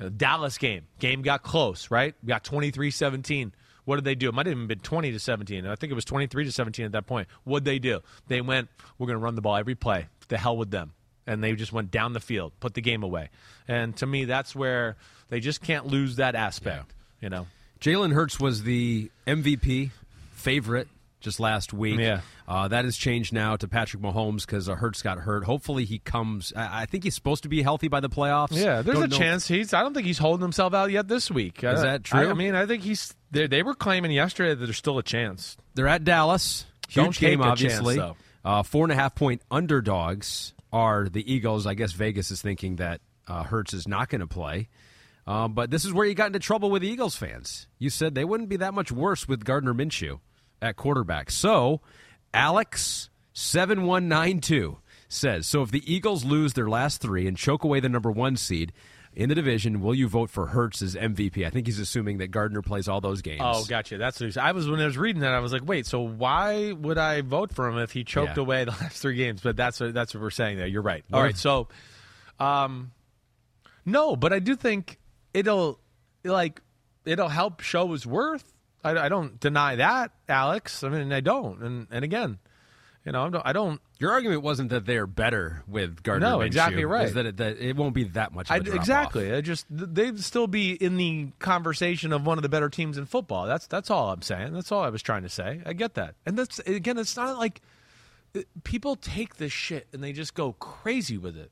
Uh, 0.00 0.08
Dallas 0.14 0.58
game, 0.58 0.84
game 0.98 1.22
got 1.22 1.42
close, 1.42 1.90
right? 1.90 2.14
We 2.22 2.28
got 2.28 2.44
23-17 2.44 3.52
what 3.84 3.96
did 3.96 4.04
they 4.04 4.14
do? 4.14 4.28
It 4.28 4.34
might 4.34 4.46
have 4.46 4.56
even 4.56 4.66
been 4.66 4.78
20 4.78 5.12
to 5.12 5.18
17. 5.18 5.66
I 5.66 5.74
think 5.74 5.90
it 5.90 5.94
was 5.94 6.04
23 6.04 6.44
to 6.44 6.52
17 6.52 6.86
at 6.86 6.92
that 6.92 7.06
point. 7.06 7.28
What 7.44 7.64
did 7.64 7.70
they 7.70 7.78
do? 7.78 8.00
They 8.28 8.40
went, 8.40 8.68
we're 8.98 9.06
going 9.06 9.18
to 9.18 9.24
run 9.24 9.34
the 9.34 9.40
ball 9.40 9.56
every 9.56 9.74
play. 9.74 10.06
The 10.28 10.38
hell 10.38 10.56
with 10.56 10.70
them. 10.70 10.92
And 11.26 11.42
they 11.42 11.54
just 11.54 11.72
went 11.72 11.90
down 11.90 12.12
the 12.12 12.20
field, 12.20 12.52
put 12.60 12.74
the 12.74 12.80
game 12.80 13.02
away. 13.02 13.30
And 13.68 13.96
to 13.96 14.06
me, 14.06 14.24
that's 14.24 14.54
where 14.54 14.96
they 15.28 15.40
just 15.40 15.62
can't 15.62 15.86
lose 15.86 16.16
that 16.16 16.34
aspect. 16.34 16.94
Yeah. 17.20 17.24
You 17.26 17.30
know, 17.30 17.46
Jalen 17.82 18.12
Hurts 18.12 18.38
was 18.38 18.62
the 18.62 19.10
MVP 19.26 19.90
favorite 20.34 20.86
just 21.20 21.40
last 21.40 21.72
week. 21.72 21.98
Yeah. 21.98 22.20
Uh, 22.46 22.68
that 22.68 22.84
has 22.84 22.96
changed 22.96 23.32
now 23.32 23.56
to 23.56 23.66
Patrick 23.66 24.02
Mahomes 24.02 24.46
because 24.46 24.68
uh, 24.68 24.74
Hurts 24.74 25.02
got 25.02 25.18
hurt. 25.18 25.44
Hopefully 25.44 25.84
he 25.84 25.98
comes. 25.98 26.52
I, 26.54 26.82
I 26.82 26.86
think 26.86 27.02
he's 27.02 27.14
supposed 27.14 27.42
to 27.44 27.48
be 27.48 27.60
healthy 27.62 27.88
by 27.88 28.00
the 28.00 28.08
playoffs. 28.08 28.52
Yeah, 28.52 28.82
there's 28.82 28.98
don't 28.98 29.04
a 29.04 29.08
know. 29.08 29.16
chance 29.16 29.48
he's. 29.48 29.74
I 29.74 29.80
don't 29.82 29.94
think 29.94 30.06
he's 30.06 30.18
holding 30.18 30.42
himself 30.42 30.74
out 30.74 30.90
yet 30.90 31.08
this 31.08 31.30
week. 31.30 31.64
Is 31.64 31.82
that 31.82 32.04
true? 32.04 32.20
I, 32.28 32.30
I 32.30 32.34
mean, 32.34 32.54
I 32.54 32.66
think 32.66 32.82
he's. 32.82 33.14
They, 33.30 33.46
they 33.48 33.62
were 33.62 33.74
claiming 33.74 34.12
yesterday 34.12 34.50
that 34.54 34.64
there's 34.64 34.76
still 34.76 34.98
a 34.98 35.02
chance. 35.02 35.56
They're 35.74 35.88
at 35.88 36.04
Dallas. 36.04 36.66
Huge 36.88 37.04
Don't 37.04 37.18
game, 37.18 37.40
obviously. 37.42 37.96
chance, 37.96 38.16
uh, 38.44 38.62
four 38.62 38.84
and 38.84 38.92
a 38.92 38.96
half 38.96 39.14
point 39.14 39.42
underdogs 39.50 40.52
are 40.72 41.08
the 41.08 41.32
Eagles. 41.32 41.66
I 41.66 41.74
guess 41.74 41.92
Vegas 41.92 42.30
is 42.30 42.42
thinking 42.42 42.76
that 42.76 43.00
uh, 43.26 43.44
Hurts 43.44 43.72
is 43.72 43.88
not 43.88 44.08
going 44.08 44.20
to 44.20 44.26
play. 44.26 44.68
Um, 45.26 45.52
but 45.54 45.70
this 45.70 45.84
is 45.84 45.92
where 45.92 46.04
you 46.06 46.14
got 46.14 46.26
into 46.28 46.38
trouble 46.40 46.70
with 46.70 46.82
Eagles 46.82 47.14
fans. 47.14 47.68
You 47.78 47.90
said 47.90 48.14
they 48.14 48.24
wouldn't 48.24 48.48
be 48.48 48.56
that 48.56 48.74
much 48.74 48.90
worse 48.90 49.28
with 49.28 49.44
Gardner 49.44 49.72
Minshew 49.74 50.18
at 50.60 50.76
quarterback. 50.76 51.30
So, 51.30 51.80
Alex 52.34 53.08
seven 53.32 53.84
one 53.84 54.08
nine 54.08 54.40
two 54.40 54.78
says 55.08 55.46
so. 55.46 55.62
If 55.62 55.70
the 55.70 55.82
Eagles 55.92 56.24
lose 56.24 56.54
their 56.54 56.68
last 56.68 57.00
three 57.00 57.26
and 57.28 57.36
choke 57.36 57.62
away 57.64 57.78
the 57.80 57.88
number 57.88 58.10
one 58.10 58.36
seed 58.36 58.72
in 59.14 59.28
the 59.28 59.34
division, 59.34 59.80
will 59.80 59.94
you 59.94 60.08
vote 60.08 60.30
for 60.30 60.46
Hurts 60.46 60.80
as 60.82 60.96
MVP? 60.96 61.46
I 61.46 61.50
think 61.50 61.66
he's 61.66 61.78
assuming 61.78 62.18
that 62.18 62.28
Gardner 62.32 62.62
plays 62.62 62.88
all 62.88 63.00
those 63.00 63.20
games. 63.22 63.42
Oh, 63.44 63.64
gotcha. 63.68 63.98
That's 63.98 64.20
what 64.20 64.36
I 64.38 64.52
was 64.52 64.68
when 64.68 64.80
I 64.80 64.86
was 64.86 64.96
reading 64.98 65.20
that. 65.22 65.32
I 65.34 65.38
was 65.40 65.52
like, 65.52 65.62
wait, 65.66 65.86
so 65.86 66.00
why 66.00 66.72
would 66.72 66.98
I 66.98 67.20
vote 67.20 67.52
for 67.54 67.68
him 67.68 67.78
if 67.78 67.92
he 67.92 68.04
choked 68.04 68.36
Yeah. 68.38 68.42
away 68.42 68.64
the 68.64 68.70
last 68.80 69.00
three 69.02 69.16
games? 69.16 69.40
But 69.42 69.54
that's 69.56 69.78
what, 69.78 69.92
that's 69.94 70.14
what 70.14 70.22
we're 70.22 70.30
saying 70.30 70.56
there. 70.56 70.66
You're 70.66 70.82
right. 70.82 71.04
All 71.12 71.18
Well- 71.18 71.26
right, 71.26 71.36
so, 71.36 71.68
um, 72.40 72.90
no, 73.84 74.16
but 74.16 74.32
I 74.32 74.38
do 74.38 74.56
think 74.56 74.98
it'll 75.34 75.78
like 76.24 76.60
it'll 77.04 77.28
help 77.28 77.60
show 77.60 77.92
his 77.92 78.06
worth. 78.06 78.52
I, 78.84 78.96
I 78.96 79.08
don't 79.08 79.38
deny 79.38 79.76
that, 79.76 80.10
Alex. 80.28 80.82
I 80.82 80.88
mean, 80.88 81.12
I 81.12 81.20
don't. 81.20 81.62
And 81.62 81.86
and 81.90 82.04
again, 82.04 82.38
you 83.04 83.12
know, 83.12 83.24
I 83.24 83.28
don't. 83.30 83.46
I 83.46 83.52
don't 83.52 83.80
Your 83.98 84.12
argument 84.12 84.42
wasn't 84.42 84.70
that 84.70 84.86
they're 84.86 85.06
better 85.06 85.62
with 85.66 86.02
Gardner. 86.02 86.30
No, 86.30 86.38
Minshew. 86.38 86.46
exactly 86.46 86.84
right. 86.84 87.02
was 87.02 87.14
that 87.14 87.26
it, 87.26 87.36
that 87.38 87.58
it 87.58 87.76
won't 87.76 87.94
be 87.94 88.04
that 88.04 88.32
much. 88.32 88.48
Of 88.48 88.54
I, 88.54 88.56
a 88.56 88.60
drop-off. 88.60 88.80
exactly. 88.80 89.32
I 89.32 89.40
just 89.40 89.66
they'd 89.70 90.20
still 90.20 90.46
be 90.46 90.72
in 90.72 90.96
the 90.96 91.28
conversation 91.38 92.12
of 92.12 92.26
one 92.26 92.38
of 92.38 92.42
the 92.42 92.48
better 92.48 92.68
teams 92.68 92.98
in 92.98 93.06
football. 93.06 93.46
That's 93.46 93.66
that's 93.66 93.90
all 93.90 94.10
I'm 94.10 94.22
saying. 94.22 94.52
That's 94.52 94.70
all 94.70 94.82
I 94.82 94.88
was 94.88 95.02
trying 95.02 95.22
to 95.22 95.28
say. 95.28 95.62
I 95.66 95.72
get 95.72 95.94
that. 95.94 96.14
And 96.26 96.38
that's 96.38 96.58
again, 96.60 96.98
it's 96.98 97.16
not 97.16 97.38
like 97.38 97.60
people 98.64 98.96
take 98.96 99.36
this 99.36 99.52
shit 99.52 99.88
and 99.92 100.02
they 100.02 100.12
just 100.12 100.34
go 100.34 100.52
crazy 100.54 101.18
with 101.18 101.36
it. 101.36 101.50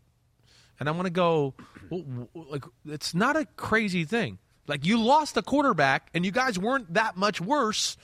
And 0.81 0.89
I 0.89 0.93
want 0.93 1.07
to 1.07 1.13
go, 1.13 1.55
like, 2.35 2.65
it's 2.87 3.15
not 3.15 3.37
a 3.37 3.45
crazy 3.57 4.05
thing. 4.05 4.39
Like, 4.67 4.85
you 4.87 5.01
lost 5.01 5.35
the 5.35 5.43
quarterback, 5.43 6.09
and 6.15 6.25
you 6.25 6.33
guys 6.33 6.59
weren't 6.59 6.95
that 6.95 7.17
much 7.17 7.41
worse 7.41 7.97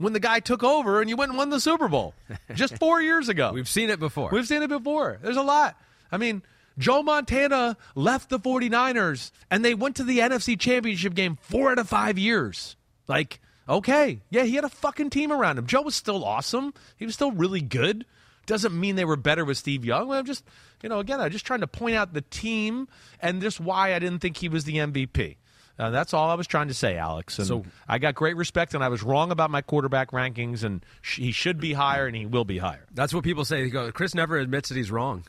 when 0.00 0.14
the 0.14 0.20
guy 0.20 0.40
took 0.40 0.64
over 0.64 1.00
and 1.02 1.10
you 1.10 1.16
went 1.16 1.30
and 1.30 1.36
won 1.36 1.50
the 1.50 1.60
Super 1.60 1.86
Bowl 1.86 2.14
just 2.54 2.78
four 2.78 3.02
years 3.02 3.28
ago. 3.28 3.52
We've 3.52 3.68
seen 3.68 3.90
it 3.90 4.00
before. 4.00 4.30
We've 4.32 4.46
seen 4.46 4.62
it 4.62 4.68
before. 4.68 5.18
There's 5.22 5.36
a 5.36 5.42
lot. 5.42 5.76
I 6.10 6.16
mean, 6.16 6.42
Joe 6.78 7.02
Montana 7.02 7.76
left 7.94 8.30
the 8.30 8.40
49ers 8.40 9.30
and 9.50 9.62
they 9.62 9.74
went 9.74 9.96
to 9.96 10.04
the 10.04 10.20
NFC 10.20 10.58
Championship 10.58 11.12
game 11.14 11.36
four 11.42 11.70
out 11.70 11.78
of 11.78 11.86
five 11.86 12.18
years. 12.18 12.76
Like, 13.08 13.40
okay. 13.68 14.20
Yeah, 14.30 14.44
he 14.44 14.54
had 14.54 14.64
a 14.64 14.70
fucking 14.70 15.10
team 15.10 15.30
around 15.30 15.58
him. 15.58 15.66
Joe 15.66 15.82
was 15.82 15.94
still 15.94 16.24
awesome. 16.24 16.72
He 16.96 17.04
was 17.04 17.14
still 17.14 17.32
really 17.32 17.60
good. 17.60 18.06
Doesn't 18.50 18.78
mean 18.78 18.96
they 18.96 19.04
were 19.04 19.16
better 19.16 19.44
with 19.44 19.56
Steve 19.58 19.84
Young. 19.84 20.08
Well, 20.08 20.18
I'm 20.18 20.26
just, 20.26 20.44
you 20.82 20.88
know, 20.88 20.98
again, 20.98 21.20
I'm 21.20 21.30
just 21.30 21.46
trying 21.46 21.60
to 21.60 21.66
point 21.68 21.94
out 21.94 22.12
the 22.12 22.20
team 22.22 22.88
and 23.20 23.40
just 23.40 23.60
why 23.60 23.94
I 23.94 23.98
didn't 24.00 24.18
think 24.18 24.36
he 24.36 24.48
was 24.48 24.64
the 24.64 24.76
MVP. 24.78 25.36
Uh, 25.78 25.90
that's 25.90 26.12
all 26.12 26.28
I 26.28 26.34
was 26.34 26.46
trying 26.46 26.68
to 26.68 26.74
say, 26.74 26.96
Alex. 26.96 27.38
And 27.38 27.46
So- 27.48 27.64
I 27.88 27.98
got 27.98 28.14
great 28.14 28.36
respect, 28.36 28.74
and 28.74 28.82
I 28.84 28.88
was 28.88 29.02
wrong 29.02 29.30
about 29.30 29.50
my 29.50 29.62
quarterback 29.62 30.10
rankings, 30.10 30.62
and 30.64 30.84
sh- 31.00 31.18
he 31.20 31.32
should 31.32 31.58
be 31.60 31.72
higher, 31.72 32.06
and 32.06 32.14
he 32.14 32.26
will 32.26 32.44
be 32.44 32.58
higher. 32.58 32.86
That's 32.92 33.14
what 33.14 33.24
people 33.24 33.44
say. 33.44 33.62
They 33.62 33.70
go, 33.70 33.90
Chris 33.92 34.14
never 34.14 34.36
admits 34.36 34.68
that 34.68 34.74
he's 34.76 34.90
wrong. 34.90 35.24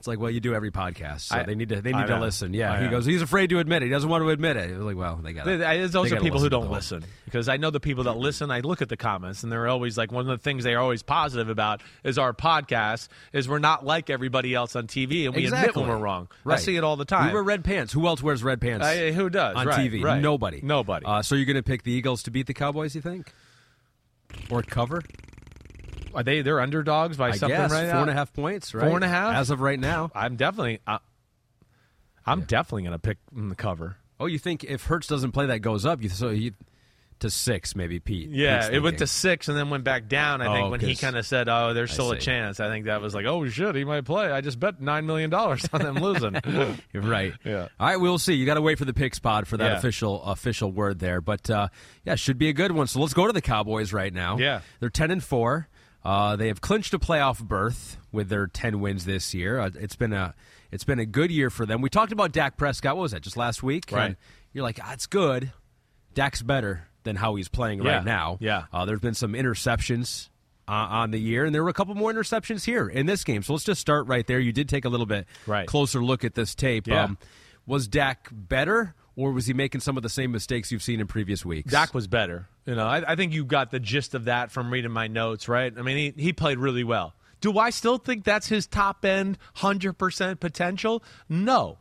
It's 0.00 0.06
like, 0.08 0.18
well, 0.18 0.30
you 0.30 0.40
do 0.40 0.54
every 0.54 0.70
podcast, 0.70 1.20
so 1.28 1.36
I- 1.36 1.42
they 1.42 1.54
need 1.54 1.68
to 1.68 1.82
they 1.82 1.92
need 1.92 2.06
to 2.06 2.18
listen. 2.18 2.54
Yeah, 2.54 2.72
I 2.72 2.78
he 2.78 2.84
know. 2.86 2.90
goes, 2.92 3.04
he's 3.04 3.20
afraid 3.20 3.50
to 3.50 3.58
admit 3.58 3.82
it. 3.82 3.86
He 3.86 3.90
doesn't 3.90 4.08
want 4.08 4.22
to 4.24 4.30
admit 4.30 4.56
it. 4.56 4.70
It's 4.70 4.80
like, 4.80 4.96
well, 4.96 5.16
they 5.22 5.34
got 5.34 5.44
Th- 5.44 5.60
th- 5.60 5.90
Those 5.90 6.10
are 6.10 6.20
people 6.20 6.40
who 6.40 6.48
don't 6.48 6.70
listen. 6.70 7.04
because 7.26 7.50
I 7.50 7.58
know 7.58 7.68
the 7.68 7.80
people 7.80 8.04
that 8.04 8.16
listen. 8.16 8.50
I 8.50 8.60
look 8.60 8.80
at 8.80 8.88
the 8.88 8.96
comments 8.96 9.42
and 9.42 9.52
they're 9.52 9.68
always 9.68 9.98
like 9.98 10.10
one 10.10 10.22
of 10.22 10.26
the 10.38 10.42
things 10.42 10.64
they 10.64 10.72
are 10.74 10.80
always 10.80 11.02
positive 11.02 11.50
about 11.50 11.82
is 12.02 12.16
our 12.16 12.32
podcast 12.32 13.08
is 13.34 13.46
we're 13.46 13.58
not 13.58 13.84
like 13.84 14.08
everybody 14.08 14.54
else 14.54 14.74
on 14.74 14.86
TV 14.86 15.26
and 15.26 15.34
we 15.36 15.44
admit 15.44 15.76
when 15.76 15.86
we're 15.86 15.98
wrong. 15.98 16.28
Right. 16.44 16.54
I 16.54 16.62
see 16.62 16.76
it 16.76 16.82
all 16.82 16.96
the 16.96 17.04
time. 17.04 17.26
We 17.26 17.34
wear 17.34 17.42
red 17.42 17.62
pants. 17.62 17.92
Who 17.92 18.06
else 18.06 18.22
wears 18.22 18.42
red 18.42 18.62
pants? 18.62 18.86
Uh, 18.86 19.12
who 19.14 19.28
does 19.28 19.54
on 19.54 19.66
Right, 19.66 19.90
TV? 19.92 20.02
right. 20.02 20.22
Nobody. 20.22 20.60
Nobody. 20.62 21.04
Uh, 21.04 21.20
so 21.20 21.34
you're 21.34 21.44
going 21.44 21.56
to 21.56 21.62
pick 21.62 21.82
the 21.82 21.92
Eagles 21.92 22.22
to 22.22 22.30
beat 22.30 22.46
the 22.46 22.54
Cowboys? 22.54 22.94
You 22.94 23.02
think? 23.02 23.34
Or 24.48 24.62
cover? 24.62 25.02
Are 26.14 26.22
they 26.22 26.42
they're 26.42 26.60
underdogs 26.60 27.16
by 27.16 27.28
I 27.28 27.30
something 27.32 27.56
guess 27.58 27.70
right 27.70 27.84
four 27.86 27.94
now? 27.94 28.00
and 28.02 28.10
a 28.10 28.14
half 28.14 28.32
points. 28.32 28.74
Right? 28.74 28.86
Four 28.86 28.96
and 28.96 29.04
a 29.04 29.08
half? 29.08 29.34
as 29.36 29.50
of 29.50 29.60
right 29.60 29.78
now. 29.78 30.10
I'm 30.14 30.36
definitely 30.36 30.80
uh, 30.86 30.98
I'm 32.26 32.42
definitely 32.42 32.82
going 32.82 32.92
to 32.92 32.98
pick 32.98 33.18
the 33.32 33.54
cover. 33.54 33.96
Oh, 34.18 34.26
you 34.26 34.38
think 34.38 34.64
if 34.64 34.84
Hurts 34.84 35.06
doesn't 35.06 35.32
play, 35.32 35.46
that 35.46 35.60
goes 35.60 35.86
up? 35.86 36.02
You 36.02 36.08
so 36.10 36.28
you 36.28 36.52
to 37.20 37.28
six 37.30 37.74
maybe, 37.76 38.00
Pete? 38.00 38.30
Yeah, 38.30 38.70
it 38.70 38.78
went 38.80 38.98
to 38.98 39.06
six 39.06 39.48
and 39.48 39.56
then 39.56 39.68
went 39.68 39.84
back 39.84 40.08
down. 40.08 40.40
I 40.40 40.46
Oh, 40.46 40.54
think 40.54 40.70
when 40.70 40.80
he 40.80 40.96
kind 40.96 41.16
of 41.18 41.26
said, 41.26 41.48
"Oh, 41.50 41.74
there's 41.74 41.92
still 41.92 42.10
a 42.12 42.18
chance." 42.18 42.60
I 42.60 42.68
think 42.68 42.86
that 42.86 43.00
was 43.02 43.14
like, 43.14 43.26
"Oh 43.26 43.46
shit, 43.48 43.74
he 43.74 43.84
might 43.84 44.04
play." 44.06 44.30
I 44.30 44.40
just 44.40 44.58
bet 44.60 44.80
nine 44.80 45.04
million 45.06 45.28
dollars 45.28 45.66
on 45.72 45.82
them 45.82 45.96
losing. 45.96 46.36
You're 46.94 47.02
right. 47.02 47.34
Yeah. 47.44 47.68
All 47.78 47.86
right, 47.88 47.96
we'll 48.00 48.18
see. 48.18 48.34
You 48.34 48.46
got 48.46 48.54
to 48.54 48.62
wait 48.62 48.78
for 48.78 48.84
the 48.86 48.94
pick 48.94 49.14
spot 49.14 49.46
for 49.46 49.56
that 49.58 49.72
Yeah. 49.72 49.78
official 49.78 50.22
official 50.22 50.72
word 50.72 50.98
there, 50.98 51.20
but 51.20 51.48
uh, 51.50 51.68
yeah, 52.04 52.14
should 52.14 52.38
be 52.38 52.48
a 52.48 52.54
good 52.54 52.72
one. 52.72 52.86
So 52.86 53.00
let's 53.00 53.12
go 53.14 53.26
to 53.26 53.32
the 53.34 53.42
Cowboys 53.42 53.92
right 53.92 54.12
now. 54.14 54.38
Yeah. 54.38 54.60
they're 54.80 54.88
ten 54.90 55.10
and 55.10 55.22
four. 55.24 55.68
Uh, 56.04 56.36
they 56.36 56.48
have 56.48 56.60
clinched 56.60 56.94
a 56.94 56.98
playoff 56.98 57.42
berth 57.42 57.98
with 58.12 58.28
their 58.28 58.46
ten 58.46 58.80
wins 58.80 59.04
this 59.04 59.34
year. 59.34 59.58
Uh, 59.60 59.70
it's 59.78 59.96
been 59.96 60.12
a 60.12 60.34
it's 60.70 60.84
been 60.84 60.98
a 60.98 61.06
good 61.06 61.30
year 61.30 61.50
for 61.50 61.66
them. 61.66 61.82
We 61.82 61.90
talked 61.90 62.12
about 62.12 62.32
Dak 62.32 62.56
Prescott. 62.56 62.96
What 62.96 63.02
was 63.02 63.12
that? 63.12 63.22
Just 63.22 63.36
last 63.36 63.62
week. 63.62 63.90
Right. 63.92 64.06
And 64.06 64.16
you're 64.52 64.64
like, 64.64 64.78
ah, 64.82 64.92
it's 64.92 65.06
good. 65.06 65.52
Dak's 66.14 66.42
better 66.42 66.84
than 67.02 67.16
how 67.16 67.34
he's 67.34 67.48
playing 67.48 67.82
Yeah. 67.82 67.96
right 67.96 68.04
now. 68.04 68.38
Yeah. 68.40 68.64
Uh, 68.72 68.84
there's 68.84 69.00
been 69.00 69.14
some 69.14 69.32
interceptions 69.34 70.28
uh, 70.68 70.72
on 70.72 71.10
the 71.10 71.18
year, 71.18 71.44
and 71.44 71.54
there 71.54 71.62
were 71.62 71.68
a 71.70 71.74
couple 71.74 71.94
more 71.94 72.12
interceptions 72.12 72.64
here 72.64 72.88
in 72.88 73.06
this 73.06 73.24
game. 73.24 73.42
So 73.42 73.52
let's 73.52 73.64
just 73.64 73.80
start 73.80 74.06
right 74.06 74.26
there. 74.26 74.38
You 74.38 74.52
did 74.52 74.68
take 74.68 74.84
a 74.84 74.88
little 74.88 75.06
bit 75.06 75.26
Right. 75.46 75.66
closer 75.66 76.02
look 76.02 76.24
at 76.24 76.34
this 76.34 76.54
tape. 76.54 76.86
Yeah. 76.86 77.04
Um, 77.04 77.18
was 77.66 77.88
Dak 77.88 78.28
better, 78.32 78.94
or 79.16 79.32
was 79.32 79.46
he 79.46 79.54
making 79.54 79.80
some 79.80 79.96
of 79.96 80.02
the 80.02 80.08
same 80.08 80.32
mistakes 80.32 80.70
you've 80.72 80.82
seen 80.82 81.00
in 81.00 81.06
previous 81.06 81.44
weeks? 81.44 81.70
Dak 81.70 81.94
was 81.94 82.06
better. 82.06 82.48
You 82.66 82.74
know, 82.74 82.86
I, 82.86 83.12
I 83.12 83.16
think 83.16 83.32
you 83.32 83.44
got 83.44 83.70
the 83.70 83.80
gist 83.80 84.14
of 84.14 84.24
that 84.24 84.50
from 84.50 84.72
reading 84.72 84.92
my 84.92 85.06
notes, 85.06 85.48
right? 85.48 85.72
I 85.76 85.82
mean, 85.82 86.14
he, 86.16 86.22
he 86.22 86.32
played 86.32 86.58
really 86.58 86.84
well. 86.84 87.14
Do 87.40 87.58
I 87.58 87.70
still 87.70 87.98
think 87.98 88.24
that's 88.24 88.48
his 88.48 88.66
top 88.66 89.04
end, 89.04 89.38
100% 89.58 90.40
potential? 90.40 91.02
No. 91.28 91.78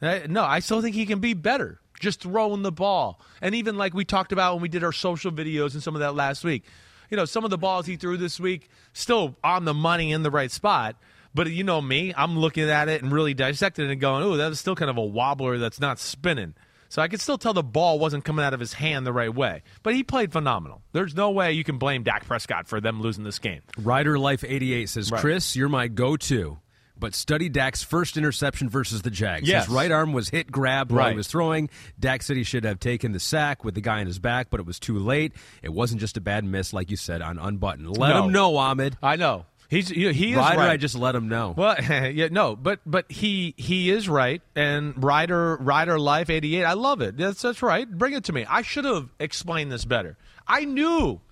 Uh, 0.00 0.20
No, 0.28 0.44
I 0.44 0.60
still 0.60 0.80
think 0.80 0.94
he 0.94 1.06
can 1.06 1.18
be 1.18 1.34
better 1.34 1.80
just 2.02 2.20
throwing 2.20 2.62
the 2.62 2.72
ball. 2.72 3.20
And 3.40 3.54
even 3.54 3.78
like 3.78 3.94
we 3.94 4.04
talked 4.04 4.32
about 4.32 4.54
when 4.54 4.62
we 4.62 4.68
did 4.68 4.84
our 4.84 4.92
social 4.92 5.30
videos 5.32 5.72
and 5.74 5.82
some 5.82 5.94
of 5.94 6.00
that 6.00 6.14
last 6.14 6.44
week, 6.44 6.64
you 7.10 7.16
know, 7.16 7.24
some 7.24 7.44
of 7.44 7.50
the 7.50 7.58
balls 7.58 7.86
he 7.86 7.96
threw 7.96 8.16
this 8.16 8.40
week 8.40 8.68
still 8.92 9.36
on 9.44 9.64
the 9.64 9.74
money 9.74 10.12
in 10.12 10.22
the 10.22 10.30
right 10.30 10.50
spot. 10.50 10.96
But 11.34 11.50
you 11.50 11.64
know 11.64 11.80
me, 11.80 12.12
I'm 12.16 12.38
looking 12.38 12.68
at 12.68 12.88
it 12.88 13.02
and 13.02 13.10
really 13.12 13.34
dissecting 13.34 13.86
it 13.86 13.90
and 13.92 14.00
going, 14.00 14.22
oh, 14.22 14.36
that 14.36 14.48
was 14.48 14.60
still 14.60 14.74
kind 14.74 14.90
of 14.90 14.96
a 14.98 15.02
wobbler 15.04 15.58
that's 15.58 15.80
not 15.80 15.98
spinning. 15.98 16.54
So 16.90 17.00
I 17.00 17.08
could 17.08 17.22
still 17.22 17.38
tell 17.38 17.54
the 17.54 17.62
ball 17.62 17.98
wasn't 17.98 18.22
coming 18.24 18.44
out 18.44 18.52
of 18.52 18.60
his 18.60 18.74
hand 18.74 19.06
the 19.06 19.14
right 19.14 19.34
way. 19.34 19.62
But 19.82 19.94
he 19.94 20.02
played 20.02 20.30
phenomenal. 20.30 20.82
There's 20.92 21.14
no 21.14 21.30
way 21.30 21.52
you 21.52 21.64
can 21.64 21.78
blame 21.78 22.02
Dak 22.02 22.26
Prescott 22.26 22.68
for 22.68 22.82
them 22.82 23.00
losing 23.00 23.24
this 23.24 23.38
game. 23.38 23.62
Rider 23.78 24.18
Life 24.18 24.44
88 24.46 24.90
says, 24.90 25.10
Right. 25.10 25.20
Chris, 25.22 25.56
you're 25.56 25.70
my 25.70 25.88
go 25.88 26.18
to. 26.18 26.58
But 26.98 27.14
study 27.14 27.48
Dak's 27.48 27.82
first 27.82 28.16
interception 28.18 28.68
versus 28.68 29.02
the 29.02 29.10
Jags. 29.10 29.48
Yes. 29.48 29.64
His 29.66 29.74
right 29.74 29.90
arm 29.90 30.12
was 30.12 30.28
hit, 30.28 30.52
grabbed 30.52 30.92
while 30.92 31.08
he 31.10 31.16
was 31.16 31.26
throwing. 31.26 31.68
Dak 31.98 32.22
said 32.22 32.36
he 32.36 32.44
should 32.44 32.64
have 32.64 32.78
taken 32.78 33.10
the 33.10 33.18
sack 33.18 33.64
with 33.64 33.74
the 33.74 33.80
guy 33.80 34.00
in 34.00 34.06
his 34.06 34.20
back, 34.20 34.50
but 34.50 34.60
it 34.60 34.66
was 34.66 34.78
too 34.78 34.98
late. 34.98 35.32
It 35.62 35.72
wasn't 35.72 36.00
just 36.00 36.16
a 36.16 36.20
bad 36.20 36.44
miss, 36.44 36.72
like 36.72 36.90
you 36.92 36.96
said, 36.96 37.20
on 37.20 37.38
unbutton. 37.38 37.90
Let 37.90 38.10
No. 38.10 38.24
him 38.26 38.32
know, 38.32 38.56
Ahmed. 38.56 38.98
I 39.02 39.16
know. 39.16 39.46
He's 39.72 39.88
he, 39.88 40.12
he 40.12 40.32
is 40.32 40.36
Rider, 40.36 40.58
right. 40.58 40.70
I 40.72 40.76
just 40.76 40.94
let 40.94 41.14
him 41.14 41.30
know. 41.30 41.54
Well, 41.56 41.82
yeah, 42.12 42.28
no, 42.30 42.54
but 42.56 42.80
but 42.84 43.10
he 43.10 43.54
he 43.56 43.88
is 43.88 44.06
right, 44.06 44.42
and 44.54 45.02
Rider 45.02 45.56
Rider 45.56 45.98
Life 45.98 46.28
eighty 46.28 46.56
eight. 46.56 46.64
I 46.64 46.74
love 46.74 47.00
it. 47.00 47.16
That's 47.16 47.40
that's 47.40 47.62
right. 47.62 47.90
Bring 47.90 48.12
it 48.12 48.24
to 48.24 48.34
me. 48.34 48.44
I 48.44 48.60
should 48.60 48.84
have 48.84 49.08
explained 49.18 49.72
this 49.72 49.86
better. 49.86 50.18
I 50.46 50.66
knew. 50.66 51.22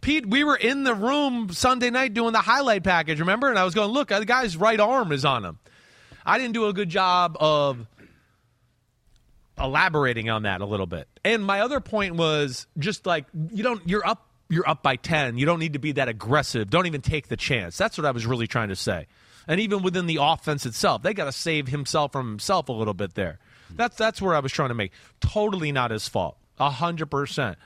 Pete, 0.00 0.26
we 0.26 0.42
were 0.42 0.56
in 0.56 0.82
the 0.82 0.92
room 0.92 1.50
Sunday 1.52 1.88
night 1.88 2.14
doing 2.14 2.32
the 2.32 2.40
highlight 2.40 2.82
package, 2.82 3.20
remember? 3.20 3.48
And 3.48 3.58
I 3.58 3.64
was 3.64 3.74
going, 3.74 3.90
look, 3.90 4.08
the 4.08 4.24
guy's 4.26 4.56
right 4.56 4.80
arm 4.80 5.12
is 5.12 5.24
on 5.24 5.44
him. 5.44 5.60
I 6.26 6.38
didn't 6.38 6.54
do 6.54 6.66
a 6.66 6.72
good 6.72 6.88
job 6.88 7.36
of 7.38 7.86
elaborating 9.56 10.28
on 10.30 10.42
that 10.42 10.62
a 10.62 10.66
little 10.66 10.86
bit. 10.86 11.06
And 11.24 11.44
my 11.44 11.60
other 11.60 11.78
point 11.78 12.16
was 12.16 12.66
just 12.76 13.06
like 13.06 13.26
you 13.52 13.62
don't 13.62 13.88
you're 13.88 14.04
up 14.04 14.26
you're 14.54 14.68
up 14.68 14.82
by 14.82 14.96
10. 14.96 15.36
You 15.36 15.46
don't 15.46 15.58
need 15.58 15.72
to 15.72 15.78
be 15.78 15.92
that 15.92 16.08
aggressive. 16.08 16.70
Don't 16.70 16.86
even 16.86 17.00
take 17.00 17.28
the 17.28 17.36
chance. 17.36 17.76
That's 17.76 17.98
what 17.98 18.04
I 18.06 18.12
was 18.12 18.24
really 18.24 18.46
trying 18.46 18.68
to 18.68 18.76
say. 18.76 19.06
And 19.48 19.60
even 19.60 19.82
within 19.82 20.06
the 20.06 20.18
offense 20.20 20.64
itself, 20.64 21.02
they 21.02 21.12
got 21.12 21.24
to 21.24 21.32
save 21.32 21.68
himself 21.68 22.12
from 22.12 22.28
himself 22.28 22.68
a 22.68 22.72
little 22.72 22.94
bit 22.94 23.14
there. 23.14 23.38
That's 23.74 23.96
that's 23.96 24.22
where 24.22 24.34
I 24.34 24.38
was 24.38 24.52
trying 24.52 24.68
to 24.68 24.74
make. 24.74 24.92
Totally 25.20 25.72
not 25.72 25.90
his 25.90 26.06
fault. 26.08 26.36
A 26.58 26.70
hundred 26.70 27.06
percent. 27.06 27.58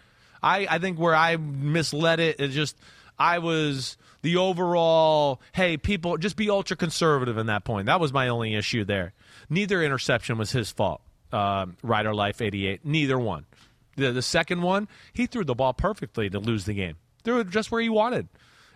I 0.43 0.66
I 0.68 0.78
think 0.78 0.99
where 0.99 1.14
I 1.14 1.36
misled 1.36 2.18
it 2.20 2.41
is 2.41 2.55
just 2.55 2.76
I 3.18 3.39
was 3.39 3.97
the 4.22 4.36
overall. 4.36 5.41
Hey, 5.53 5.76
people, 5.76 6.16
just 6.16 6.36
be 6.36 6.49
ultra 6.49 6.76
conservative 6.76 7.36
in 7.36 7.47
that 7.47 7.64
point. 7.64 7.86
That 7.86 8.01
was 8.01 8.12
my 8.12 8.28
only 8.28 8.55
issue 8.55 8.84
there. 8.84 9.12
Neither 9.51 9.82
interception 9.82 10.39
was 10.39 10.51
his 10.51 10.70
fault. 10.70 11.03
Um, 11.32 11.76
Rider 11.82 12.14
Life 12.14 12.41
eighty 12.41 12.66
eight. 12.66 12.84
Neither 12.84 13.18
one. 13.18 13.45
The 13.99 14.12
the 14.12 14.22
second 14.22 14.62
one, 14.62 14.88
he 15.12 15.26
threw 15.26 15.44
the 15.44 15.55
ball 15.55 15.74
perfectly 15.74 16.30
to 16.30 16.38
lose 16.38 16.64
the 16.64 16.74
game. 16.74 16.96
Threw 17.24 17.40
it 17.40 17.51
just 17.51 17.70
where 17.70 17.82
he 17.82 17.88
wanted. 17.88 18.28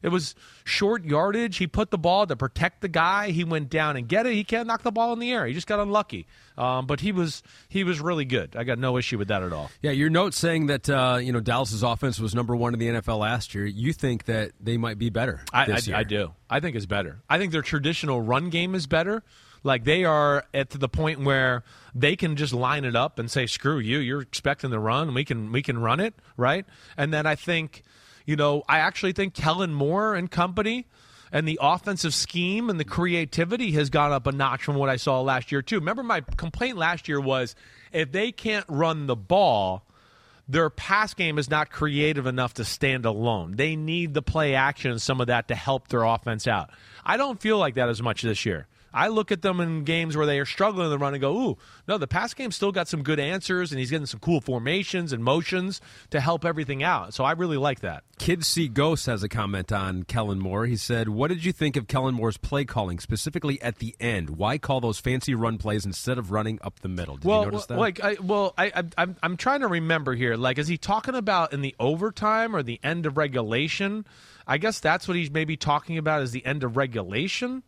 It 0.03 0.09
was 0.09 0.35
short 0.65 1.05
yardage. 1.05 1.59
He 1.59 1.69
put 1.69 1.91
the 1.91 1.99
ball 1.99 2.27
to 2.27 2.35
protect 2.35 2.81
the 2.81 2.89
guy. 2.89 3.31
He 3.31 3.45
went 3.45 3.71
down 3.71 3.97
and 3.97 4.09
get 4.09 4.27
it. 4.27 4.33
He 4.33 4.43
can't 4.43 4.67
knock 4.67 4.83
the 4.83 4.91
ball 4.91 5.13
in 5.13 5.21
the 5.21 5.31
air. 5.31 5.47
He 5.47 5.55
just 5.55 5.69
got 5.69 5.79
unlucky. 5.79 6.27
Um, 6.59 6.87
but 6.87 7.01
he 7.01 7.13
was 7.13 7.43
he 7.69 7.85
was 7.85 8.01
really 8.01 8.25
good. 8.25 8.57
I 8.57 8.65
got 8.65 8.79
no 8.79 8.99
issue 8.99 9.17
with 9.17 9.29
that 9.29 9.43
at 9.43 9.53
all. 9.53 9.71
Yeah, 9.81 9.93
your 9.93 10.11
note 10.11 10.35
saying 10.35 10.67
that 10.67 10.91
uh, 10.91 11.19
you 11.23 11.33
know 11.33 11.41
Dallas's 11.41 11.83
offense 11.83 12.19
was 12.19 12.35
number 12.35 12.55
one 12.57 12.75
in 12.75 12.81
the 12.81 12.89
NFL 12.89 13.21
last 13.21 13.55
year. 13.55 13.65
You 13.65 13.93
think 13.93 14.25
that 14.25 14.53
they 14.61 14.77
might 14.77 14.99
be 14.99 15.09
better 15.09 15.45
I, 15.53 15.67
this 15.67 15.87
I, 15.87 15.91
year? 15.91 15.97
I 15.99 16.03
do. 16.03 16.33
I 16.51 16.61
think 16.61 16.77
it's 16.77 16.87
better. 16.87 17.23
I 17.31 17.39
think 17.39 17.53
their 17.53 17.63
traditional 17.63 18.21
run 18.21 18.51
game 18.51 18.75
is 18.75 18.87
better. 18.87 19.23
Like 19.63 19.85
they 19.85 20.05
are 20.05 20.45
at 20.53 20.71
the 20.71 20.89
point 20.89 21.21
where 21.21 21.63
they 21.95 22.17
can 22.17 22.37
just 22.37 22.53
line 22.53 22.85
it 22.85 22.97
up 22.97 23.19
and 23.19 23.31
say, 23.31 23.47
"Screw 23.47 23.79
you! 23.79 23.99
You're 23.99 24.23
expecting 24.23 24.71
the 24.71 24.81
run. 24.81 25.15
We 25.15 25.25
can 25.25 25.53
we 25.53 25.63
can 25.63 25.79
run 25.79 26.01
it 26.01 26.15
right." 26.37 26.65
And 26.97 27.13
then 27.13 27.27
I 27.27 27.35
think, 27.35 27.83
you 28.27 28.37
know, 28.37 28.65
I 28.69 28.79
actually 28.79 29.13
think 29.13 29.35
Kellen 29.35 29.73
Moore 29.73 30.15
and 30.15 30.31
company 30.31 30.87
and 31.31 31.47
the 31.47 31.59
offensive 31.63 32.13
scheme 32.13 32.69
and 32.69 32.79
the 32.79 32.85
creativity 32.85 33.73
has 33.73 33.89
gone 33.89 34.13
up 34.13 34.27
a 34.27 34.33
notch 34.33 34.65
from 34.65 34.77
what 34.77 34.89
I 34.89 34.97
saw 34.97 35.21
last 35.21 35.53
year 35.53 35.63
too. 35.63 35.79
Remember, 35.79 36.03
my 36.03 36.23
complaint 36.37 36.77
last 36.77 37.09
year 37.09 37.21
was 37.21 37.55
if 37.93 38.13
they 38.13 38.33
can't 38.33 38.67
run 38.69 39.07
the 39.07 39.17
ball 39.17 39.87
their 40.49 40.69
pass 40.71 41.15
game 41.15 41.39
is 41.39 41.49
not 41.49 41.71
creative 41.71 42.27
enough 42.27 42.55
to 42.55 42.65
stand 42.65 43.07
alone. 43.07 43.53
They 43.57 43.77
need 43.77 44.13
the 44.13 44.23
play 44.23 44.55
action 44.55 44.91
and 44.91 45.01
some 45.01 45.21
of 45.21 45.29
that 45.29 45.49
to 45.49 45.55
help 45.55 45.89
their 45.89 46.03
offense 46.03 46.47
out. 46.47 46.71
I 47.05 47.17
don't 47.17 47.41
feel 47.41 47.59
like 47.59 47.77
that 47.77 47.89
as 47.89 48.03
much 48.03 48.23
this 48.23 48.45
year. 48.45 48.67
I 48.95 49.09
look 49.09 49.33
at 49.33 49.43
them 49.43 49.61
in 49.61 49.85
games 49.85 50.17
where 50.17 50.27
they 50.27 50.39
are 50.39 50.45
struggling 50.45 50.87
in 50.87 50.91
the 50.91 50.99
run 50.99 51.15
and 51.15 51.21
go, 51.21 51.37
ooh, 51.37 51.59
no, 51.89 51.99
the 51.99 52.07
pass 52.07 52.35
game 52.35 52.51
still 52.51 52.73
got 52.73 52.89
some 52.89 53.03
good 53.03 53.19
answers, 53.19 53.73
and 53.73 53.79
he's 53.79 53.91
getting 53.91 54.07
some 54.07 54.21
cool 54.21 54.41
formations 54.41 55.13
and 55.13 55.23
motions 55.23 55.81
to 56.11 56.21
help 56.21 56.45
everything 56.45 56.83
out. 56.83 57.15
So 57.15 57.25
I 57.25 57.33
really 57.33 57.57
like 57.57 57.81
that. 57.81 58.05
Kids 58.19 58.47
See 58.47 58.69
Ghost 58.69 59.07
has 59.07 59.23
a 59.23 59.29
comment 59.29 59.73
on 59.73 60.05
Kellen 60.05 60.39
Moore. 60.39 60.67
He 60.67 60.77
said, 60.77 61.09
What 61.09 61.29
did 61.29 61.45
you 61.45 61.53
think 61.53 61.77
of 61.77 61.89
Kellen 61.89 62.15
Moore's 62.15 62.37
play 62.37 62.65
calling, 62.65 63.01
specifically 63.01 63.61
at 63.63 63.79
the 63.79 63.97
end? 63.99 64.31
Why 64.31 64.59
call 64.59 64.81
those 64.81 65.01
fancy 65.01 65.35
run 65.35 65.59
plays 65.59 65.85
instead 65.85 66.19
of 66.19 66.31
running 66.31 66.59
up 66.63 66.81
the 66.81 66.89
middle? 66.89 67.17
Did 67.17 67.25
well, 67.25 67.41
you 67.41 67.51
notice 67.51 67.67
that? 67.67 67.79
like, 67.79 68.03
I, 68.03 68.17
well, 68.23 68.55
I, 68.57 68.67
I, 68.75 68.83
I'm, 68.99 69.17
I'm 69.23 69.37
trying 69.37 69.61
to 69.61 69.69
remember 69.69 70.15
here. 70.15 70.37
Like, 70.37 70.59
is 70.59 70.69
he 70.69 70.79
talking 70.79 71.15
about 71.15 71.53
in 71.53 71.63
the 71.63 71.75
overtime 71.81 72.55
or 72.55 72.63
the 72.63 72.79
end 72.83 73.07
of 73.07 73.17
regulation? 73.17 74.07
I 74.47 74.59
guess 74.59 74.81
that's 74.81 75.09
what 75.09 75.17
he's 75.17 75.31
maybe 75.31 75.57
talking 75.57 75.99
about 75.99 76.23
is 76.23 76.33
the 76.33 76.45
end 76.45 76.63
of 76.63 76.77
regulation. 76.77 77.63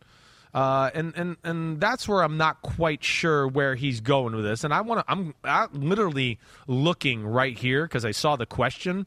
Uh, 0.55 0.89
and, 0.93 1.13
and 1.17 1.35
and 1.43 1.81
that's 1.81 2.07
where 2.07 2.23
I'm 2.23 2.37
not 2.37 2.61
quite 2.61 3.03
sure 3.03 3.45
where 3.45 3.75
he's 3.75 3.99
going 3.99 4.33
with 4.33 4.45
this. 4.45 4.63
And 4.63 4.73
I 4.73 4.79
want 4.81 5.05
to. 5.05 5.11
I'm, 5.11 5.35
I'm 5.43 5.69
literally 5.73 6.39
looking 6.65 7.25
right 7.27 7.57
here 7.57 7.83
because 7.83 8.05
I 8.05 8.11
saw 8.11 8.37
the 8.37 8.45
question. 8.45 9.05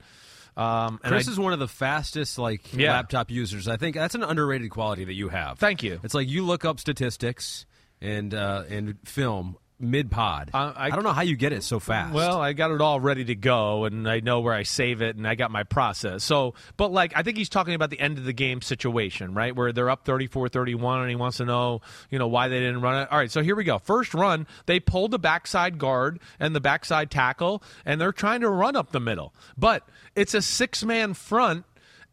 Um, 0.59 1.01
and 1.03 1.13
Chris 1.13 1.27
I, 1.27 1.33
is 1.33 1.39
one 1.39 1.55
of 1.55 1.59
the 1.59 1.67
fastest 1.69 2.37
like 2.39 2.75
Yeah. 2.77 2.93
laptop 2.93 3.31
users. 3.31 3.67
I 3.67 3.79
think 3.79 3.97
that's 3.97 4.15
an 4.15 4.23
underrated 4.25 4.71
quality 4.71 5.05
that 5.07 5.15
you 5.15 5.31
have. 5.31 5.59
Thank 5.59 5.83
you. 5.83 6.01
It's 6.03 6.13
like 6.15 6.29
you 6.29 6.45
look 6.45 6.67
up 6.67 6.81
statistics 6.81 7.65
and 8.03 8.35
uh, 8.35 8.65
and 8.69 8.97
film 9.07 9.57
mid 9.81 10.11
pod. 10.11 10.51
Uh, 10.53 10.73
I- 10.77 10.87
I 10.87 10.91
don't 10.91 11.05
know 11.05 11.13
how 11.13 11.23
you 11.23 11.37
get 11.37 11.53
it 11.53 11.63
so 11.63 11.79
fast. 11.79 12.13
Well, 12.15 12.41
I 12.41 12.53
got 12.53 12.71
it 12.71 12.81
all 12.81 12.99
ready 12.99 13.25
to 13.27 13.35
go, 13.35 13.85
and 13.85 14.09
I 14.09 14.21
know 14.21 14.41
where 14.41 14.55
I 14.55 14.63
save 14.65 15.03
it, 15.03 15.17
and 15.17 15.27
I 15.27 15.35
got 15.35 15.51
my 15.51 15.63
process. 15.63 16.25
So, 16.25 16.55
but 16.77 16.91
like, 16.93 17.13
I 17.15 17.23
think 17.23 17.37
he's 17.37 17.49
talking 17.49 17.75
about 17.75 17.91
the 17.91 18.01
end 18.01 18.19
of 18.19 18.25
the 18.25 18.33
game 18.33 18.61
situation, 18.63 19.35
right? 19.35 19.55
Where 19.55 19.73
they're 19.73 19.91
up 19.91 20.05
34 20.05 20.49
31, 20.49 21.01
and 21.03 21.11
he 21.11 21.17
wants 21.17 21.37
to 21.37 21.45
know, 21.45 21.81
you 22.11 22.19
know, 22.19 22.27
why 22.29 22.49
they 22.49 22.59
didn't 22.61 22.81
run 22.81 23.03
it. 23.03 23.09
All 23.13 23.19
right, 23.19 23.31
so 23.31 23.43
here 23.43 23.55
we 23.57 23.65
go. 23.65 23.79
First 23.79 24.15
run, 24.15 24.47
they 24.67 24.81
pulled 24.81 25.11
the 25.13 25.19
backside 25.19 25.79
guard 25.79 26.19
and 26.41 26.55
the 26.55 26.61
backside 26.61 27.11
tackle, 27.11 27.63
and 27.85 28.01
they're 28.01 28.13
trying 28.13 28.41
to 28.41 28.49
run 28.51 28.75
up 28.77 28.91
the 28.93 29.01
middle. 29.01 29.33
But 29.57 29.89
it's 30.17 30.35
a 30.35 30.43
six 30.43 30.85
man 30.85 31.15
front, 31.15 31.65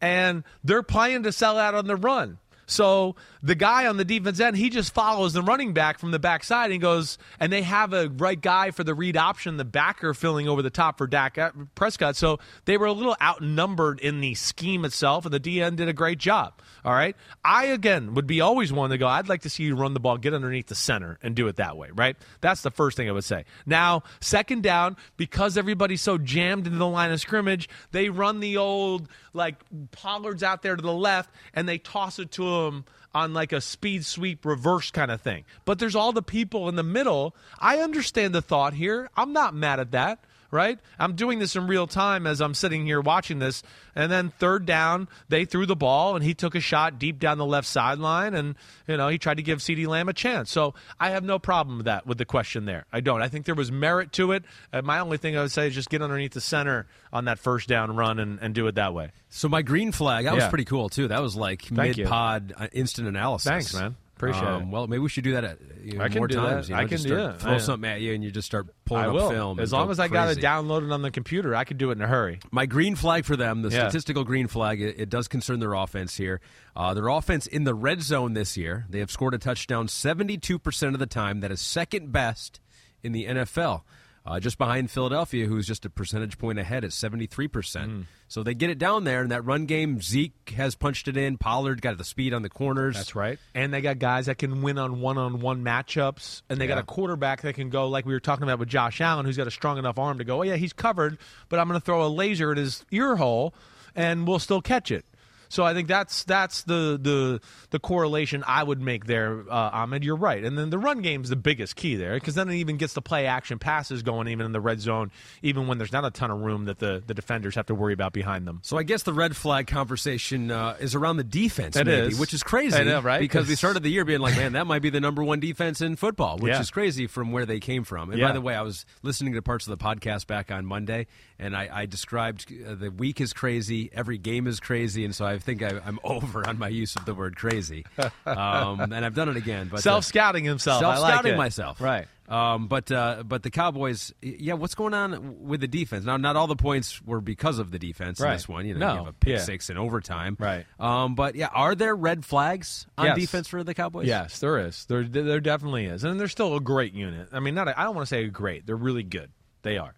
and 0.02 0.44
they're 0.64 0.84
playing 0.84 1.24
to 1.24 1.32
sell 1.32 1.58
out 1.58 1.74
on 1.74 1.88
the 1.88 1.96
run. 1.96 2.38
So 2.68 3.16
the 3.46 3.54
guy 3.54 3.86
on 3.86 3.98
the 3.98 4.04
defense 4.04 4.40
end, 4.40 4.58
he 4.58 4.72
just 4.72 4.92
follows 4.92 5.34
the 5.34 5.44
running 5.44 5.72
back 5.72 6.00
from 6.00 6.10
the 6.10 6.18
backside 6.18 6.72
and 6.72 6.82
goes, 6.82 7.20
and 7.40 7.54
they 7.54 7.62
have 7.62 7.94
a 7.94 8.10
right 8.10 8.42
guy 8.42 8.72
for 8.72 8.84
the 8.84 8.96
read 8.96 9.16
option, 9.16 9.58
the 9.58 9.64
backer 9.64 10.16
filling 10.16 10.50
over 10.50 10.64
the 10.64 10.72
top 10.72 10.98
for 10.98 11.06
Dak 11.06 11.38
Prescott. 11.76 12.16
So 12.16 12.40
they 12.66 12.76
were 12.76 12.88
a 12.88 12.92
little 12.92 13.16
outnumbered 13.22 14.00
in 14.00 14.20
the 14.20 14.34
scheme 14.34 14.84
itself, 14.84 15.26
and 15.26 15.34
the 15.34 15.40
DN 15.40 15.76
did 15.76 15.88
a 15.88 15.94
great 15.94 16.18
job. 16.18 16.60
All 16.84 16.94
right. 16.94 17.16
I, 17.44 17.66
again, 17.66 18.16
would 18.16 18.26
be 18.26 18.42
always 18.42 18.74
one 18.74 18.90
to 18.90 18.98
go, 18.98 19.08
I'd 19.08 19.30
like 19.30 19.44
to 19.44 19.50
see 19.50 19.62
you 19.62 19.76
run 19.76 19.94
the 19.94 20.00
ball, 20.00 20.18
get 20.18 20.34
underneath 20.34 20.68
the 20.68 20.76
center, 20.76 21.20
and 21.22 21.36
do 21.36 21.48
it 21.48 21.58
that 21.58 21.78
way, 21.78 21.90
right? 21.94 22.16
That's 22.42 22.64
the 22.64 22.72
first 22.72 22.98
thing 22.98 23.08
I 23.08 23.12
would 23.12 23.24
say. 23.24 23.46
Now, 23.68 24.02
second 24.22 24.64
down, 24.64 24.98
because 25.18 25.56
everybody's 25.56 26.02
so 26.02 26.18
jammed 26.18 26.66
into 26.66 26.80
the 26.80 26.88
line 26.88 27.12
of 27.12 27.22
scrimmage, 27.22 27.70
they 27.92 28.10
run 28.10 28.40
the 28.40 28.58
old, 28.58 29.08
like, 29.34 29.58
Pollard's 29.92 30.42
out 30.42 30.64
there 30.64 30.76
to 30.76 30.82
the 30.82 30.92
left, 30.92 31.30
and 31.54 31.70
they 31.70 31.78
toss 31.78 32.18
it 32.18 32.32
to 32.32 32.44
him 32.44 32.86
on 33.16 33.34
like 33.34 33.54
a 33.54 33.62
speed 33.62 34.06
sweep 34.06 34.46
reverse 34.46 34.92
kind 34.92 35.10
of 35.10 35.22
thing. 35.22 35.46
But 35.64 35.80
there's 35.80 35.96
all 35.96 36.12
the 36.12 36.22
people 36.22 36.68
in 36.68 36.76
the 36.76 36.84
middle. 36.84 37.34
I 37.60 37.78
understand 37.78 38.36
the 38.36 38.42
thought 38.42 38.74
here. 38.74 39.10
I'm 39.16 39.32
not 39.32 39.56
mad 39.56 39.80
at 39.80 39.92
that, 39.92 40.20
right? 40.56 40.80
I'm 40.98 41.16
doing 41.16 41.38
this 41.40 41.56
in 41.56 41.68
real 41.68 41.86
time 41.86 42.26
as 42.26 42.42
I'm 42.42 42.54
sitting 42.56 42.86
here 42.86 43.02
watching 43.02 43.38
this. 43.40 43.62
And 43.94 44.12
then 44.12 44.30
third 44.40 44.66
down, 44.66 45.08
they 45.30 45.46
threw 45.46 45.66
the 45.66 45.76
ball 45.76 46.16
and 46.16 46.24
he 46.24 46.34
took 46.34 46.56
a 46.56 46.60
shot 46.60 46.98
deep 46.98 47.20
down 47.20 47.38
the 47.38 47.46
left 47.46 47.68
sideline 47.68 48.34
and 48.34 48.56
you 48.88 48.98
know, 48.98 49.10
he 49.10 49.18
tried 49.18 49.38
to 49.38 49.44
give 49.44 49.60
CeeDee 49.60 49.88
Lamb 49.88 50.10
a 50.10 50.14
chance. 50.14 50.50
So 50.52 50.74
I 51.00 51.12
have 51.12 51.24
no 51.24 51.38
problem 51.38 51.78
with 51.78 51.86
that 51.86 52.08
with 52.08 52.18
the 52.18 52.26
question 52.26 52.66
there. 52.66 52.86
I 52.92 53.02
don't. 53.02 53.22
I 53.22 53.28
think 53.28 53.46
there 53.46 53.56
was 53.56 53.72
merit 53.72 54.12
to 54.14 54.32
it. 54.32 54.44
Uh, 54.74 54.82
my 54.82 55.00
only 55.00 55.18
thing 55.18 55.38
I 55.38 55.42
would 55.42 55.52
say 55.52 55.68
is 55.68 55.76
just 55.76 55.90
get 55.90 56.02
underneath 56.02 56.34
the 56.34 56.42
center 56.42 56.88
on 57.14 57.26
that 57.26 57.38
first 57.40 57.68
down 57.70 57.96
run 57.96 58.20
and, 58.20 58.40
and 58.42 58.56
do 58.56 58.66
it 58.68 58.76
that 58.76 58.94
way. 58.94 59.12
so 59.30 59.48
my 59.48 59.62
green 59.62 59.92
flag 59.92 60.26
that 60.26 60.34
was 60.36 60.48
pretty 60.48 60.66
cool 60.66 60.90
too. 60.90 61.08
That 61.10 61.22
was 61.22 61.36
like 61.36 61.70
mid 61.72 62.08
pod 62.08 62.54
uh, 62.58 62.68
instant 62.72 63.08
analysis. 63.08 63.48
Thanks, 63.50 63.74
man. 63.74 63.96
Appreciate 64.16 64.44
Um, 64.46 64.62
it. 64.64 64.68
Well, 64.70 64.88
maybe 64.88 65.00
we 65.00 65.10
should 65.10 65.26
do 65.26 65.34
that 65.34 65.44
at, 65.44 65.60
you 65.84 65.98
know, 65.98 66.04
I 66.06 66.08
can 66.08 66.20
more 66.20 66.28
do 66.28 66.36
that. 66.36 66.42
times. 66.42 66.70
You 66.70 66.76
know, 66.76 66.80
I 66.82 66.84
can 66.84 66.90
just 66.92 67.04
do 67.06 67.16
start, 67.16 67.36
it. 67.36 67.42
Throw 67.42 67.52
Yeah. 67.52 67.58
something 67.58 67.90
at 67.90 68.00
you 68.02 68.14
and 68.14 68.24
you 68.24 68.32
just 68.32 68.46
start 68.46 68.68
pulling 68.86 69.04
I 69.04 69.08
up 69.08 69.14
will. 69.14 69.30
film. 69.30 69.60
As 69.60 69.74
long 69.74 69.92
as 69.92 70.00
I 70.00 70.08
got 70.08 70.30
it 70.30 70.38
downloaded 70.38 70.94
on 70.94 71.02
the 71.02 71.12
computer, 71.12 71.54
I 71.54 71.66
could 71.66 71.78
do 71.78 71.90
it 71.90 71.98
in 71.98 72.02
a 72.02 72.08
hurry. 72.08 72.40
My 72.50 72.66
green 72.66 72.96
flag 72.96 73.26
for 73.26 73.36
them, 73.36 73.62
the 73.62 73.70
Yeah. 73.70 73.90
statistical 73.90 74.24
green 74.24 74.48
flag, 74.48 74.82
it, 74.82 75.00
it 75.00 75.10
does 75.10 75.28
concern 75.28 75.60
their 75.60 75.74
offense 75.74 76.16
here. 76.16 76.40
Uh, 76.78 76.94
their 76.94 77.10
offense 77.10 77.46
in 77.46 77.66
the 77.66 77.74
red 77.74 78.02
zone 78.02 78.34
this 78.36 78.56
year, 78.56 78.86
they 78.90 79.00
have 79.00 79.12
scored 79.12 79.34
a 79.34 79.38
touchdown 79.38 79.88
72% 79.88 80.94
of 80.94 81.00
the 81.00 81.06
time. 81.06 81.42
That 81.42 81.52
is 81.52 81.60
second 81.60 82.12
best 82.12 82.62
in 83.04 83.12
the 83.12 83.26
NFL. 83.26 83.84
Uh, 84.26 84.40
just 84.40 84.58
behind 84.58 84.90
Philadelphia, 84.90 85.46
who's 85.46 85.68
just 85.68 85.86
a 85.86 85.90
percentage 85.90 86.40
point 86.40 86.58
ahead 86.58 86.84
at 86.84 86.90
73%. 86.90 87.86
Hmm. 87.86 88.02
So 88.28 88.42
they 88.42 88.56
get 88.56 88.72
it 88.72 88.80
down 88.80 89.04
there 89.04 89.22
in 89.22 89.30
that 89.30 89.46
run 89.46 89.68
game. 89.68 90.02
Zeke 90.02 90.50
has 90.58 90.74
punched 90.74 91.08
it 91.08 91.16
in. 91.16 91.38
Pollard 91.38 91.80
got 91.80 91.96
the 92.00 92.04
speed 92.04 92.34
on 92.34 92.42
the 92.42 92.50
corners. 92.50 92.96
That's 92.96 93.16
right. 93.16 93.38
And 93.54 93.72
they 93.72 93.82
got 93.82 94.00
guys 94.00 94.26
that 94.26 94.40
can 94.40 94.64
win 94.64 94.80
on 94.80 95.00
one-on-one 95.00 95.64
matchups, 95.64 96.42
and 96.50 96.60
they 96.60 96.66
got 96.66 96.80
a 96.80 96.84
quarterback 96.84 97.44
that 97.44 97.54
can 97.54 97.70
go 97.70 97.88
like 97.88 98.08
we 98.08 98.14
were 98.14 98.20
talking 98.20 98.44
about 98.44 98.58
with 98.58 98.68
Josh 98.68 99.00
Allen, 99.00 99.28
who's 99.28 99.38
got 99.38 99.46
a 99.46 99.52
strong 99.52 99.78
enough 99.78 100.00
arm 100.00 100.18
to 100.18 100.24
go. 100.24 100.40
Oh 100.40 100.42
yeah, 100.42 100.56
he's 100.56 100.74
covered, 100.74 101.20
but 101.50 101.60
I'm 101.60 101.68
going 101.68 101.80
to 101.80 101.86
throw 101.86 102.04
a 102.04 102.10
laser 102.10 102.52
at 102.52 102.58
his 102.58 102.84
ear 102.92 103.18
hole, 103.18 103.54
and 103.96 104.28
we'll 104.28 104.40
still 104.40 104.62
catch 104.62 104.90
it. 104.90 105.06
So 105.50 105.64
I 105.64 105.74
think 105.74 105.88
that's 105.88 106.24
that's 106.24 106.64
the 106.64 106.98
the 107.02 107.42
the 107.72 107.80
correlation 107.80 108.44
I 108.48 108.64
would 108.64 108.82
make 108.82 109.06
there, 109.06 109.44
uh, 109.50 109.70
Ahmed. 109.74 110.04
You're 110.04 110.16
right, 110.16 110.44
and 110.44 110.58
then 110.58 110.70
the 110.70 110.78
run 110.80 111.02
game 111.02 111.24
is 111.24 111.30
the 111.30 111.36
biggest 111.36 111.76
key 111.76 111.96
there 111.96 112.14
because 112.16 112.36
then 112.36 112.50
it 112.50 112.56
even 112.56 112.78
gets 112.78 112.94
the 112.94 113.02
play 113.02 113.26
action 113.28 113.60
passes 113.60 114.04
going 114.04 114.28
even 114.28 114.46
in 114.46 114.52
the 114.52 114.62
red 114.62 114.80
zone, 114.82 115.12
even 115.42 115.68
when 115.68 115.78
there's 115.78 115.92
not 115.92 116.06
a 116.06 116.12
ton 116.12 116.32
of 116.32 116.40
room 116.42 116.66
that 116.66 116.80
the 116.80 117.04
the 117.06 117.14
defenders 117.14 117.56
have 117.56 117.66
to 117.68 117.76
worry 117.76 117.94
about 117.94 118.14
behind 118.14 118.48
them. 118.48 118.60
So 118.64 118.78
I 118.78 118.84
guess 118.84 119.04
the 119.04 119.14
red 119.14 119.36
flag 119.36 119.68
conversation 119.68 120.52
uh, 120.52 120.78
is 120.80 120.96
around 120.96 121.18
the 121.18 121.24
defense, 121.24 121.76
maybe, 121.76 121.92
is. 121.92 122.20
which 122.20 122.34
is 122.34 122.44
crazy. 122.44 122.76
I 122.78 122.84
know, 122.84 123.02
right? 123.02 123.20
Because 123.20 123.48
we 123.48 123.56
started 123.56 123.84
the 123.84 123.90
year 123.90 124.06
being 124.06 124.20
like, 124.20 124.36
man, 124.38 124.54
that 124.54 124.68
might 124.68 124.82
be 124.82 124.90
the 124.90 125.00
number 125.02 125.24
one 125.24 125.40
defense 125.40 125.82
in 125.82 125.96
football, 125.96 126.38
which 126.38 126.52
Yeah. 126.52 126.62
is 126.62 126.72
crazy 126.72 127.08
from 127.08 127.32
where 127.32 127.46
they 127.46 127.60
came 127.60 127.84
from. 127.84 128.10
And 128.10 128.20
Yeah. 128.20 128.28
by 128.28 128.34
the 128.34 128.42
way, 128.42 128.56
I 128.56 128.62
was 128.62 128.86
listening 129.04 129.34
to 129.34 129.42
parts 129.42 129.68
of 129.68 129.78
the 129.78 129.84
podcast 129.84 130.28
back 130.28 130.52
on 130.52 130.66
Monday, 130.66 131.08
and 131.40 131.56
I, 131.56 131.70
I 131.72 131.86
described 131.86 132.52
uh, 132.66 132.76
the 132.76 132.90
week 132.92 133.20
is 133.22 133.34
crazy, 133.34 133.90
every 133.94 134.18
game 134.18 134.48
is 134.48 134.60
crazy, 134.60 135.06
and 135.06 135.14
so 135.14 135.26
I 135.26 135.38
think 135.40 135.62
I, 135.64 135.80
I'm 135.86 136.00
over 136.04 136.48
on 136.48 136.58
my 136.60 136.70
use 136.70 136.96
of 136.96 137.06
the 137.06 137.14
word 137.14 137.36
crazy, 137.36 137.86
um, 138.26 138.80
and 138.92 139.06
I've 139.06 139.16
done 139.16 139.30
it 139.30 139.38
again. 139.38 139.68
But 139.70 139.80
uh, 139.80 139.82
Self 139.82 140.06
scouting 140.06 140.44
himself. 140.46 140.82
Self-scouting 140.82 141.34
it. 141.34 141.38
myself. 141.38 141.80
Right. 141.82 142.08
Um, 142.28 142.68
but 142.68 142.92
uh, 142.92 143.22
but 143.24 143.44
the 143.44 143.52
Cowboys, 143.52 144.12
yeah. 144.20 144.54
What's 144.56 144.74
going 144.74 144.96
on 144.96 145.46
with 145.46 145.62
the 145.62 145.68
defense? 145.68 146.06
Now, 146.06 146.18
not 146.18 146.36
all 146.36 146.48
the 146.48 146.56
points 146.56 147.00
were 147.04 147.22
because 147.22 147.60
of 147.60 147.70
the 147.70 147.78
defense 147.78 148.20
in 148.20 148.28
this 148.32 148.50
one. 148.50 148.66
You 148.66 148.74
know, 148.74 148.80
No. 148.80 148.92
you 148.94 148.98
have 148.98 149.08
a 149.08 149.14
pick 149.14 149.34
Yeah. 149.34 149.44
six 149.44 149.70
in 149.70 149.78
overtime. 149.78 150.36
Right. 150.40 150.66
Um, 150.80 151.14
but 151.14 151.36
yeah, 151.36 151.50
are 151.54 151.76
there 151.76 151.96
red 151.96 152.26
flags 152.26 152.88
on 152.98 153.06
Yes. 153.06 153.18
defense 153.20 153.48
for 153.48 153.64
the 153.64 153.76
Cowboys? 153.76 154.08
Yes, 154.08 154.40
there 154.40 154.58
is. 154.58 154.86
There, 154.86 155.04
there 155.04 155.40
definitely 155.40 155.86
is, 155.86 156.04
and 156.04 156.20
they're 156.20 156.28
still 156.28 156.56
a 156.56 156.60
great 156.62 156.94
unit. 156.94 157.30
I 157.32 157.40
mean, 157.40 157.54
not. 157.54 157.68
I 157.68 157.84
don't 157.84 157.94
want 157.96 158.08
to 158.08 158.10
say 158.10 158.26
great. 158.26 158.66
They're 158.66 158.76
really 158.76 159.04
good. 159.04 159.30
They 159.62 159.78
are. 159.78 159.94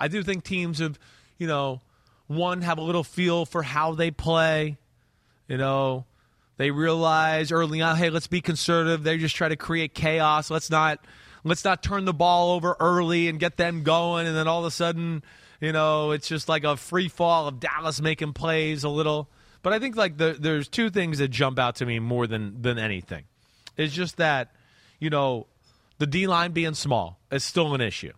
I 0.00 0.08
do 0.08 0.24
think 0.24 0.42
teams 0.42 0.80
have, 0.80 0.98
you 1.38 1.46
know, 1.46 1.82
one 2.26 2.62
have 2.62 2.78
a 2.78 2.82
little 2.82 3.04
feel 3.04 3.44
for 3.44 3.62
how 3.62 3.94
they 3.94 4.10
play. 4.10 4.78
You 5.46 5.58
know, 5.58 6.06
they 6.56 6.70
realize 6.70 7.52
early 7.52 7.82
on, 7.82 7.96
hey, 7.96 8.10
let's 8.10 8.26
be 8.26 8.40
conservative. 8.40 9.02
They 9.02 9.18
just 9.18 9.36
try 9.36 9.48
to 9.48 9.56
create 9.56 9.94
chaos. 9.94 10.50
Let's 10.50 10.70
not. 10.70 11.04
Let's 11.42 11.64
not 11.64 11.82
turn 11.82 12.04
the 12.04 12.12
ball 12.12 12.52
over 12.52 12.76
early 12.80 13.28
and 13.28 13.40
get 13.40 13.56
them 13.56 13.82
going, 13.82 14.26
and 14.26 14.36
then 14.36 14.46
all 14.46 14.60
of 14.60 14.66
a 14.66 14.70
sudden, 14.70 15.22
you 15.58 15.72
know, 15.72 16.10
it's 16.10 16.28
just 16.28 16.50
like 16.50 16.64
a 16.64 16.76
free 16.76 17.08
fall 17.08 17.48
of 17.48 17.58
Dallas 17.58 18.00
making 18.02 18.34
plays 18.34 18.84
a 18.84 18.90
little. 18.90 19.30
But 19.62 19.72
I 19.72 19.78
think 19.78 19.96
like 19.96 20.18
the, 20.18 20.36
there's 20.38 20.68
two 20.68 20.90
things 20.90 21.16
that 21.16 21.28
jump 21.28 21.58
out 21.58 21.76
to 21.76 21.86
me 21.86 21.98
more 21.98 22.26
than 22.26 22.60
than 22.60 22.78
anything. 22.78 23.24
It's 23.76 23.94
just 23.94 24.18
that, 24.18 24.52
you 24.98 25.08
know, 25.08 25.46
the 25.96 26.06
D 26.06 26.26
line 26.26 26.52
being 26.52 26.74
small 26.74 27.18
is 27.30 27.42
still 27.42 27.74
an 27.74 27.80
issue. 27.80 28.12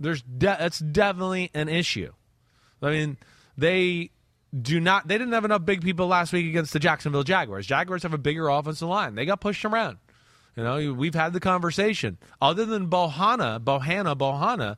There's 0.00 0.22
de- 0.22 0.64
it's 0.64 0.78
definitely 0.78 1.50
an 1.54 1.68
issue. 1.68 2.12
I 2.80 2.90
mean, 2.90 3.16
they 3.56 4.10
do 4.58 4.80
not. 4.80 5.08
They 5.08 5.18
didn't 5.18 5.32
have 5.32 5.44
enough 5.44 5.64
big 5.64 5.82
people 5.82 6.06
last 6.06 6.32
week 6.32 6.46
against 6.46 6.72
the 6.72 6.78
Jacksonville 6.78 7.24
Jaguars. 7.24 7.66
Jaguars 7.66 8.02
have 8.04 8.14
a 8.14 8.18
bigger 8.18 8.48
offensive 8.48 8.88
line. 8.88 9.14
They 9.14 9.26
got 9.26 9.40
pushed 9.40 9.64
around. 9.64 9.98
You 10.56 10.64
know, 10.64 10.92
we've 10.92 11.14
had 11.14 11.32
the 11.32 11.40
conversation. 11.40 12.18
Other 12.40 12.64
than 12.64 12.88
Bohanna, 12.88 13.60
Bohanna, 13.60 14.16
Bohanna, 14.16 14.76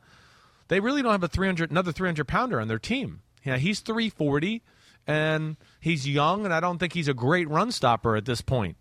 they 0.68 0.78
really 0.80 1.02
don't 1.02 1.12
have 1.12 1.22
a 1.22 1.28
300 1.28 1.70
another 1.70 1.92
300 1.92 2.28
pounder 2.28 2.60
on 2.60 2.68
their 2.68 2.78
team. 2.78 3.22
Yeah, 3.44 3.56
he's 3.56 3.80
340 3.80 4.62
and 5.06 5.56
he's 5.80 6.06
young 6.06 6.44
and 6.44 6.52
I 6.52 6.60
don't 6.60 6.78
think 6.78 6.92
he's 6.92 7.08
a 7.08 7.14
great 7.14 7.48
run 7.48 7.72
stopper 7.72 8.16
at 8.16 8.26
this 8.26 8.42
point. 8.42 8.76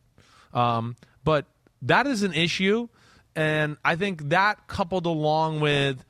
Um, 0.53 0.97
but 1.23 1.45
that 1.81 2.05
is 2.05 2.23
an 2.23 2.33
issue 2.33 2.89
and 3.35 3.77
I 3.85 3.95
think 3.95 4.29
that 4.29 4.67
coupled 4.67 5.05
along 5.05 5.61
with 5.61 6.03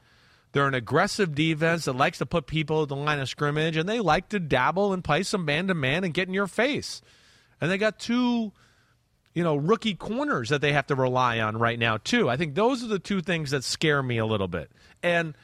they're 0.51 0.67
an 0.67 0.73
aggressive 0.73 1.35
defense 1.35 1.85
that 1.85 1.93
likes 1.93 2.17
to 2.19 2.25
put 2.25 2.47
people 2.47 2.83
at 2.83 2.89
the 2.89 2.95
line 2.95 3.19
of 3.19 3.29
scrimmage 3.29 3.77
and 3.77 3.87
they 3.87 3.99
like 3.99 4.29
to 4.29 4.39
dabble 4.39 4.93
and 4.93 5.03
play 5.03 5.23
some 5.23 5.45
man 5.45 5.67
to 5.67 5.73
man 5.73 6.03
and 6.03 6.13
get 6.13 6.27
in 6.27 6.33
your 6.33 6.47
face. 6.47 7.01
And 7.61 7.69
they 7.69 7.77
got 7.77 7.99
two 7.99 8.51
you 9.33 9.43
know, 9.43 9.55
rookie 9.55 9.95
corners 9.95 10.49
that 10.49 10.61
they 10.61 10.73
have 10.73 10.87
to 10.87 10.95
rely 10.95 11.39
on 11.39 11.57
right 11.57 11.77
now 11.77 11.97
too. 11.97 12.29
I 12.29 12.37
think 12.37 12.55
those 12.55 12.83
are 12.83 12.87
the 12.87 12.99
two 12.99 13.21
things 13.21 13.51
that 13.51 13.63
scare 13.63 14.01
me 14.01 14.17
a 14.17 14.25
little 14.25 14.47
bit. 14.47 14.71
And 15.03 15.35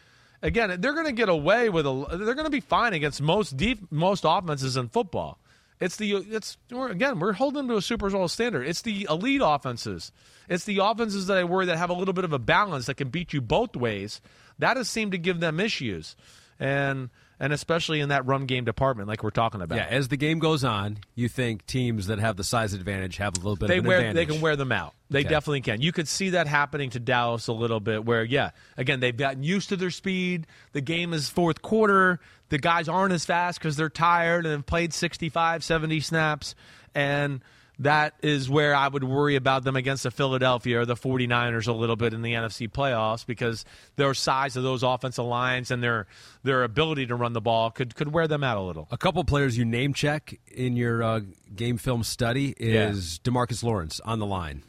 again, 0.42 0.82
they're 0.82 0.94
going 0.94 1.06
to 1.06 1.12
get 1.12 1.30
away 1.30 1.70
with 1.70 1.86
a. 1.86 2.18
They're 2.18 2.36
going 2.36 2.46
to 2.46 2.52
be 2.52 2.60
fine 2.60 2.94
against 2.94 3.22
most 3.22 3.56
deep, 3.56 3.92
most 3.92 4.26
offenses 4.28 4.76
in 4.76 4.90
football. 4.90 5.40
It's 5.80 5.98
the 5.98 6.16
it's 6.16 6.58
we're, 6.72 6.90
again 6.90 7.20
we're 7.20 7.34
holding 7.34 7.58
them 7.58 7.68
to 7.70 7.78
a 7.78 7.82
Super 7.82 8.10
Bowl 8.10 8.28
standard. 8.28 8.68
It's 8.68 8.82
the 8.82 9.08
elite 9.10 9.42
offenses. 9.44 10.12
It's 10.50 10.64
the 10.64 10.80
offenses 10.80 11.28
that 11.28 11.38
I 11.38 11.44
worry 11.44 11.66
that 11.66 11.78
have 11.78 11.90
a 11.90 11.94
little 11.94 12.14
bit 12.14 12.24
of 12.24 12.34
a 12.34 12.40
balance 12.40 12.86
that 12.86 12.96
can 12.96 13.10
beat 13.10 13.34
you 13.34 13.42
both 13.42 13.76
ways. 13.76 14.22
That 14.60 14.78
has 14.78 14.90
seemed 14.90 15.12
to 15.14 15.18
give 15.18 15.40
them 15.40 15.60
issues, 15.60 16.16
and 16.60 17.10
and 17.38 17.52
especially 17.52 18.00
in 18.00 18.10
that 18.10 18.26
run 18.26 18.46
game 18.46 18.64
department, 18.64 19.10
like 19.10 19.22
we're 19.22 19.30
talking 19.30 19.62
about. 19.62 19.76
Yeah, 19.78 19.88
as 19.90 20.08
the 20.08 20.16
game 20.16 20.40
goes 20.40 20.64
on, 20.64 21.00
you 21.16 21.28
think 21.28 21.66
teams 21.66 22.08
that 22.08 22.18
have 22.20 22.38
the 22.38 22.46
size 22.46 22.72
advantage 22.74 23.18
have 23.18 23.34
a 23.36 23.40
little 23.40 23.58
bit 23.58 23.68
they 23.68 23.80
of 23.80 23.84
an 23.84 23.90
wear 23.90 23.98
advantage. 24.00 24.16
they 24.28 24.34
can 24.34 24.42
wear 24.42 24.56
them 24.56 24.72
out. 24.72 24.94
They 25.10 25.20
Okay. 25.20 25.28
definitely 25.30 25.60
can. 25.62 25.82
You 25.82 25.92
could 25.92 26.08
see 26.08 26.30
that 26.30 26.48
happening 26.48 26.92
to 26.92 27.00
Dallas 27.02 27.48
a 27.48 27.54
little 27.54 27.82
bit 27.82 28.06
where 28.06 28.24
yeah, 28.24 28.52
again, 28.78 29.02
they've 29.02 29.16
gotten 29.16 29.44
used 29.44 29.68
to 29.70 29.76
their 29.76 29.92
speed. 29.92 30.48
The 30.72 30.80
game 30.82 31.14
is 31.14 31.30
fourth 31.30 31.62
quarter. 31.62 32.22
The 32.50 32.58
guys 32.58 32.88
aren't 32.88 33.12
as 33.14 33.26
fast 33.26 33.60
cuz 33.60 33.76
they're 33.76 33.90
tired 33.90 34.46
and 34.46 34.54
have 34.54 34.66
played 34.66 34.94
65, 34.94 35.62
70 35.62 36.00
snaps 36.00 36.56
and 36.96 37.42
that 37.80 38.14
is 38.22 38.50
where 38.50 38.74
I 38.76 38.88
would 38.88 39.04
worry 39.04 39.36
about 39.36 39.64
them 39.64 39.76
against 39.76 40.04
the 40.04 40.12
Philadelphia 40.12 40.80
or 40.80 40.86
the 40.86 40.96
49ers 40.96 41.68
a 41.68 41.74
little 41.74 41.96
bit 41.96 42.14
in 42.14 42.22
the 42.22 42.34
NFC 42.34 42.70
playoffs 42.70 43.26
because 43.26 43.66
their 43.96 44.14
size 44.14 44.56
of 44.56 44.64
those 44.64 44.84
offensive 44.84 45.26
lines 45.26 45.72
and 45.72 45.84
their 45.84 46.08
their 46.44 46.64
ability 46.64 47.08
to 47.08 47.16
run 47.16 47.34
the 47.34 47.42
ball 47.42 47.72
could 47.72 47.96
could 47.96 48.14
wear 48.14 48.28
them 48.28 48.44
out 48.44 48.58
a 48.58 48.62
little. 48.62 48.88
A 48.92 48.98
couple 48.98 49.24
players 49.24 49.58
you 49.58 49.66
name 49.66 49.94
check 49.94 50.40
in 50.52 50.76
your 50.78 51.04
uh, 51.04 51.20
game 51.56 51.78
film 51.78 52.04
study 52.04 52.54
is 52.58 53.20
DeMarcus 53.24 53.64
Lawrence 53.64 54.00
on 54.06 54.20
the 54.20 54.26
line. 54.26 54.64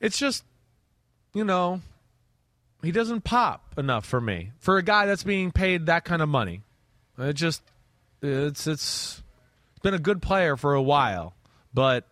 it's 0.00 0.18
just 0.18 0.44
you 1.34 1.44
know 1.44 1.80
he 2.82 2.90
doesn't 2.90 3.22
pop 3.22 3.74
enough 3.78 4.04
for 4.06 4.20
me 4.20 4.50
for 4.58 4.78
a 4.78 4.82
guy 4.82 5.06
that's 5.06 5.22
being 5.22 5.52
paid 5.52 5.86
that 5.86 6.04
kind 6.04 6.22
of 6.22 6.28
money 6.28 6.62
it 7.18 7.34
just 7.34 7.62
it's 8.22 8.66
it's 8.66 9.22
been 9.82 9.94
a 9.94 9.98
good 9.98 10.20
player 10.22 10.56
for 10.56 10.74
a 10.74 10.82
while 10.82 11.34
but 11.74 12.06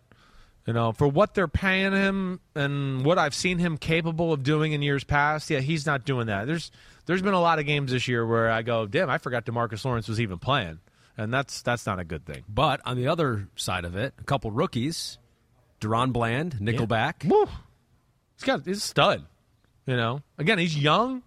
you 0.65 0.73
know 0.73 0.91
for 0.91 1.07
what 1.07 1.33
they're 1.33 1.47
paying 1.47 1.91
him 1.91 2.39
and 2.55 3.03
what 3.05 3.17
I've 3.17 3.35
seen 3.35 3.57
him 3.57 3.77
capable 3.77 4.33
of 4.33 4.43
doing 4.43 4.73
in 4.73 4.81
years 4.81 5.03
past 5.03 5.49
yeah 5.49 5.59
he's 5.59 5.85
not 5.85 6.05
doing 6.05 6.27
that 6.27 6.47
there's 6.47 6.71
there's 7.05 7.21
been 7.21 7.33
a 7.33 7.41
lot 7.41 7.59
of 7.59 7.65
games 7.65 7.91
this 7.91 8.07
year 8.07 8.25
where 8.25 8.49
I 8.49 8.61
go 8.61 8.85
damn 8.85 9.09
I 9.09 9.17
forgot 9.17 9.45
DeMarcus 9.45 9.83
Lawrence 9.85 10.07
was 10.07 10.19
even 10.21 10.37
playing 10.37 10.79
and 11.17 11.33
that's 11.33 11.61
that's 11.61 11.85
not 11.85 11.99
a 11.99 12.03
good 12.05 12.25
thing 12.25 12.43
But 12.47 12.79
on 12.85 12.95
the 12.95 13.07
other 13.07 13.49
side 13.57 13.83
of 13.83 13.95
it, 13.97 14.13
a 14.19 14.23
couple 14.23 14.51
rookies, 14.51 15.17
DaRon 15.81 16.13
Bland, 16.13 16.53
Nickelback. 16.55 17.25
Woo. 17.29 17.45
He's 18.35 18.45
got 18.45 18.65
he's 18.65 18.77
a 18.77 18.81
stud. 18.81 19.25
You 19.85 19.97
know, 19.97 20.21
again, 20.37 20.59
he's 20.59 20.77
young, 20.77 21.23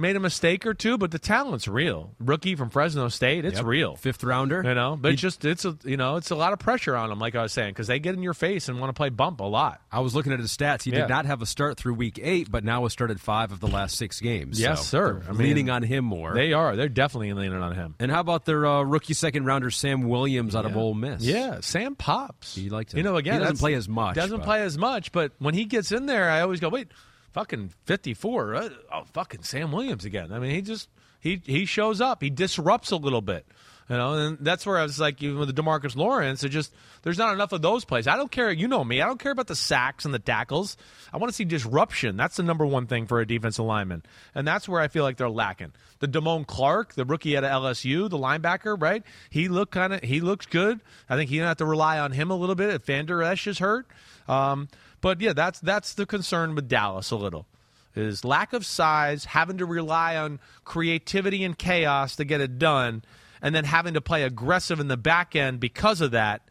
made 0.00 0.16
a 0.16 0.20
mistake 0.20 0.66
or 0.66 0.74
two, 0.74 0.98
but 0.98 1.10
the 1.10 1.18
talent's 1.18 1.68
real. 1.68 2.12
Rookie 2.18 2.56
from 2.56 2.70
Fresno 2.70 3.08
State, 3.08 3.44
it's 3.44 3.56
Yep. 3.58 3.64
real. 3.66 3.96
Fifth 3.96 4.24
rounder. 4.24 4.62
You 4.64 4.74
know, 4.74 4.96
but 5.00 5.12
it's 5.12 5.22
just 5.22 5.44
it's 5.44 5.64
a 5.64 5.76
you 5.84 5.96
know 5.96 6.16
it's 6.16 6.30
a 6.30 6.34
lot 6.34 6.52
of 6.52 6.58
pressure 6.58 6.96
on 6.96 7.10
him, 7.12 7.18
like 7.18 7.34
I 7.36 7.42
was 7.42 7.52
saying, 7.52 7.70
because 7.70 7.86
they 7.86 7.98
get 8.00 8.14
in 8.14 8.22
your 8.22 8.34
face 8.34 8.68
and 8.68 8.80
want 8.80 8.88
to 8.90 8.94
play 8.94 9.08
bump 9.10 9.40
a 9.40 9.44
lot. 9.44 9.80
I 9.92 10.00
was 10.00 10.14
looking 10.14 10.32
at 10.32 10.40
his 10.40 10.56
stats. 10.56 10.82
He 10.82 10.90
Yeah. 10.90 11.00
did 11.02 11.08
not 11.10 11.26
have 11.26 11.42
a 11.42 11.46
start 11.46 11.76
through 11.76 11.94
week 11.94 12.18
eight, 12.22 12.50
but 12.50 12.64
now 12.64 12.82
has 12.82 12.92
started 12.92 13.20
five 13.20 13.52
of 13.52 13.60
the 13.60 13.68
last 13.68 13.96
six 13.96 14.20
games. 14.20 14.58
Yes, 14.60 14.80
So 14.80 14.84
sir. 14.98 15.22
I 15.28 15.32
mean, 15.32 15.48
leaning 15.48 15.70
on 15.70 15.82
him 15.82 16.04
more. 16.04 16.34
They 16.34 16.52
are. 16.52 16.74
They're 16.76 16.88
definitely 16.88 17.32
leaning 17.32 17.62
on 17.62 17.74
him. 17.74 17.94
and 18.00 18.10
how 18.10 18.20
about 18.20 18.44
their 18.46 18.64
uh, 18.66 18.82
rookie 18.82 19.14
second 19.14 19.44
rounder 19.44 19.70
Sam 19.70 20.08
Williams 20.08 20.56
out 20.56 20.64
of 20.66 20.76
Ole 20.76 20.94
Miss? 20.94 21.22
Yeah, 21.22 21.58
Sam 21.60 21.94
pops. 21.94 22.56
You 22.56 22.70
liked 22.70 22.92
him. 22.92 22.98
You 22.98 23.02
know, 23.04 23.16
again, 23.16 23.34
He 23.34 23.40
doesn't 23.40 23.58
play 23.58 23.74
as 23.74 23.88
much, 23.88 24.14
Doesn't 24.16 24.38
but- 24.38 24.44
play 24.46 24.62
as 24.62 24.78
much, 24.78 25.12
but 25.12 25.32
when 25.38 25.54
he 25.54 25.64
gets 25.64 25.92
in 25.92 26.06
there, 26.06 26.30
I 26.30 26.40
always 26.40 26.60
go, 26.60 26.68
wait, 26.68 26.88
fucking 27.32 27.72
fifty 27.84 28.14
four. 28.14 28.54
Uh, 28.54 28.68
oh, 28.92 29.04
fucking 29.12 29.42
Sam 29.42 29.72
Williams 29.72 30.04
again. 30.04 30.32
I 30.32 30.38
mean, 30.38 30.52
he 30.52 30.62
just 30.62 30.88
he 31.20 31.40
he 31.44 31.64
shows 31.66 32.00
up. 32.00 32.22
He 32.22 32.30
disrupts 32.30 32.90
a 32.90 32.96
little 32.96 33.22
bit. 33.22 33.46
You 33.90 33.96
know, 33.96 34.14
and 34.14 34.38
that's 34.40 34.64
where 34.64 34.78
I 34.78 34.84
was 34.84 35.00
like, 35.00 35.20
even 35.20 35.40
with 35.40 35.52
the 35.52 35.62
DeMarcus 35.62 35.96
Lawrence, 35.96 36.44
it 36.44 36.50
just 36.50 36.72
there's 37.02 37.18
not 37.18 37.34
enough 37.34 37.50
of 37.50 37.60
those 37.60 37.84
plays. 37.84 38.06
I 38.06 38.16
don't 38.16 38.30
care. 38.30 38.52
You 38.52 38.68
know 38.68 38.84
me. 38.84 39.02
I 39.02 39.06
don't 39.06 39.18
care 39.18 39.32
about 39.32 39.48
the 39.48 39.56
sacks 39.56 40.04
and 40.04 40.14
the 40.14 40.20
tackles. 40.20 40.76
I 41.12 41.16
want 41.16 41.32
to 41.32 41.34
see 41.34 41.44
disruption. 41.44 42.16
That's 42.16 42.36
the 42.36 42.44
number 42.44 42.64
one 42.64 42.86
thing 42.86 43.08
for 43.08 43.18
a 43.18 43.26
defensive 43.26 43.64
lineman, 43.64 44.04
and 44.32 44.46
that's 44.46 44.68
where 44.68 44.80
I 44.80 44.86
feel 44.86 45.02
like 45.02 45.16
they're 45.16 45.28
lacking. 45.28 45.72
The 45.98 46.06
Damone 46.06 46.46
Clark, 46.46 46.94
the 46.94 47.04
rookie 47.04 47.34
of 47.34 47.42
LSU, 47.42 48.08
the 48.08 48.16
linebacker, 48.16 48.80
right? 48.80 49.02
He 49.28 49.48
looked 49.48 49.72
kind 49.72 49.92
of 49.92 50.04
he 50.04 50.20
looks 50.20 50.46
good. 50.46 50.78
I 51.08 51.16
think 51.16 51.32
you 51.32 51.42
have 51.42 51.56
to 51.56 51.66
rely 51.66 51.98
on 51.98 52.12
him 52.12 52.30
a 52.30 52.36
little 52.36 52.54
bit 52.54 52.70
if 52.70 52.84
Vander 52.84 53.24
Esch 53.24 53.48
is 53.48 53.58
hurt. 53.58 53.88
Um, 54.28 54.68
but 55.00 55.20
yeah, 55.20 55.32
that's 55.32 55.60
that's 55.60 55.94
the 55.94 56.06
concern 56.06 56.54
with 56.54 56.68
Dallas 56.68 57.10
a 57.10 57.16
little 57.16 57.46
is 57.94 58.24
lack 58.24 58.52
of 58.52 58.64
size, 58.64 59.24
having 59.26 59.58
to 59.58 59.66
rely 59.66 60.16
on 60.16 60.38
creativity 60.64 61.44
and 61.44 61.58
chaos 61.58 62.16
to 62.16 62.24
get 62.24 62.40
it 62.40 62.58
done, 62.58 63.02
and 63.42 63.54
then 63.54 63.64
having 63.64 63.94
to 63.94 64.00
play 64.00 64.22
aggressive 64.22 64.80
in 64.80 64.88
the 64.88 64.96
back 64.96 65.34
end 65.34 65.60
because 65.60 66.00
of 66.00 66.12
that. 66.12 66.42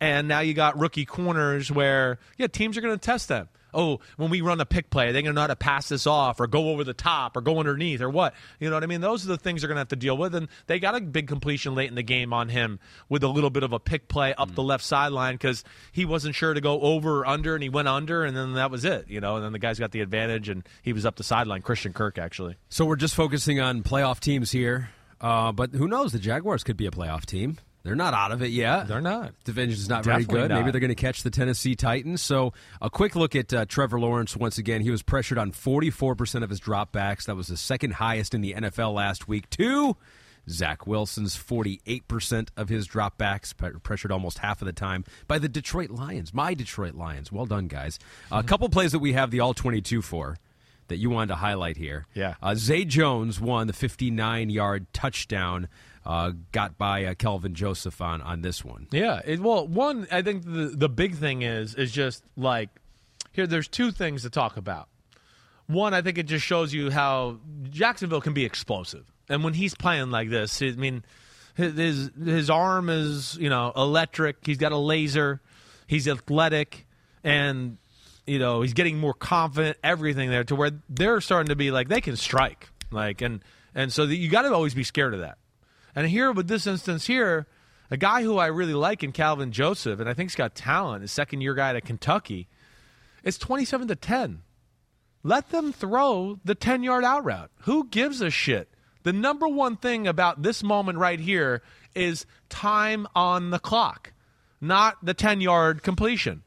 And 0.00 0.28
now 0.28 0.40
you 0.40 0.54
got 0.54 0.78
rookie 0.78 1.06
corners 1.06 1.70
where, 1.70 2.18
yeah, 2.36 2.48
teams 2.48 2.76
are 2.76 2.82
going 2.82 2.96
to 2.96 3.04
test 3.04 3.28
them. 3.28 3.48
Oh, 3.76 4.00
when 4.16 4.30
we 4.30 4.40
run 4.40 4.60
a 4.60 4.64
pick 4.64 4.90
play, 4.90 5.12
they're 5.12 5.22
going 5.22 5.26
to 5.26 5.32
know 5.34 5.42
how 5.42 5.46
to 5.48 5.56
pass 5.56 5.88
this 5.88 6.06
off 6.06 6.40
or 6.40 6.46
go 6.46 6.70
over 6.70 6.82
the 6.82 6.94
top 6.94 7.36
or 7.36 7.42
go 7.42 7.58
underneath 7.58 8.00
or 8.00 8.10
what. 8.10 8.34
You 8.58 8.70
know 8.70 8.76
what 8.76 8.82
I 8.82 8.86
mean? 8.86 9.02
Those 9.02 9.24
are 9.24 9.28
the 9.28 9.36
things 9.36 9.60
they're 9.60 9.68
going 9.68 9.76
to 9.76 9.80
have 9.80 9.88
to 9.88 9.96
deal 9.96 10.16
with. 10.16 10.34
And 10.34 10.48
they 10.66 10.78
got 10.78 10.96
a 10.96 11.00
big 11.00 11.28
completion 11.28 11.74
late 11.74 11.88
in 11.88 11.94
the 11.94 12.02
game 12.02 12.32
on 12.32 12.48
him 12.48 12.80
with 13.08 13.22
a 13.22 13.28
little 13.28 13.50
bit 13.50 13.62
of 13.62 13.72
a 13.72 13.78
pick 13.78 14.08
play 14.08 14.34
up 14.34 14.54
the 14.54 14.62
left 14.62 14.82
sideline 14.82 15.34
because 15.34 15.62
he 15.92 16.04
wasn't 16.04 16.34
sure 16.34 16.54
to 16.54 16.60
go 16.60 16.80
over 16.80 17.20
or 17.20 17.26
under 17.26 17.54
and 17.54 17.62
he 17.62 17.68
went 17.68 17.86
under 17.86 18.24
and 18.24 18.36
then 18.36 18.54
that 18.54 18.70
was 18.70 18.84
it. 18.84 19.06
You 19.08 19.20
know, 19.20 19.36
and 19.36 19.44
then 19.44 19.52
the 19.52 19.58
guys 19.58 19.78
got 19.78 19.92
the 19.92 20.00
advantage 20.00 20.48
and 20.48 20.66
he 20.82 20.92
was 20.92 21.04
up 21.04 21.16
the 21.16 21.24
sideline. 21.24 21.62
Christian 21.62 21.92
Kirk, 21.92 22.18
actually. 22.18 22.56
So 22.70 22.86
we're 22.86 22.96
just 22.96 23.14
focusing 23.14 23.60
on 23.60 23.82
playoff 23.82 24.20
teams 24.20 24.50
here, 24.50 24.90
uh, 25.20 25.52
but 25.52 25.74
who 25.74 25.86
knows? 25.86 26.12
The 26.12 26.18
Jaguars 26.18 26.64
could 26.64 26.76
be 26.76 26.86
a 26.86 26.90
playoff 26.90 27.26
team. 27.26 27.58
They're 27.86 27.94
not 27.94 28.14
out 28.14 28.32
of 28.32 28.42
it 28.42 28.50
yet. 28.50 28.88
They're 28.88 29.00
not. 29.00 29.32
Division's 29.44 29.88
not 29.88 30.02
very 30.02 30.24
Definitely 30.24 30.48
good. 30.48 30.54
Maybe 30.56 30.70
they're 30.72 30.80
going 30.80 30.88
to 30.88 30.96
catch 30.96 31.22
the 31.22 31.30
Tennessee 31.30 31.76
Titans. 31.76 32.20
So 32.20 32.52
a 32.82 32.90
quick 32.90 33.14
look 33.14 33.36
at 33.36 33.54
uh, 33.54 33.64
Trevor 33.64 34.00
Lawrence 34.00 34.36
once 34.36 34.58
again. 34.58 34.80
He 34.80 34.90
was 34.90 35.02
pressured 35.02 35.38
on 35.38 35.52
44% 35.52 36.42
of 36.42 36.50
his 36.50 36.60
dropbacks. 36.60 37.26
That 37.26 37.36
was 37.36 37.46
the 37.46 37.56
second 37.56 37.92
highest 37.92 38.34
in 38.34 38.40
the 38.40 38.54
NFL 38.54 38.92
last 38.92 39.28
week. 39.28 39.48
Two. 39.50 39.96
Zach 40.48 40.86
Wilson's 40.86 41.36
48% 41.36 42.48
of 42.56 42.68
his 42.68 42.86
dropbacks, 42.88 43.52
pressured 43.82 44.12
almost 44.12 44.38
half 44.38 44.62
of 44.62 44.66
the 44.66 44.72
time 44.72 45.04
by 45.26 45.38
the 45.38 45.48
Detroit 45.48 45.90
Lions. 45.90 46.32
My 46.34 46.54
Detroit 46.54 46.94
Lions. 46.94 47.30
Well 47.32 47.46
done, 47.46 47.66
guys. 47.66 47.98
A 48.30 48.42
couple 48.42 48.68
plays 48.68 48.92
that 48.92 49.00
we 49.00 49.12
have 49.12 49.30
the 49.30 49.40
all 49.40 49.54
22 49.54 50.02
for 50.02 50.36
that 50.88 50.96
you 50.96 51.10
wanted 51.10 51.28
to 51.28 51.36
highlight 51.36 51.76
here. 51.76 52.06
Yeah. 52.14 52.34
Uh, 52.42 52.54
Zay 52.54 52.84
Jones 52.84 53.40
won 53.40 53.66
the 53.66 53.72
59 53.72 54.50
yard 54.50 54.86
touchdown, 54.92 55.68
uh, 56.06 56.32
got 56.52 56.78
by 56.78 57.04
uh, 57.04 57.14
Kelvin 57.14 57.54
Joseph 57.54 58.00
on, 58.00 58.22
on 58.22 58.40
this 58.40 58.64
one. 58.64 58.86
Yeah. 58.92 59.20
It, 59.24 59.40
well, 59.40 59.66
one, 59.66 60.06
I 60.12 60.22
think 60.22 60.44
the 60.44 60.72
the 60.74 60.88
big 60.88 61.16
thing 61.16 61.42
is 61.42 61.74
is 61.74 61.90
just 61.90 62.22
like 62.36 62.70
here. 63.32 63.46
There's 63.46 63.66
two 63.66 63.90
things 63.90 64.22
to 64.22 64.30
talk 64.30 64.56
about. 64.56 64.88
One, 65.66 65.94
I 65.94 66.02
think 66.02 66.16
it 66.16 66.26
just 66.26 66.46
shows 66.46 66.72
you 66.72 66.92
how 66.92 67.40
Jacksonville 67.70 68.20
can 68.20 68.34
be 68.34 68.44
explosive, 68.44 69.10
and 69.28 69.42
when 69.42 69.52
he's 69.52 69.74
playing 69.74 70.12
like 70.12 70.30
this, 70.30 70.62
I 70.62 70.70
mean, 70.70 71.02
his 71.56 72.10
his, 72.24 72.50
arm 72.50 72.88
is 72.88 73.36
you 73.40 73.48
know 73.48 73.72
electric. 73.74 74.46
He's 74.46 74.58
got 74.58 74.70
a 74.70 74.76
laser. 74.76 75.40
He's 75.88 76.06
athletic, 76.06 76.86
and 77.24 77.78
you 78.28 78.38
know 78.38 78.62
he's 78.62 78.74
getting 78.74 78.98
more 78.98 79.14
confident. 79.14 79.76
Everything 79.82 80.30
there 80.30 80.44
to 80.44 80.54
where 80.54 80.70
they're 80.88 81.20
starting 81.20 81.48
to 81.48 81.56
be 81.56 81.72
like 81.72 81.88
they 81.88 82.00
can 82.00 82.14
strike, 82.14 82.68
like 82.92 83.22
and 83.22 83.42
and 83.74 83.92
so 83.92 84.04
you 84.04 84.28
got 84.28 84.42
to 84.42 84.54
always 84.54 84.72
be 84.72 84.84
scared 84.84 85.12
of 85.12 85.20
that. 85.20 85.38
And 85.96 86.06
here 86.06 86.30
with 86.30 86.46
this 86.46 86.66
instance 86.66 87.06
here, 87.06 87.46
a 87.90 87.96
guy 87.96 88.22
who 88.22 88.36
I 88.36 88.46
really 88.46 88.74
like 88.74 89.02
in 89.02 89.12
Kelvin 89.12 89.50
Joseph, 89.50 89.98
and 89.98 90.08
I 90.08 90.14
think 90.14 90.30
he's 90.30 90.36
got 90.36 90.54
talent, 90.54 91.02
a 91.02 91.08
second 91.08 91.40
year 91.40 91.54
guy 91.54 91.74
at 91.74 91.84
Kentucky, 91.86 92.48
it's 93.24 93.38
27 93.38 93.88
to 93.88 93.96
10. 93.96 94.42
Let 95.22 95.50
them 95.50 95.72
throw 95.72 96.38
the 96.44 96.54
10 96.54 96.82
yard 96.82 97.02
out 97.02 97.24
route. 97.24 97.50
Who 97.62 97.88
gives 97.88 98.20
a 98.20 98.30
shit? 98.30 98.68
The 99.04 99.12
number 99.12 99.48
one 99.48 99.76
thing 99.76 100.06
about 100.06 100.42
this 100.42 100.62
moment 100.62 100.98
right 100.98 101.18
here 101.18 101.62
is 101.94 102.26
time 102.50 103.06
on 103.14 103.50
the 103.50 103.58
clock, 103.58 104.12
not 104.60 105.02
the 105.02 105.14
10 105.14 105.40
yard 105.40 105.82
completion. 105.82 106.42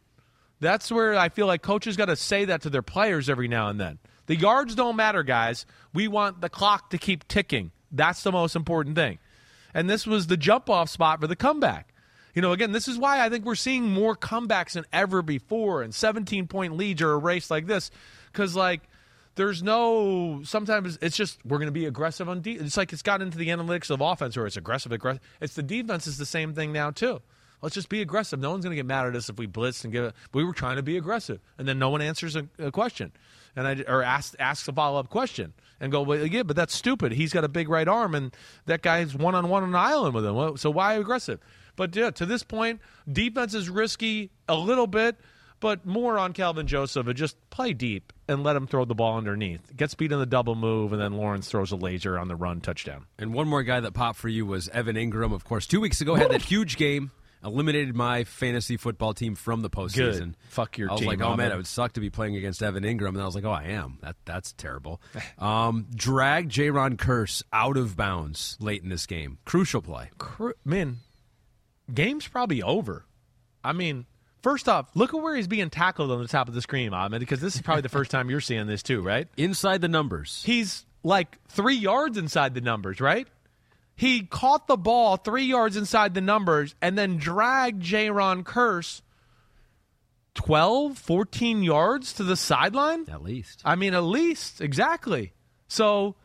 That's 0.60 0.92
where 0.92 1.16
I 1.16 1.30
feel 1.30 1.48
like 1.48 1.62
coaches 1.62 1.98
got 1.98 2.06
to 2.06 2.16
say 2.16 2.46
that 2.46 2.62
to 2.64 2.70
their 2.70 2.82
players 2.82 3.30
every 3.30 3.48
now 3.48 3.70
and 3.70 3.80
then. 3.80 3.98
The 4.28 4.36
yards 4.36 4.76
don't 4.76 4.96
matter, 4.96 5.24
guys. 5.24 5.66
We 5.94 6.08
want 6.08 6.42
the 6.42 6.50
clock 6.50 6.92
to 6.92 6.98
keep 6.98 7.28
ticking. 7.28 7.72
That's 7.92 8.22
the 8.22 8.32
most 8.32 8.56
important 8.56 8.96
thing. 8.96 9.18
And 9.74 9.90
this 9.90 10.08
was 10.08 10.28
the 10.28 10.38
jump 10.38 10.70
off 10.70 10.90
spot 10.90 11.20
for 11.22 11.28
the 11.28 11.36
comeback. 11.36 11.94
You 12.36 12.42
know, 12.42 12.52
again, 12.52 12.72
this 12.72 12.88
is 12.88 12.98
why 12.98 13.24
I 13.24 13.30
think 13.30 13.46
we're 13.46 13.56
seeing 13.56 13.92
more 13.92 14.16
comebacks 14.16 14.74
than 14.74 14.86
ever 14.94 15.22
before 15.22 15.82
and 15.82 15.94
17 15.94 16.48
point 16.48 16.78
leads 16.78 17.02
are 17.02 17.12
a 17.12 17.18
race 17.18 17.50
like 17.50 17.68
this. 17.68 17.92
Because, 18.32 18.56
like, 18.56 18.82
there's 19.36 19.64
no, 19.64 20.42
sometimes 20.44 20.98
it's 21.02 21.18
just, 21.18 21.44
we're 21.46 21.58
going 21.58 21.68
to 21.68 21.72
be 21.72 21.86
aggressive 21.86 22.30
on 22.30 22.42
defense. 22.42 22.68
It's 22.68 22.78
like 22.78 22.94
it's 22.94 23.02
got 23.02 23.22
into 23.22 23.38
the 23.38 23.48
analytics 23.48 23.90
of 23.90 24.02
offense 24.02 24.38
where 24.38 24.46
it's 24.46 24.58
aggressive, 24.58 24.92
aggressive. 24.92 25.22
It's 25.42 25.56
the 25.56 25.64
defense 25.64 26.08
is 26.08 26.18
the 26.18 26.26
same 26.26 26.54
thing 26.54 26.72
now, 26.72 26.92
too. 26.92 27.22
Let's 27.62 27.76
just 27.76 27.90
be 27.90 28.02
aggressive. 28.02 28.40
No 28.40 28.52
one's 28.52 28.64
going 28.64 28.72
to 28.72 28.76
get 28.76 28.86
mad 28.86 29.08
at 29.08 29.16
us 29.16 29.30
if 29.30 29.38
we 29.38 29.46
blitz 29.46 29.84
and 29.84 29.92
give 29.92 30.06
it. 30.06 30.14
We 30.34 30.44
were 30.44 30.54
trying 30.54 30.78
to 30.78 30.84
be 30.84 30.98
aggressive, 30.98 31.40
and 31.58 31.68
then 31.68 31.80
no 31.80 31.90
one 31.90 32.02
answers 32.02 32.36
a, 32.36 32.48
a 32.58 32.72
question, 32.72 33.12
and 33.60 33.68
I 33.68 33.92
or 33.92 34.02
asks 34.02 34.36
asks 34.40 34.68
a 34.68 34.74
follow 34.74 35.00
up 35.00 35.10
question 35.10 35.54
and 35.80 35.92
go, 35.92 36.02
well, 36.02 36.26
yeah, 36.26 36.44
but 36.44 36.56
that's 36.56 36.74
stupid. 36.74 37.12
He's 37.12 37.34
got 37.34 37.44
a 37.44 37.50
big 37.50 37.70
right 37.70 37.88
arm, 37.88 38.16
and 38.16 38.36
that 38.66 38.82
guy's 38.82 39.14
one 39.14 39.36
on 39.36 39.50
one 39.50 39.64
on 39.64 39.70
an 39.70 39.76
island 39.76 40.16
with 40.16 40.26
him. 40.26 40.58
So 40.58 40.70
why 40.70 40.96
aggressive? 40.96 41.40
But 41.76 41.96
yeah, 41.96 42.12
to 42.12 42.26
this 42.26 42.44
point, 42.44 42.82
defense 43.12 43.54
is 43.54 43.70
risky 43.70 44.32
a 44.48 44.56
little 44.56 44.88
bit, 44.88 45.18
but 45.60 45.86
more 45.86 46.18
on 46.18 46.34
Kelvin 46.34 46.68
Joseph 46.68 47.08
and 47.08 47.16
just 47.16 47.38
play 47.50 47.74
deep 47.74 48.12
and 48.28 48.44
let 48.44 48.56
him 48.56 48.68
throw 48.68 48.86
the 48.86 48.96
ball 48.96 49.18
underneath. 49.18 49.76
Gets 49.76 49.96
beat 49.96 50.12
in 50.12 50.20
the 50.20 50.26
double 50.26 50.56
move, 50.56 50.94
and 50.94 51.02
then 51.02 51.14
Lawrence 51.14 51.50
throws 51.50 51.72
a 51.72 51.76
laser 51.76 52.18
on 52.18 52.28
the 52.28 52.36
run 52.36 52.62
touchdown. 52.62 53.06
And 53.18 53.34
one 53.34 53.48
more 53.48 53.64
guy 53.64 53.80
that 53.80 53.94
popped 53.94 54.20
for 54.20 54.30
you 54.30 54.46
was 54.46 54.70
Evan 54.70 54.96
Engram. 54.96 55.34
Of 55.34 55.44
course, 55.44 55.68
two 55.68 55.82
weeks 55.82 56.02
ago 56.02 56.16
had 56.16 56.32
that 56.32 56.42
huge 56.42 56.78
game 56.78 57.12
eliminated 57.44 57.96
my 57.96 58.24
fantasy 58.24 58.78
football 58.78 59.14
team 59.14 59.36
from 59.36 59.62
the 59.62 59.70
postseason. 59.70 60.20
Good. 60.20 60.38
Fuck 60.50 60.78
your 60.78 60.88
team. 60.88 60.92
I 60.92 60.94
was 60.94 61.00
team, 61.02 61.08
like, 61.10 61.22
oh 61.22 61.36
man, 61.36 61.52
it 61.52 61.56
would 61.56 61.68
suck 61.68 61.94
to 61.94 62.00
be 62.00 62.10
playing 62.10 62.36
against 62.36 62.62
Evan 62.62 62.84
Engram, 62.84 63.10
and 63.10 63.22
I 63.22 63.26
was 63.26 63.36
like, 63.36 63.46
oh, 63.46 63.52
I 63.52 63.64
am. 63.66 63.98
That 64.02 64.16
that's 64.26 64.54
terrible. 64.54 65.02
Um, 65.40 65.88
drag 65.96 66.50
Jayron 66.50 66.98
Kearse 66.98 67.44
out 67.54 67.78
of 67.78 67.96
bounds 67.96 68.58
late 68.60 68.84
in 68.84 68.90
this 68.90 69.06
game. 69.06 69.38
Crucial 69.46 69.82
play. 69.82 70.10
Cru- 70.18 70.54
Man, 70.66 70.98
game's 71.94 72.28
probably 72.28 72.62
over. 72.62 73.06
I 73.64 73.72
mean, 73.74 74.06
first 74.42 74.68
off, 74.68 74.90
look 74.96 75.14
at 75.14 75.22
where 75.22 75.36
he's 75.36 75.48
being 75.48 75.70
tackled 75.70 76.12
on 76.12 76.22
the 76.22 76.28
top 76.28 76.48
of 76.50 76.54
the 76.54 76.62
screen, 76.62 76.94
Ahmed, 76.94 77.20
because 77.20 77.40
this 77.40 77.56
is 77.56 77.62
probably 77.62 77.82
the 77.84 77.90
first 77.90 78.12
time 78.12 78.30
you're 78.30 78.42
seeing 78.42 78.68
this 78.68 78.84
too, 78.84 79.02
right? 79.02 79.28
Inside 79.38 79.82
the 79.82 79.88
numbers. 79.88 80.44
He's 80.46 80.86
like 81.04 81.38
three 81.48 81.76
yards 81.76 82.18
inside 82.18 82.54
the 82.54 82.62
numbers, 82.62 83.00
right? 83.00 83.28
He 84.00 84.24
caught 84.24 84.68
the 84.68 84.78
ball 84.78 85.18
three 85.18 85.44
yards 85.44 85.76
inside 85.76 86.14
the 86.14 86.22
numbers 86.22 86.74
and 86.82 86.98
then 86.98 87.18
dragged 87.18 87.84
Jayron 87.84 88.46
Kearse 88.46 89.02
12, 90.36 90.98
14 90.98 91.64
yards 91.64 92.14
to 92.14 92.24
the 92.24 92.38
sideline. 92.38 93.10
At 93.10 93.22
least. 93.22 93.62
I 93.66 93.76
mean, 93.76 93.94
at 93.94 94.04
least, 94.04 94.62
exactly. 94.62 95.34
So 95.68 96.16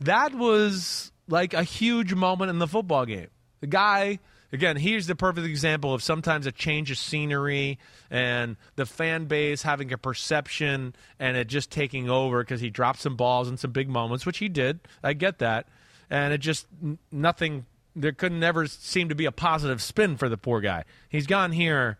that 0.00 0.34
was 0.34 1.12
like 1.28 1.54
a 1.54 1.62
huge 1.62 2.12
moment 2.14 2.50
in 2.50 2.58
the 2.58 2.66
football 2.66 3.06
game. 3.06 3.28
The 3.60 3.68
guy, 3.68 4.18
again, 4.52 4.74
here's 4.74 5.06
the 5.06 5.14
perfect 5.14 5.46
example 5.46 5.94
of 5.94 6.02
sometimes 6.02 6.46
a 6.46 6.52
change 6.52 6.90
of 6.90 6.98
scenery 6.98 7.78
and 8.10 8.56
the 8.74 8.86
fan 8.86 9.26
base 9.26 9.62
having 9.62 9.92
a 9.92 9.98
perception 9.98 10.96
and 11.20 11.36
it 11.36 11.46
just 11.46 11.70
taking 11.70 12.10
over 12.10 12.42
because 12.42 12.60
he 12.60 12.70
dropped 12.70 12.98
some 12.98 13.14
balls 13.14 13.48
in 13.48 13.56
some 13.56 13.70
big 13.70 13.88
moments, 13.88 14.26
which 14.26 14.38
he 14.38 14.48
did. 14.48 14.80
I 15.00 15.12
get 15.12 15.38
that. 15.38 15.68
And 16.10 16.34
it 16.34 16.38
just, 16.38 16.66
nothing, 17.12 17.66
there 17.94 18.12
could 18.12 18.32
never 18.32 18.66
seem 18.66 19.08
to 19.08 19.14
be 19.14 19.24
a 19.26 19.32
positive 19.32 19.80
spin 19.80 20.16
for 20.16 20.28
the 20.28 20.36
poor 20.36 20.60
guy. 20.60 20.84
He's 21.08 21.26
gone 21.26 21.52
here 21.52 21.98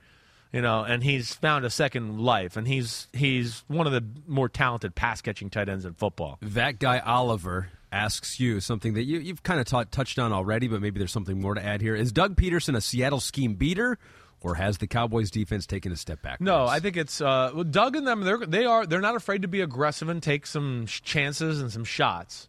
you 0.52 0.62
know, 0.62 0.82
and 0.82 1.02
he's 1.02 1.34
found 1.34 1.64
a 1.64 1.70
second 1.70 2.18
life, 2.18 2.56
and 2.56 2.66
he's 2.66 3.06
he's 3.12 3.62
one 3.68 3.86
of 3.86 3.92
the 3.92 4.04
more 4.26 4.48
talented 4.48 4.94
pass 4.94 5.20
catching 5.20 5.50
tight 5.50 5.68
ends 5.68 5.84
in 5.84 5.94
football. 5.94 6.38
That 6.42 6.78
guy 6.78 6.98
Oliver 6.98 7.70
asks 7.92 8.38
you 8.38 8.60
something 8.60 8.94
that 8.94 9.04
you, 9.04 9.18
you've 9.18 9.42
kind 9.42 9.60
of 9.60 9.90
touched 9.90 10.18
on 10.18 10.32
already, 10.32 10.68
but 10.68 10.80
maybe 10.80 10.98
there's 10.98 11.12
something 11.12 11.40
more 11.40 11.54
to 11.54 11.64
add 11.64 11.80
here. 11.80 11.94
Is 11.94 12.12
Doug 12.12 12.36
Pederson 12.36 12.76
a 12.76 12.80
Seattle 12.80 13.20
scheme 13.20 13.54
beater, 13.54 13.98
or 14.40 14.56
has 14.56 14.78
the 14.78 14.86
Cowboys 14.86 15.30
defense 15.30 15.66
taken 15.66 15.92
a 15.92 15.96
step 15.96 16.22
back? 16.22 16.40
No, 16.40 16.66
I 16.66 16.80
think 16.80 16.96
it's 16.96 17.20
uh, 17.20 17.52
well, 17.54 17.64
Doug 17.64 17.94
and 17.94 18.06
them. 18.06 18.22
They're 18.22 18.44
they 18.44 18.64
are 18.64 18.86
they're 18.86 19.00
not 19.00 19.16
afraid 19.16 19.42
to 19.42 19.48
be 19.48 19.60
aggressive 19.60 20.08
and 20.08 20.22
take 20.22 20.46
some 20.46 20.86
sh- 20.86 21.00
chances 21.02 21.60
and 21.60 21.70
some 21.70 21.84
shots. 21.84 22.48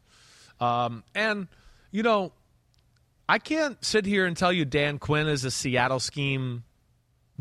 Um, 0.62 1.04
and 1.14 1.48
you 1.92 2.04
know, 2.04 2.32
I 3.28 3.40
can't 3.40 3.84
sit 3.84 4.06
here 4.06 4.26
and 4.26 4.38
tell 4.38 4.54
you 4.54 4.64
Dan 4.64 5.00
Quinn 5.00 5.28
is 5.28 5.44
a 5.44 5.52
Seattle 5.52 6.00
scheme 6.00 6.64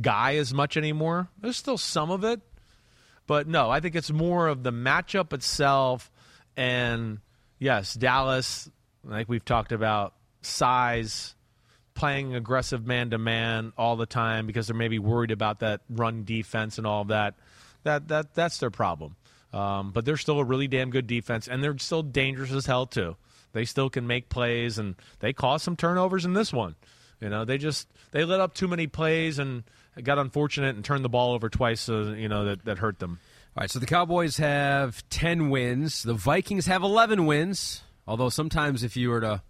guy 0.01 0.37
as 0.37 0.53
much 0.55 0.77
anymore. 0.77 1.29
There's 1.39 1.57
still 1.57 1.79
some 1.79 2.11
of 2.11 2.25
it, 2.25 2.41
but 3.27 3.47
no, 3.47 3.71
I 3.71 3.81
think 3.81 3.95
it's 3.95 4.11
more 4.11 4.49
of 4.49 4.63
the 4.63 4.73
matchup 4.73 5.33
itself. 5.33 6.11
And 6.57 7.19
yes, 7.59 7.95
Dallas, 7.95 8.71
like 9.05 9.29
we've 9.29 9.45
talked 9.45 9.73
about, 9.73 10.15
size, 10.43 11.35
playing 11.95 12.35
aggressive 12.35 12.87
man 12.87 13.11
to 13.11 13.19
man 13.19 13.73
all 13.77 13.97
the 13.97 14.07
time 14.07 14.47
because 14.47 14.67
they're 14.67 14.77
maybe 14.77 14.99
worried 14.99 15.31
about 15.31 15.61
that 15.61 15.83
run 15.91 16.25
defense 16.25 16.79
and 16.79 16.87
all 16.87 17.03
of 17.03 17.09
that. 17.09 17.35
That 17.83 18.09
that 18.09 18.35
that's 18.35 18.59
their 18.59 18.71
problem. 18.71 19.17
Um, 19.53 19.91
but 19.91 20.05
they're 20.05 20.17
still 20.17 20.39
a 20.39 20.45
really 20.45 20.69
damn 20.69 20.91
good 20.91 21.07
defense, 21.07 21.49
and 21.49 21.63
they're 21.63 21.77
still 21.79 22.03
dangerous 22.03 22.53
as 22.53 22.67
hell 22.67 22.87
too. 22.87 23.17
They 23.53 23.65
still 23.65 23.91
can 23.91 24.07
make 24.07 24.29
plays, 24.29 24.79
and 24.79 24.95
they 25.19 25.33
caused 25.33 25.65
some 25.65 25.77
turnovers 25.77 26.25
in 26.25 26.35
this 26.35 26.53
one. 26.53 26.77
You 27.21 27.29
know, 27.29 27.45
they 27.45 27.59
just 27.59 27.89
they 28.13 28.25
let 28.25 28.41
up 28.41 28.55
too 28.55 28.69
many 28.69 28.87
plays 28.87 29.39
and 29.39 29.65
got 30.03 30.19
unfortunate 30.19 30.77
and 30.77 30.85
turned 30.85 31.05
the 31.05 31.09
ball 31.09 31.33
over 31.33 31.49
twice. 31.49 31.89
Uh, 31.89 32.15
you 32.17 32.29
know 32.29 32.45
that 32.45 32.65
that 32.65 32.79
hurt 32.79 32.99
them. 32.99 33.19
All 33.57 33.63
right, 33.63 33.71
so 33.71 33.81
the 33.81 33.87
Cowboys 33.87 34.37
have 34.37 35.03
10 35.11 35.51
wins. 35.51 36.05
The 36.05 36.15
Vikings 36.15 36.67
have 36.67 36.85
11 36.85 37.27
wins. 37.27 37.83
Although 38.07 38.29
sometimes 38.29 38.85
if 38.85 38.97
you 38.97 39.11
were 39.11 39.21
to 39.21 39.43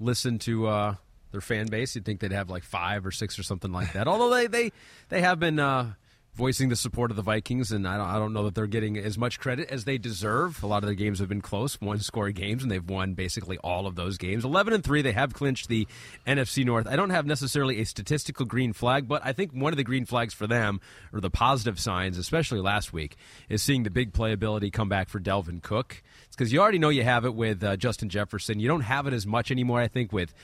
listen 0.00 0.40
to 0.40 0.66
uh, 0.66 0.94
their 1.30 1.40
fan 1.40 1.66
base, 1.68 1.94
you'd 1.94 2.04
think 2.04 2.18
they'd 2.18 2.32
have 2.32 2.50
like 2.50 2.64
five 2.64 3.06
or 3.06 3.12
six 3.12 3.38
or 3.38 3.44
something 3.44 3.70
like 3.70 3.92
that. 3.92 4.08
Although 4.08 4.34
they, 4.34 4.48
they, 4.48 4.72
they 5.10 5.20
have 5.20 5.38
been 5.38 5.60
uh, 5.60 5.92
voicing 6.36 6.68
the 6.68 6.76
support 6.76 7.10
of 7.10 7.16
the 7.16 7.22
Vikings, 7.22 7.72
and 7.72 7.88
I 7.88 7.96
don't, 7.96 8.06
I 8.06 8.18
don't 8.18 8.32
know 8.34 8.44
that 8.44 8.54
they're 8.54 8.66
getting 8.66 8.98
as 8.98 9.16
much 9.16 9.40
credit 9.40 9.70
as 9.70 9.84
they 9.84 9.96
deserve. 9.96 10.62
A 10.62 10.66
lot 10.66 10.82
of 10.82 10.86
their 10.86 10.94
games 10.94 11.18
have 11.18 11.28
been 11.28 11.40
close, 11.40 11.80
one 11.80 11.98
score 11.98 12.30
games, 12.30 12.62
and 12.62 12.70
they've 12.70 12.88
won 12.88 13.14
basically 13.14 13.56
all 13.58 13.86
of 13.86 13.96
those 13.96 14.18
games. 14.18 14.44
11 14.44 14.74
and 14.74 14.84
3, 14.84 15.00
they 15.02 15.12
have 15.12 15.32
clinched 15.32 15.68
the 15.68 15.88
NFC 16.26 16.64
North. 16.64 16.86
I 16.86 16.94
don't 16.94 17.10
have 17.10 17.24
necessarily 17.24 17.80
a 17.80 17.84
statistical 17.84 18.44
green 18.44 18.74
flag, 18.74 19.08
but 19.08 19.22
I 19.24 19.32
think 19.32 19.52
one 19.52 19.72
of 19.72 19.78
the 19.78 19.84
green 19.84 20.04
flags 20.04 20.34
for 20.34 20.46
them, 20.46 20.80
or 21.12 21.20
the 21.20 21.30
positive 21.30 21.80
signs, 21.80 22.18
especially 22.18 22.60
last 22.60 22.92
week, 22.92 23.16
is 23.48 23.62
seeing 23.62 23.82
the 23.82 23.90
big 23.90 24.12
playability 24.12 24.70
come 24.70 24.90
back 24.90 25.08
for 25.08 25.18
Dalvin 25.18 25.62
Cook. 25.62 26.02
It's 26.26 26.36
because 26.36 26.52
you 26.52 26.60
already 26.60 26.78
know 26.78 26.90
you 26.90 27.02
have 27.02 27.24
it 27.24 27.34
with 27.34 27.64
uh, 27.64 27.76
Justin 27.76 28.10
Jefferson. 28.10 28.60
You 28.60 28.68
don't 28.68 28.82
have 28.82 29.06
it 29.06 29.14
as 29.14 29.26
much 29.26 29.50
anymore, 29.50 29.80
I 29.80 29.88
think, 29.88 30.12
with. 30.12 30.34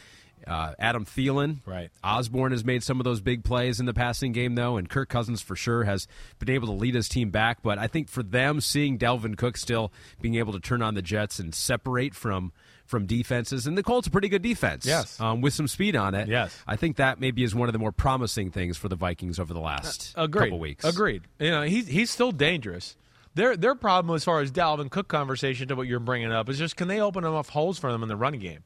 Uh, 0.47 0.75
Adam 0.79 1.05
Thielen, 1.05 1.59
Right. 1.67 1.91
Osborn 2.03 2.53
has 2.53 2.65
made 2.65 2.83
some 2.83 3.01
of 3.01 3.05
those 3.05 3.21
big 3.21 3.45
plays 3.45 3.81
in 3.81 3.87
the 3.87 3.95
passing 3.95 4.33
game, 4.33 4.55
though, 4.55 4.77
and 4.77 4.89
Kirk 4.89 5.09
Cousins 5.09 5.41
for 5.43 5.57
sure 5.57 5.85
has 5.85 6.07
been 6.39 6.51
able 6.51 6.67
to 6.69 6.73
lead 6.75 6.95
his 6.95 7.09
team 7.09 7.31
back. 7.31 7.63
But 7.63 7.79
I 7.79 7.87
think 7.87 8.09
for 8.09 8.23
them, 8.23 8.61
seeing 8.61 8.99
Dalvin 8.99 9.37
Cook 9.37 9.57
still 9.57 9.93
being 10.21 10.35
able 10.37 10.53
to 10.53 10.61
turn 10.61 10.83
on 10.83 10.95
the 10.95 11.03
Jets 11.03 11.39
and 11.39 11.55
separate 11.55 12.15
from 12.15 12.53
from 12.85 13.07
defenses, 13.07 13.67
and 13.67 13.79
the 13.79 13.83
Colts 13.83 14.07
a 14.07 14.11
pretty 14.11 14.29
good 14.29 14.43
defense, 14.43 14.85
Yes. 14.85 15.19
um, 15.19 15.41
with 15.41 15.55
some 15.55 15.67
speed 15.67 15.97
on 15.97 16.15
it. 16.15 16.29
Yes. 16.29 16.55
I 16.67 16.77
think 16.77 16.97
that 16.97 17.19
maybe 17.21 17.43
is 17.43 17.55
one 17.55 17.69
of 17.69 17.73
the 17.73 17.79
more 17.79 17.93
promising 17.93 18.51
things 18.51 18.77
for 18.77 18.89
the 18.91 18.97
Vikings 18.97 19.39
over 19.39 19.55
the 19.55 19.61
last 19.61 20.13
Agreed. 20.15 20.49
couple 20.51 20.59
weeks. 20.59 20.85
Agreed. 20.85 21.23
You 21.39 21.51
know, 21.53 21.63
he's 21.63 21.87
he's 21.87 22.11
still 22.11 22.33
dangerous. 22.33 22.97
Their 23.35 23.57
their 23.57 23.75
problem 23.75 24.15
as 24.15 24.25
far 24.25 24.41
as 24.41 24.53
Dalvin 24.53 24.91
Cook 24.91 25.09
conversation 25.09 25.69
to 25.69 25.75
what 25.77 25.87
you're 25.87 26.01
bringing 26.01 26.33
up 26.33 26.51
is 26.51 26.59
just 26.59 26.77
can 26.77 26.89
they 26.89 27.01
open 27.01 27.25
enough 27.25 27.49
holes 27.49 27.79
for 27.79 27.91
them 27.91 28.03
in 28.03 28.09
the 28.11 28.17
running 28.17 28.41
game? 28.41 28.61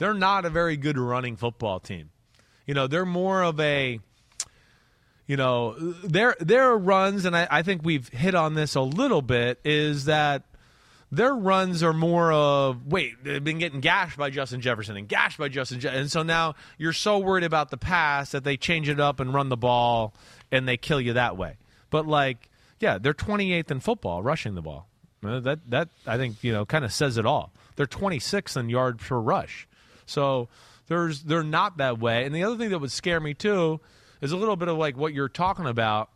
They're 0.00 0.14
not 0.14 0.46
a 0.46 0.50
very 0.50 0.78
good 0.78 0.98
running 0.98 1.36
football 1.36 1.78
team. 1.78 2.08
You 2.66 2.72
know, 2.72 2.86
they're 2.86 3.04
more 3.04 3.42
of 3.42 3.60
a 3.60 4.00
you 5.26 5.36
know, 5.36 5.74
their 6.02 6.34
their 6.40 6.76
runs, 6.76 7.26
and 7.26 7.36
I, 7.36 7.46
I 7.50 7.62
think 7.62 7.82
we've 7.84 8.08
hit 8.08 8.34
on 8.34 8.54
this 8.54 8.74
a 8.74 8.80
little 8.80 9.20
bit, 9.20 9.60
is 9.62 10.06
that 10.06 10.42
their 11.12 11.34
runs 11.34 11.82
are 11.82 11.92
more 11.92 12.32
of 12.32 12.86
wait 12.86 13.22
they've 13.22 13.42
been 13.44 13.58
getting 13.58 13.80
gashed 13.80 14.16
by 14.16 14.30
Justin 14.30 14.60
Jefferson 14.60 14.96
and 14.96 15.06
gashed 15.06 15.38
by 15.38 15.48
Justin 15.48 15.80
Je- 15.80 15.88
and 15.88 16.10
so 16.10 16.22
now 16.22 16.54
you're 16.78 16.92
so 16.92 17.18
worried 17.18 17.44
about 17.44 17.70
the 17.70 17.76
pass 17.76 18.30
that 18.30 18.44
they 18.44 18.56
change 18.56 18.88
it 18.88 19.00
up 19.00 19.20
and 19.20 19.34
run 19.34 19.48
the 19.50 19.56
ball 19.56 20.14
and 20.50 20.66
they 20.66 20.76
kill 20.76 21.00
you 21.00 21.12
that 21.12 21.36
way. 21.36 21.58
But 21.90 22.06
like 22.06 22.48
yeah, 22.78 22.96
they're 22.98 23.12
28th 23.12 23.70
in 23.70 23.80
football 23.80 24.22
rushing 24.22 24.54
the 24.54 24.62
ball. 24.62 24.88
That 25.22 25.58
that 25.68 25.88
I 26.06 26.16
think 26.16 26.42
you 26.42 26.52
know 26.52 26.64
kind 26.64 26.84
of 26.84 26.92
says 26.92 27.18
it 27.18 27.26
all. 27.26 27.52
They're 27.76 27.86
26th 27.86 28.56
in 28.56 28.68
yards 28.68 29.04
per 29.04 29.18
rush. 29.18 29.66
So 30.10 30.48
there's 30.88 31.22
they're 31.22 31.42
not 31.42 31.78
that 31.78 31.98
way. 31.98 32.24
And 32.24 32.34
the 32.34 32.44
other 32.44 32.56
thing 32.56 32.70
that 32.70 32.78
would 32.78 32.92
scare 32.92 33.20
me 33.20 33.34
too 33.34 33.80
is 34.20 34.32
a 34.32 34.36
little 34.36 34.56
bit 34.56 34.68
of 34.68 34.76
like 34.76 34.96
what 34.96 35.14
you're 35.14 35.28
talking 35.28 35.66
about 35.66 36.10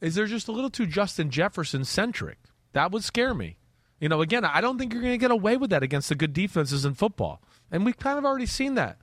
is 0.00 0.14
they're 0.14 0.26
just 0.26 0.48
a 0.48 0.52
little 0.52 0.70
too 0.70 0.86
Justin 0.86 1.30
Jefferson 1.30 1.84
centric. 1.84 2.38
That 2.72 2.92
would 2.92 3.04
scare 3.04 3.34
me. 3.34 3.56
You 4.00 4.08
know, 4.08 4.20
again, 4.20 4.44
I 4.44 4.60
don't 4.60 4.78
think 4.78 4.92
you're 4.92 5.02
going 5.02 5.14
to 5.14 5.18
get 5.18 5.32
away 5.32 5.56
with 5.56 5.70
that 5.70 5.82
against 5.82 6.08
the 6.08 6.14
good 6.14 6.32
defenses 6.32 6.84
in 6.84 6.94
football. 6.94 7.42
And 7.70 7.84
we've 7.84 7.98
kind 7.98 8.16
of 8.16 8.24
already 8.24 8.46
seen 8.46 8.74
that. 8.74 8.98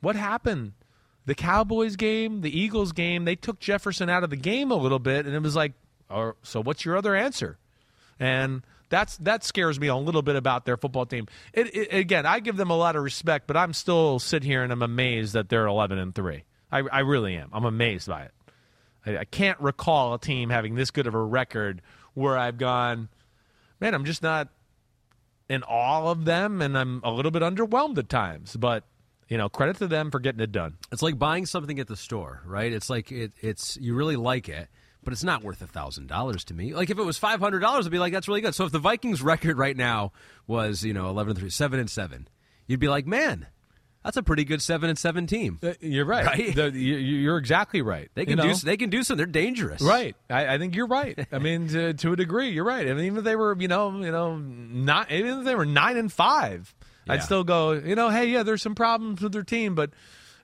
What 0.00 0.14
happened? 0.14 0.74
The 1.26 1.34
Cowboys 1.34 1.96
game, 1.96 2.42
the 2.42 2.56
Eagles 2.56 2.92
game, 2.92 3.24
they 3.24 3.34
took 3.34 3.58
Jefferson 3.58 4.08
out 4.08 4.22
of 4.22 4.30
the 4.30 4.36
game 4.36 4.70
a 4.70 4.76
little 4.76 5.00
bit, 5.00 5.26
and 5.26 5.34
it 5.34 5.42
was 5.42 5.56
like, 5.56 5.72
oh, 6.08 6.34
so 6.42 6.62
what's 6.62 6.84
your 6.84 6.96
other 6.96 7.16
answer? 7.16 7.58
And 8.20 8.62
that's 8.88 9.16
that 9.18 9.44
scares 9.44 9.78
me 9.78 9.88
a 9.88 9.96
little 9.96 10.22
bit 10.22 10.36
about 10.36 10.64
their 10.64 10.76
football 10.76 11.06
team. 11.06 11.26
It, 11.52 11.74
it, 11.74 11.94
again, 11.94 12.26
I 12.26 12.40
give 12.40 12.56
them 12.56 12.70
a 12.70 12.76
lot 12.76 12.96
of 12.96 13.02
respect, 13.02 13.46
but 13.46 13.56
I'm 13.56 13.72
still 13.72 14.18
sit 14.18 14.42
here 14.42 14.62
and 14.62 14.72
I'm 14.72 14.82
amazed 14.82 15.34
that 15.34 15.48
they're 15.48 15.66
11 15.66 15.98
and 15.98 16.14
three. 16.14 16.44
I, 16.70 16.78
I 16.80 17.00
really 17.00 17.36
am. 17.36 17.50
I'm 17.52 17.64
amazed 17.64 18.08
by 18.08 18.22
it. 18.22 18.32
I, 19.06 19.18
I 19.18 19.24
can't 19.24 19.58
recall 19.60 20.14
a 20.14 20.18
team 20.18 20.50
having 20.50 20.74
this 20.74 20.90
good 20.90 21.06
of 21.06 21.14
a 21.14 21.22
record 21.22 21.82
where 22.14 22.36
I've 22.36 22.58
gone, 22.58 23.08
man, 23.80 23.94
I'm 23.94 24.04
just 24.04 24.22
not 24.22 24.48
in 25.48 25.62
awe 25.62 26.10
of 26.10 26.24
them, 26.24 26.60
and 26.60 26.76
I'm 26.76 27.00
a 27.04 27.10
little 27.10 27.30
bit 27.30 27.42
underwhelmed 27.42 27.98
at 27.98 28.08
times. 28.08 28.56
But 28.56 28.84
you 29.28 29.36
know, 29.36 29.48
credit 29.48 29.76
to 29.76 29.86
them 29.86 30.10
for 30.10 30.20
getting 30.20 30.40
it 30.40 30.52
done. 30.52 30.76
It's 30.90 31.02
like 31.02 31.18
buying 31.18 31.46
something 31.46 31.78
at 31.78 31.86
the 31.86 31.96
store, 31.96 32.42
right? 32.46 32.72
It's 32.72 32.88
like 32.88 33.12
it, 33.12 33.32
it's 33.40 33.76
you 33.80 33.94
really 33.94 34.16
like 34.16 34.48
it, 34.48 34.68
but 35.08 35.14
it's 35.14 35.24
not 35.24 35.42
worth 35.42 35.62
a 35.62 35.66
thousand 35.66 36.06
dollars 36.06 36.44
to 36.44 36.52
me. 36.52 36.74
Like 36.74 36.90
if 36.90 36.98
it 36.98 37.02
was 37.02 37.16
five 37.16 37.40
hundred 37.40 37.60
dollars, 37.60 37.86
I'd 37.86 37.90
be 37.92 37.98
like, 37.98 38.12
that's 38.12 38.28
really 38.28 38.42
good. 38.42 38.54
So 38.54 38.66
if 38.66 38.72
the 38.72 38.78
Vikings 38.78 39.22
record 39.22 39.56
right 39.56 39.74
now 39.74 40.12
was 40.46 40.84
you 40.84 40.92
know 40.92 41.08
eleven 41.08 41.30
and 41.30 41.38
three, 41.40 41.48
seven 41.48 41.80
and 41.80 41.88
seven, 41.88 42.28
you'd 42.66 42.78
be 42.78 42.88
like, 42.90 43.06
man, 43.06 43.46
that's 44.04 44.18
a 44.18 44.22
pretty 44.22 44.44
good 44.44 44.60
seven 44.60 44.90
and 44.90 44.98
seven 44.98 45.26
team. 45.26 45.60
Uh, 45.62 45.72
You're 45.80 46.04
right. 46.04 46.26
Right? 46.26 46.54
The- 46.54 46.72
you- 46.78 46.98
you're 46.98 47.38
exactly 47.38 47.80
right. 47.80 48.10
They 48.16 48.20
You 48.24 48.26
can 48.26 48.36
know? 48.36 48.52
do 48.52 48.54
they 48.56 48.76
can 48.76 48.90
do 48.90 49.02
something. 49.02 49.16
They're 49.16 49.32
dangerous, 49.32 49.80
Right. 49.80 50.14
I, 50.28 50.56
I 50.56 50.58
think 50.58 50.76
you're 50.76 50.86
right. 50.88 51.26
I 51.32 51.38
mean, 51.38 51.68
to, 51.68 51.94
to 51.94 52.12
a 52.12 52.16
degree, 52.16 52.50
you're 52.50 52.64
right. 52.66 52.86
I 52.86 52.92
mean, 52.92 53.06
even 53.06 53.16
if 53.16 53.24
they 53.24 53.34
were, 53.34 53.56
you 53.58 53.68
know, 53.68 53.90
you 53.98 54.12
know, 54.12 54.36
not 54.36 55.10
even 55.10 55.38
if 55.38 55.44
they 55.46 55.54
were 55.54 55.64
nine 55.64 55.96
and 55.96 56.12
five, 56.12 56.74
Yeah. 57.06 57.14
I'd 57.14 57.22
still 57.22 57.44
go, 57.44 57.72
you 57.72 57.94
know, 57.94 58.10
hey, 58.10 58.26
yeah, 58.26 58.42
there's 58.42 58.60
some 58.60 58.74
problems 58.74 59.22
with 59.22 59.32
their 59.32 59.42
team, 59.42 59.74
but 59.74 59.88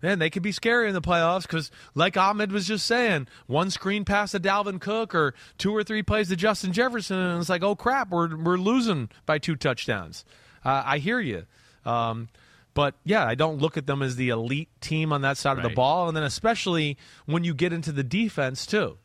man, 0.04 0.18
they 0.18 0.28
could 0.28 0.42
be 0.42 0.52
scary 0.52 0.86
in 0.86 0.92
the 0.94 1.00
playoffs 1.00 1.42
because, 1.42 1.70
like 1.94 2.14
Ahmed 2.18 2.52
was 2.52 2.66
just 2.68 2.84
saying, 2.84 3.26
one 3.46 3.70
screen 3.70 4.04
pass 4.04 4.32
to 4.32 4.38
Dalvin 4.40 4.78
Cook 4.78 5.14
or 5.14 5.32
two 5.56 5.74
or 5.74 5.82
three 5.82 6.02
plays 6.02 6.28
to 6.28 6.36
Justin 6.36 6.74
Jefferson, 6.74 7.18
and 7.18 7.40
it's 7.40 7.48
like, 7.48 7.62
oh 7.62 7.74
crap, 7.74 8.10
we're 8.10 8.36
we're 8.36 8.58
losing 8.58 9.08
by 9.24 9.38
two 9.38 9.56
touchdowns. 9.56 10.26
Uh, 10.62 10.82
I 10.84 10.98
hear 10.98 11.20
you. 11.20 11.46
Um, 11.86 12.28
but 12.74 12.94
yeah, 13.04 13.24
I 13.24 13.34
don't 13.34 13.58
look 13.58 13.78
at 13.78 13.86
them 13.86 14.02
as 14.02 14.16
the 14.16 14.28
elite 14.28 14.68
team 14.82 15.10
on 15.10 15.22
that 15.22 15.38
side 15.38 15.56
of 15.56 15.62
the 15.62 15.70
ball, 15.70 16.08
and 16.08 16.16
then 16.16 16.24
especially 16.24 16.98
when 17.24 17.42
you 17.42 17.54
get 17.54 17.72
into 17.72 17.90
the 17.90 18.04
defense 18.04 18.66
too. 18.66 18.98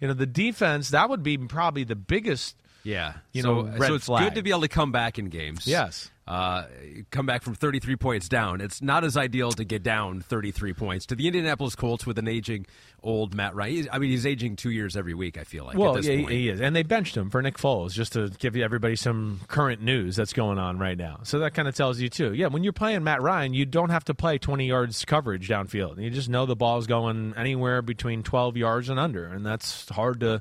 You 0.00 0.08
know, 0.08 0.14
the 0.14 0.26
defense 0.26 0.90
that 0.90 1.08
would 1.08 1.22
be 1.22 1.38
probably 1.38 1.84
the 1.84 1.96
biggest. 1.96 2.56
Yeah, 2.82 3.14
You 3.32 3.40
so, 3.40 3.62
know, 3.62 3.78
red 3.78 3.86
so 3.88 3.94
it's 3.94 4.04
flag. 4.04 4.24
good 4.24 4.34
to 4.34 4.42
be 4.42 4.50
able 4.50 4.60
to 4.60 4.68
come 4.68 4.92
back 4.92 5.18
in 5.18 5.30
games. 5.30 5.66
Yes. 5.66 6.10
Uh, 6.26 6.64
come 7.10 7.26
back 7.26 7.42
from 7.42 7.54
33 7.54 7.96
points 7.96 8.28
down. 8.28 8.60
It's 8.62 8.80
not 8.80 9.04
as 9.04 9.16
ideal 9.16 9.52
to 9.52 9.64
get 9.64 9.82
down 9.82 10.22
33 10.22 10.72
points 10.72 11.06
to 11.06 11.14
the 11.14 11.26
Indianapolis 11.26 11.74
Colts 11.74 12.06
with 12.06 12.18
an 12.18 12.26
aging 12.28 12.64
old 13.02 13.34
Matt 13.34 13.54
Ryan. 13.54 13.72
He's- 13.74 13.88
I 13.92 13.98
mean, 13.98 14.10
he's 14.10 14.24
aging 14.24 14.56
two 14.56 14.70
years 14.70 14.96
every 14.96 15.12
week. 15.12 15.36
I 15.36 15.44
feel 15.44 15.64
like. 15.66 15.76
Well, 15.76 15.90
at 15.90 15.96
this 15.96 16.06
yeah, 16.06 16.16
he, 16.16 16.22
point. 16.22 16.32
he 16.32 16.48
is, 16.48 16.60
and 16.62 16.74
they 16.74 16.82
benched 16.82 17.14
him 17.14 17.28
for 17.28 17.42
Nick 17.42 17.58
Foles 17.58 17.92
just 17.92 18.14
to 18.14 18.30
give 18.38 18.56
everybody 18.56 18.96
some 18.96 19.40
current 19.48 19.82
news 19.82 20.16
that's 20.16 20.32
going 20.32 20.58
on 20.58 20.78
right 20.78 20.96
now. 20.96 21.20
So 21.24 21.40
that 21.40 21.52
kind 21.52 21.68
of 21.68 21.74
tells 21.74 22.00
you 22.00 22.08
too. 22.08 22.32
Yeah, 22.32 22.46
when 22.46 22.64
you're 22.64 22.72
playing 22.72 23.04
Matt 23.04 23.20
Ryan, 23.20 23.52
you 23.52 23.66
don't 23.66 23.90
have 23.90 24.04
to 24.04 24.14
play 24.14 24.38
20 24.38 24.66
yards 24.66 25.04
coverage 25.04 25.48
downfield. 25.48 26.02
You 26.02 26.08
just 26.08 26.30
know 26.30 26.46
the 26.46 26.56
ball's 26.56 26.86
going 26.86 27.34
anywhere 27.36 27.82
between 27.82 28.22
12 28.22 28.56
yards 28.56 28.88
and 28.88 28.98
under, 28.98 29.26
and 29.26 29.44
that's 29.44 29.88
hard 29.90 30.20
to 30.20 30.40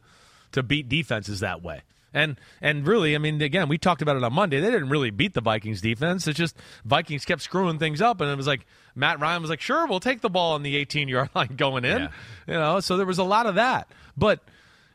to 0.54 0.64
beat 0.64 0.88
defenses 0.88 1.42
that 1.42 1.62
way. 1.64 1.82
And 2.14 2.40
and 2.62 2.86
really, 2.88 3.16
I 3.16 3.18
mean, 3.18 3.42
again, 3.42 3.68
we 3.68 3.78
talked 3.78 4.02
about 4.04 4.16
it 4.18 4.24
on 4.24 4.34
Monday. 4.34 4.60
They 4.60 4.70
didn't 4.70 4.90
really 4.90 5.10
beat 5.10 5.34
the 5.34 5.42
Vikings 5.42 5.82
defense. 5.82 6.28
It's 6.28 6.38
just 6.38 6.56
Vikings 6.86 7.26
kept 7.26 7.42
screwing 7.42 7.80
things 7.80 8.02
up, 8.02 8.22
and 8.22 8.30
it 8.30 8.36
was 8.38 8.46
like 8.48 8.66
Matt 8.96 9.20
Ryan 9.20 9.42
was 9.42 9.50
like, 9.50 9.62
"Sure, 9.62 9.88
we'll 9.88 10.00
take 10.00 10.22
the 10.22 10.30
ball 10.30 10.54
on 10.54 10.62
the 10.64 10.76
18 10.78 11.08
yard 11.08 11.30
line 11.36 11.56
going 11.58 11.86
in." 11.86 12.04
Yeah. 12.04 12.08
You 12.48 12.54
know, 12.54 12.80
so 12.82 12.98
there 12.98 13.06
was 13.08 13.18
a 13.18 13.24
lot 13.24 13.46
of 13.48 13.56
that. 13.56 13.88
But 14.16 14.42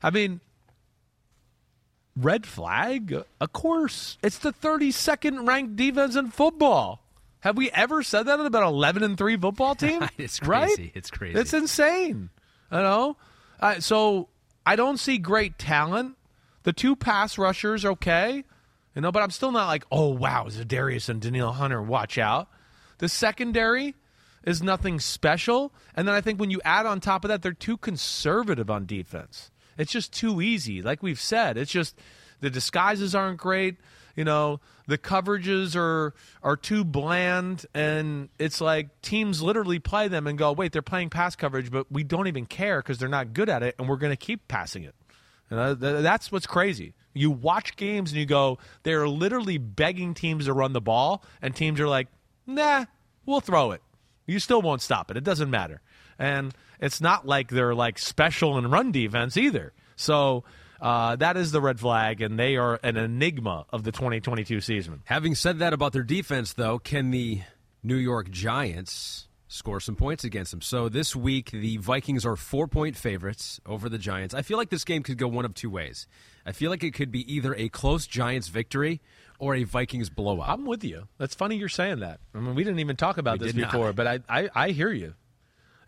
I 0.02 0.10
mean, 0.10 0.40
red 2.16 2.46
flag? 2.46 3.24
Of 3.40 3.52
course. 3.52 4.18
It's 4.22 4.38
the 4.38 4.52
32nd 4.52 5.46
ranked 5.46 5.76
defense 5.76 6.16
in 6.16 6.30
football. 6.30 7.00
Have 7.40 7.56
we 7.56 7.70
ever 7.70 8.02
said 8.02 8.24
that 8.24 8.40
about 8.40 8.64
11 8.64 9.02
and 9.04 9.16
3 9.16 9.36
football 9.36 9.74
team? 9.76 10.08
It's 10.18 10.42
Right? 10.42 10.66
crazy. 10.74 10.92
It's 10.94 11.10
crazy. 11.10 11.38
It's 11.38 11.52
insane. 11.52 12.30
You 12.72 12.78
know? 12.78 13.16
Uh, 13.60 13.80
so 13.80 14.28
I 14.66 14.76
don't 14.76 14.98
see 14.98 15.18
great 15.18 15.58
talent. 15.58 16.16
The 16.68 16.74
two 16.74 16.96
pass 16.96 17.38
rushers, 17.38 17.86
okay. 17.86 18.44
You 18.94 19.00
know, 19.00 19.10
but 19.10 19.22
I'm 19.22 19.30
still 19.30 19.52
not 19.52 19.68
like, 19.68 19.86
oh, 19.90 20.08
wow, 20.08 20.48
Za'Darius 20.48 21.08
and 21.08 21.18
Danielle 21.18 21.54
Hunter, 21.54 21.80
watch 21.80 22.18
out. 22.18 22.50
The 22.98 23.08
secondary 23.08 23.94
is 24.44 24.62
nothing 24.62 25.00
special. 25.00 25.72
And 25.94 26.06
then 26.06 26.14
I 26.14 26.20
think 26.20 26.38
when 26.38 26.50
you 26.50 26.60
add 26.66 26.84
on 26.84 27.00
top 27.00 27.24
of 27.24 27.30
that, 27.30 27.40
they're 27.40 27.54
too 27.54 27.78
conservative 27.78 28.70
on 28.70 28.84
defense. 28.84 29.50
It's 29.78 29.90
just 29.90 30.12
too 30.12 30.42
easy. 30.42 30.82
Like 30.82 31.02
we've 31.02 31.18
said, 31.18 31.56
it's 31.56 31.72
just 31.72 31.98
the 32.40 32.50
disguises 32.50 33.14
aren't 33.14 33.38
great. 33.38 33.76
You 34.14 34.24
know, 34.24 34.60
the 34.86 34.98
coverages 34.98 35.74
are 35.74 36.12
are 36.42 36.56
too 36.58 36.84
bland, 36.84 37.64
and 37.72 38.28
it's 38.38 38.60
like 38.60 39.00
teams 39.00 39.40
literally 39.40 39.78
play 39.78 40.08
them 40.08 40.26
and 40.26 40.36
go, 40.36 40.52
"Wait, 40.52 40.72
they're 40.72 40.82
playing 40.82 41.08
pass 41.08 41.34
coverage, 41.34 41.70
but 41.70 41.90
we 41.90 42.04
don't 42.04 42.26
even 42.26 42.44
care 42.44 42.82
because 42.82 42.98
they're 42.98 43.08
not 43.08 43.32
good 43.32 43.48
at 43.48 43.62
it, 43.62 43.74
and 43.78 43.88
we're 43.88 43.96
going 43.96 44.12
to 44.12 44.18
keep 44.18 44.48
passing 44.48 44.84
it." 44.84 44.94
That's 45.48 46.30
what's 46.30 46.46
crazy. 46.46 46.94
You 47.14 47.30
watch 47.30 47.76
games 47.76 48.10
and 48.12 48.20
you 48.20 48.26
go, 48.26 48.58
they're 48.82 49.08
literally 49.08 49.58
begging 49.58 50.14
teams 50.14 50.44
to 50.46 50.52
run 50.52 50.72
the 50.72 50.80
ball, 50.80 51.24
and 51.42 51.54
teams 51.54 51.80
are 51.80 51.88
like, 51.88 52.08
"Nah, 52.46 52.84
we'll 53.26 53.40
throw 53.40 53.72
it." 53.72 53.82
You 54.26 54.38
still 54.38 54.62
won't 54.62 54.82
stop 54.82 55.10
it. 55.10 55.16
It 55.16 55.24
doesn't 55.24 55.50
matter. 55.50 55.80
And 56.18 56.54
it's 56.80 57.00
not 57.00 57.26
like 57.26 57.48
they're 57.48 57.74
like 57.74 57.98
special 57.98 58.58
in 58.58 58.70
run 58.70 58.92
defense 58.92 59.36
either. 59.36 59.72
So 59.96 60.44
uh, 60.80 61.16
that 61.16 61.36
is 61.36 61.50
the 61.50 61.60
red 61.60 61.80
flag, 61.80 62.20
and 62.20 62.38
they 62.38 62.56
are 62.56 62.78
an 62.82 62.96
enigma 62.96 63.66
of 63.70 63.84
the 63.84 63.92
2022 63.92 64.60
season. 64.60 65.02
Having 65.04 65.34
said 65.34 65.58
that 65.60 65.72
about 65.72 65.92
their 65.92 66.02
defense, 66.02 66.52
though, 66.52 66.78
can 66.78 67.10
the 67.10 67.40
New 67.82 67.96
York 67.96 68.30
Giants 68.30 69.27
score 69.48 69.80
some 69.80 69.96
points 69.96 70.22
against 70.24 70.50
them? 70.52 70.60
So 70.62 70.88
this 70.88 71.16
week, 71.16 71.50
the 71.50 71.76
Vikings 71.78 72.24
are 72.24 72.36
four 72.36 72.68
point 72.68 72.96
favorites 72.96 73.60
over 73.66 73.88
the 73.88 73.98
Giants. 73.98 74.34
I 74.34 74.42
feel 74.42 74.56
like 74.58 74.70
this 74.70 74.84
game 74.84 75.02
could 75.02 75.18
go 75.18 75.26
one 75.28 75.44
of 75.44 75.54
two 75.54 75.70
ways. 75.70 76.06
I 76.46 76.52
feel 76.52 76.70
like 76.70 76.84
it 76.84 76.94
could 76.94 77.10
be 77.10 77.30
either 77.32 77.54
a 77.56 77.68
close 77.68 78.06
Giants 78.06 78.48
victory 78.48 79.00
or 79.38 79.54
a 79.54 79.64
Vikings 79.64 80.10
blowout. 80.10 80.48
I'm 80.48 80.64
with 80.64 80.84
you. 80.84 81.08
That's 81.18 81.34
funny 81.34 81.56
you're 81.56 81.68
saying 81.68 82.00
that. 82.00 82.20
I 82.34 82.38
mean, 82.38 82.54
we 82.54 82.64
didn't 82.64 82.80
even 82.80 82.96
talk 82.96 83.18
about 83.18 83.38
We 83.40 83.46
this 83.46 83.54
did 83.54 83.62
not. 83.62 83.72
before, 83.72 83.92
but 83.92 84.06
I, 84.06 84.20
I, 84.28 84.48
I 84.54 84.68
hear 84.70 84.90
you. 84.90 85.14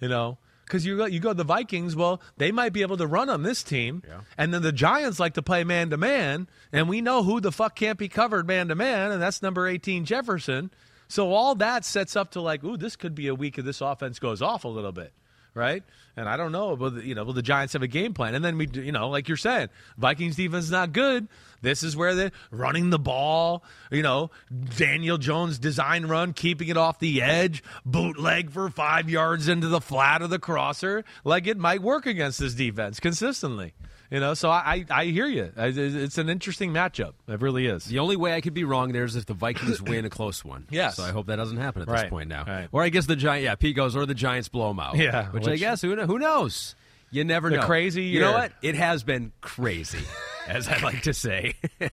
You 0.01 0.09
know, 0.09 0.39
because 0.65 0.87
you 0.87 0.97
go, 0.97 1.05
you 1.07 1.19
go 1.21 1.33
the 1.33 1.45
Vikings. 1.45 1.95
Well, 1.97 2.23
they 2.39 2.53
might 2.53 2.73
be 2.73 2.83
able 2.83 2.97
to 2.99 3.07
run 3.07 3.29
on 3.29 3.43
this 3.43 3.63
team, 3.63 4.03
and 4.39 4.55
then 4.55 4.63
the 4.63 4.73
Giants 4.73 5.19
like 5.21 5.35
to 5.35 5.43
play 5.43 5.65
man 5.65 5.91
to 5.91 5.97
man, 5.97 6.49
and 6.73 6.89
we 6.89 7.01
know 7.01 7.23
who 7.23 7.41
the 7.41 7.53
fuck 7.53 7.75
can't 7.75 7.99
be 7.99 8.09
covered 8.09 8.47
man 8.47 8.69
to 8.69 8.75
man, 8.75 9.11
and 9.13 9.21
that's 9.21 9.43
number 9.43 9.67
18 9.67 10.05
Jefferson. 10.07 10.71
So 11.11 11.33
all 11.33 11.57
that 11.57 11.85
sets 11.85 12.15
up 12.15 12.31
to 12.33 12.41
like, 12.41 12.63
ooh, 12.63 12.77
this 12.77 12.95
could 12.95 13.17
be 13.17 13.27
a 13.27 13.35
week 13.35 13.59
of 13.59 13.65
this 13.65 13.81
offense 13.81 14.21
goes 14.21 14.41
off 14.41 14.65
a 14.65 14.69
little 14.69 14.93
bit. 14.93 15.13
Right, 15.53 15.83
and 16.17 16.29
I 16.29 16.37
don't 16.37 16.53
know, 16.53 16.77
but 16.77 17.03
you 17.03 17.17
know, 17.17 17.25
will 17.25 17.33
the 17.33 17.43
Giants 17.43 17.73
have 17.73 17.83
a 17.83 17.89
game 17.89 18.15
plan? 18.15 18.37
And 18.37 18.45
then 18.45 18.57
we, 18.57 18.69
you 18.73 18.93
know, 18.93 19.09
like 19.09 19.27
you're 19.27 19.37
saying, 19.37 19.69
Vikings 19.99 20.37
defense 20.37 20.67
is 20.67 20.71
not 20.71 20.93
good. 20.93 21.27
This 21.61 21.83
is 21.83 21.97
where 21.97 22.15
they're 22.15 22.31
running 22.53 22.91
the 22.91 23.01
ball. 23.01 23.65
You 23.91 24.05
know, 24.05 24.31
Daniel 24.77 25.19
Jones 25.19 25.59
design 25.59 26.07
run, 26.07 26.35
keeping 26.35 26.69
it 26.69 26.77
off 26.77 27.01
the 27.01 27.21
edge, 27.21 27.65
bootleg 27.85 28.53
for 28.53 28.71
five 28.71 29.11
yards 29.11 29.49
into 29.49 29.67
the 29.67 29.81
flat 29.81 30.23
of 30.23 30.31
the 30.31 30.39
crosser. 30.39 31.05
Like 31.25 31.49
it 31.49 31.59
might 31.59 31.83
work 31.83 32.07
against 32.07 32.39
this 32.39 32.55
defense 32.55 33.01
consistently. 33.01 33.75
You 34.11 34.19
know, 34.19 34.35
so 34.35 34.51
I 34.51 34.85
I, 34.91 35.03
I 35.03 35.05
hear 35.07 35.27
you. 35.27 35.53
It's 35.57 36.19
an 36.19 36.29
interesting 36.29 36.73
matchup. 36.73 37.13
It 37.29 37.41
really 37.41 37.67
is. 37.67 37.85
The 37.85 38.01
only 38.01 38.17
way 38.17 38.35
I 38.35 38.41
could 38.41 38.55
be 38.55 38.65
wrong 38.65 38.93
there 38.93 39.05
is 39.05 39.15
if 39.15 39.27
the 39.27 39.35
Vikings 39.35 39.81
win 39.91 40.05
a 40.05 40.11
close 40.11 40.45
one. 40.45 40.67
Yes. 40.71 40.97
So 40.97 41.05
I 41.05 41.11
hope 41.13 41.27
that 41.27 41.37
doesn't 41.37 41.59
happen 41.59 41.83
at 41.83 41.89
Right. 41.89 42.03
this 42.03 42.11
point 42.11 42.29
now. 42.29 42.45
Right. 42.45 42.69
Or 42.73 42.83
I 42.83 42.89
guess 42.89 43.07
the 43.07 43.15
Giant, 43.15 43.45
yeah, 43.45 43.55
Pete 43.55 43.77
goes, 43.77 43.95
or 43.95 44.07
the 44.07 44.15
Giants 44.15 44.49
blow 44.49 44.69
them 44.69 44.81
out. 44.81 44.97
Yeah, 44.97 45.29
Which, 45.31 45.47
I 45.47 45.57
guess, 45.57 45.81
who, 45.83 45.95
kn- 45.95 46.09
who 46.09 46.19
knows? 46.19 46.75
You 47.13 47.23
never 47.25 47.51
The 47.51 47.59
know. 47.59 47.67
crazy 47.67 48.03
You 48.05 48.21
know 48.21 48.33
what? 48.33 48.53
It 48.63 48.75
has 48.75 49.03
been 49.05 49.33
crazy, 49.43 50.01
as 50.49 50.67
I 50.69 50.79
like 50.79 51.03
to 51.03 51.15
say. 51.15 51.55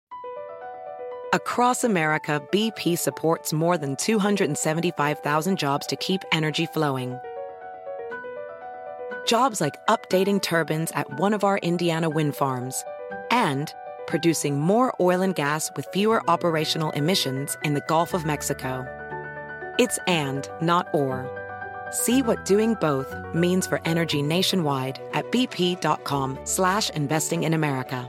Across 1.33 1.83
America, 1.83 2.41
BP 2.53 2.97
supports 2.97 3.51
more 3.51 3.77
than 3.77 3.95
275,000 3.97 5.57
jobs 5.57 5.85
to 5.87 5.95
keep 5.97 6.21
energy 6.31 6.65
flowing. 6.67 7.19
Jobs 9.27 9.59
like 9.59 9.85
updating 9.87 10.41
turbines 10.41 10.89
at 10.91 11.19
one 11.19 11.33
of 11.33 11.43
our 11.43 11.57
Indiana 11.57 12.09
wind 12.09 12.33
farms 12.33 12.85
and 13.29 13.73
producing 14.07 14.57
more 14.57 14.95
oil 15.01 15.21
and 15.21 15.35
gas 15.35 15.69
with 15.75 15.85
fewer 15.87 16.27
operational 16.29 16.91
emissions 16.91 17.57
in 17.65 17.73
the 17.73 17.83
Gulf 17.87 18.13
of 18.13 18.25
Mexico. 18.25 18.85
It's 19.77 19.99
and, 20.07 20.49
not 20.61 20.87
or. 20.93 21.27
See 21.91 22.21
what 22.21 22.45
doing 22.45 22.75
both 22.75 23.13
means 23.33 23.67
for 23.67 23.81
energy 23.83 24.21
nationwide 24.21 25.01
at 25.11 25.29
bp.com 25.29 26.39
slash 26.45 26.89
investing 26.91 27.43
in 27.43 27.53
America. 27.53 28.07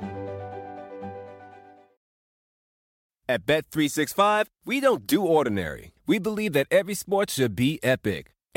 At 3.28 3.45
Bet365, 3.45 4.47
we 4.65 4.81
don't 4.81 5.07
do 5.07 5.23
ordinary. 5.23 5.90
We 6.07 6.19
believe 6.19 6.55
that 6.55 6.69
every 6.70 6.95
sport 6.95 7.28
should 7.28 7.55
be 7.55 7.78
epic. 7.82 8.31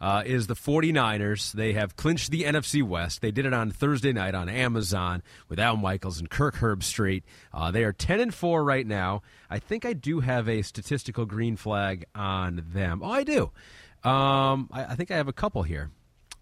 uh, 0.00 0.22
is 0.26 0.46
the 0.46 0.54
49ers. 0.54 1.52
They 1.52 1.72
have 1.72 1.96
clinched 1.96 2.30
the 2.30 2.42
NFC 2.42 2.82
West. 2.82 3.20
They 3.20 3.30
did 3.30 3.46
it 3.46 3.54
on 3.54 3.70
Thursday 3.70 4.12
night 4.12 4.34
on 4.34 4.48
Amazon 4.48 5.22
with 5.48 5.58
Al 5.58 5.76
Michaels 5.76 6.18
and 6.18 6.28
Kirk 6.28 6.56
Herbstreit. 6.56 7.22
Uh, 7.52 7.70
they 7.70 7.84
are 7.84 7.92
10 7.92 8.20
and 8.20 8.34
4 8.34 8.62
right 8.64 8.86
now. 8.86 9.22
I 9.48 9.58
think 9.58 9.84
I 9.84 9.92
do 9.92 10.20
have 10.20 10.48
a 10.48 10.62
statistical 10.62 11.24
green 11.24 11.56
flag 11.56 12.06
on 12.14 12.64
them. 12.72 13.00
Oh, 13.02 13.10
I 13.10 13.24
do. 13.24 13.50
Um, 14.04 14.68
I, 14.72 14.84
I 14.90 14.94
think 14.94 15.10
I 15.10 15.16
have 15.16 15.28
a 15.28 15.32
couple 15.32 15.62
here. 15.62 15.90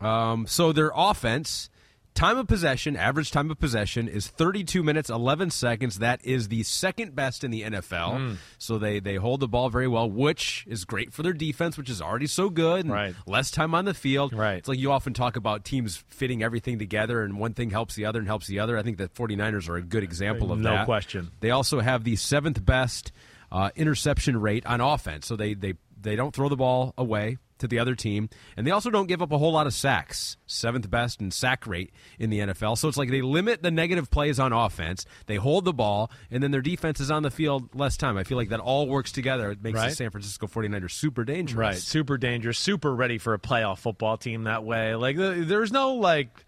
Um, 0.01 0.47
so 0.47 0.73
their 0.73 0.93
offense 0.95 1.71
Time 2.15 2.39
of 2.39 2.47
possession, 2.47 2.97
average 2.97 3.33
time 3.33 3.51
of 3.51 3.59
possession 3.59 4.07
is 4.07 4.29
32 4.29 4.85
minutes 4.85 5.11
11 5.11 5.51
seconds. 5.51 5.99
That 5.99 6.25
is 6.25 6.47
the 6.47 6.63
second 6.63 7.17
best 7.17 7.43
in 7.43 7.51
the 7.51 7.63
NFL. 7.63 8.13
Mm. 8.13 8.37
So 8.57 8.79
they 8.79 9.01
they 9.01 9.17
hold 9.17 9.41
the 9.41 9.49
ball 9.49 9.69
very 9.69 9.89
well, 9.89 10.09
which 10.09 10.65
is 10.69 10.85
great 10.85 11.13
for 11.13 11.25
their 11.25 11.33
defense, 11.33 11.77
which 11.77 11.91
is 11.91 12.01
already 12.01 12.29
so 12.29 12.51
good. 12.51 12.89
right. 12.89 13.17
Less 13.27 13.51
time 13.51 13.75
on 13.75 13.85
the 13.85 13.95
field. 13.95 14.33
Right. 14.33 14.59
It's 14.59 14.69
like 14.69 14.79
you 14.79 14.93
often 14.93 15.13
talk 15.13 15.35
about 15.35 15.65
teams 15.65 16.05
fitting 16.07 16.41
everything 16.45 16.79
together 16.79 17.21
and 17.25 17.37
one 17.37 17.53
thing 17.53 17.71
helps 17.71 17.97
the 17.97 18.05
other 18.05 18.21
and 18.21 18.29
helps 18.29 18.47
the 18.47 18.61
other. 18.61 18.79
I 18.79 18.83
think 18.83 18.99
the 18.99 19.09
49ers 19.09 19.69
are 19.69 19.77
a 19.77 19.83
good 19.83 20.05
example 20.05 20.53
of 20.53 20.61
no 20.61 20.71
that. 20.71 20.79
No 20.81 20.85
question. 20.85 21.33
They 21.41 21.51
also 21.51 21.81
have 21.81 22.05
the 22.05 22.15
seventh 22.15 22.65
best 22.65 23.11
uh, 23.51 23.71
interception 23.75 24.41
rate 24.41 24.65
on 24.67 24.81
offense. 24.81 25.27
So 25.27 25.35
they 25.35 25.55
they 25.55 25.75
they 26.01 26.15
don't 26.15 26.33
throw 26.33 26.49
the 26.49 26.57
ball 26.57 26.95
away 26.97 27.39
to 27.59 27.69
the 27.69 27.79
other 27.79 27.95
team, 27.95 28.29
and 28.57 28.67
they 28.67 28.71
also 28.71 28.91
don't 28.91 29.07
give 29.07 29.23
up 29.23 29.33
a 29.33 29.39
whole 29.39 29.53
lot 29.53 29.67
of 29.67 29.75
sacks. 29.75 30.37
Seventh 30.47 30.91
best 30.91 31.21
in 31.21 31.31
sack 31.31 31.67
rate 31.67 31.91
in 32.19 32.31
the 32.31 32.41
NFL. 32.41 32.79
So 32.79 32.89
it's 32.89 32.97
like 32.97 33.11
they 33.11 33.23
limit 33.23 33.63
the 33.63 33.71
negative 33.71 34.11
plays 34.11 34.39
on 34.39 34.53
offense. 34.53 35.07
They 35.27 35.37
hold 35.37 35.65
the 35.65 35.73
ball, 35.73 36.11
and 36.31 36.43
then 36.43 36.51
their 36.51 36.61
defense 36.61 37.01
is 37.01 37.11
on 37.11 37.23
the 37.23 37.31
field 37.31 37.75
less 37.75 37.97
time. 37.97 38.17
I 38.17 38.25
feel 38.25 38.37
like 38.37 38.51
that 38.51 38.61
all 38.61 38.89
works 38.89 39.13
together. 39.13 39.51
It 39.51 39.63
makes 39.63 39.77
right. 39.77 39.91
the 39.91 39.97
San 39.97 40.11
Francisco 40.11 40.47
49ers 40.47 40.93
super 40.93 41.25
dangerous. 41.25 41.57
Right, 41.57 41.77
super 41.77 42.19
dangerous, 42.19 42.59
super 42.59 42.95
ready 42.95 43.19
for 43.19 43.35
a 43.35 43.39
playoff 43.39 43.79
football 43.79 44.17
team 44.17 44.45
that 44.45 44.65
way. 44.65 44.95
Like 44.95 45.17
there's 45.17 45.73
no 45.73 45.95
like 45.95 46.45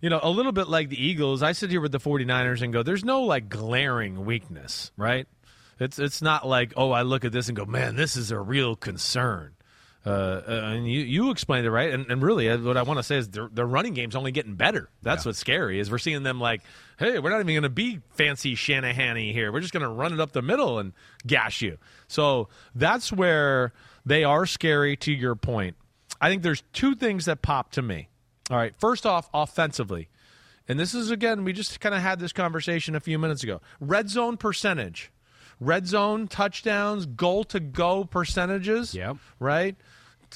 you 0.00 0.10
know, 0.10 0.20
a 0.22 0.30
little 0.30 0.52
bit 0.52 0.68
like 0.68 0.88
the 0.88 1.02
Eagles, 1.02 1.42
I 1.42 1.52
sit 1.52 1.70
here 1.70 1.80
with 1.80 1.92
the 1.92 1.98
49ers 1.98 2.62
and 2.62 2.72
go, 2.72 2.82
there's 2.82 3.04
no 3.04 3.22
like 3.22 3.48
glaring 3.48 4.24
weakness, 4.24 4.92
right? 4.96 5.26
It's 5.78 5.98
it's 5.98 6.22
not 6.22 6.46
like, 6.46 6.72
oh, 6.76 6.90
I 6.90 7.02
look 7.02 7.24
at 7.24 7.32
this 7.32 7.48
and 7.48 7.56
go, 7.56 7.64
man, 7.64 7.96
this 7.96 8.16
is 8.16 8.30
a 8.30 8.38
real 8.38 8.76
concern. 8.76 9.55
Uh, 10.06 10.40
uh, 10.46 10.52
and 10.66 10.88
you, 10.88 11.00
you 11.00 11.30
explained 11.32 11.66
it 11.66 11.70
right, 11.72 11.92
and, 11.92 12.08
and 12.08 12.22
really, 12.22 12.48
uh, 12.48 12.56
what 12.58 12.76
I 12.76 12.84
want 12.84 13.00
to 13.00 13.02
say 13.02 13.16
is 13.16 13.28
their, 13.30 13.48
their 13.52 13.66
running 13.66 13.92
game's 13.92 14.14
only 14.14 14.30
getting 14.30 14.54
better. 14.54 14.88
That's 15.02 15.24
yeah. 15.24 15.30
what's 15.30 15.38
scary 15.40 15.80
is 15.80 15.90
we're 15.90 15.98
seeing 15.98 16.22
them 16.22 16.38
like, 16.38 16.62
hey, 16.96 17.18
we're 17.18 17.30
not 17.30 17.40
even 17.40 17.54
going 17.54 17.62
to 17.64 17.68
be 17.68 17.98
fancy 18.10 18.54
Shanahan 18.54 19.16
here. 19.16 19.50
We're 19.50 19.60
just 19.60 19.72
going 19.72 19.82
to 19.82 19.88
run 19.88 20.12
it 20.12 20.20
up 20.20 20.30
the 20.30 20.42
middle 20.42 20.78
and 20.78 20.92
gash 21.26 21.60
you. 21.60 21.78
So 22.06 22.48
that's 22.72 23.12
where 23.12 23.72
they 24.04 24.22
are 24.22 24.46
scary. 24.46 24.96
To 24.98 25.12
your 25.12 25.34
point, 25.34 25.74
I 26.20 26.28
think 26.28 26.42
there's 26.42 26.62
two 26.72 26.94
things 26.94 27.24
that 27.24 27.42
pop 27.42 27.72
to 27.72 27.82
me. 27.82 28.08
All 28.48 28.56
right, 28.56 28.74
first 28.78 29.06
off, 29.06 29.28
offensively, 29.34 30.08
and 30.68 30.78
this 30.78 30.94
is 30.94 31.10
again, 31.10 31.42
we 31.42 31.52
just 31.52 31.80
kind 31.80 31.96
of 31.96 32.00
had 32.00 32.20
this 32.20 32.32
conversation 32.32 32.94
a 32.94 33.00
few 33.00 33.18
minutes 33.18 33.42
ago. 33.42 33.60
Red 33.80 34.08
zone 34.08 34.36
percentage, 34.36 35.10
red 35.58 35.88
zone 35.88 36.28
touchdowns, 36.28 37.06
goal 37.06 37.42
to 37.42 37.58
go 37.58 38.04
percentages. 38.04 38.94
Yep. 38.94 39.16
Right 39.40 39.74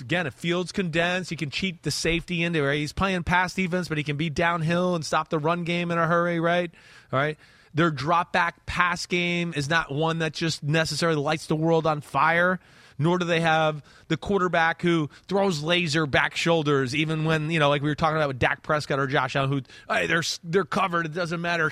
again, 0.00 0.26
if 0.26 0.34
Fields 0.34 0.72
condensed, 0.72 1.30
he 1.30 1.36
can 1.36 1.50
cheat 1.50 1.82
the 1.82 1.90
safety 1.90 2.42
into 2.42 2.66
it. 2.68 2.76
He's 2.76 2.92
playing 2.92 3.24
pass 3.24 3.54
defense, 3.54 3.88
but 3.88 3.98
he 3.98 4.04
can 4.04 4.16
be 4.16 4.30
downhill 4.30 4.94
and 4.94 5.04
stop 5.04 5.28
the 5.28 5.38
run 5.38 5.64
game 5.64 5.90
in 5.90 5.98
a 5.98 6.06
hurry, 6.06 6.40
right? 6.40 6.70
All 7.12 7.18
right. 7.18 7.38
Their 7.72 7.90
drop 7.90 8.32
back 8.32 8.66
pass 8.66 9.06
game 9.06 9.52
is 9.54 9.68
not 9.68 9.92
one 9.92 10.18
that 10.18 10.32
just 10.32 10.62
necessarily 10.62 11.20
lights 11.20 11.46
the 11.46 11.54
world 11.54 11.86
on 11.86 12.00
fire, 12.00 12.58
nor 12.98 13.16
do 13.18 13.24
they 13.24 13.40
have 13.40 13.82
the 14.08 14.16
quarterback 14.16 14.82
who 14.82 15.08
throws 15.28 15.62
laser 15.62 16.04
back 16.04 16.34
shoulders, 16.34 16.94
even 16.96 17.24
when, 17.24 17.48
you 17.50 17.60
know, 17.60 17.68
like 17.68 17.80
we 17.80 17.88
were 17.88 17.94
talking 17.94 18.16
about 18.16 18.28
with 18.28 18.40
Dak 18.40 18.64
Prescott 18.64 18.98
or 18.98 19.06
Josh 19.06 19.36
Allen, 19.36 19.50
who, 19.50 19.62
hey, 19.88 20.06
they're, 20.08 20.24
they're 20.42 20.64
covered. 20.64 21.06
It 21.06 21.14
doesn't 21.14 21.40
matter. 21.40 21.70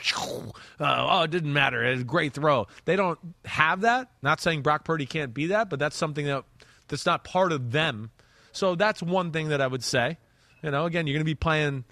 Uh, 0.78 1.06
oh, 1.10 1.22
it 1.22 1.30
didn't 1.32 1.52
matter. 1.52 1.84
It's 1.84 2.02
a 2.02 2.04
great 2.04 2.32
throw. 2.32 2.68
They 2.84 2.94
don't 2.94 3.18
have 3.44 3.80
that. 3.80 4.08
Not 4.22 4.40
saying 4.40 4.62
Brock 4.62 4.84
Purdy 4.84 5.04
can't 5.04 5.34
be 5.34 5.48
that, 5.48 5.68
but 5.68 5.80
that's 5.80 5.96
something 5.96 6.26
that 6.26 6.44
that's 6.86 7.06
not 7.06 7.24
part 7.24 7.52
of 7.52 7.72
them. 7.72 8.10
So 8.58 8.74
that's 8.74 9.02
one 9.02 9.30
thing 9.30 9.48
that 9.48 9.60
I 9.60 9.66
would 9.66 9.84
say. 9.84 10.18
You 10.62 10.70
know, 10.70 10.84
again, 10.84 11.06
you're 11.06 11.14
going 11.14 11.24
to 11.24 11.24
be 11.24 11.34
playing 11.36 11.84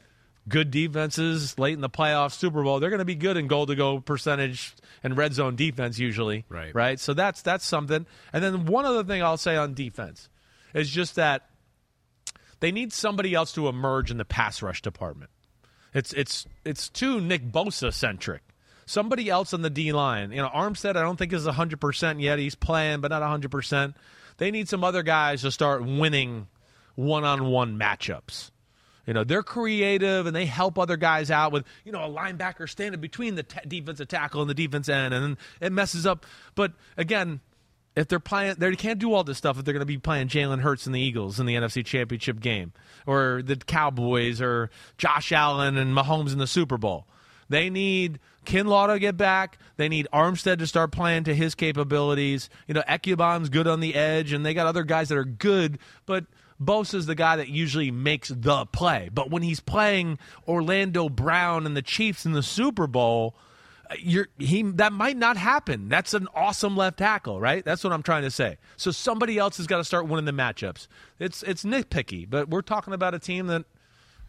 good 0.49 0.71
defenses 0.71 1.59
late 1.59 1.75
in 1.75 1.81
the 1.81 1.91
playoffs, 1.91 2.33
Super 2.33 2.63
Bowl. 2.63 2.81
They're 2.81 2.91
going 2.91 2.99
to 2.99 3.05
be 3.05 3.15
good 3.15 3.37
in 3.37 3.47
goal 3.47 3.67
to 3.67 3.75
go 3.75 4.01
percentage 4.01 4.75
and 5.03 5.17
red 5.17 5.33
zone 5.33 5.57
defense 5.57 5.99
usually. 5.99 6.45
Right. 6.49 6.75
Right. 6.75 7.01
So 7.01 7.15
that's 7.15 7.43
that's 7.43 7.65
something. 7.65 8.07
And 8.33 8.45
then 8.45 8.67
one 8.67 8.85
other 8.85 9.05
thing 9.05 9.23
I'll 9.23 9.37
say 9.37 9.57
on 9.57 9.75
defense 9.75 10.29
is 10.75 10.91
just 10.91 11.15
that 11.17 11.49
they 12.61 12.73
need 12.73 12.93
somebody 12.93 13.35
else 13.35 13.53
to 13.53 13.69
emerge 13.69 14.11
in 14.11 14.19
the 14.19 14.25
pass 14.25 14.63
rush 14.63 14.83
department. 14.83 15.31
It's 15.95 16.13
it's 16.13 16.47
it's 16.65 16.89
too 16.89 17.21
Nick 17.21 17.51
Bosa 17.51 17.93
centric. 17.93 18.43
Somebody 18.87 19.29
else 19.29 19.53
on 19.53 19.63
the 19.63 19.71
D 19.71 19.93
line. 19.93 20.31
You 20.31 20.43
know, 20.43 20.49
Armstead 20.49 20.91
I 20.91 21.03
don't 21.03 21.17
think 21.17 21.33
is 21.33 21.47
100% 21.47 22.21
yet. 22.21 22.39
He's 22.39 22.55
playing 22.55 23.01
but 23.01 23.09
not 23.09 23.23
100%. 23.23 23.95
They 24.39 24.51
need 24.51 24.69
some 24.69 24.85
other 24.85 25.03
guys 25.03 25.43
to 25.43 25.51
start 25.51 25.83
winning 25.85 26.47
one-on-one 26.97 27.79
matchups. 27.79 28.51
You 29.07 29.15
know, 29.15 29.23
they're 29.23 29.45
creative 29.45 30.27
and 30.27 30.35
they 30.35 30.47
help 30.47 30.79
other 30.79 30.97
guys 30.97 31.31
out 31.31 31.53
with, 31.53 31.65
you 31.85 31.93
know, 31.93 32.05
a 32.05 32.09
linebacker 32.09 32.69
standing 32.69 33.01
between 33.01 33.37
the 33.37 33.45
t- 33.45 33.61
defensive 33.67 34.09
tackle 34.09 34.41
and 34.41 34.51
the 34.51 34.55
defense 34.55 34.89
end, 34.89 35.15
and 35.15 35.37
it 35.61 35.73
messes 35.73 36.07
up. 36.07 36.27
But 36.57 36.73
again, 36.97 37.41
if 37.95 38.09
they're 38.09 38.19
playing, 38.21 38.57
they 38.59 38.75
can't 38.75 38.99
do 38.99 39.15
all 39.15 39.23
this 39.23 39.39
stuff 39.39 39.59
if 39.59 39.65
they're 39.65 39.73
going 39.73 39.81
to 39.81 39.87
be 39.87 39.99
playing 39.99 40.29
Jalen 40.29 40.61
Hurts 40.61 40.87
and 40.87 40.95
the 40.95 41.01
Eagles 41.01 41.39
in 41.39 41.47
the 41.47 41.55
NFC 41.55 41.85
Championship 41.85 42.41
game, 42.41 42.73
or 43.07 43.43
the 43.45 43.57
Cowboys, 43.57 44.41
or 44.41 44.71
Josh 44.99 45.31
Allen 45.33 45.79
and 45.79 45.97
Mahomes 45.97 46.33
in 46.33 46.39
the 46.39 46.47
Super 46.47 46.77
Bowl. 46.77 47.07
They 47.49 47.71
need 47.71 48.19
Kinlaw 48.45 48.93
to 48.93 48.99
get 48.99 49.17
back. 49.17 49.59
They 49.77 49.89
need 49.89 50.09
Armstead 50.13 50.59
to 50.59 50.67
start 50.67 50.91
playing 50.91 51.25
to 51.25 51.35
his 51.35 51.55
capabilities. 51.55 52.51
You 52.67 52.75
know, 52.75 52.83
Ebukam's 52.89 53.49
good 53.49 53.69
on 53.69 53.81
the 53.81 53.95
edge, 53.95 54.33
and 54.33 54.45
they 54.45 54.53
got 54.53 54.67
other 54.67 54.83
guys 54.83 55.09
that 55.09 55.17
are 55.17 55.25
good, 55.25 55.79
but 56.07 56.27
Bosa's 56.61 57.07
the 57.07 57.15
guy 57.15 57.37
that 57.37 57.49
usually 57.49 57.91
makes 57.91 58.29
the 58.29 58.67
play. 58.67 59.11
But 59.13 59.31
when 59.31 59.43
he's 59.43 59.61
playing 59.61 60.19
Orlando 60.47 61.09
Brown 61.09 61.67
and 61.67 61.77
the 61.77 61.83
Chiefs 61.83 62.25
in 62.25 62.33
the 62.33 62.43
Super 62.43 62.87
Bowl, 62.87 63.37
uh, 63.91 63.95
you're 63.99 64.29
he 64.39 64.63
that 64.63 64.93
might 64.93 65.17
not 65.17 65.37
happen. 65.37 65.89
That's 65.89 66.15
an 66.15 66.29
awesome 66.35 66.77
left 66.77 66.99
tackle, 66.99 67.41
right? 67.41 67.65
That's 67.65 67.85
what 67.85 67.93
I'm 67.93 68.03
trying 68.03 68.23
to 68.23 68.31
say. 68.31 68.59
So 68.77 68.91
somebody 68.91 69.39
else 69.39 69.59
has 69.59 69.67
got 69.67 69.79
to 69.79 69.85
start 69.85 70.09
winning 70.09 70.25
the 70.25 70.33
matchups. 70.33 70.89
It's 71.19 71.43
it's 71.43 71.65
nitpicky, 71.65 72.29
but 72.29 72.49
we're 72.49 72.63
talking 72.63 72.95
about 72.95 73.15
a 73.15 73.19
team 73.19 73.47
that 73.49 73.65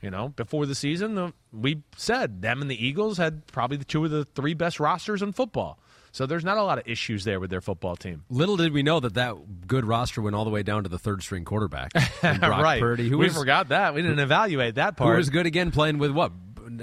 you 0.01 0.11
know, 0.11 0.29
before 0.29 0.65
the 0.65 0.75
season, 0.75 1.17
uh, 1.17 1.31
we 1.51 1.81
said 1.95 2.41
them 2.41 2.61
and 2.61 2.69
the 2.69 2.85
Eagles 2.85 3.17
had 3.17 3.47
probably 3.47 3.77
the 3.77 3.85
two 3.85 4.05
of 4.05 4.11
the 4.11 4.25
three 4.25 4.53
best 4.53 4.79
rosters 4.79 5.21
in 5.21 5.33
football. 5.33 5.79
So 6.17 6.25
there's 6.25 6.43
not 6.43 6.57
a 6.57 6.63
lot 6.63 6.79
of 6.79 6.87
issues 6.87 7.25
there 7.25 7.39
with 7.39 7.51
their 7.51 7.61
football 7.61 7.95
team. 7.95 8.23
Little 8.31 8.57
did 8.57 8.73
we 8.73 8.81
know 8.81 8.99
that 8.99 9.13
that 9.13 9.67
good 9.67 9.85
roster 9.85 10.19
went 10.19 10.35
all 10.35 10.45
the 10.45 10.49
way 10.49 10.63
down 10.63 10.81
to 10.81 10.89
the 10.89 10.97
third 10.97 11.21
string 11.21 11.45
quarterback, 11.45 11.91
right? 12.23 12.79
Purdy, 12.79 13.07
who 13.07 13.19
we 13.19 13.25
was, 13.25 13.37
forgot 13.37 13.69
that. 13.69 13.93
We 13.93 14.01
didn't 14.01 14.17
evaluate 14.17 14.75
that 14.75 14.97
part. 14.97 15.11
Who 15.11 15.17
was 15.17 15.29
good 15.29 15.45
again 15.45 15.69
playing 15.69 15.99
with 15.99 16.09
what? 16.09 16.31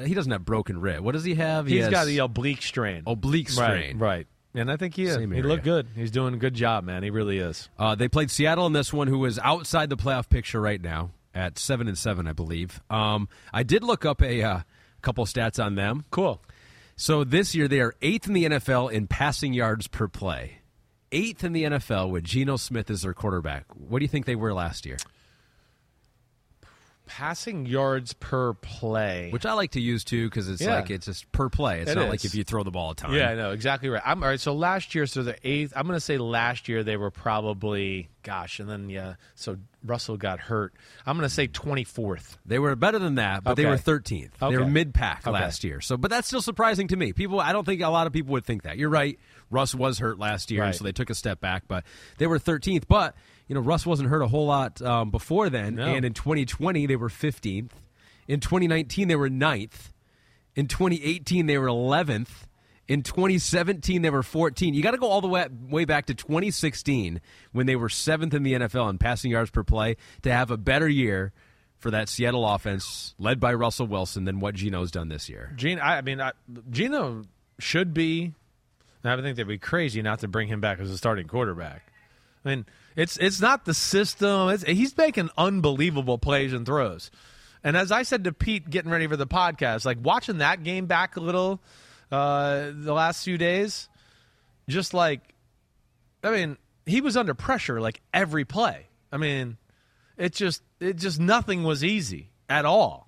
He 0.05 0.15
doesn't 0.15 0.31
have 0.31 0.45
broken 0.45 0.81
rib. 0.81 1.01
What 1.01 1.15
does 1.15 1.25
he 1.25 1.35
have? 1.35 1.67
He 1.67 1.81
He's 1.81 1.89
got 1.89 2.07
the 2.07 2.19
oblique 2.19 2.63
strain. 2.63 3.03
Oblique 3.09 3.49
strain. 3.49 3.99
Right. 3.99 4.09
right. 4.19 4.27
And 4.55 4.71
I 4.71 4.77
think 4.77 4.95
he 4.95 5.03
is. 5.03 5.17
He 5.17 5.27
looked 5.27 5.65
good. 5.65 5.89
He's 5.97 6.13
doing 6.13 6.35
a 6.35 6.37
good 6.37 6.55
job, 6.55 6.85
man. 6.85 7.03
He 7.03 7.11
really 7.11 7.39
is. 7.39 7.69
Uh, 7.77 7.97
they 7.97 8.07
played 8.07 8.31
Seattle 8.31 8.67
in 8.67 8.73
this 8.73 8.93
one, 8.93 9.09
who 9.09 9.25
is 9.25 9.41
outside 9.41 9.91
the 9.91 9.97
playoff 9.97 10.29
picture 10.29 10.61
right 10.61 10.81
now 10.81 11.11
at 11.35 11.59
seven 11.59 11.89
and 11.89 11.99
seven, 11.99 12.29
I 12.29 12.35
believe. 12.35 12.81
Um, 12.89 13.29
I 13.53 13.65
did 13.65 13.83
look 13.83 14.05
up 14.05 14.23
a 14.23 14.43
uh, 14.45 14.61
couple 15.03 15.25
stats 15.27 15.63
on 15.63 15.75
them. 15.75 16.05
Cool. 16.13 16.41
So 16.97 17.25
this 17.25 17.55
year 17.55 17.67
they 17.67 17.81
are 17.81 17.95
eighth 18.03 18.29
in 18.29 18.35
the 18.35 18.45
NFL 18.45 18.93
in 18.93 19.07
passing 19.07 19.53
yards 19.53 19.89
per 19.89 20.07
play. 20.07 20.59
Eighth 21.11 21.45
in 21.45 21.53
the 21.53 21.65
NFL 21.65 22.11
with 22.11 22.25
Geno 22.25 22.57
Smith 22.57 22.91
as 22.91 23.03
their 23.03 23.15
quarterback. 23.15 23.67
What 23.75 23.99
do 23.99 24.05
you 24.05 24.09
think 24.09 24.27
they 24.27 24.37
were 24.37 24.53
last 24.53 24.87
year? 24.87 24.97
Passing 27.07 27.67
yards 27.67 28.13
per 28.15 28.55
play, 28.55 29.31
which 29.31 29.47
I 29.47 29.53
like 29.53 29.73
to 29.73 29.81
use 29.81 30.05
too 30.05 30.29
because 30.29 30.49
it's 30.49 30.63
yeah. 30.63 30.77
like 30.77 30.91
it's 30.91 31.07
just 31.07 31.31
per 31.33 31.49
play. 31.49 31.81
It's 31.81 31.91
it 31.91 31.95
not 31.97 32.07
is. 32.07 32.11
like 32.11 32.25
if 32.25 32.35
you 32.35 32.45
throw 32.45 32.63
the 32.63 32.71
ball 32.71 32.93
a 32.93 32.95
ton. 32.95 33.13
Yeah, 33.13 33.31
I 33.31 33.35
know 33.35 33.51
exactly 33.53 33.89
right. 33.89 34.03
I'm 34.05 34.23
all 34.23 34.29
right. 34.29 34.41
So 34.41 34.55
last 34.55 34.95
year, 34.95 35.07
so 35.07 35.23
the 35.23 35.37
eighth. 35.43 35.73
I'm 35.77 35.87
going 35.87 35.97
to 35.97 36.01
say 36.01 36.19
last 36.19 36.69
year 36.69 36.83
they 36.83 36.97
were 36.97 37.11
probably 37.11 38.09
gosh, 38.23 38.59
and 38.59 38.69
then 38.69 38.91
yeah. 38.91 39.15
So 39.35 39.59
Russell 39.85 40.17
got 40.17 40.41
hurt. 40.41 40.75
I'm 41.07 41.17
going 41.17 41.29
to 41.29 41.35
say 41.35 41.47
24th. 41.47 42.37
They 42.45 42.59
were 42.59 42.75
better 42.75 42.99
than 42.99 43.17
that, 43.17 43.45
but 43.45 43.53
okay. 43.53 43.63
they 43.63 43.69
were 43.69 43.77
13th. 43.77 44.31
Okay. 44.43 44.55
They 44.55 44.59
were 44.59 44.67
mid 44.67 44.95
pack 44.95 45.27
okay. 45.27 45.31
last 45.31 45.63
year. 45.63 45.81
So, 45.81 45.97
but 45.97 46.11
that's 46.11 46.27
still 46.27 46.43
surprising 46.43 46.89
to 46.89 46.97
me. 46.97 47.13
People, 47.13 47.39
I 47.39 47.53
don't 47.53 47.65
think 47.65 47.81
a 47.83 47.89
lot 47.89 48.07
of 48.07 48.13
people 48.13 48.33
would 48.33 48.45
think 48.45 48.63
that. 48.63 48.79
You're 48.79 48.91
right. 48.91 49.19
Russ 49.51 49.75
was 49.75 49.99
hurt 49.99 50.19
last 50.19 50.51
year, 50.51 50.63
right. 50.63 50.75
so 50.75 50.83
they 50.85 50.93
took 50.93 51.11
a 51.11 51.15
step 51.15 51.41
back, 51.41 51.65
but 51.69 51.85
they 52.19 52.27
were 52.27 52.39
13th. 52.39 52.85
But 52.89 53.15
you 53.49 53.55
know, 53.55 53.61
Russ 53.61 53.85
wasn't 53.85 54.09
hurt 54.09 54.23
a 54.23 54.29
whole 54.29 54.47
lot 54.47 54.81
um, 54.83 55.11
before 55.11 55.51
then, 55.51 55.77
no. 55.77 55.87
and 55.87 56.05
in 56.05 56.15
2020 56.15 56.87
they 56.87 56.97
were 56.97 57.09
15th. 57.09 57.71
In 58.27 58.41
2019 58.41 59.09
they 59.09 59.17
were 59.17 59.29
9th. 59.29 59.91
In 60.55 60.67
2018 60.67 61.47
they 61.47 61.59
were 61.59 61.67
11th. 61.67 62.29
In 62.87 63.03
2017, 63.03 64.03
they 64.03 64.11
were 64.11 64.23
14. 64.23 64.75
You 64.75 64.83
got 64.83 64.91
to 64.91 64.99
go 64.99 65.07
all 65.07 65.23
the 65.23 65.29
way, 65.29 65.47
way 65.71 65.87
back 65.87 66.05
to 66.07 66.15
2016 66.15 67.21
when 67.53 67.65
they 67.65 67.77
were 67.77 67.89
seventh 67.89 68.35
in 68.35 68.43
the 68.43 68.53
NFL 68.53 68.91
in 68.91 68.99
passing 68.99 69.31
yards 69.31 69.51
per 69.51 69.63
play 69.65 69.97
to 70.23 70.31
have 70.31 70.51
a 70.51 70.59
better 70.59 70.87
year 70.87 71.33
for 71.79 71.91
that 71.91 72.09
Seattle 72.09 72.47
offense 72.47 73.15
led 73.19 73.41
by 73.41 73.55
Russell 73.55 73.87
Wilson 73.87 74.25
than 74.25 74.39
what 74.39 74.55
Geno's 74.55 74.91
done 74.91 75.09
this 75.09 75.31
year. 75.31 75.55
Geno, 75.57 75.81
I, 75.81 75.99
I 75.99 76.01
mean, 76.03 76.21
I, 76.21 76.33
Geno 76.71 77.25
should 77.59 77.95
be. 77.95 78.35
I 79.03 79.21
think 79.21 79.37
they'd 79.37 79.47
be 79.47 79.59
crazy 79.59 80.01
not 80.03 80.21
to 80.21 80.29
bring 80.29 80.49
him 80.49 80.61
back 80.61 80.79
as 80.79 80.91
a 80.91 80.97
starting 80.97 81.27
quarterback. 81.27 81.91
I 82.45 82.49
mean, 82.49 82.67
it's 82.97 83.17
it's 83.17 83.41
not 83.41 83.65
the 83.65 83.75
system. 83.75 84.51
It's, 84.51 84.63
he's 84.65 84.97
making 84.97 85.31
unbelievable 85.37 86.19
plays 86.19 86.53
and 86.53 86.65
throws. 86.65 87.11
And 87.63 87.77
as 87.77 87.91
I 87.91 88.03
said 88.03 88.25
to 88.25 88.33
Pete, 88.33 88.69
getting 88.69 88.91
ready 88.91 89.07
for 89.07 89.17
the 89.17 89.27
podcast, 89.27 89.85
like 89.85 89.99
watching 90.03 90.39
that 90.39 90.63
game 90.63 90.87
back 90.87 91.17
a 91.17 91.21
little 91.21 91.63
uh, 92.13 92.71
the 92.75 92.93
last 92.93 93.25
few 93.25 93.39
days, 93.39 93.89
just 94.69 94.93
like, 94.93 95.21
I 96.23 96.31
mean, 96.31 96.59
he 96.85 97.01
was 97.01 97.17
under 97.17 97.35
pressure 97.35 97.81
like 97.81 98.03
every 98.13 98.45
play. 98.45 98.89
I 99.11 99.17
mean, 99.17 99.57
it 100.17 100.35
just 100.35 100.63
it 100.81 100.97
just 100.97 101.19
nothing 101.19 101.65
was 101.65 101.83
easy 101.83 102.31
at 102.49 102.65
all 102.65 103.04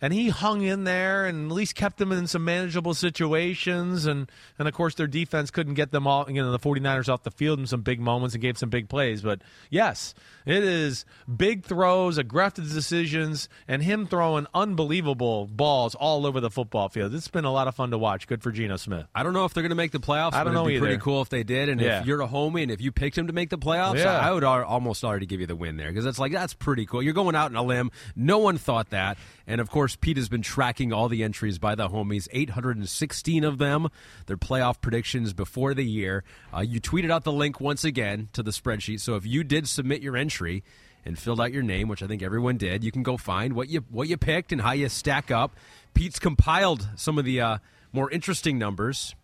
and 0.00 0.12
he 0.12 0.28
hung 0.28 0.62
in 0.62 0.84
there 0.84 1.24
and 1.26 1.50
at 1.50 1.54
least 1.54 1.74
kept 1.74 1.98
them 1.98 2.12
in 2.12 2.26
some 2.26 2.44
manageable 2.44 2.94
situations. 2.94 4.06
And 4.06 4.30
and 4.58 4.68
of 4.68 4.74
course 4.74 4.94
their 4.94 5.06
defense 5.06 5.50
couldn't 5.50 5.74
get 5.74 5.90
them 5.90 6.06
all 6.06 6.26
you 6.30 6.42
know 6.42 6.52
the 6.52 6.58
49ers 6.58 7.08
off 7.08 7.22
the 7.22 7.30
field 7.30 7.58
in 7.58 7.66
some 7.66 7.82
big 7.82 8.00
moments 8.00 8.34
and 8.34 8.42
gave 8.42 8.58
some 8.58 8.68
big 8.70 8.88
plays. 8.88 9.22
But 9.22 9.42
yes 9.70 10.14
it 10.44 10.62
is 10.62 11.04
big 11.34 11.64
throws 11.64 12.18
aggressive 12.18 12.72
decisions 12.72 13.48
and 13.66 13.82
him 13.82 14.06
throwing 14.06 14.46
unbelievable 14.54 15.46
balls 15.46 15.94
all 15.96 16.24
over 16.26 16.40
the 16.40 16.50
football 16.50 16.88
field. 16.88 17.14
It's 17.14 17.26
been 17.28 17.44
a 17.44 17.52
lot 17.52 17.66
of 17.66 17.74
fun 17.74 17.90
to 17.90 17.98
watch. 17.98 18.26
Good 18.28 18.42
for 18.42 18.52
Geno 18.52 18.76
Smith. 18.76 19.06
I 19.14 19.22
don't 19.24 19.32
know 19.32 19.44
if 19.44 19.54
they're 19.54 19.62
going 19.64 19.70
to 19.70 19.74
make 19.76 19.90
the 19.92 19.98
playoffs 19.98 20.34
I 20.34 20.44
don't 20.44 20.52
but 20.54 20.60
know 20.60 20.60
it'd 20.60 20.68
be 20.68 20.74
either. 20.76 20.86
pretty 20.86 21.00
cool 21.00 21.22
if 21.22 21.30
they 21.30 21.42
did. 21.42 21.68
And 21.68 21.80
Yeah. 21.80 22.00
if 22.00 22.06
you're 22.06 22.20
a 22.22 22.28
homie 22.28 22.62
and 22.62 22.70
if 22.70 22.80
you 22.80 22.92
picked 22.92 23.18
him 23.18 23.26
to 23.26 23.32
make 23.32 23.50
the 23.50 23.58
playoffs 23.58 23.96
Yeah. 23.98 24.18
I 24.18 24.32
would 24.32 24.44
almost 24.44 25.02
already 25.04 25.26
give 25.26 25.40
you 25.40 25.46
the 25.46 25.56
win 25.56 25.76
there 25.76 25.88
because 25.88 26.06
it's 26.06 26.18
like 26.18 26.30
that's 26.32 26.54
pretty 26.54 26.86
cool. 26.86 27.02
You're 27.02 27.12
going 27.14 27.34
out 27.34 27.50
on 27.50 27.56
a 27.56 27.62
limb. 27.62 27.90
No 28.14 28.38
one 28.38 28.56
thought 28.58 28.90
that 28.90 29.18
and 29.46 29.60
of 29.60 29.70
course 29.70 29.96
Pete 29.96 30.16
has 30.16 30.28
been 30.28 30.42
tracking 30.42 30.92
all 30.92 31.08
the 31.08 31.22
entries 31.22 31.58
by 31.58 31.74
the 31.74 31.88
homies 31.88 32.28
816 32.32 33.44
of 33.44 33.58
them 33.58 33.88
their 34.26 34.36
playoff 34.36 34.80
predictions 34.80 35.32
before 35.32 35.74
the 35.74 35.84
year 35.84 36.24
uh, 36.54 36.60
you 36.60 36.80
tweeted 36.80 37.10
out 37.10 37.24
the 37.24 37.32
link 37.32 37.60
once 37.60 37.84
again 37.84 38.28
to 38.32 38.42
the 38.42 38.50
spreadsheet 38.50 39.00
so 39.00 39.16
if 39.16 39.26
you 39.26 39.44
did 39.44 39.68
submit 39.68 40.02
your 40.02 40.16
entry 40.16 40.62
and 41.06 41.18
filled 41.18 41.40
out 41.40 41.52
your 41.52 41.62
name, 41.62 41.88
which 41.88 42.02
I 42.02 42.06
think 42.06 42.22
everyone 42.22 42.56
did. 42.56 42.82
You 42.82 42.90
can 42.90 43.02
go 43.02 43.16
find 43.16 43.54
what 43.54 43.68
you 43.68 43.84
what 43.90 44.08
you 44.08 44.16
picked 44.16 44.52
and 44.52 44.60
how 44.60 44.72
you 44.72 44.88
stack 44.88 45.30
up. 45.30 45.56
Pete's 45.94 46.18
compiled 46.18 46.88
some 46.96 47.16
of 47.16 47.24
the 47.24 47.40
uh, 47.40 47.58
more 47.92 48.10
interesting 48.10 48.58
numbers. 48.58 49.14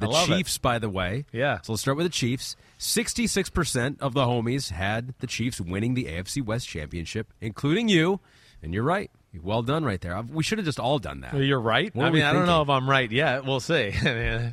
The 0.00 0.08
love 0.08 0.30
it. 0.30 0.36
Chiefs, 0.36 0.56
by 0.56 0.78
the 0.78 0.88
way. 0.88 1.26
Yeah. 1.32 1.60
So 1.62 1.72
let's 1.72 1.82
start 1.82 1.96
with 1.96 2.06
the 2.06 2.10
Chiefs. 2.10 2.56
Sixty-six 2.78 3.50
percent 3.50 4.00
of 4.00 4.14
the 4.14 4.24
homies 4.24 4.70
had 4.70 5.14
the 5.18 5.26
Chiefs 5.26 5.60
winning 5.60 5.94
the 5.94 6.04
AFC 6.04 6.42
West 6.42 6.68
championship, 6.68 7.32
including 7.40 7.88
you. 7.88 8.20
And 8.62 8.72
you're 8.72 8.84
right. 8.84 9.10
Well 9.40 9.62
done, 9.62 9.84
right 9.84 10.00
there. 10.00 10.20
We 10.22 10.42
should 10.42 10.58
have 10.58 10.64
just 10.66 10.78
all 10.80 10.98
done 10.98 11.20
that. 11.22 11.34
you're 11.34 11.60
right 11.60 11.94
What 11.94 12.06
I 12.06 12.10
mean 12.10 12.22
I 12.22 12.32
don't 12.32 12.46
know 12.46 12.62
if? 12.62 12.68
I'm 12.68 12.88
right 12.90 13.10
yet 13.10 13.44
we'll 13.44 13.60
see 13.60 13.92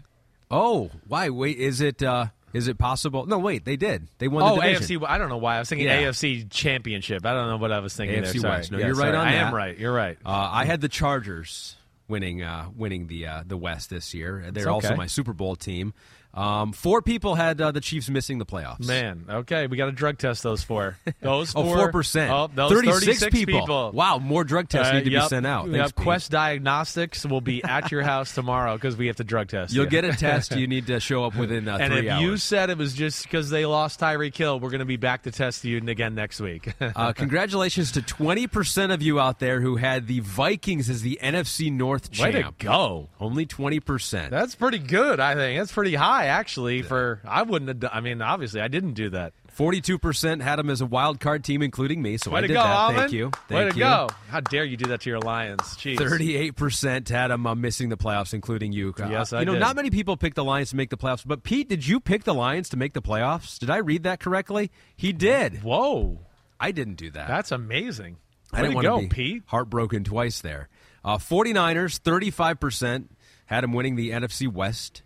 Oh, 0.52 0.90
why? 1.08 1.30
Wait, 1.30 1.58
is 1.60 1.80
it? 1.82 2.02
Uh, 2.02 2.28
is 2.54 2.68
it 2.68 2.80
possible? 2.80 3.28
No, 3.28 3.38
wait. 3.38 3.66
They 3.66 3.76
did. 3.76 4.08
They 4.18 4.28
won 4.28 4.42
Oh, 4.44 4.56
the 4.56 4.62
division. 4.62 5.00
AFC. 5.02 5.06
I 5.08 5.20
don't 5.20 5.30
know 5.30 5.38
why 5.38 5.58
I 5.58 5.60
was 5.60 5.70
thinking 5.70 5.86
Yeah. 5.88 6.02
AFC 6.04 6.50
Championship. 6.50 7.24
I 7.26 7.34
don't 7.34 7.50
know 7.50 7.58
what 7.58 7.72
I 7.72 7.80
was 7.80 7.96
thinking. 7.96 8.24
AFC 8.24 8.42
there. 8.42 8.50
West. 8.52 8.72
No, 8.72 8.80
Yeah, 8.80 8.88
you're 8.88 8.96
right 8.96 9.14
sorry. 9.14 9.18
on 9.18 9.28
I 9.28 9.32
that. 9.34 9.48
am 9.48 9.54
right. 9.54 9.78
You're 9.78 9.94
right. 9.94 10.18
Uh, 10.26 10.50
I 10.52 10.66
had 10.66 10.82
the 10.82 10.90
Chargers 10.90 11.76
winning 12.08 12.42
uh, 12.42 12.70
winning 12.76 13.06
the 13.06 13.28
uh, 13.28 13.44
the 13.46 13.58
West 13.58 13.92
this 13.92 14.16
year. 14.16 14.50
They're 14.52 14.70
also 14.70 14.96
my 14.96 15.06
Super 15.06 15.34
Bowl 15.34 15.56
team. 15.56 15.94
Um, 16.40 16.72
four 16.72 17.02
people 17.02 17.36
had 17.36 17.60
uh, 17.60 17.72
the 17.72 17.82
Chiefs 17.82 18.10
missing 18.10 18.38
the 18.38 18.46
playoffs. 18.46 18.88
Man, 18.88 19.26
okay, 19.30 19.68
we 19.68 19.76
got 19.76 19.88
to 19.88 19.92
drug 19.92 20.18
test 20.18 20.42
those 20.42 20.64
four. 20.64 20.96
Those 21.22 21.54
Oh, 21.56 21.64
four 21.64 21.76
four 21.76 21.92
percent. 21.92 22.32
Oh, 22.32 22.50
those 22.54 22.72
36, 22.72 23.20
36 23.20 23.36
people. 23.36 23.92
Wow, 23.94 24.20
more 24.20 24.46
drug 24.46 24.70
tests 24.70 24.92
Uh, 24.92 24.98
need 24.98 25.06
to 25.06 25.12
yep. 25.12 25.24
be 25.24 25.28
sent 25.28 25.46
out. 25.46 25.66
Thanks, 25.66 25.78
have 25.78 25.96
Pete. 25.96 26.04
Quest 26.04 26.32
Diagnostics 26.32 27.26
will 27.26 27.42
be 27.42 27.62
at 27.64 27.92
your 27.92 28.04
house 28.04 28.34
tomorrow 28.34 28.76
because 28.76 28.96
we 28.96 29.08
have 29.08 29.18
to 29.18 29.24
drug 29.26 29.50
test. 29.50 29.74
You'll 29.74 29.84
you. 29.86 29.90
get 29.90 30.06
a 30.06 30.14
test. 30.16 30.56
You 30.60 30.68
need 30.68 30.88
to 30.88 31.00
show 31.00 31.24
up 31.26 31.36
within 31.36 31.68
uh, 31.68 31.78
and 31.78 31.94
three 31.94 32.08
if 32.08 32.14
hours. 32.14 32.22
you 32.24 32.38
said 32.38 32.70
it 32.70 32.78
was 32.78 32.94
just 32.94 33.24
because 33.24 33.50
they 33.50 33.66
lost 33.66 34.00
Tyreek 34.00 34.36
Hill, 34.36 34.60
we're 34.60 34.70
going 34.72 34.80
to 34.80 34.86
be 34.86 34.98
back 34.98 35.24
to 35.24 35.32
test 35.32 35.64
you 35.64 35.78
again 35.78 36.16
next 36.16 36.40
week. 36.42 36.74
uh, 36.82 37.14
congratulations 37.14 37.92
to 37.94 38.02
20% 38.02 38.94
of 38.94 39.02
you 39.02 39.20
out 39.20 39.40
there 39.40 39.62
who 39.62 39.76
had 39.78 40.08
the 40.08 40.20
Vikings 40.22 40.90
as 40.90 41.02
the 41.02 41.20
NFC 41.22 41.72
North 41.72 42.12
champ. 42.12 42.34
Way 42.34 42.42
to 42.44 42.54
go! 42.58 43.10
Only 43.20 43.46
20%. 43.46 44.30
That's 44.30 44.56
pretty 44.56 44.80
good. 44.80 45.20
I 45.20 45.36
think 45.36 45.60
that's 45.60 45.72
pretty 45.72 45.96
high 45.96 46.29
actually. 46.30 46.82
For 46.84 47.22
I 47.26 47.42
wouldn't 47.44 47.68
have. 47.68 47.80
Done, 47.82 47.92
I 47.94 48.00
mean, 48.02 48.22
obviously, 48.22 48.62
I 48.62 48.70
didn't 48.70 48.94
do 48.94 49.10
that. 49.10 49.34
42% 49.58 50.42
had 50.42 50.56
them 50.58 50.70
as 50.70 50.80
a 50.80 50.86
wild 50.86 51.20
card 51.20 51.44
team, 51.44 51.62
including 51.62 52.02
me. 52.02 52.16
So 52.18 52.32
Way 52.32 52.38
I 52.38 52.42
did 52.42 52.48
go, 52.50 52.54
that. 52.56 52.66
Alvin. 52.66 53.00
Thank 53.02 53.12
you. 53.12 53.26
Way 53.28 53.32
Thank 53.50 53.72
to 53.74 53.78
you. 53.78 53.84
go! 53.84 54.08
How 54.30 54.40
dare 54.40 54.64
you 54.64 54.78
do 54.78 54.86
that 54.90 55.02
to 55.02 55.10
your 55.10 55.20
Lions? 55.20 55.62
Jeez. 55.62 55.98
38% 55.98 57.10
had 57.10 57.28
them 57.28 57.46
uh, 57.46 57.56
missing 57.56 57.90
the 57.90 57.98
playoffs, 57.98 58.34
including 58.34 58.72
you. 58.72 58.94
Uh, 58.98 59.08
Yes, 59.10 59.34
I 59.34 59.42
You 59.42 59.46
know, 59.48 59.54
did. 59.54 59.60
not 59.60 59.76
many 59.76 59.90
people 59.90 60.16
picked 60.16 60.36
the 60.38 60.44
Lions 60.46 60.70
to 60.70 60.76
make 60.78 60.90
the 60.90 60.98
playoffs, 60.98 61.24
but 61.26 61.44
Pete, 61.44 61.68
did 61.68 61.86
you 61.86 62.00
pick 62.00 62.24
the 62.24 62.34
Lions 62.34 62.70
to 62.70 62.78
make 62.78 62.94
the 62.94 63.02
playoffs? 63.02 63.60
Did 63.60 63.70
I 63.70 63.78
read 63.78 64.04
that 64.04 64.20
correctly? 64.22 64.72
He 64.96 65.12
did. 65.12 65.62
Whoa, 65.64 66.20
I 66.60 66.72
didn't 66.72 66.96
do 66.96 67.12
that. 67.12 67.28
that's 67.28 67.52
amazing. 67.52 68.18
I 68.54 68.62
Way 68.62 68.70
didn't 68.70 68.72
to 68.72 68.76
want 68.76 68.86
go, 68.88 68.96
to 69.02 69.02
be 69.04 69.10
Pete. 69.34 69.44
heartbroken 69.48 70.04
twice 70.06 70.40
there. 70.42 70.70
Uh, 71.04 71.18
49ers, 71.18 72.00
35% 72.00 73.08
had 73.46 73.64
him 73.64 73.74
winning 73.74 73.96
the 73.96 74.12
NFC 74.12 74.48
West 74.52 75.02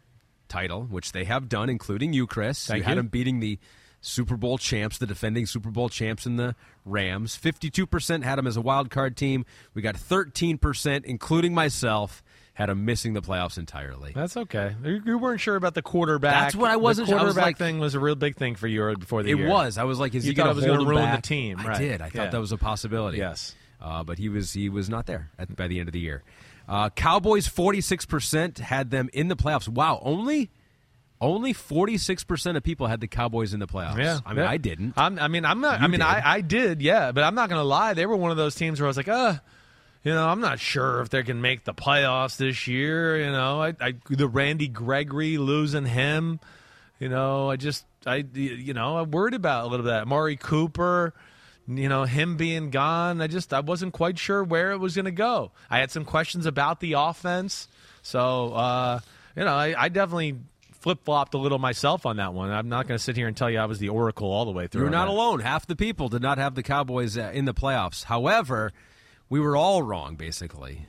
title, 0.53 0.83
which 0.83 1.11
they 1.11 1.23
have 1.25 1.49
done, 1.49 1.69
including 1.69 2.13
you, 2.13 2.27
Chris. 2.27 2.67
Thank 2.67 2.79
you 2.79 2.83
had 2.83 2.93
you. 2.95 2.99
him 3.01 3.07
beating 3.07 3.39
the 3.39 3.57
Super 4.01 4.35
Bowl 4.37 4.57
champs, 4.57 4.97
the 4.97 5.07
defending 5.07 5.45
Super 5.45 5.71
Bowl 5.71 5.89
champs 5.89 6.25
in 6.25 6.35
the 6.35 6.55
Rams. 6.85 7.37
52% 7.41 8.23
had 8.23 8.37
him 8.37 8.45
as 8.47 8.57
a 8.57 8.61
wild 8.61 8.89
card 8.89 9.15
team. 9.17 9.45
We 9.73 9.81
got 9.81 9.95
13%, 9.95 11.05
including 11.05 11.53
myself, 11.53 12.21
had 12.53 12.69
him 12.69 12.85
missing 12.85 13.13
the 13.13 13.21
playoffs 13.21 13.57
entirely. 13.57 14.11
That's 14.13 14.35
okay. 14.37 14.75
You 14.83 15.17
weren't 15.17 15.39
sure 15.41 15.55
about 15.55 15.73
the 15.73 15.81
quarterback. 15.81 16.33
That's 16.33 16.55
what 16.55 16.69
I 16.69 16.75
wasn't 16.75 17.07
The 17.07 17.13
sure. 17.13 17.19
I 17.19 17.23
was 17.23 17.33
quarterback 17.33 17.45
like- 17.47 17.57
thing 17.57 17.79
was 17.79 17.95
a 17.95 17.99
real 17.99 18.15
big 18.15 18.35
thing 18.35 18.55
for 18.55 18.67
you 18.67 18.95
before 18.97 19.23
the 19.23 19.31
It 19.31 19.37
year. 19.37 19.47
It 19.47 19.49
was. 19.49 19.77
I 19.77 19.85
was 19.85 19.99
like, 19.99 20.13
is 20.13 20.25
You 20.25 20.31
he 20.31 20.35
thought 20.35 20.43
going 20.53 20.55
was 20.57 20.65
to 20.65 20.71
ruin 20.71 20.95
the 20.95 21.01
back? 21.17 21.23
team, 21.23 21.57
I 21.59 21.77
did. 21.77 22.01
I 22.01 22.09
thought 22.09 22.25
Yeah. 22.25 22.29
that 22.29 22.39
was 22.41 22.51
a 22.51 22.57
possibility. 22.57 23.17
Yes. 23.17 23.55
uh, 23.81 24.03
but 24.03 24.17
he 24.19 24.29
was 24.29 24.53
he 24.53 24.69
was 24.69 24.89
not 24.89 25.05
there 25.07 25.29
at, 25.39 25.55
by 25.55 25.67
the 25.67 25.79
end 25.79 25.89
of 25.89 25.93
the 25.93 25.99
year. 25.99 26.23
Uh, 26.67 26.89
Cowboys 26.89 27.47
forty 27.47 27.81
six 27.81 28.05
percent 28.05 28.59
had 28.59 28.89
them 28.89 29.09
in 29.13 29.27
the 29.27 29.35
playoffs. 29.35 29.67
Wow, 29.67 29.99
only 30.01 30.49
only 31.19 31.53
forty 31.53 31.97
six 31.97 32.23
percent 32.23 32.55
of 32.57 32.63
people 32.63 32.87
had 32.87 33.01
the 33.01 33.07
Cowboys 33.07 33.53
in 33.53 33.59
the 33.59 33.67
playoffs. 33.67 33.97
Yeah, 33.97 34.19
I 34.25 34.29
mean 34.33 34.43
yeah. 34.43 34.49
I 34.49 34.57
didn't. 34.57 34.93
I'm, 34.95 35.19
I 35.19 35.27
mean, 35.27 35.45
I'm 35.45 35.59
not. 35.59 35.81
I 35.81 35.87
mean, 35.87 35.99
did. 35.99 36.07
I, 36.07 36.21
I 36.23 36.41
did, 36.41 36.81
yeah. 36.81 37.11
But 37.11 37.23
I'm 37.25 37.35
not 37.35 37.49
going 37.49 37.59
to 37.59 37.65
lie. 37.65 37.93
They 37.93 38.05
were 38.05 38.15
one 38.15 38.31
of 38.31 38.37
those 38.37 38.55
teams 38.55 38.79
where 38.79 38.87
I 38.87 38.89
was 38.89 38.97
like, 38.97 39.09
uh, 39.09 39.35
you 40.03 40.13
know, 40.13 40.27
I'm 40.27 40.41
not 40.41 40.59
sure 40.59 41.01
if 41.01 41.09
they 41.09 41.23
can 41.23 41.41
make 41.41 41.65
the 41.65 41.73
playoffs 41.73 42.37
this 42.37 42.67
year. 42.67 43.17
You 43.19 43.31
know, 43.31 43.61
I, 43.61 43.73
I 43.81 43.93
the 44.09 44.27
Randy 44.27 44.67
Gregory 44.67 45.37
losing 45.37 45.85
him. 45.85 46.39
You 46.99 47.09
know, 47.09 47.49
I 47.49 47.57
just, 47.57 47.85
I, 48.05 48.23
you 48.33 48.73
know, 48.73 48.97
I'm 48.97 49.11
worried 49.11 49.33
about 49.33 49.65
a 49.65 49.67
little 49.67 49.85
bit. 49.85 49.93
Amari 49.93 50.37
Cooper. 50.37 51.13
You 51.67 51.87
know, 51.87 52.03
him 52.03 52.35
being 52.35 52.71
gone, 52.71 53.21
I 53.21 53.27
just 53.27 53.53
I 53.53 53.61
wasn't 53.61 53.93
quite 53.93 54.19
sure 54.19 54.43
where 54.43 54.71
it 54.71 54.79
was 54.79 54.95
going 54.95 55.05
to 55.05 55.11
go. 55.11 55.51
I 55.69 55.79
had 55.79 55.91
some 55.91 56.03
questions 56.03 56.45
about 56.45 56.81
the 56.81 56.93
offense, 56.93 57.69
so 58.01 58.53
uh, 58.53 58.99
you 59.35 59.45
know, 59.45 59.53
I, 59.53 59.73
I 59.77 59.89
definitely 59.89 60.39
flip 60.73 61.05
flopped 61.05 61.33
a 61.33 61.37
little 61.37 61.59
myself 61.59 62.05
on 62.05 62.17
that 62.17 62.33
one. 62.33 62.51
I'm 62.51 62.67
not 62.67 62.87
going 62.87 62.97
to 62.97 63.03
sit 63.03 63.15
here 63.15 63.27
and 63.27 63.37
tell 63.37 63.49
you 63.49 63.59
I 63.59 63.65
was 63.65 63.79
the 63.79 63.89
oracle 63.89 64.29
all 64.29 64.43
the 64.43 64.51
way 64.51 64.67
through. 64.67 64.81
You're 64.81 64.89
not 64.89 65.05
that. 65.05 65.11
alone. 65.13 65.39
Half 65.39 65.67
the 65.67 65.77
people 65.77 66.09
did 66.09 66.21
not 66.21 66.37
have 66.37 66.55
the 66.55 66.63
Cowboys 66.63 67.17
uh, 67.17 67.31
in 67.33 67.45
the 67.45 67.53
playoffs. 67.53 68.03
However, 68.03 68.73
we 69.29 69.39
were 69.39 69.55
all 69.55 69.81
wrong 69.81 70.15
basically 70.15 70.87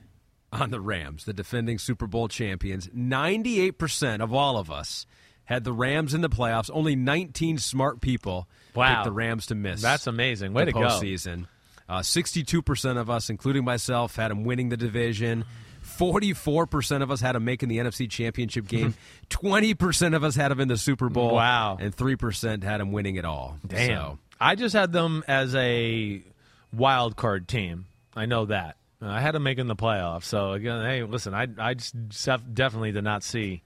on 0.52 0.70
the 0.70 0.80
Rams, 0.80 1.24
the 1.24 1.32
defending 1.32 1.78
Super 1.78 2.08
Bowl 2.08 2.26
champions. 2.26 2.88
98% 2.88 4.20
of 4.20 4.34
all 4.34 4.58
of 4.58 4.70
us 4.70 5.06
had 5.44 5.64
the 5.64 5.72
Rams 5.72 6.14
in 6.14 6.20
the 6.20 6.28
playoffs. 6.30 6.70
Only 6.72 6.96
19 6.96 7.58
smart 7.58 8.00
people 8.00 8.48
Wow. 8.74 8.94
picked 8.94 9.04
the 9.04 9.12
Rams 9.12 9.46
to 9.46 9.54
miss. 9.54 9.80
That's 9.82 10.06
amazing. 10.06 10.52
Way 10.52 10.64
to 10.66 10.72
go. 10.72 10.80
postseason. 10.80 11.46
Uh, 11.88 11.98
62% 12.00 12.96
of 12.98 13.10
us, 13.10 13.28
including 13.30 13.64
myself, 13.64 14.16
had 14.16 14.30
them 14.30 14.44
winning 14.44 14.70
the 14.70 14.76
division. 14.76 15.44
44% 15.84 17.02
of 17.02 17.10
us 17.10 17.20
had 17.20 17.34
them 17.34 17.44
making 17.44 17.68
the 17.68 17.78
NFC 17.78 18.08
Championship 18.10 18.66
game. 18.66 18.94
20% 19.30 20.14
of 20.14 20.24
us 20.24 20.34
had 20.34 20.50
them 20.50 20.60
in 20.60 20.68
the 20.68 20.76
Super 20.76 21.08
Bowl. 21.08 21.34
Wow. 21.34 21.76
And 21.80 21.94
3% 21.94 22.62
had 22.62 22.80
them 22.80 22.92
winning 22.92 23.16
it 23.16 23.24
all. 23.24 23.58
Damn. 23.66 23.86
So, 23.88 24.18
I 24.40 24.54
just 24.54 24.74
had 24.74 24.92
them 24.92 25.22
as 25.28 25.54
a 25.54 26.22
wild 26.72 27.16
card 27.16 27.48
team. 27.48 27.86
I 28.16 28.26
know 28.26 28.46
that. 28.46 28.76
I 29.00 29.20
had 29.20 29.34
them 29.34 29.42
making 29.42 29.66
the 29.66 29.76
playoffs. 29.76 30.24
So 30.24 30.52
again, 30.52 30.80
hey, 30.82 31.02
listen, 31.02 31.34
I 31.34 31.46
I 31.58 31.74
definitely 32.54 32.92
did 32.92 33.04
not 33.04 33.22
see 33.22 33.62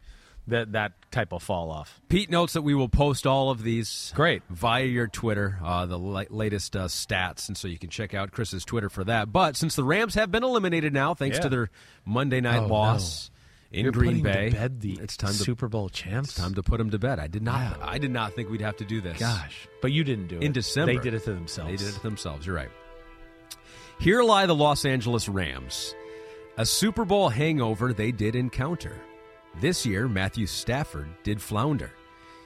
that 0.49 0.73
that 0.73 0.93
type 1.11 1.33
of 1.33 1.43
fall 1.43 1.71
off. 1.71 2.01
Pete 2.09 2.31
notes 2.31 2.53
that 2.55 2.63
we 2.63 2.75
will 2.75 2.89
post 2.89 3.27
all 3.27 3.51
of 3.51 3.63
these 3.63 4.13
Great. 4.15 4.43
via 4.51 4.85
your 4.85 5.07
Twitter, 5.07 5.59
uh, 5.65 5.87
the 5.87 5.99
la- 5.99 6.25
latest 6.31 6.77
uh, 6.77 6.87
stats, 6.87 7.49
and 7.49 7.57
so 7.57 7.69
you 7.69 7.79
can 7.79 7.91
check 7.91 8.13
out 8.15 8.33
Chris's 8.33 8.65
Twitter 8.65 8.89
for 8.91 9.05
that. 9.05 9.33
But 9.33 9.57
since 9.57 9.77
the 9.77 9.85
Rams 9.85 10.15
have 10.15 10.31
been 10.31 10.45
eliminated 10.45 10.93
now, 10.93 11.15
thanks 11.15 11.37
Yeah. 11.39 11.43
to 11.45 11.49
their 11.49 11.71
Monday 12.05 12.41
night 12.41 12.63
Oh, 12.63 12.67
loss 12.67 13.31
in 13.71 13.85
You're 13.85 13.93
Green 13.93 14.23
putting 14.23 14.25
to 14.25 14.31
Bay. 14.33 14.51
bed 14.51 14.81
the 14.81 14.99
it's 15.03 15.17
time 15.17 15.33
to 15.33 15.37
Super 15.39 15.69
Bowl 15.69 15.89
champs. 15.91 16.35
time 16.35 16.55
to 16.55 16.63
put 16.63 16.79
them 16.79 16.91
to 16.91 16.99
bed. 16.99 17.19
I 17.19 17.27
did 17.27 17.43
not. 17.43 17.79
Wow. 17.81 17.87
I 17.87 17.99
did 17.99 18.11
not 18.11 18.33
think 18.35 18.49
we'd 18.51 18.61
have 18.63 18.77
to 18.79 18.85
do 18.85 19.01
this. 19.01 19.19
Gosh, 19.19 19.69
but 19.83 19.93
you 19.93 20.05
didn't 20.05 20.29
do 20.29 20.37
it 20.37 20.43
in 20.43 20.53
December. 20.53 20.95
They 20.95 20.99
did 20.99 21.15
it 21.15 21.25
to 21.25 21.35
themselves. 21.35 21.71
They 21.71 21.77
did 21.77 21.95
it 21.95 21.97
to 21.97 22.03
themselves. 22.03 22.47
You're 22.47 22.57
right. 22.57 22.71
Here 24.01 24.23
lie 24.23 24.47
the 24.47 24.55
Los 24.55 24.85
Angeles 24.85 25.29
Rams, 25.29 25.95
a 26.57 26.65
Super 26.65 27.05
Bowl 27.05 27.29
hangover 27.29 27.93
they 27.93 28.13
did 28.13 28.37
encounter. 28.37 28.97
This 29.61 29.85
year, 29.85 30.09
Matthew 30.09 30.47
Stafford 30.47 31.09
did 31.25 31.41
flounder. 31.43 31.91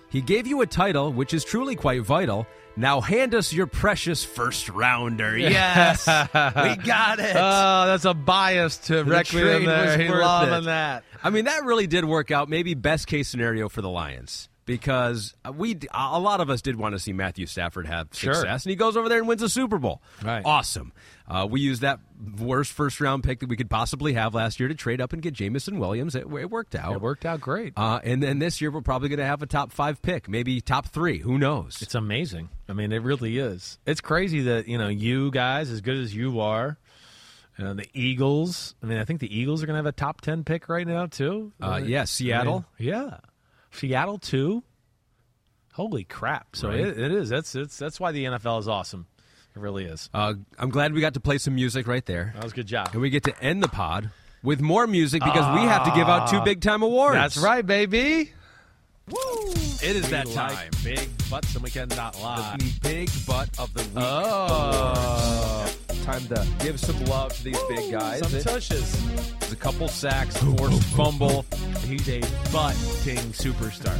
He 0.09 0.21
gave 0.21 0.47
you 0.47 0.61
a 0.61 0.67
title, 0.67 1.11
which 1.13 1.33
is 1.35 1.45
truly 1.45 1.75
quite 1.75 2.03
vital. 2.03 2.47
Now 2.77 3.01
hand 3.01 3.35
us 3.35 3.53
your 3.53 3.67
precious 3.67 4.25
first 4.25 4.69
rounder. 4.69 5.37
Yes, 5.39 6.07
we 6.07 6.77
got 6.77 7.19
it. 7.19 7.35
Oh, 7.37 7.87
that's 7.87 8.05
a 8.05 8.15
bias 8.15 8.79
to 8.87 8.97
The 8.97 9.05
Requiem 9.05 9.65
there. 9.67 9.85
was 9.87 9.95
He 9.97 10.09
worth 10.09 10.21
loving 10.23 10.55
it. 10.55 10.65
that. 10.67 11.05
I 11.23 11.31
mean, 11.31 11.45
that 11.47 11.65
really 11.65 11.87
did 11.87 12.05
work 12.05 12.31
out. 12.31 12.49
Maybe 12.49 12.75
best 12.75 13.07
case 13.07 13.29
scenario 13.29 13.69
for 13.69 13.81
the 13.83 13.91
Lions 13.91 14.49
because 14.65 15.35
we 15.55 15.79
a 15.93 16.19
lot 16.21 16.41
of 16.41 16.49
us 16.51 16.63
did 16.63 16.77
want 16.77 16.95
to 16.95 16.99
see 16.99 17.13
Matthew 17.13 17.47
Stafford 17.47 17.87
have 17.87 18.09
Sure. 18.13 18.33
success, 18.35 18.65
and 18.65 18.71
he 18.71 18.77
goes 18.77 18.97
over 18.97 19.09
there 19.09 19.19
and 19.19 19.29
wins 19.29 19.43
a 19.43 19.49
Super 19.49 19.79
Bowl. 19.79 20.01
Right. 20.23 20.43
Awesome. 20.45 20.93
Uh, 21.29 21.47
we 21.49 21.61
used 21.61 21.83
that 21.83 22.01
worst 22.39 22.73
first 22.73 23.01
round 23.01 23.23
pick 23.25 23.41
that 23.41 23.49
we 23.49 23.57
could 23.57 23.71
possibly 23.71 24.13
have 24.15 24.35
last 24.35 24.59
year 24.61 24.69
to 24.69 24.75
trade 24.75 25.01
up 25.01 25.13
and 25.13 25.23
get 25.23 25.35
Jameson 25.35 25.79
Williams. 25.79 26.15
It, 26.15 26.23
it 26.27 26.51
worked 26.51 26.75
out. 26.75 26.93
It 26.95 27.01
worked 27.01 27.25
out 27.25 27.41
great. 27.41 27.73
Uh, 27.77 28.01
and 28.05 28.23
then 28.23 28.39
this 28.39 28.61
year 28.61 28.71
we're 28.71 28.81
probably 28.83 29.09
going 29.09 29.19
to 29.21 29.25
have 29.27 29.41
a 29.43 29.47
top 29.47 29.73
five 29.73 30.03
pick, 30.03 30.29
maybe 30.29 30.61
top 30.61 30.87
three. 30.87 31.19
Who 31.21 31.39
knows? 31.39 31.81
It's 31.81 31.95
amazing. 31.95 32.49
I 32.69 32.73
mean, 32.75 32.93
it 32.93 33.03
really 33.03 33.39
is. 33.39 33.79
It's 33.87 34.01
crazy 34.01 34.43
that 34.43 34.67
you 34.69 34.79
know 34.79 34.89
you 34.89 35.31
guys, 35.31 35.71
as 35.71 35.81
good 35.81 35.97
as 35.97 36.15
you 36.15 36.41
are, 36.41 36.77
you 37.59 37.65
know, 37.65 37.75
the 37.75 37.87
Eagles. 37.95 38.75
I 38.83 38.87
mean, 38.87 38.99
I 38.99 39.05
think 39.05 39.21
the 39.21 39.35
Eagles 39.39 39.63
are 39.63 39.67
going 39.67 39.75
to 39.75 39.79
have 39.79 39.87
a 39.87 39.93
top 39.93 40.21
ten 40.21 40.43
pick 40.45 40.69
right 40.69 40.87
now 40.87 41.07
too. 41.07 41.53
Uh, 41.61 41.81
yeah, 41.85 42.05
Seattle. 42.05 42.67
I 42.79 42.83
mean, 42.83 42.89
yeah, 42.93 43.17
Seattle 43.71 44.19
too. 44.19 44.63
Holy 45.75 46.05
crap! 46.05 46.55
So 46.55 46.69
Right. 46.69 46.81
it, 46.81 46.99
it 46.99 47.13
is. 47.13 47.31
That's 47.31 47.55
it's 47.55 47.79
that's 47.79 47.99
why 47.99 48.13
the 48.13 48.25
NFL 48.25 48.61
is 48.61 48.69
awesome. 48.69 49.07
It 49.55 49.59
really 49.61 49.85
is. 49.85 50.09
Uh, 50.15 50.35
I'm 50.59 50.71
glad 50.71 50.95
we 50.95 51.01
got 51.01 51.15
to 51.15 51.21
play 51.21 51.39
some 51.39 51.55
music 51.55 51.87
right 51.87 52.05
there, 52.07 52.33
That 52.35 52.43
was 52.45 52.53
a 52.53 52.57
good 52.57 52.67
job. 52.67 52.89
and 52.93 53.03
we 53.03 53.11
get 53.11 53.25
to 53.25 53.43
end 53.43 53.63
the 53.63 53.69
pod 53.69 54.11
with 54.43 54.61
more 54.61 54.87
music 54.87 55.23
because 55.23 55.55
we 55.55 55.67
have 55.67 55.85
to 55.85 55.91
give 55.95 56.09
out 56.09 56.29
two 56.31 56.41
big 56.41 56.61
time 56.63 56.83
awards. 56.83 57.15
That's 57.17 57.37
right, 57.37 57.65
baby. 57.67 58.33
Woo. 59.09 59.17
It 59.83 59.97
is 59.97 60.09
that 60.11 60.27
We 60.29 60.33
time. 60.35 60.71
big 60.85 61.09
butts, 61.29 61.55
and 61.55 61.63
we 61.65 61.71
cannot 61.71 62.19
lie. 62.23 62.57
The 62.59 62.73
big 62.83 63.11
butt 63.27 63.51
of 63.59 63.73
the 63.75 63.83
week. 63.83 63.93
Oh, 63.97 65.75
Time 66.05 66.25
to 66.29 66.47
give 66.61 66.81
some 66.81 67.05
love 67.05 67.33
to 67.37 67.45
these 67.45 67.59
big 67.69 67.93
guys. 67.93 68.21
some 68.21 68.35
It- 68.39 68.43
tushes. 68.43 69.05
There's 69.41 69.53
a 69.53 69.57
couple 69.57 69.87
sacks, 69.89 70.37
forced 70.37 70.83
fumble. 70.85 71.45
He's 71.85 72.09
a 72.09 72.21
butting 72.53 73.19
superstar. 73.33 73.97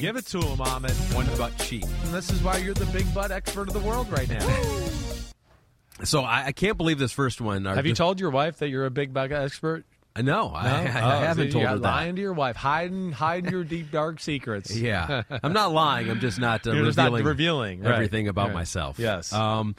Give 0.00 0.16
it 0.16 0.26
to 0.26 0.40
him, 0.40 0.60
Ahmed. 0.60 0.90
One 1.14 1.26
butt 1.36 1.56
cheek. 1.58 1.84
And 2.04 2.14
this 2.14 2.30
is 2.30 2.42
why 2.42 2.56
you're 2.58 2.74
the 2.74 2.86
big 2.86 3.12
butt 3.14 3.30
expert 3.30 3.68
of 3.68 3.74
the 3.74 3.80
world 3.80 4.10
right 4.10 4.28
now. 4.28 4.46
So 6.02 6.22
I, 6.22 6.46
I 6.46 6.52
can't 6.52 6.78
believe 6.78 6.98
this 6.98 7.12
first 7.12 7.42
one. 7.42 7.66
Have 7.66 7.84
you 7.84 7.92
told 7.94 8.20
your 8.20 8.30
wife 8.30 8.56
that 8.60 8.70
you're 8.70 8.86
a 8.86 8.90
big 8.90 9.12
butt 9.12 9.32
expert? 9.32 9.84
No, 10.18 10.48
I, 10.48 10.66
I, 10.66 10.70
I 10.70 11.16
Oh, 11.16 11.20
haven't 11.20 11.48
so 11.52 11.58
told 11.58 11.64
her 11.66 11.78
that. 11.78 11.82
Lying 11.82 12.16
to 12.16 12.22
your 12.22 12.32
wife, 12.32 12.56
hiding, 12.56 13.12
hiding 13.12 13.50
your 13.50 13.64
deep 13.64 13.90
dark 13.92 14.18
secrets. 14.18 14.74
Yeah, 14.76 15.24
I'm 15.42 15.52
not 15.52 15.72
lying. 15.72 16.08
I'm 16.10 16.20
just 16.20 16.38
not 16.40 16.66
uh, 16.66 16.72
You're 16.72 16.86
just 16.86 16.96
revealing, 16.96 17.22
not 17.22 17.28
revealing 17.28 17.80
right. 17.82 17.92
everything 17.92 18.28
about 18.28 18.46
Right. 18.48 18.54
myself. 18.54 18.98
Yes. 18.98 19.30
Um, 19.34 19.76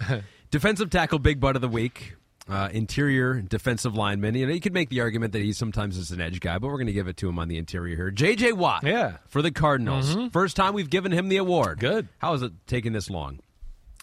defensive 0.52 0.92
tackle, 0.92 1.18
big 1.18 1.40
butt 1.40 1.56
of 1.56 1.64
the 1.64 1.68
week. 1.68 2.14
Uh, 2.52 2.68
interior 2.74 3.42
defensive 3.42 3.96
lineman. 3.96 4.36
You 4.36 4.46
know, 4.46 4.54
you 4.54 4.60
could 4.60 4.74
make 4.74 4.90
the 4.90 5.00
argument 5.02 5.32
that 5.34 5.42
he 5.42 5.54
sometimes 5.54 5.98
is 5.98 6.12
an 6.12 6.20
edge 6.20 6.40
guy, 6.42 6.60
but 6.60 6.68
we're 6.68 6.74
going 6.78 6.88
to 6.88 6.94
give 6.94 7.08
it 7.08 7.16
to 7.18 7.30
him 7.30 7.40
on 7.40 7.48
the 7.48 7.58
interior 7.58 7.96
here. 7.96 8.12
J.J. 8.12 8.52
Watt. 8.54 8.84
Yeah. 8.84 9.04
Mm-hmm. 9.08 9.16
For 9.30 9.42
the 9.42 9.52
Cardinals. 9.52 10.18
First 10.34 10.56
time 10.58 10.74
we've 10.74 10.90
given 10.90 11.12
him 11.14 11.30
the 11.30 11.38
award. 11.38 11.80
Good. 11.80 12.10
How 12.18 12.34
is 12.34 12.42
it 12.42 12.52
taking 12.68 12.92
this 12.92 13.10
long? 13.10 13.40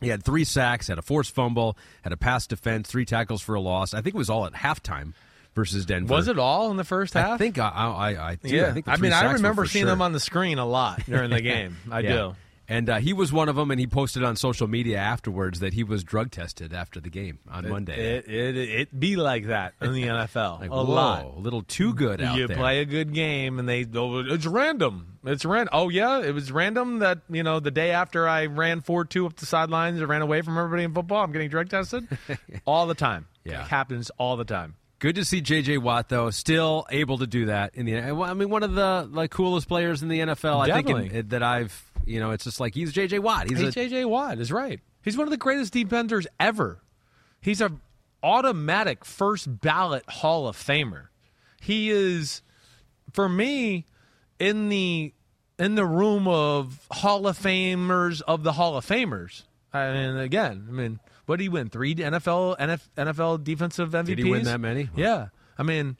He 0.00 0.08
had 0.08 0.24
three 0.24 0.44
sacks, 0.44 0.86
had 0.88 0.98
a 0.98 1.02
forced 1.02 1.34
fumble, 1.34 1.76
had 2.02 2.12
a 2.12 2.16
pass 2.16 2.46
defense, 2.46 2.88
three 2.88 3.04
tackles 3.04 3.42
for 3.42 3.54
a 3.54 3.60
loss. 3.60 3.92
I 3.94 4.00
think 4.00 4.14
it 4.14 4.18
was 4.18 4.30
all 4.30 4.46
at 4.46 4.52
halftime 4.54 5.12
versus 5.54 5.84
Denver. 5.86 6.14
Was 6.14 6.28
it 6.28 6.38
all 6.38 6.70
in 6.70 6.76
the 6.76 6.84
first 6.84 7.14
half? 7.14 7.30
I 7.32 7.36
think 7.36 7.58
I, 7.58 7.68
I, 7.68 8.30
I 8.30 8.34
do. 8.36 8.48
Yeah. 8.48 8.74
I, 8.86 8.92
I 8.92 8.96
mean, 8.96 9.12
I 9.12 9.32
remember 9.32 9.66
seeing 9.66 9.84
sure. 9.86 9.92
him 9.92 10.00
on 10.00 10.12
the 10.12 10.20
screen 10.20 10.58
a 10.58 10.64
lot 10.66 11.04
during 11.04 11.30
the 11.30 11.40
game. 11.42 11.76
I 11.90 12.00
Yeah. 12.00 12.12
do. 12.16 12.36
And 12.70 12.90
uh, 12.90 12.98
he 12.98 13.14
was 13.14 13.32
one 13.32 13.48
of 13.48 13.56
them, 13.56 13.70
and 13.70 13.80
he 13.80 13.86
posted 13.86 14.22
on 14.22 14.36
social 14.36 14.66
media 14.68 14.98
afterwards 14.98 15.60
that 15.60 15.72
he 15.72 15.82
was 15.84 16.04
drug 16.04 16.30
tested 16.30 16.74
after 16.74 17.00
the 17.00 17.08
game 17.08 17.38
on 17.50 17.66
Monday. 17.66 18.16
It, 18.18 18.28
it 18.28 18.56
it 18.56 19.00
be 19.00 19.16
like 19.16 19.46
that 19.46 19.72
in 19.80 19.94
the 19.94 20.02
NFL 20.02 20.60
Like, 20.60 20.70
a 20.70 20.74
whoa, 20.74 20.82
lot. 20.82 21.24
a 21.24 21.38
little 21.38 21.62
too 21.62 21.94
good 21.94 22.20
out 22.20 22.36
you 22.36 22.46
there. 22.46 22.56
play 22.56 22.80
a 22.80 22.84
good 22.84 23.14
game 23.14 23.58
and 23.58 23.66
they 23.66 23.86
oh, 23.94 24.18
it's 24.18 24.44
random. 24.46 25.18
It's 25.24 25.46
random. 25.46 25.70
Oh 25.72 25.88
yeah, 25.88 26.20
it 26.20 26.34
was 26.34 26.52
random 26.52 26.98
that 26.98 27.20
you 27.30 27.42
know 27.42 27.58
the 27.58 27.70
day 27.70 27.90
after 27.92 28.28
I 28.28 28.46
ran 28.46 28.82
four 28.82 29.04
two 29.06 29.24
up 29.24 29.36
the 29.36 29.46
sidelines 29.46 29.98
and 29.98 30.08
ran 30.08 30.20
away 30.20 30.42
from 30.42 30.58
everybody 30.58 30.84
in 30.84 30.92
football, 30.92 31.24
I'm 31.24 31.32
getting 31.32 31.48
drug 31.48 31.70
tested 31.70 32.06
all 32.66 32.86
the 32.86 32.94
time. 32.94 33.26
Yeah. 33.44 33.62
it 33.62 33.68
happens 33.68 34.10
all 34.18 34.36
the 34.36 34.44
time. 34.44 34.74
Good 35.00 35.14
to 35.14 35.24
see 35.24 35.40
J.J. 35.40 35.78
Watt 35.78 36.08
though, 36.08 36.30
still 36.30 36.84
able 36.90 37.18
to 37.18 37.26
do 37.28 37.46
that 37.46 37.76
in 37.76 37.86
the. 37.86 37.98
I 38.00 38.34
mean, 38.34 38.50
one 38.50 38.64
of 38.64 38.74
the 38.74 39.08
like 39.08 39.30
coolest 39.30 39.68
players 39.68 40.02
in 40.02 40.08
the 40.08 40.18
NFL. 40.18 40.60
I 40.68 40.74
think 40.74 40.88
Definitely. 40.88 41.18
in, 41.20 41.28
that 41.28 41.42
I've 41.44 41.87
you 42.08 42.20
know, 42.20 42.30
it's 42.30 42.44
just 42.44 42.60
like 42.60 42.74
he's 42.74 42.92
J.J. 42.92 43.18
Watt. 43.18 43.48
He's 43.48 43.60
a, 43.60 43.70
J.J. 43.70 44.04
Watt 44.04 44.38
is 44.38 44.50
right. 44.50 44.80
He's 45.02 45.16
one 45.16 45.26
of 45.26 45.30
the 45.30 45.36
greatest 45.36 45.72
defenders 45.72 46.26
ever. 46.40 46.80
He's 47.40 47.60
a 47.60 47.72
automatic 48.22 49.04
first 49.04 49.60
ballot 49.60 50.04
Hall 50.08 50.48
of 50.48 50.56
Famer. 50.56 51.08
He 51.60 51.90
is, 51.90 52.42
for 53.12 53.28
me, 53.28 53.86
in 54.38 54.68
the 54.68 55.12
in 55.58 55.74
the 55.74 55.84
room 55.84 56.28
of 56.28 56.86
Hall 56.90 57.26
of 57.26 57.38
Famers 57.38 58.22
of 58.22 58.42
the 58.42 58.52
Hall 58.52 58.76
of 58.76 58.86
Famers. 58.86 59.42
I 59.72 59.82
And 59.82 60.18
again, 60.18 60.66
I 60.68 60.72
mean, 60.72 61.00
what 61.26 61.36
did 61.36 61.44
he 61.44 61.48
win? 61.48 61.68
Three 61.68 61.94
NFL 61.94 62.58
NF, 62.58 62.80
NFL 62.96 63.44
defensive 63.44 63.90
MVPs. 63.90 64.06
Did 64.06 64.18
he 64.18 64.30
win 64.30 64.44
that 64.44 64.60
many? 64.60 64.88
Yeah, 64.96 65.28
I 65.58 65.62
mean, 65.62 65.96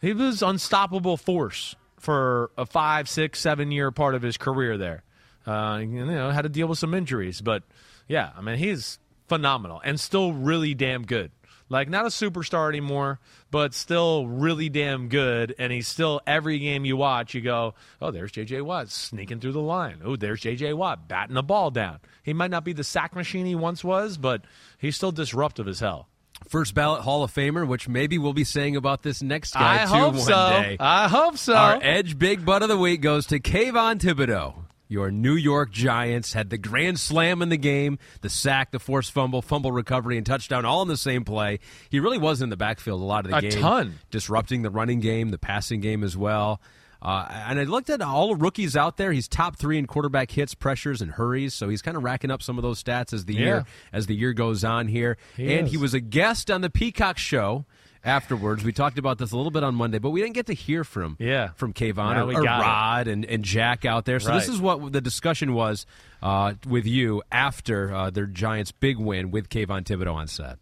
he 0.00 0.12
was 0.12 0.42
unstoppable 0.42 1.16
force 1.16 1.74
for 1.98 2.50
a 2.56 2.66
five, 2.66 3.08
six, 3.08 3.40
seven 3.40 3.70
year 3.70 3.90
part 3.90 4.14
of 4.14 4.22
his 4.22 4.36
career 4.36 4.78
there. 4.78 5.02
Uh, 5.46 5.78
you 5.80 6.04
know, 6.04 6.30
had 6.30 6.42
to 6.42 6.48
deal 6.48 6.66
with 6.68 6.78
some 6.78 6.94
injuries, 6.94 7.40
but 7.40 7.62
yeah, 8.08 8.30
I 8.36 8.40
mean, 8.40 8.58
he's 8.58 8.98
phenomenal 9.28 9.80
and 9.84 9.98
still 9.98 10.32
really 10.32 10.74
damn 10.74 11.04
good. 11.06 11.30
Like 11.68 11.88
not 11.88 12.04
a 12.04 12.08
superstar 12.08 12.68
anymore, 12.68 13.20
but 13.52 13.74
still 13.74 14.26
really 14.26 14.68
damn 14.68 15.08
good. 15.08 15.54
And 15.56 15.72
he's 15.72 15.86
still 15.86 16.20
every 16.26 16.58
game 16.58 16.84
you 16.84 16.96
watch, 16.96 17.32
you 17.32 17.40
go, 17.40 17.74
oh, 18.02 18.10
there's 18.10 18.32
J.J. 18.32 18.62
Watt 18.62 18.88
sneaking 18.88 19.38
through 19.38 19.52
the 19.52 19.60
line. 19.60 20.00
Oh, 20.04 20.16
there's 20.16 20.40
J.J. 20.40 20.72
Watt 20.72 21.06
batting 21.06 21.34
the 21.36 21.44
ball 21.44 21.70
down. 21.70 22.00
He 22.24 22.32
might 22.32 22.50
not 22.50 22.64
be 22.64 22.72
the 22.72 22.82
sack 22.82 23.14
machine 23.14 23.46
he 23.46 23.54
once 23.54 23.84
was, 23.84 24.18
but 24.18 24.42
he's 24.78 24.96
still 24.96 25.12
disruptive 25.12 25.68
as 25.68 25.78
hell. 25.78 26.08
first 26.48 26.74
ballot 26.74 27.02
Hall 27.02 27.22
of 27.22 27.32
Famer, 27.32 27.64
which 27.64 27.88
maybe 27.88 28.18
we'll 28.18 28.32
be 28.32 28.42
saying 28.42 28.74
about 28.74 29.02
this 29.04 29.22
next 29.22 29.54
guy 29.54 29.82
I 29.82 29.84
too 29.84 29.92
hope 29.92 30.14
one 30.14 30.22
so. 30.22 30.48
day. 30.50 30.76
I 30.80 31.06
hope 31.08 31.38
so. 31.38 31.54
Our 31.54 31.78
edge 31.80 32.18
big 32.18 32.44
butt 32.44 32.62
of 32.64 32.68
the 32.68 32.78
week 32.78 33.00
goes 33.00 33.26
to 33.26 33.38
Kayvon 33.38 34.00
Thibodeaux. 34.00 34.54
Your 34.90 35.10
New 35.12 35.34
York 35.34 35.70
Giants 35.70 36.32
had 36.32 36.50
the 36.50 36.58
grand 36.58 36.98
slam 36.98 37.42
in 37.42 37.48
the 37.48 37.56
game, 37.56 37.98
the 38.22 38.28
sack, 38.28 38.72
the 38.72 38.80
forced 38.80 39.12
fumble, 39.12 39.40
fumble 39.40 39.70
recovery, 39.70 40.16
and 40.18 40.26
touchdown 40.26 40.64
all 40.64 40.82
in 40.82 40.88
the 40.88 40.96
same 40.96 41.24
play. 41.24 41.60
He 41.88 42.00
really 42.00 42.18
was 42.18 42.42
in 42.42 42.48
the 42.50 42.56
backfield 42.56 43.00
a 43.00 43.04
lot 43.04 43.24
of 43.24 43.30
the 43.30 43.36
A 43.36 43.40
game. 43.42 43.52
ton. 43.62 43.98
Disrupting 44.10 44.62
the 44.62 44.70
running 44.70 44.98
game, 44.98 45.30
the 45.30 45.38
passing 45.38 45.80
game 45.80 46.02
as 46.02 46.16
well. 46.16 46.60
Uh, 47.00 47.26
and 47.48 47.58
I 47.58 47.62
looked 47.64 47.88
at 47.88 48.02
all 48.02 48.28
the 48.30 48.34
rookies 48.36 48.76
out 48.76 48.96
there. 48.98 49.10
He's 49.12 49.26
top 49.28 49.56
three 49.56 49.78
in 49.78 49.86
quarterback 49.86 50.32
hits, 50.32 50.54
pressures, 50.54 51.00
and 51.00 51.12
hurries. 51.12 51.54
So 51.54 51.68
he's 51.68 51.80
kind 51.80 51.96
of 51.96 52.02
racking 52.02 52.30
up 52.30 52.42
some 52.42 52.58
of 52.58 52.62
those 52.62 52.82
stats 52.82 53.14
as 53.14 53.24
the 53.24 53.34
Yeah. 53.34 53.40
year 53.40 53.64
as 53.92 54.06
the 54.06 54.14
year 54.14 54.32
goes 54.34 54.64
on 54.64 54.88
here. 54.88 55.16
He 55.36 55.54
and 55.54 55.66
is. 55.66 55.70
he 55.72 55.78
was 55.78 55.94
a 55.94 56.00
guest 56.00 56.50
on 56.50 56.60
the 56.60 56.68
Peacock 56.68 57.16
Show 57.16 57.64
afterwards. 58.04 58.64
We 58.64 58.72
talked 58.72 58.98
about 58.98 59.18
this 59.18 59.32
a 59.32 59.36
little 59.36 59.50
bit 59.50 59.62
on 59.62 59.74
Monday, 59.74 59.98
but 59.98 60.10
we 60.10 60.20
didn't 60.20 60.34
get 60.34 60.46
to 60.46 60.54
hear 60.54 60.84
from 60.84 61.16
Yeah. 61.18 61.48
from 61.56 61.72
Kayvon 61.72 62.14
Now 62.14 62.28
or, 62.28 62.34
or 62.40 62.42
got 62.42 62.60
it. 62.60 62.64
Rod 62.64 63.08
and, 63.08 63.24
and 63.24 63.44
Jack 63.44 63.84
out 63.84 64.04
there. 64.04 64.20
So 64.20 64.32
this 64.34 64.48
is 64.48 64.60
what 64.60 64.92
the 64.92 65.00
discussion 65.00 65.54
was 65.54 65.86
uh, 66.22 66.54
with 66.68 66.86
you 66.86 67.22
after 67.30 67.94
uh, 67.94 68.10
their 68.10 68.26
Giants' 68.26 68.72
big 68.72 68.98
win 68.98 69.30
with 69.30 69.48
Kayvon 69.48 69.84
Thibodeaux 69.84 70.14
on 70.14 70.26
set. 70.28 70.58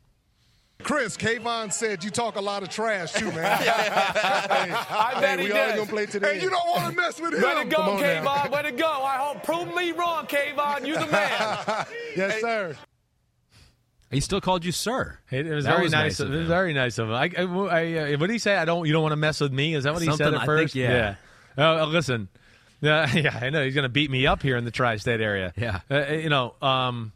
Chris, 0.81 1.17
Kayvon 1.17 1.73
said 1.73 2.05
you 2.05 2.11
talk 2.11 2.37
a 2.37 2.41
lot 2.41 2.63
of 2.63 2.69
trash 2.69 3.13
too, 3.13 3.27
man. 3.33 3.35
hey, 3.59 3.69
I 3.69 5.13
hey, 5.17 5.21
bet 5.21 5.39
we 5.41 5.47
he 5.47 5.51
all 5.51 5.59
does. 5.59 5.75
gonna 5.77 5.91
play 5.91 6.07
today. 6.07 6.37
Hey, 6.39 6.43
you 6.43 6.51
don't 6.51 6.69
want 6.69 6.91
to 6.95 6.97
mess 7.01 7.21
with 7.21 7.35
him. 7.35 7.41
Let 7.43 7.67
it 7.67 7.69
go, 7.69 7.77
Come 7.79 7.89
on 7.97 8.01
now. 8.01 8.23
Kayvon. 8.25 8.51
Way 8.53 8.63
to 8.63 8.73
go. 8.73 8.87
I 8.89 9.17
hope 9.17 9.43
prove 9.43 9.75
me 9.75 9.91
wrong, 9.91 10.27
Kayvon. 10.27 10.87
You 10.87 10.95
the 10.95 11.07
man. 11.09 11.87
yes, 12.17 12.41
sir. 12.41 12.77
He 14.11 14.21
still 14.21 14.41
called 14.41 14.65
you 14.65 14.73
sir. 14.73 15.19
It, 15.31 15.47
was 15.47 15.65
That 15.67 15.73
very 15.73 15.83
was 15.85 15.93
nice. 15.93 16.03
nice 16.19 16.21
of 16.21 16.29
it 16.29 16.37
was 16.37 16.41
him. 16.43 16.49
very 16.49 16.73
nice 16.73 16.99
of 16.99 17.09
him. 17.09 17.15
I, 17.15 17.31
I, 17.37 17.43
I, 17.43 18.15
uh, 18.15 18.19
what 18.19 18.27
did 18.29 18.31
he 18.33 18.39
say? 18.39 18.57
I 18.57 18.65
don't. 18.65 18.87
You 18.87 18.93
don't 18.93 19.03
want 19.03 19.13
to 19.13 19.17
mess 19.17 19.41
with 19.41 19.53
me. 19.53 19.75
Is 19.75 19.85
that 19.85 19.93
what 19.93 20.01
he 20.03 20.07
Something, 20.09 20.27
said 20.27 20.35
I 20.35 20.37
at 20.43 20.47
think, 20.47 20.47
first? 20.47 20.75
yeah. 20.75 21.15
Oh, 21.59 21.83
uh, 21.83 21.87
listen. 21.87 22.29
Yeah, 22.81 23.13
yeah. 23.15 23.39
I 23.43 23.51
know 23.51 23.65
he's 23.65 23.75
going 23.75 23.83
to 23.85 23.89
beat 23.91 24.11
me 24.11 24.27
up 24.27 24.43
here 24.43 24.57
in 24.57 24.65
the 24.65 24.71
tri-state 24.71 25.21
area. 25.21 25.53
Yeah. 25.57 25.81
Uh, 25.91 26.07
you 26.13 26.29
know, 26.31 26.55
um, 26.63 27.13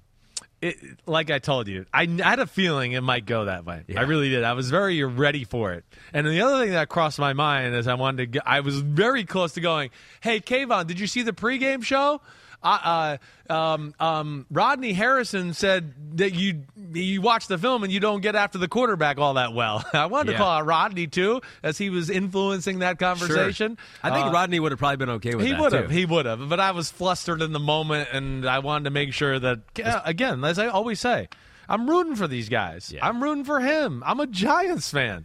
it, 0.60 0.76
like 1.06 1.30
I 1.30 1.38
told 1.38 1.66
you, 1.68 1.86
I 1.94 2.06
had 2.06 2.40
a 2.40 2.46
feeling 2.46 2.92
it 2.92 3.00
might 3.00 3.24
go 3.26 3.44
that 3.46 3.64
way. 3.64 3.84
I 3.96 4.02
really 4.02 4.28
did. 4.28 4.44
I 4.44 4.52
was 4.52 4.68
very 4.70 5.02
ready 5.04 5.44
for 5.44 5.72
it. 5.72 5.84
And 6.12 6.26
the 6.26 6.40
other 6.42 6.62
thing 6.64 6.72
that 6.72 6.88
crossed 6.88 7.18
my 7.18 7.32
mind 7.32 7.74
is 7.74 7.88
I 7.88 7.94
wanted 7.94 8.18
to. 8.18 8.26
Get, 8.26 8.42
I 8.46 8.60
was 8.60 8.80
very 8.80 9.24
close 9.24 9.52
to 9.54 9.60
going. 9.60 9.90
Hey, 10.20 10.40
Kayvon, 10.40 10.86
did 10.88 11.00
you 11.00 11.06
see 11.06 11.22
the 11.22 11.32
pregame 11.32 11.82
show? 11.82 12.20
Uh, 12.64 13.16
uh, 13.48 13.52
um, 13.52 13.94
um, 13.98 14.46
Rodney 14.50 14.92
Harrison 14.92 15.52
said 15.54 15.92
that 16.18 16.32
you 16.34 16.62
you 16.92 17.20
watch 17.20 17.46
the 17.48 17.58
film 17.58 17.82
and 17.84 17.92
you 17.92 17.98
don't 18.00 18.20
get 18.20 18.34
after 18.36 18.58
the 18.58 18.68
quarterback 18.68 19.18
all 19.18 19.34
that 19.34 19.52
well. 19.52 19.84
I 19.92 20.06
wanted 20.06 20.32
Yeah. 20.32 20.38
to 20.38 20.44
call 20.44 20.50
out 20.58 20.66
Rodney 20.66 21.06
too, 21.06 21.40
as 21.62 21.76
he 21.78 21.90
was 21.90 22.08
influencing 22.10 22.80
that 22.80 22.98
conversation. 22.98 23.76
Sure. 23.76 23.86
I 24.02 24.14
think 24.14 24.26
Uh, 24.26 24.32
Rodney 24.32 24.60
would 24.60 24.72
have 24.72 24.78
probably 24.78 24.98
been 24.98 25.10
okay 25.10 25.34
with 25.34 25.46
that. 25.46 25.54
he 25.54 25.60
would 25.60 25.72
have. 25.72 25.90
He 25.90 26.04
would 26.04 26.26
have. 26.26 26.48
But 26.48 26.60
I 26.60 26.70
was 26.72 26.90
flustered 26.90 27.42
in 27.42 27.52
the 27.52 27.58
moment, 27.60 28.10
and 28.12 28.46
I 28.46 28.60
wanted 28.60 28.84
to 28.84 28.90
make 28.90 29.12
sure 29.12 29.38
that, 29.38 29.60
again, 30.04 30.44
as 30.44 30.58
I 30.58 30.68
always 30.68 31.00
say, 31.00 31.28
I'm 31.68 31.88
rooting 31.90 32.14
for 32.16 32.28
these 32.28 32.48
guys. 32.48 32.92
Yeah. 32.94 33.06
I'm 33.06 33.22
rooting 33.22 33.44
for 33.44 33.60
him. 33.60 34.02
I'm 34.06 34.20
a 34.20 34.26
Giants 34.26 34.90
fan. 34.90 35.24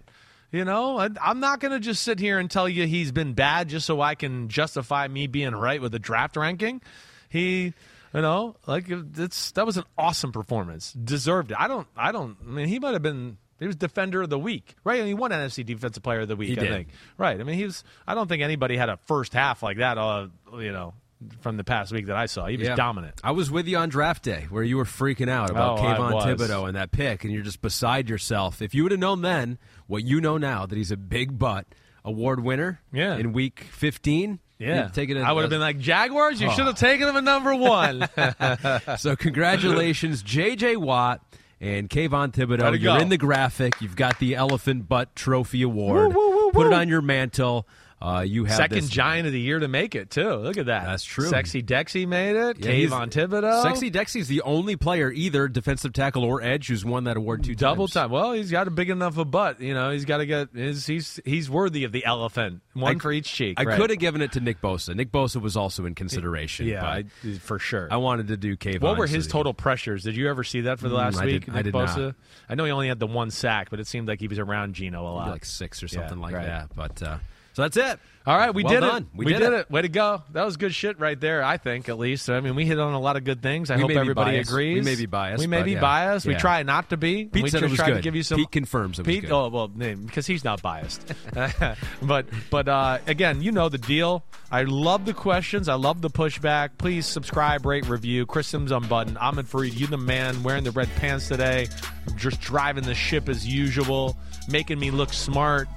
You 0.49 0.64
know, 0.64 0.97
I, 0.97 1.09
I'm 1.22 1.41
not 1.41 1.59
going 1.59 1.73
to 1.73 1.80
just 1.80 2.01
sit 2.03 2.19
here 2.19 2.39
and 2.39 2.49
tell 2.49 2.69
you 2.69 2.88
he's 2.88 3.11
been 3.11 3.34
bad 3.34 3.68
just 3.68 3.85
so 3.85 3.99
I 3.99 4.15
can 4.15 4.47
justify 4.47 5.05
me 5.09 5.27
being 5.27 5.53
right 5.53 5.81
with 5.81 5.91
the 5.91 5.99
draft 5.99 6.38
ranking. 6.38 6.81
He, 7.30 7.74
you 8.14 8.22
know, 8.22 8.56
like 8.66 8.86
it's 8.90 9.52
that 9.52 9.66
was 9.66 9.78
an 9.78 9.84
awesome 9.98 10.32
performance. 10.32 10.94
Deserved 10.94 11.52
it. 11.52 11.58
I 11.60 11.68
don't. 11.68 11.88
I 11.95 12.12
don't. 12.12 12.38
I 12.45 12.49
mean, 12.49 12.68
he 12.68 12.80
might 12.80 12.94
have 12.94 13.02
been. 13.02 13.38
He 13.60 13.66
was 13.66 13.76
defender 13.76 14.22
of 14.22 14.30
the 14.30 14.38
week, 14.38 14.76
right? 14.84 14.99
And 14.99 15.08
he 15.08 15.16
won 15.16 15.32
NFC 15.32 15.66
Defensive 15.66 16.04
Player 16.04 16.20
of 16.22 16.28
the 16.28 16.36
Week. 16.36 16.49
He 16.49 16.58
I 16.58 16.62
did. 16.62 16.70
think. 16.72 16.88
Right. 17.18 17.40
I 17.40 17.44
mean, 17.44 17.56
he 17.58 17.66
was. 17.66 17.84
I 18.08 18.14
don't 18.14 18.28
think 18.28 18.44
anybody 18.44 18.78
had 18.78 18.90
a 18.90 18.98
first 19.08 19.34
half 19.34 19.64
like 19.64 19.78
that. 19.78 19.98
Uh, 19.98 20.28
you 20.54 20.72
know, 20.72 20.94
from 21.41 21.58
the 21.58 21.64
past 21.64 21.91
week 21.91 22.06
that 22.06 22.16
I 22.16 22.28
saw, 22.28 22.45
he 22.45 22.56
was 22.58 22.68
Yeah. 22.68 22.76
dominant. 22.76 23.20
I 23.24 23.32
was 23.32 23.49
with 23.49 23.68
you 23.68 23.78
on 23.78 23.90
draft 23.90 24.22
day 24.24 24.45
where 24.52 24.62
you 24.64 24.78
were 24.78 24.84
freaking 24.86 25.28
out 25.30 25.49
about 25.49 25.80
Oh, 25.80 25.82
Kayvon. 25.82 26.22
Thibodeaux 26.22 26.68
and 26.68 26.78
that 26.78 26.91
pick, 26.91 27.24
and 27.24 27.34
you're 27.34 27.41
just 27.44 27.62
beside 27.64 28.08
yourself. 28.10 28.62
If 28.62 28.76
you 28.76 28.84
would 28.84 28.91
have 28.91 29.02
known 29.02 29.24
then 29.24 29.58
what 29.88 30.04
you 30.04 30.22
know 30.22 30.38
now, 30.38 30.68
that 30.68 30.76
he's 30.78 30.91
a 30.91 30.98
big 30.98 31.40
butt 31.40 31.66
award 32.06 32.41
winner 32.44 32.80
Yeah. 32.94 33.16
in 33.18 33.34
week 33.34 33.62
15, 33.72 34.40
Yeah, 34.59 34.88
take 34.88 35.09
it 35.09 35.17
I 35.17 35.31
would 35.31 35.41
have 35.41 35.49
been 35.49 35.59
like 35.59 35.77
Jaguars. 35.79 36.41
You 36.41 36.47
Oh. 36.47 36.51
should 36.51 36.65
have 36.65 36.77
taken 36.77 37.07
him 37.07 37.15
at 37.15 37.23
number 37.23 37.53
one. 37.55 38.07
so 38.97 39.15
congratulations, 39.15 40.23
J.J. 40.23 40.77
Watt 40.77 41.21
and 41.61 41.89
Kayvon 41.89 42.31
Thibodeaux. 42.34 42.71
You're 42.79 42.95
go. 42.95 42.97
in 42.97 43.09
the 43.09 43.17
graphic. 43.17 43.79
You've 43.81 43.95
got 43.95 44.19
the 44.19 44.35
Elephant 44.35 44.88
Butt 44.89 45.15
Trophy 45.15 45.61
Award. 45.61 46.13
Put 46.53 46.67
it 46.67 46.73
on 46.73 46.88
your 46.88 47.01
mantle. 47.01 47.67
Uh, 47.99 48.24
you 48.26 48.45
have 48.45 48.56
Second 48.57 48.78
this- 48.82 48.90
giant 48.90 49.26
of 49.26 49.34
the 49.34 49.40
year 49.40 49.57
to 49.57 49.68
make 49.68 49.95
it 49.95 50.11
too. 50.11 50.30
Look 50.36 50.57
at 50.57 50.68
that. 50.68 50.86
That's 50.86 51.03
true. 51.03 51.30
Sexy 51.30 51.64
Dexy 51.64 52.07
made 52.07 52.36
it. 52.36 52.60
Yeah, 52.64 52.72
he's- 52.72 52.91
Kayvon 52.91 53.10
Thibodeaux. 53.10 53.64
Sexy 53.64 53.90
Dexy's 53.90 54.28
the 54.28 54.41
only 54.44 54.76
player, 54.76 55.11
either 55.11 55.48
defensive 55.48 55.94
tackle 55.94 56.24
or 56.24 56.44
edge, 56.44 56.68
who's 56.68 56.86
won 56.86 57.06
that 57.06 57.18
award 57.18 57.44
two 57.44 57.56
Double 57.56 57.88
times. 57.88 57.94
time. 57.94 58.11
Well, 58.11 58.34
he's 58.34 58.52
got 58.52 58.68
a 58.68 58.72
big 58.72 58.91
enough 58.91 59.18
a 59.18 59.26
butt. 59.26 59.60
You 59.61 59.74
know, 59.74 59.90
he's 59.90 60.06
got 60.06 60.18
to 60.18 60.28
get. 60.28 60.49
His, 60.53 60.86
he's 60.86 61.19
he's 61.26 61.49
worthy 61.49 61.86
of 61.86 61.91
the 61.91 62.06
elephant. 62.06 62.61
One 62.74 62.98
I- 62.98 62.99
for 62.99 63.11
each 63.11 63.34
cheek. 63.34 63.60
I 63.60 63.64
right. 63.64 63.80
could 63.80 63.90
have 63.90 63.98
given 63.98 64.22
it 64.22 64.34
to 64.34 64.41
Nick 64.41 64.61
Bosa. 64.61 64.94
Nick 64.95 65.11
Bosa 65.11 65.41
was 65.41 65.57
also 65.57 65.86
in 65.88 65.95
consideration. 65.95 66.68
Yeah, 66.68 66.82
but 66.82 66.88
I, 67.28 67.38
for 67.40 67.57
sure. 67.57 67.88
I 67.90 67.98
wanted 67.98 68.28
to 68.28 68.38
do 68.38 68.56
Kayvon. 68.56 68.82
What 68.82 68.99
were 68.99 69.07
his 69.07 69.26
total 69.26 69.56
pressures? 69.56 70.03
Did 70.03 70.15
you 70.15 70.30
ever 70.30 70.44
see 70.44 70.61
that 70.61 70.78
for 70.78 70.88
the 70.88 70.95
Mm, 70.95 70.99
last 70.99 71.18
I 71.18 71.26
week? 71.26 71.45
did- 71.45 71.53
I 71.53 71.57
Nick 71.57 71.64
did 71.65 71.74
Bosa? 71.74 71.98
not. 71.98 72.15
I 72.48 72.53
know 72.53 72.65
he 72.65 72.72
only 72.72 72.90
had 72.90 72.99
the 72.99 73.07
one 73.07 73.32
sack, 73.32 73.72
but 73.72 73.80
it 73.80 73.88
seemed 73.88 74.07
like 74.07 74.19
he 74.19 74.28
was 74.28 74.38
around 74.38 74.76
Geno 74.76 75.02
a 75.02 75.10
lot. 75.10 75.30
like 75.30 75.45
six 75.45 75.82
or 75.82 75.88
Yeah, 75.88 75.94
something 76.02 76.19
like 76.22 76.36
right. 76.36 76.45
that. 76.45 76.76
But 76.76 77.02
uh, 77.02 77.18
so 77.57 77.63
that's 77.63 77.75
it. 77.75 77.99
All 78.27 78.38
right, 78.38 78.53
we 78.53 78.61
Well 78.63 78.73
did 78.73 78.79
done. 78.81 79.01
it. 79.03 79.07
We 79.15 79.25
We, 79.25 79.34
did 79.34 79.39
did, 79.39 79.53
it. 79.53 79.59
it. 79.61 79.71
Way 79.71 79.81
to 79.81 79.89
go. 79.89 80.21
That 80.34 80.45
was 80.45 80.57
good 80.57 80.75
shit 80.75 80.99
right 80.99 81.19
there, 81.19 81.43
I 81.43 81.57
think, 81.57 81.89
at 81.89 81.97
least. 81.97 82.29
I 82.29 82.39
mean, 82.39 82.53
we 82.53 82.65
hit 82.67 82.77
on 82.77 82.93
a 82.93 82.99
lot 82.99 83.15
of 83.15 83.23
good 83.23 83.41
things. 83.41 83.71
I 83.71 83.77
We 83.77 83.81
hope 83.81 83.91
everybody 83.91 84.31
biased. 84.34 84.51
agrees. 84.51 84.75
We 84.75 84.81
may 84.91 84.95
be 84.95 85.05
biased, 85.07 85.39
We 85.39 85.47
may 85.47 85.63
be 85.63 85.71
yeah. 85.71 85.79
biased. 85.79 86.27
We 86.27 86.35
try 86.35 86.61
not 86.61 86.91
to 86.91 86.97
be. 86.97 87.25
Pete 87.25 87.41
we 87.41 87.49
said 87.49 87.63
it 87.63 87.69
was 87.71 87.77
try 87.79 87.88
to 87.88 87.93
good. 87.95 88.03
give 88.03 88.15
you 88.15 88.21
some 88.21 88.38
Pete 88.38 88.51
confirms 88.51 88.99
it 88.99 89.05
Pete, 89.07 89.21
good. 89.23 89.31
oh 89.31 89.47
well, 89.47 89.67
because 89.69 90.27
he's 90.27 90.43
not 90.43 90.61
biased. 90.61 91.11
but 92.03 92.27
but 92.51 92.67
uh, 92.67 92.99
again, 93.07 93.41
you 93.41 93.51
know 93.51 93.69
the 93.69 93.79
deal. 93.79 94.23
I 94.51 94.63
love 94.63 95.05
the 95.05 95.15
questions. 95.15 95.67
I 95.67 95.73
love 95.73 96.01
the 96.03 96.11
pushback. 96.11 96.71
Please 96.77 97.07
subscribe, 97.07 97.65
rate, 97.65 97.88
review. 97.88 98.27
Chris 98.27 98.45
Simms 98.47 98.71
unbuttoned. 98.71 99.17
Ahmed 99.17 99.47
Fareed, 99.47 99.75
you 99.75 99.88
the 99.88 99.97
man, 99.97 100.43
wearing 100.43 100.63
the 100.63 100.71
red 100.71 100.89
pants 100.97 101.27
today. 101.27 101.69
Just 102.17 102.39
driving 102.39 102.84
the 102.84 102.93
ship 102.93 103.27
as 103.29 103.47
usual, 103.47 104.15
making 104.47 104.77
me 104.79 104.91
look 104.91 105.11
smart. 105.11 105.67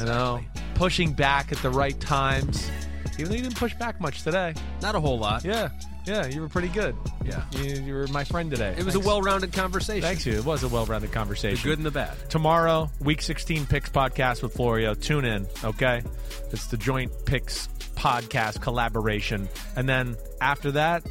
You 0.00 0.06
know, 0.06 0.40
pushing 0.74 1.12
back 1.12 1.52
at 1.52 1.58
the 1.58 1.70
right 1.70 1.98
times. 2.00 2.70
Even 3.18 3.30
though 3.30 3.36
you 3.36 3.42
didn't 3.42 3.56
push 3.56 3.74
back 3.74 4.00
much 4.00 4.22
today. 4.22 4.54
Not 4.80 4.94
a 4.94 5.00
whole 5.00 5.18
lot. 5.18 5.44
Yeah, 5.44 5.68
yeah, 6.06 6.26
you 6.26 6.40
were 6.40 6.48
pretty 6.48 6.68
good. 6.68 6.96
Yeah. 7.24 7.44
you, 7.52 7.74
you 7.82 7.94
were 7.94 8.06
my 8.08 8.24
friend 8.24 8.50
today. 8.50 8.70
It 8.70 8.84
was 8.84 8.94
Thanks. 8.94 9.06
a 9.06 9.08
well-rounded 9.08 9.52
conversation. 9.52 10.02
Thanks 10.02 10.24
you. 10.24 10.32
It 10.32 10.44
was 10.44 10.62
a 10.62 10.68
well-rounded 10.68 11.12
conversation. 11.12 11.62
The 11.62 11.68
good 11.68 11.78
and 11.78 11.86
the 11.86 11.90
bad. 11.90 12.16
Tomorrow, 12.30 12.90
Week 13.00 13.20
16 13.20 13.66
Picks 13.66 13.90
podcast 13.90 14.42
with 14.42 14.54
Florio. 14.54 14.94
Tune 14.94 15.24
in, 15.24 15.46
okay? 15.62 16.02
It's 16.50 16.66
the 16.66 16.76
joint 16.78 17.12
Picks 17.26 17.68
podcast 17.94 18.62
collaboration, 18.62 19.48
and 19.76 19.86
then 19.88 20.16
after 20.40 20.72
that, 20.72 21.04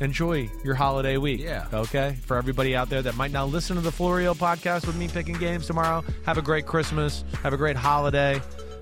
enjoy 0.00 0.50
your 0.64 0.74
holiday 0.74 1.16
week. 1.16 1.40
Yeah. 1.40 1.66
Okay. 1.72 2.16
For 2.24 2.36
everybody 2.36 2.76
out 2.76 2.88
there 2.88 3.02
that 3.02 3.16
might 3.16 3.32
not 3.32 3.48
listen 3.48 3.76
to 3.76 3.82
the 3.82 3.92
Florio 3.92 4.34
podcast 4.34 4.86
with 4.86 4.96
me 4.96 5.08
picking 5.08 5.36
games 5.36 5.66
tomorrow, 5.66 6.04
have 6.24 6.38
a 6.38 6.42
great 6.42 6.66
Christmas. 6.66 7.24
Have 7.42 7.52
a 7.52 7.56
great 7.56 7.76
holiday. 7.76 8.40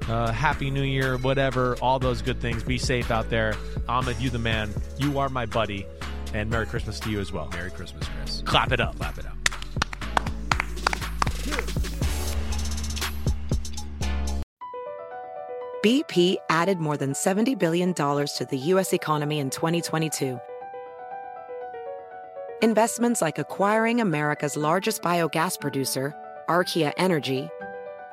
Uh, 0.08 0.30
Happy 0.30 0.70
New 0.70 0.82
Year, 0.82 1.18
whatever, 1.18 1.76
all 1.82 1.98
those 1.98 2.22
good 2.22 2.40
things. 2.40 2.62
Be 2.62 2.78
safe 2.78 3.10
out 3.10 3.28
there. 3.28 3.54
Ahmed, 3.88 4.18
you 4.20 4.30
the 4.30 4.38
man. 4.38 4.72
You 4.98 5.18
are 5.18 5.28
my 5.28 5.46
buddy. 5.46 5.86
And 6.32 6.50
Merry 6.50 6.66
Christmas 6.66 7.00
to 7.00 7.10
you 7.10 7.18
as 7.18 7.32
well. 7.32 7.48
Merry 7.52 7.70
Christmas, 7.70 8.08
Chris. 8.16 8.42
Clap 8.44 8.72
it 8.72 8.80
up. 8.80 8.96
Clap 8.96 9.18
it 9.18 9.26
up. 9.26 9.32
BP 15.82 16.36
added 16.50 16.78
more 16.78 16.96
than 16.96 17.12
$70 17.12 17.56
billion 17.58 17.94
to 17.94 18.46
the 18.50 18.58
U.S. 18.58 18.92
economy 18.92 19.38
in 19.38 19.50
2022. 19.50 20.40
Investments 22.62 23.20
like 23.20 23.38
acquiring 23.38 24.00
America's 24.00 24.56
largest 24.56 25.02
biogas 25.02 25.60
producer, 25.60 26.14
Archaea 26.48 26.90
Energy, 26.96 27.50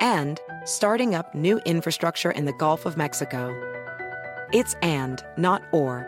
and 0.02 0.38
starting 0.66 1.14
up 1.14 1.34
new 1.34 1.60
infrastructure 1.60 2.30
in 2.30 2.44
the 2.44 2.52
Gulf 2.52 2.84
of 2.84 2.98
Mexico. 2.98 3.54
It's 4.52 4.74
and, 4.82 5.24
not 5.38 5.62
or. 5.72 6.06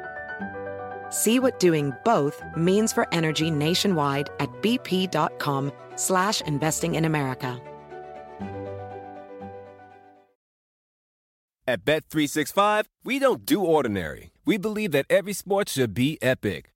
See 1.08 1.38
what 1.38 1.58
doing 1.58 1.94
both 2.04 2.42
means 2.54 2.92
for 2.92 3.08
energy 3.10 3.50
nationwide 3.50 4.28
at 4.38 4.50
bp.com 4.60 5.72
slash 5.94 6.42
investing 6.42 6.94
in 6.94 7.06
America. 7.06 7.58
At 11.66 11.86
Bet365, 11.86 12.84
we 13.02 13.18
don't 13.18 13.46
do 13.46 13.64
ordinary. 13.64 14.30
We 14.44 14.58
believe 14.58 14.92
that 14.92 15.06
every 15.08 15.32
sport 15.32 15.70
should 15.70 15.94
be 15.94 16.18
epic. 16.22 16.75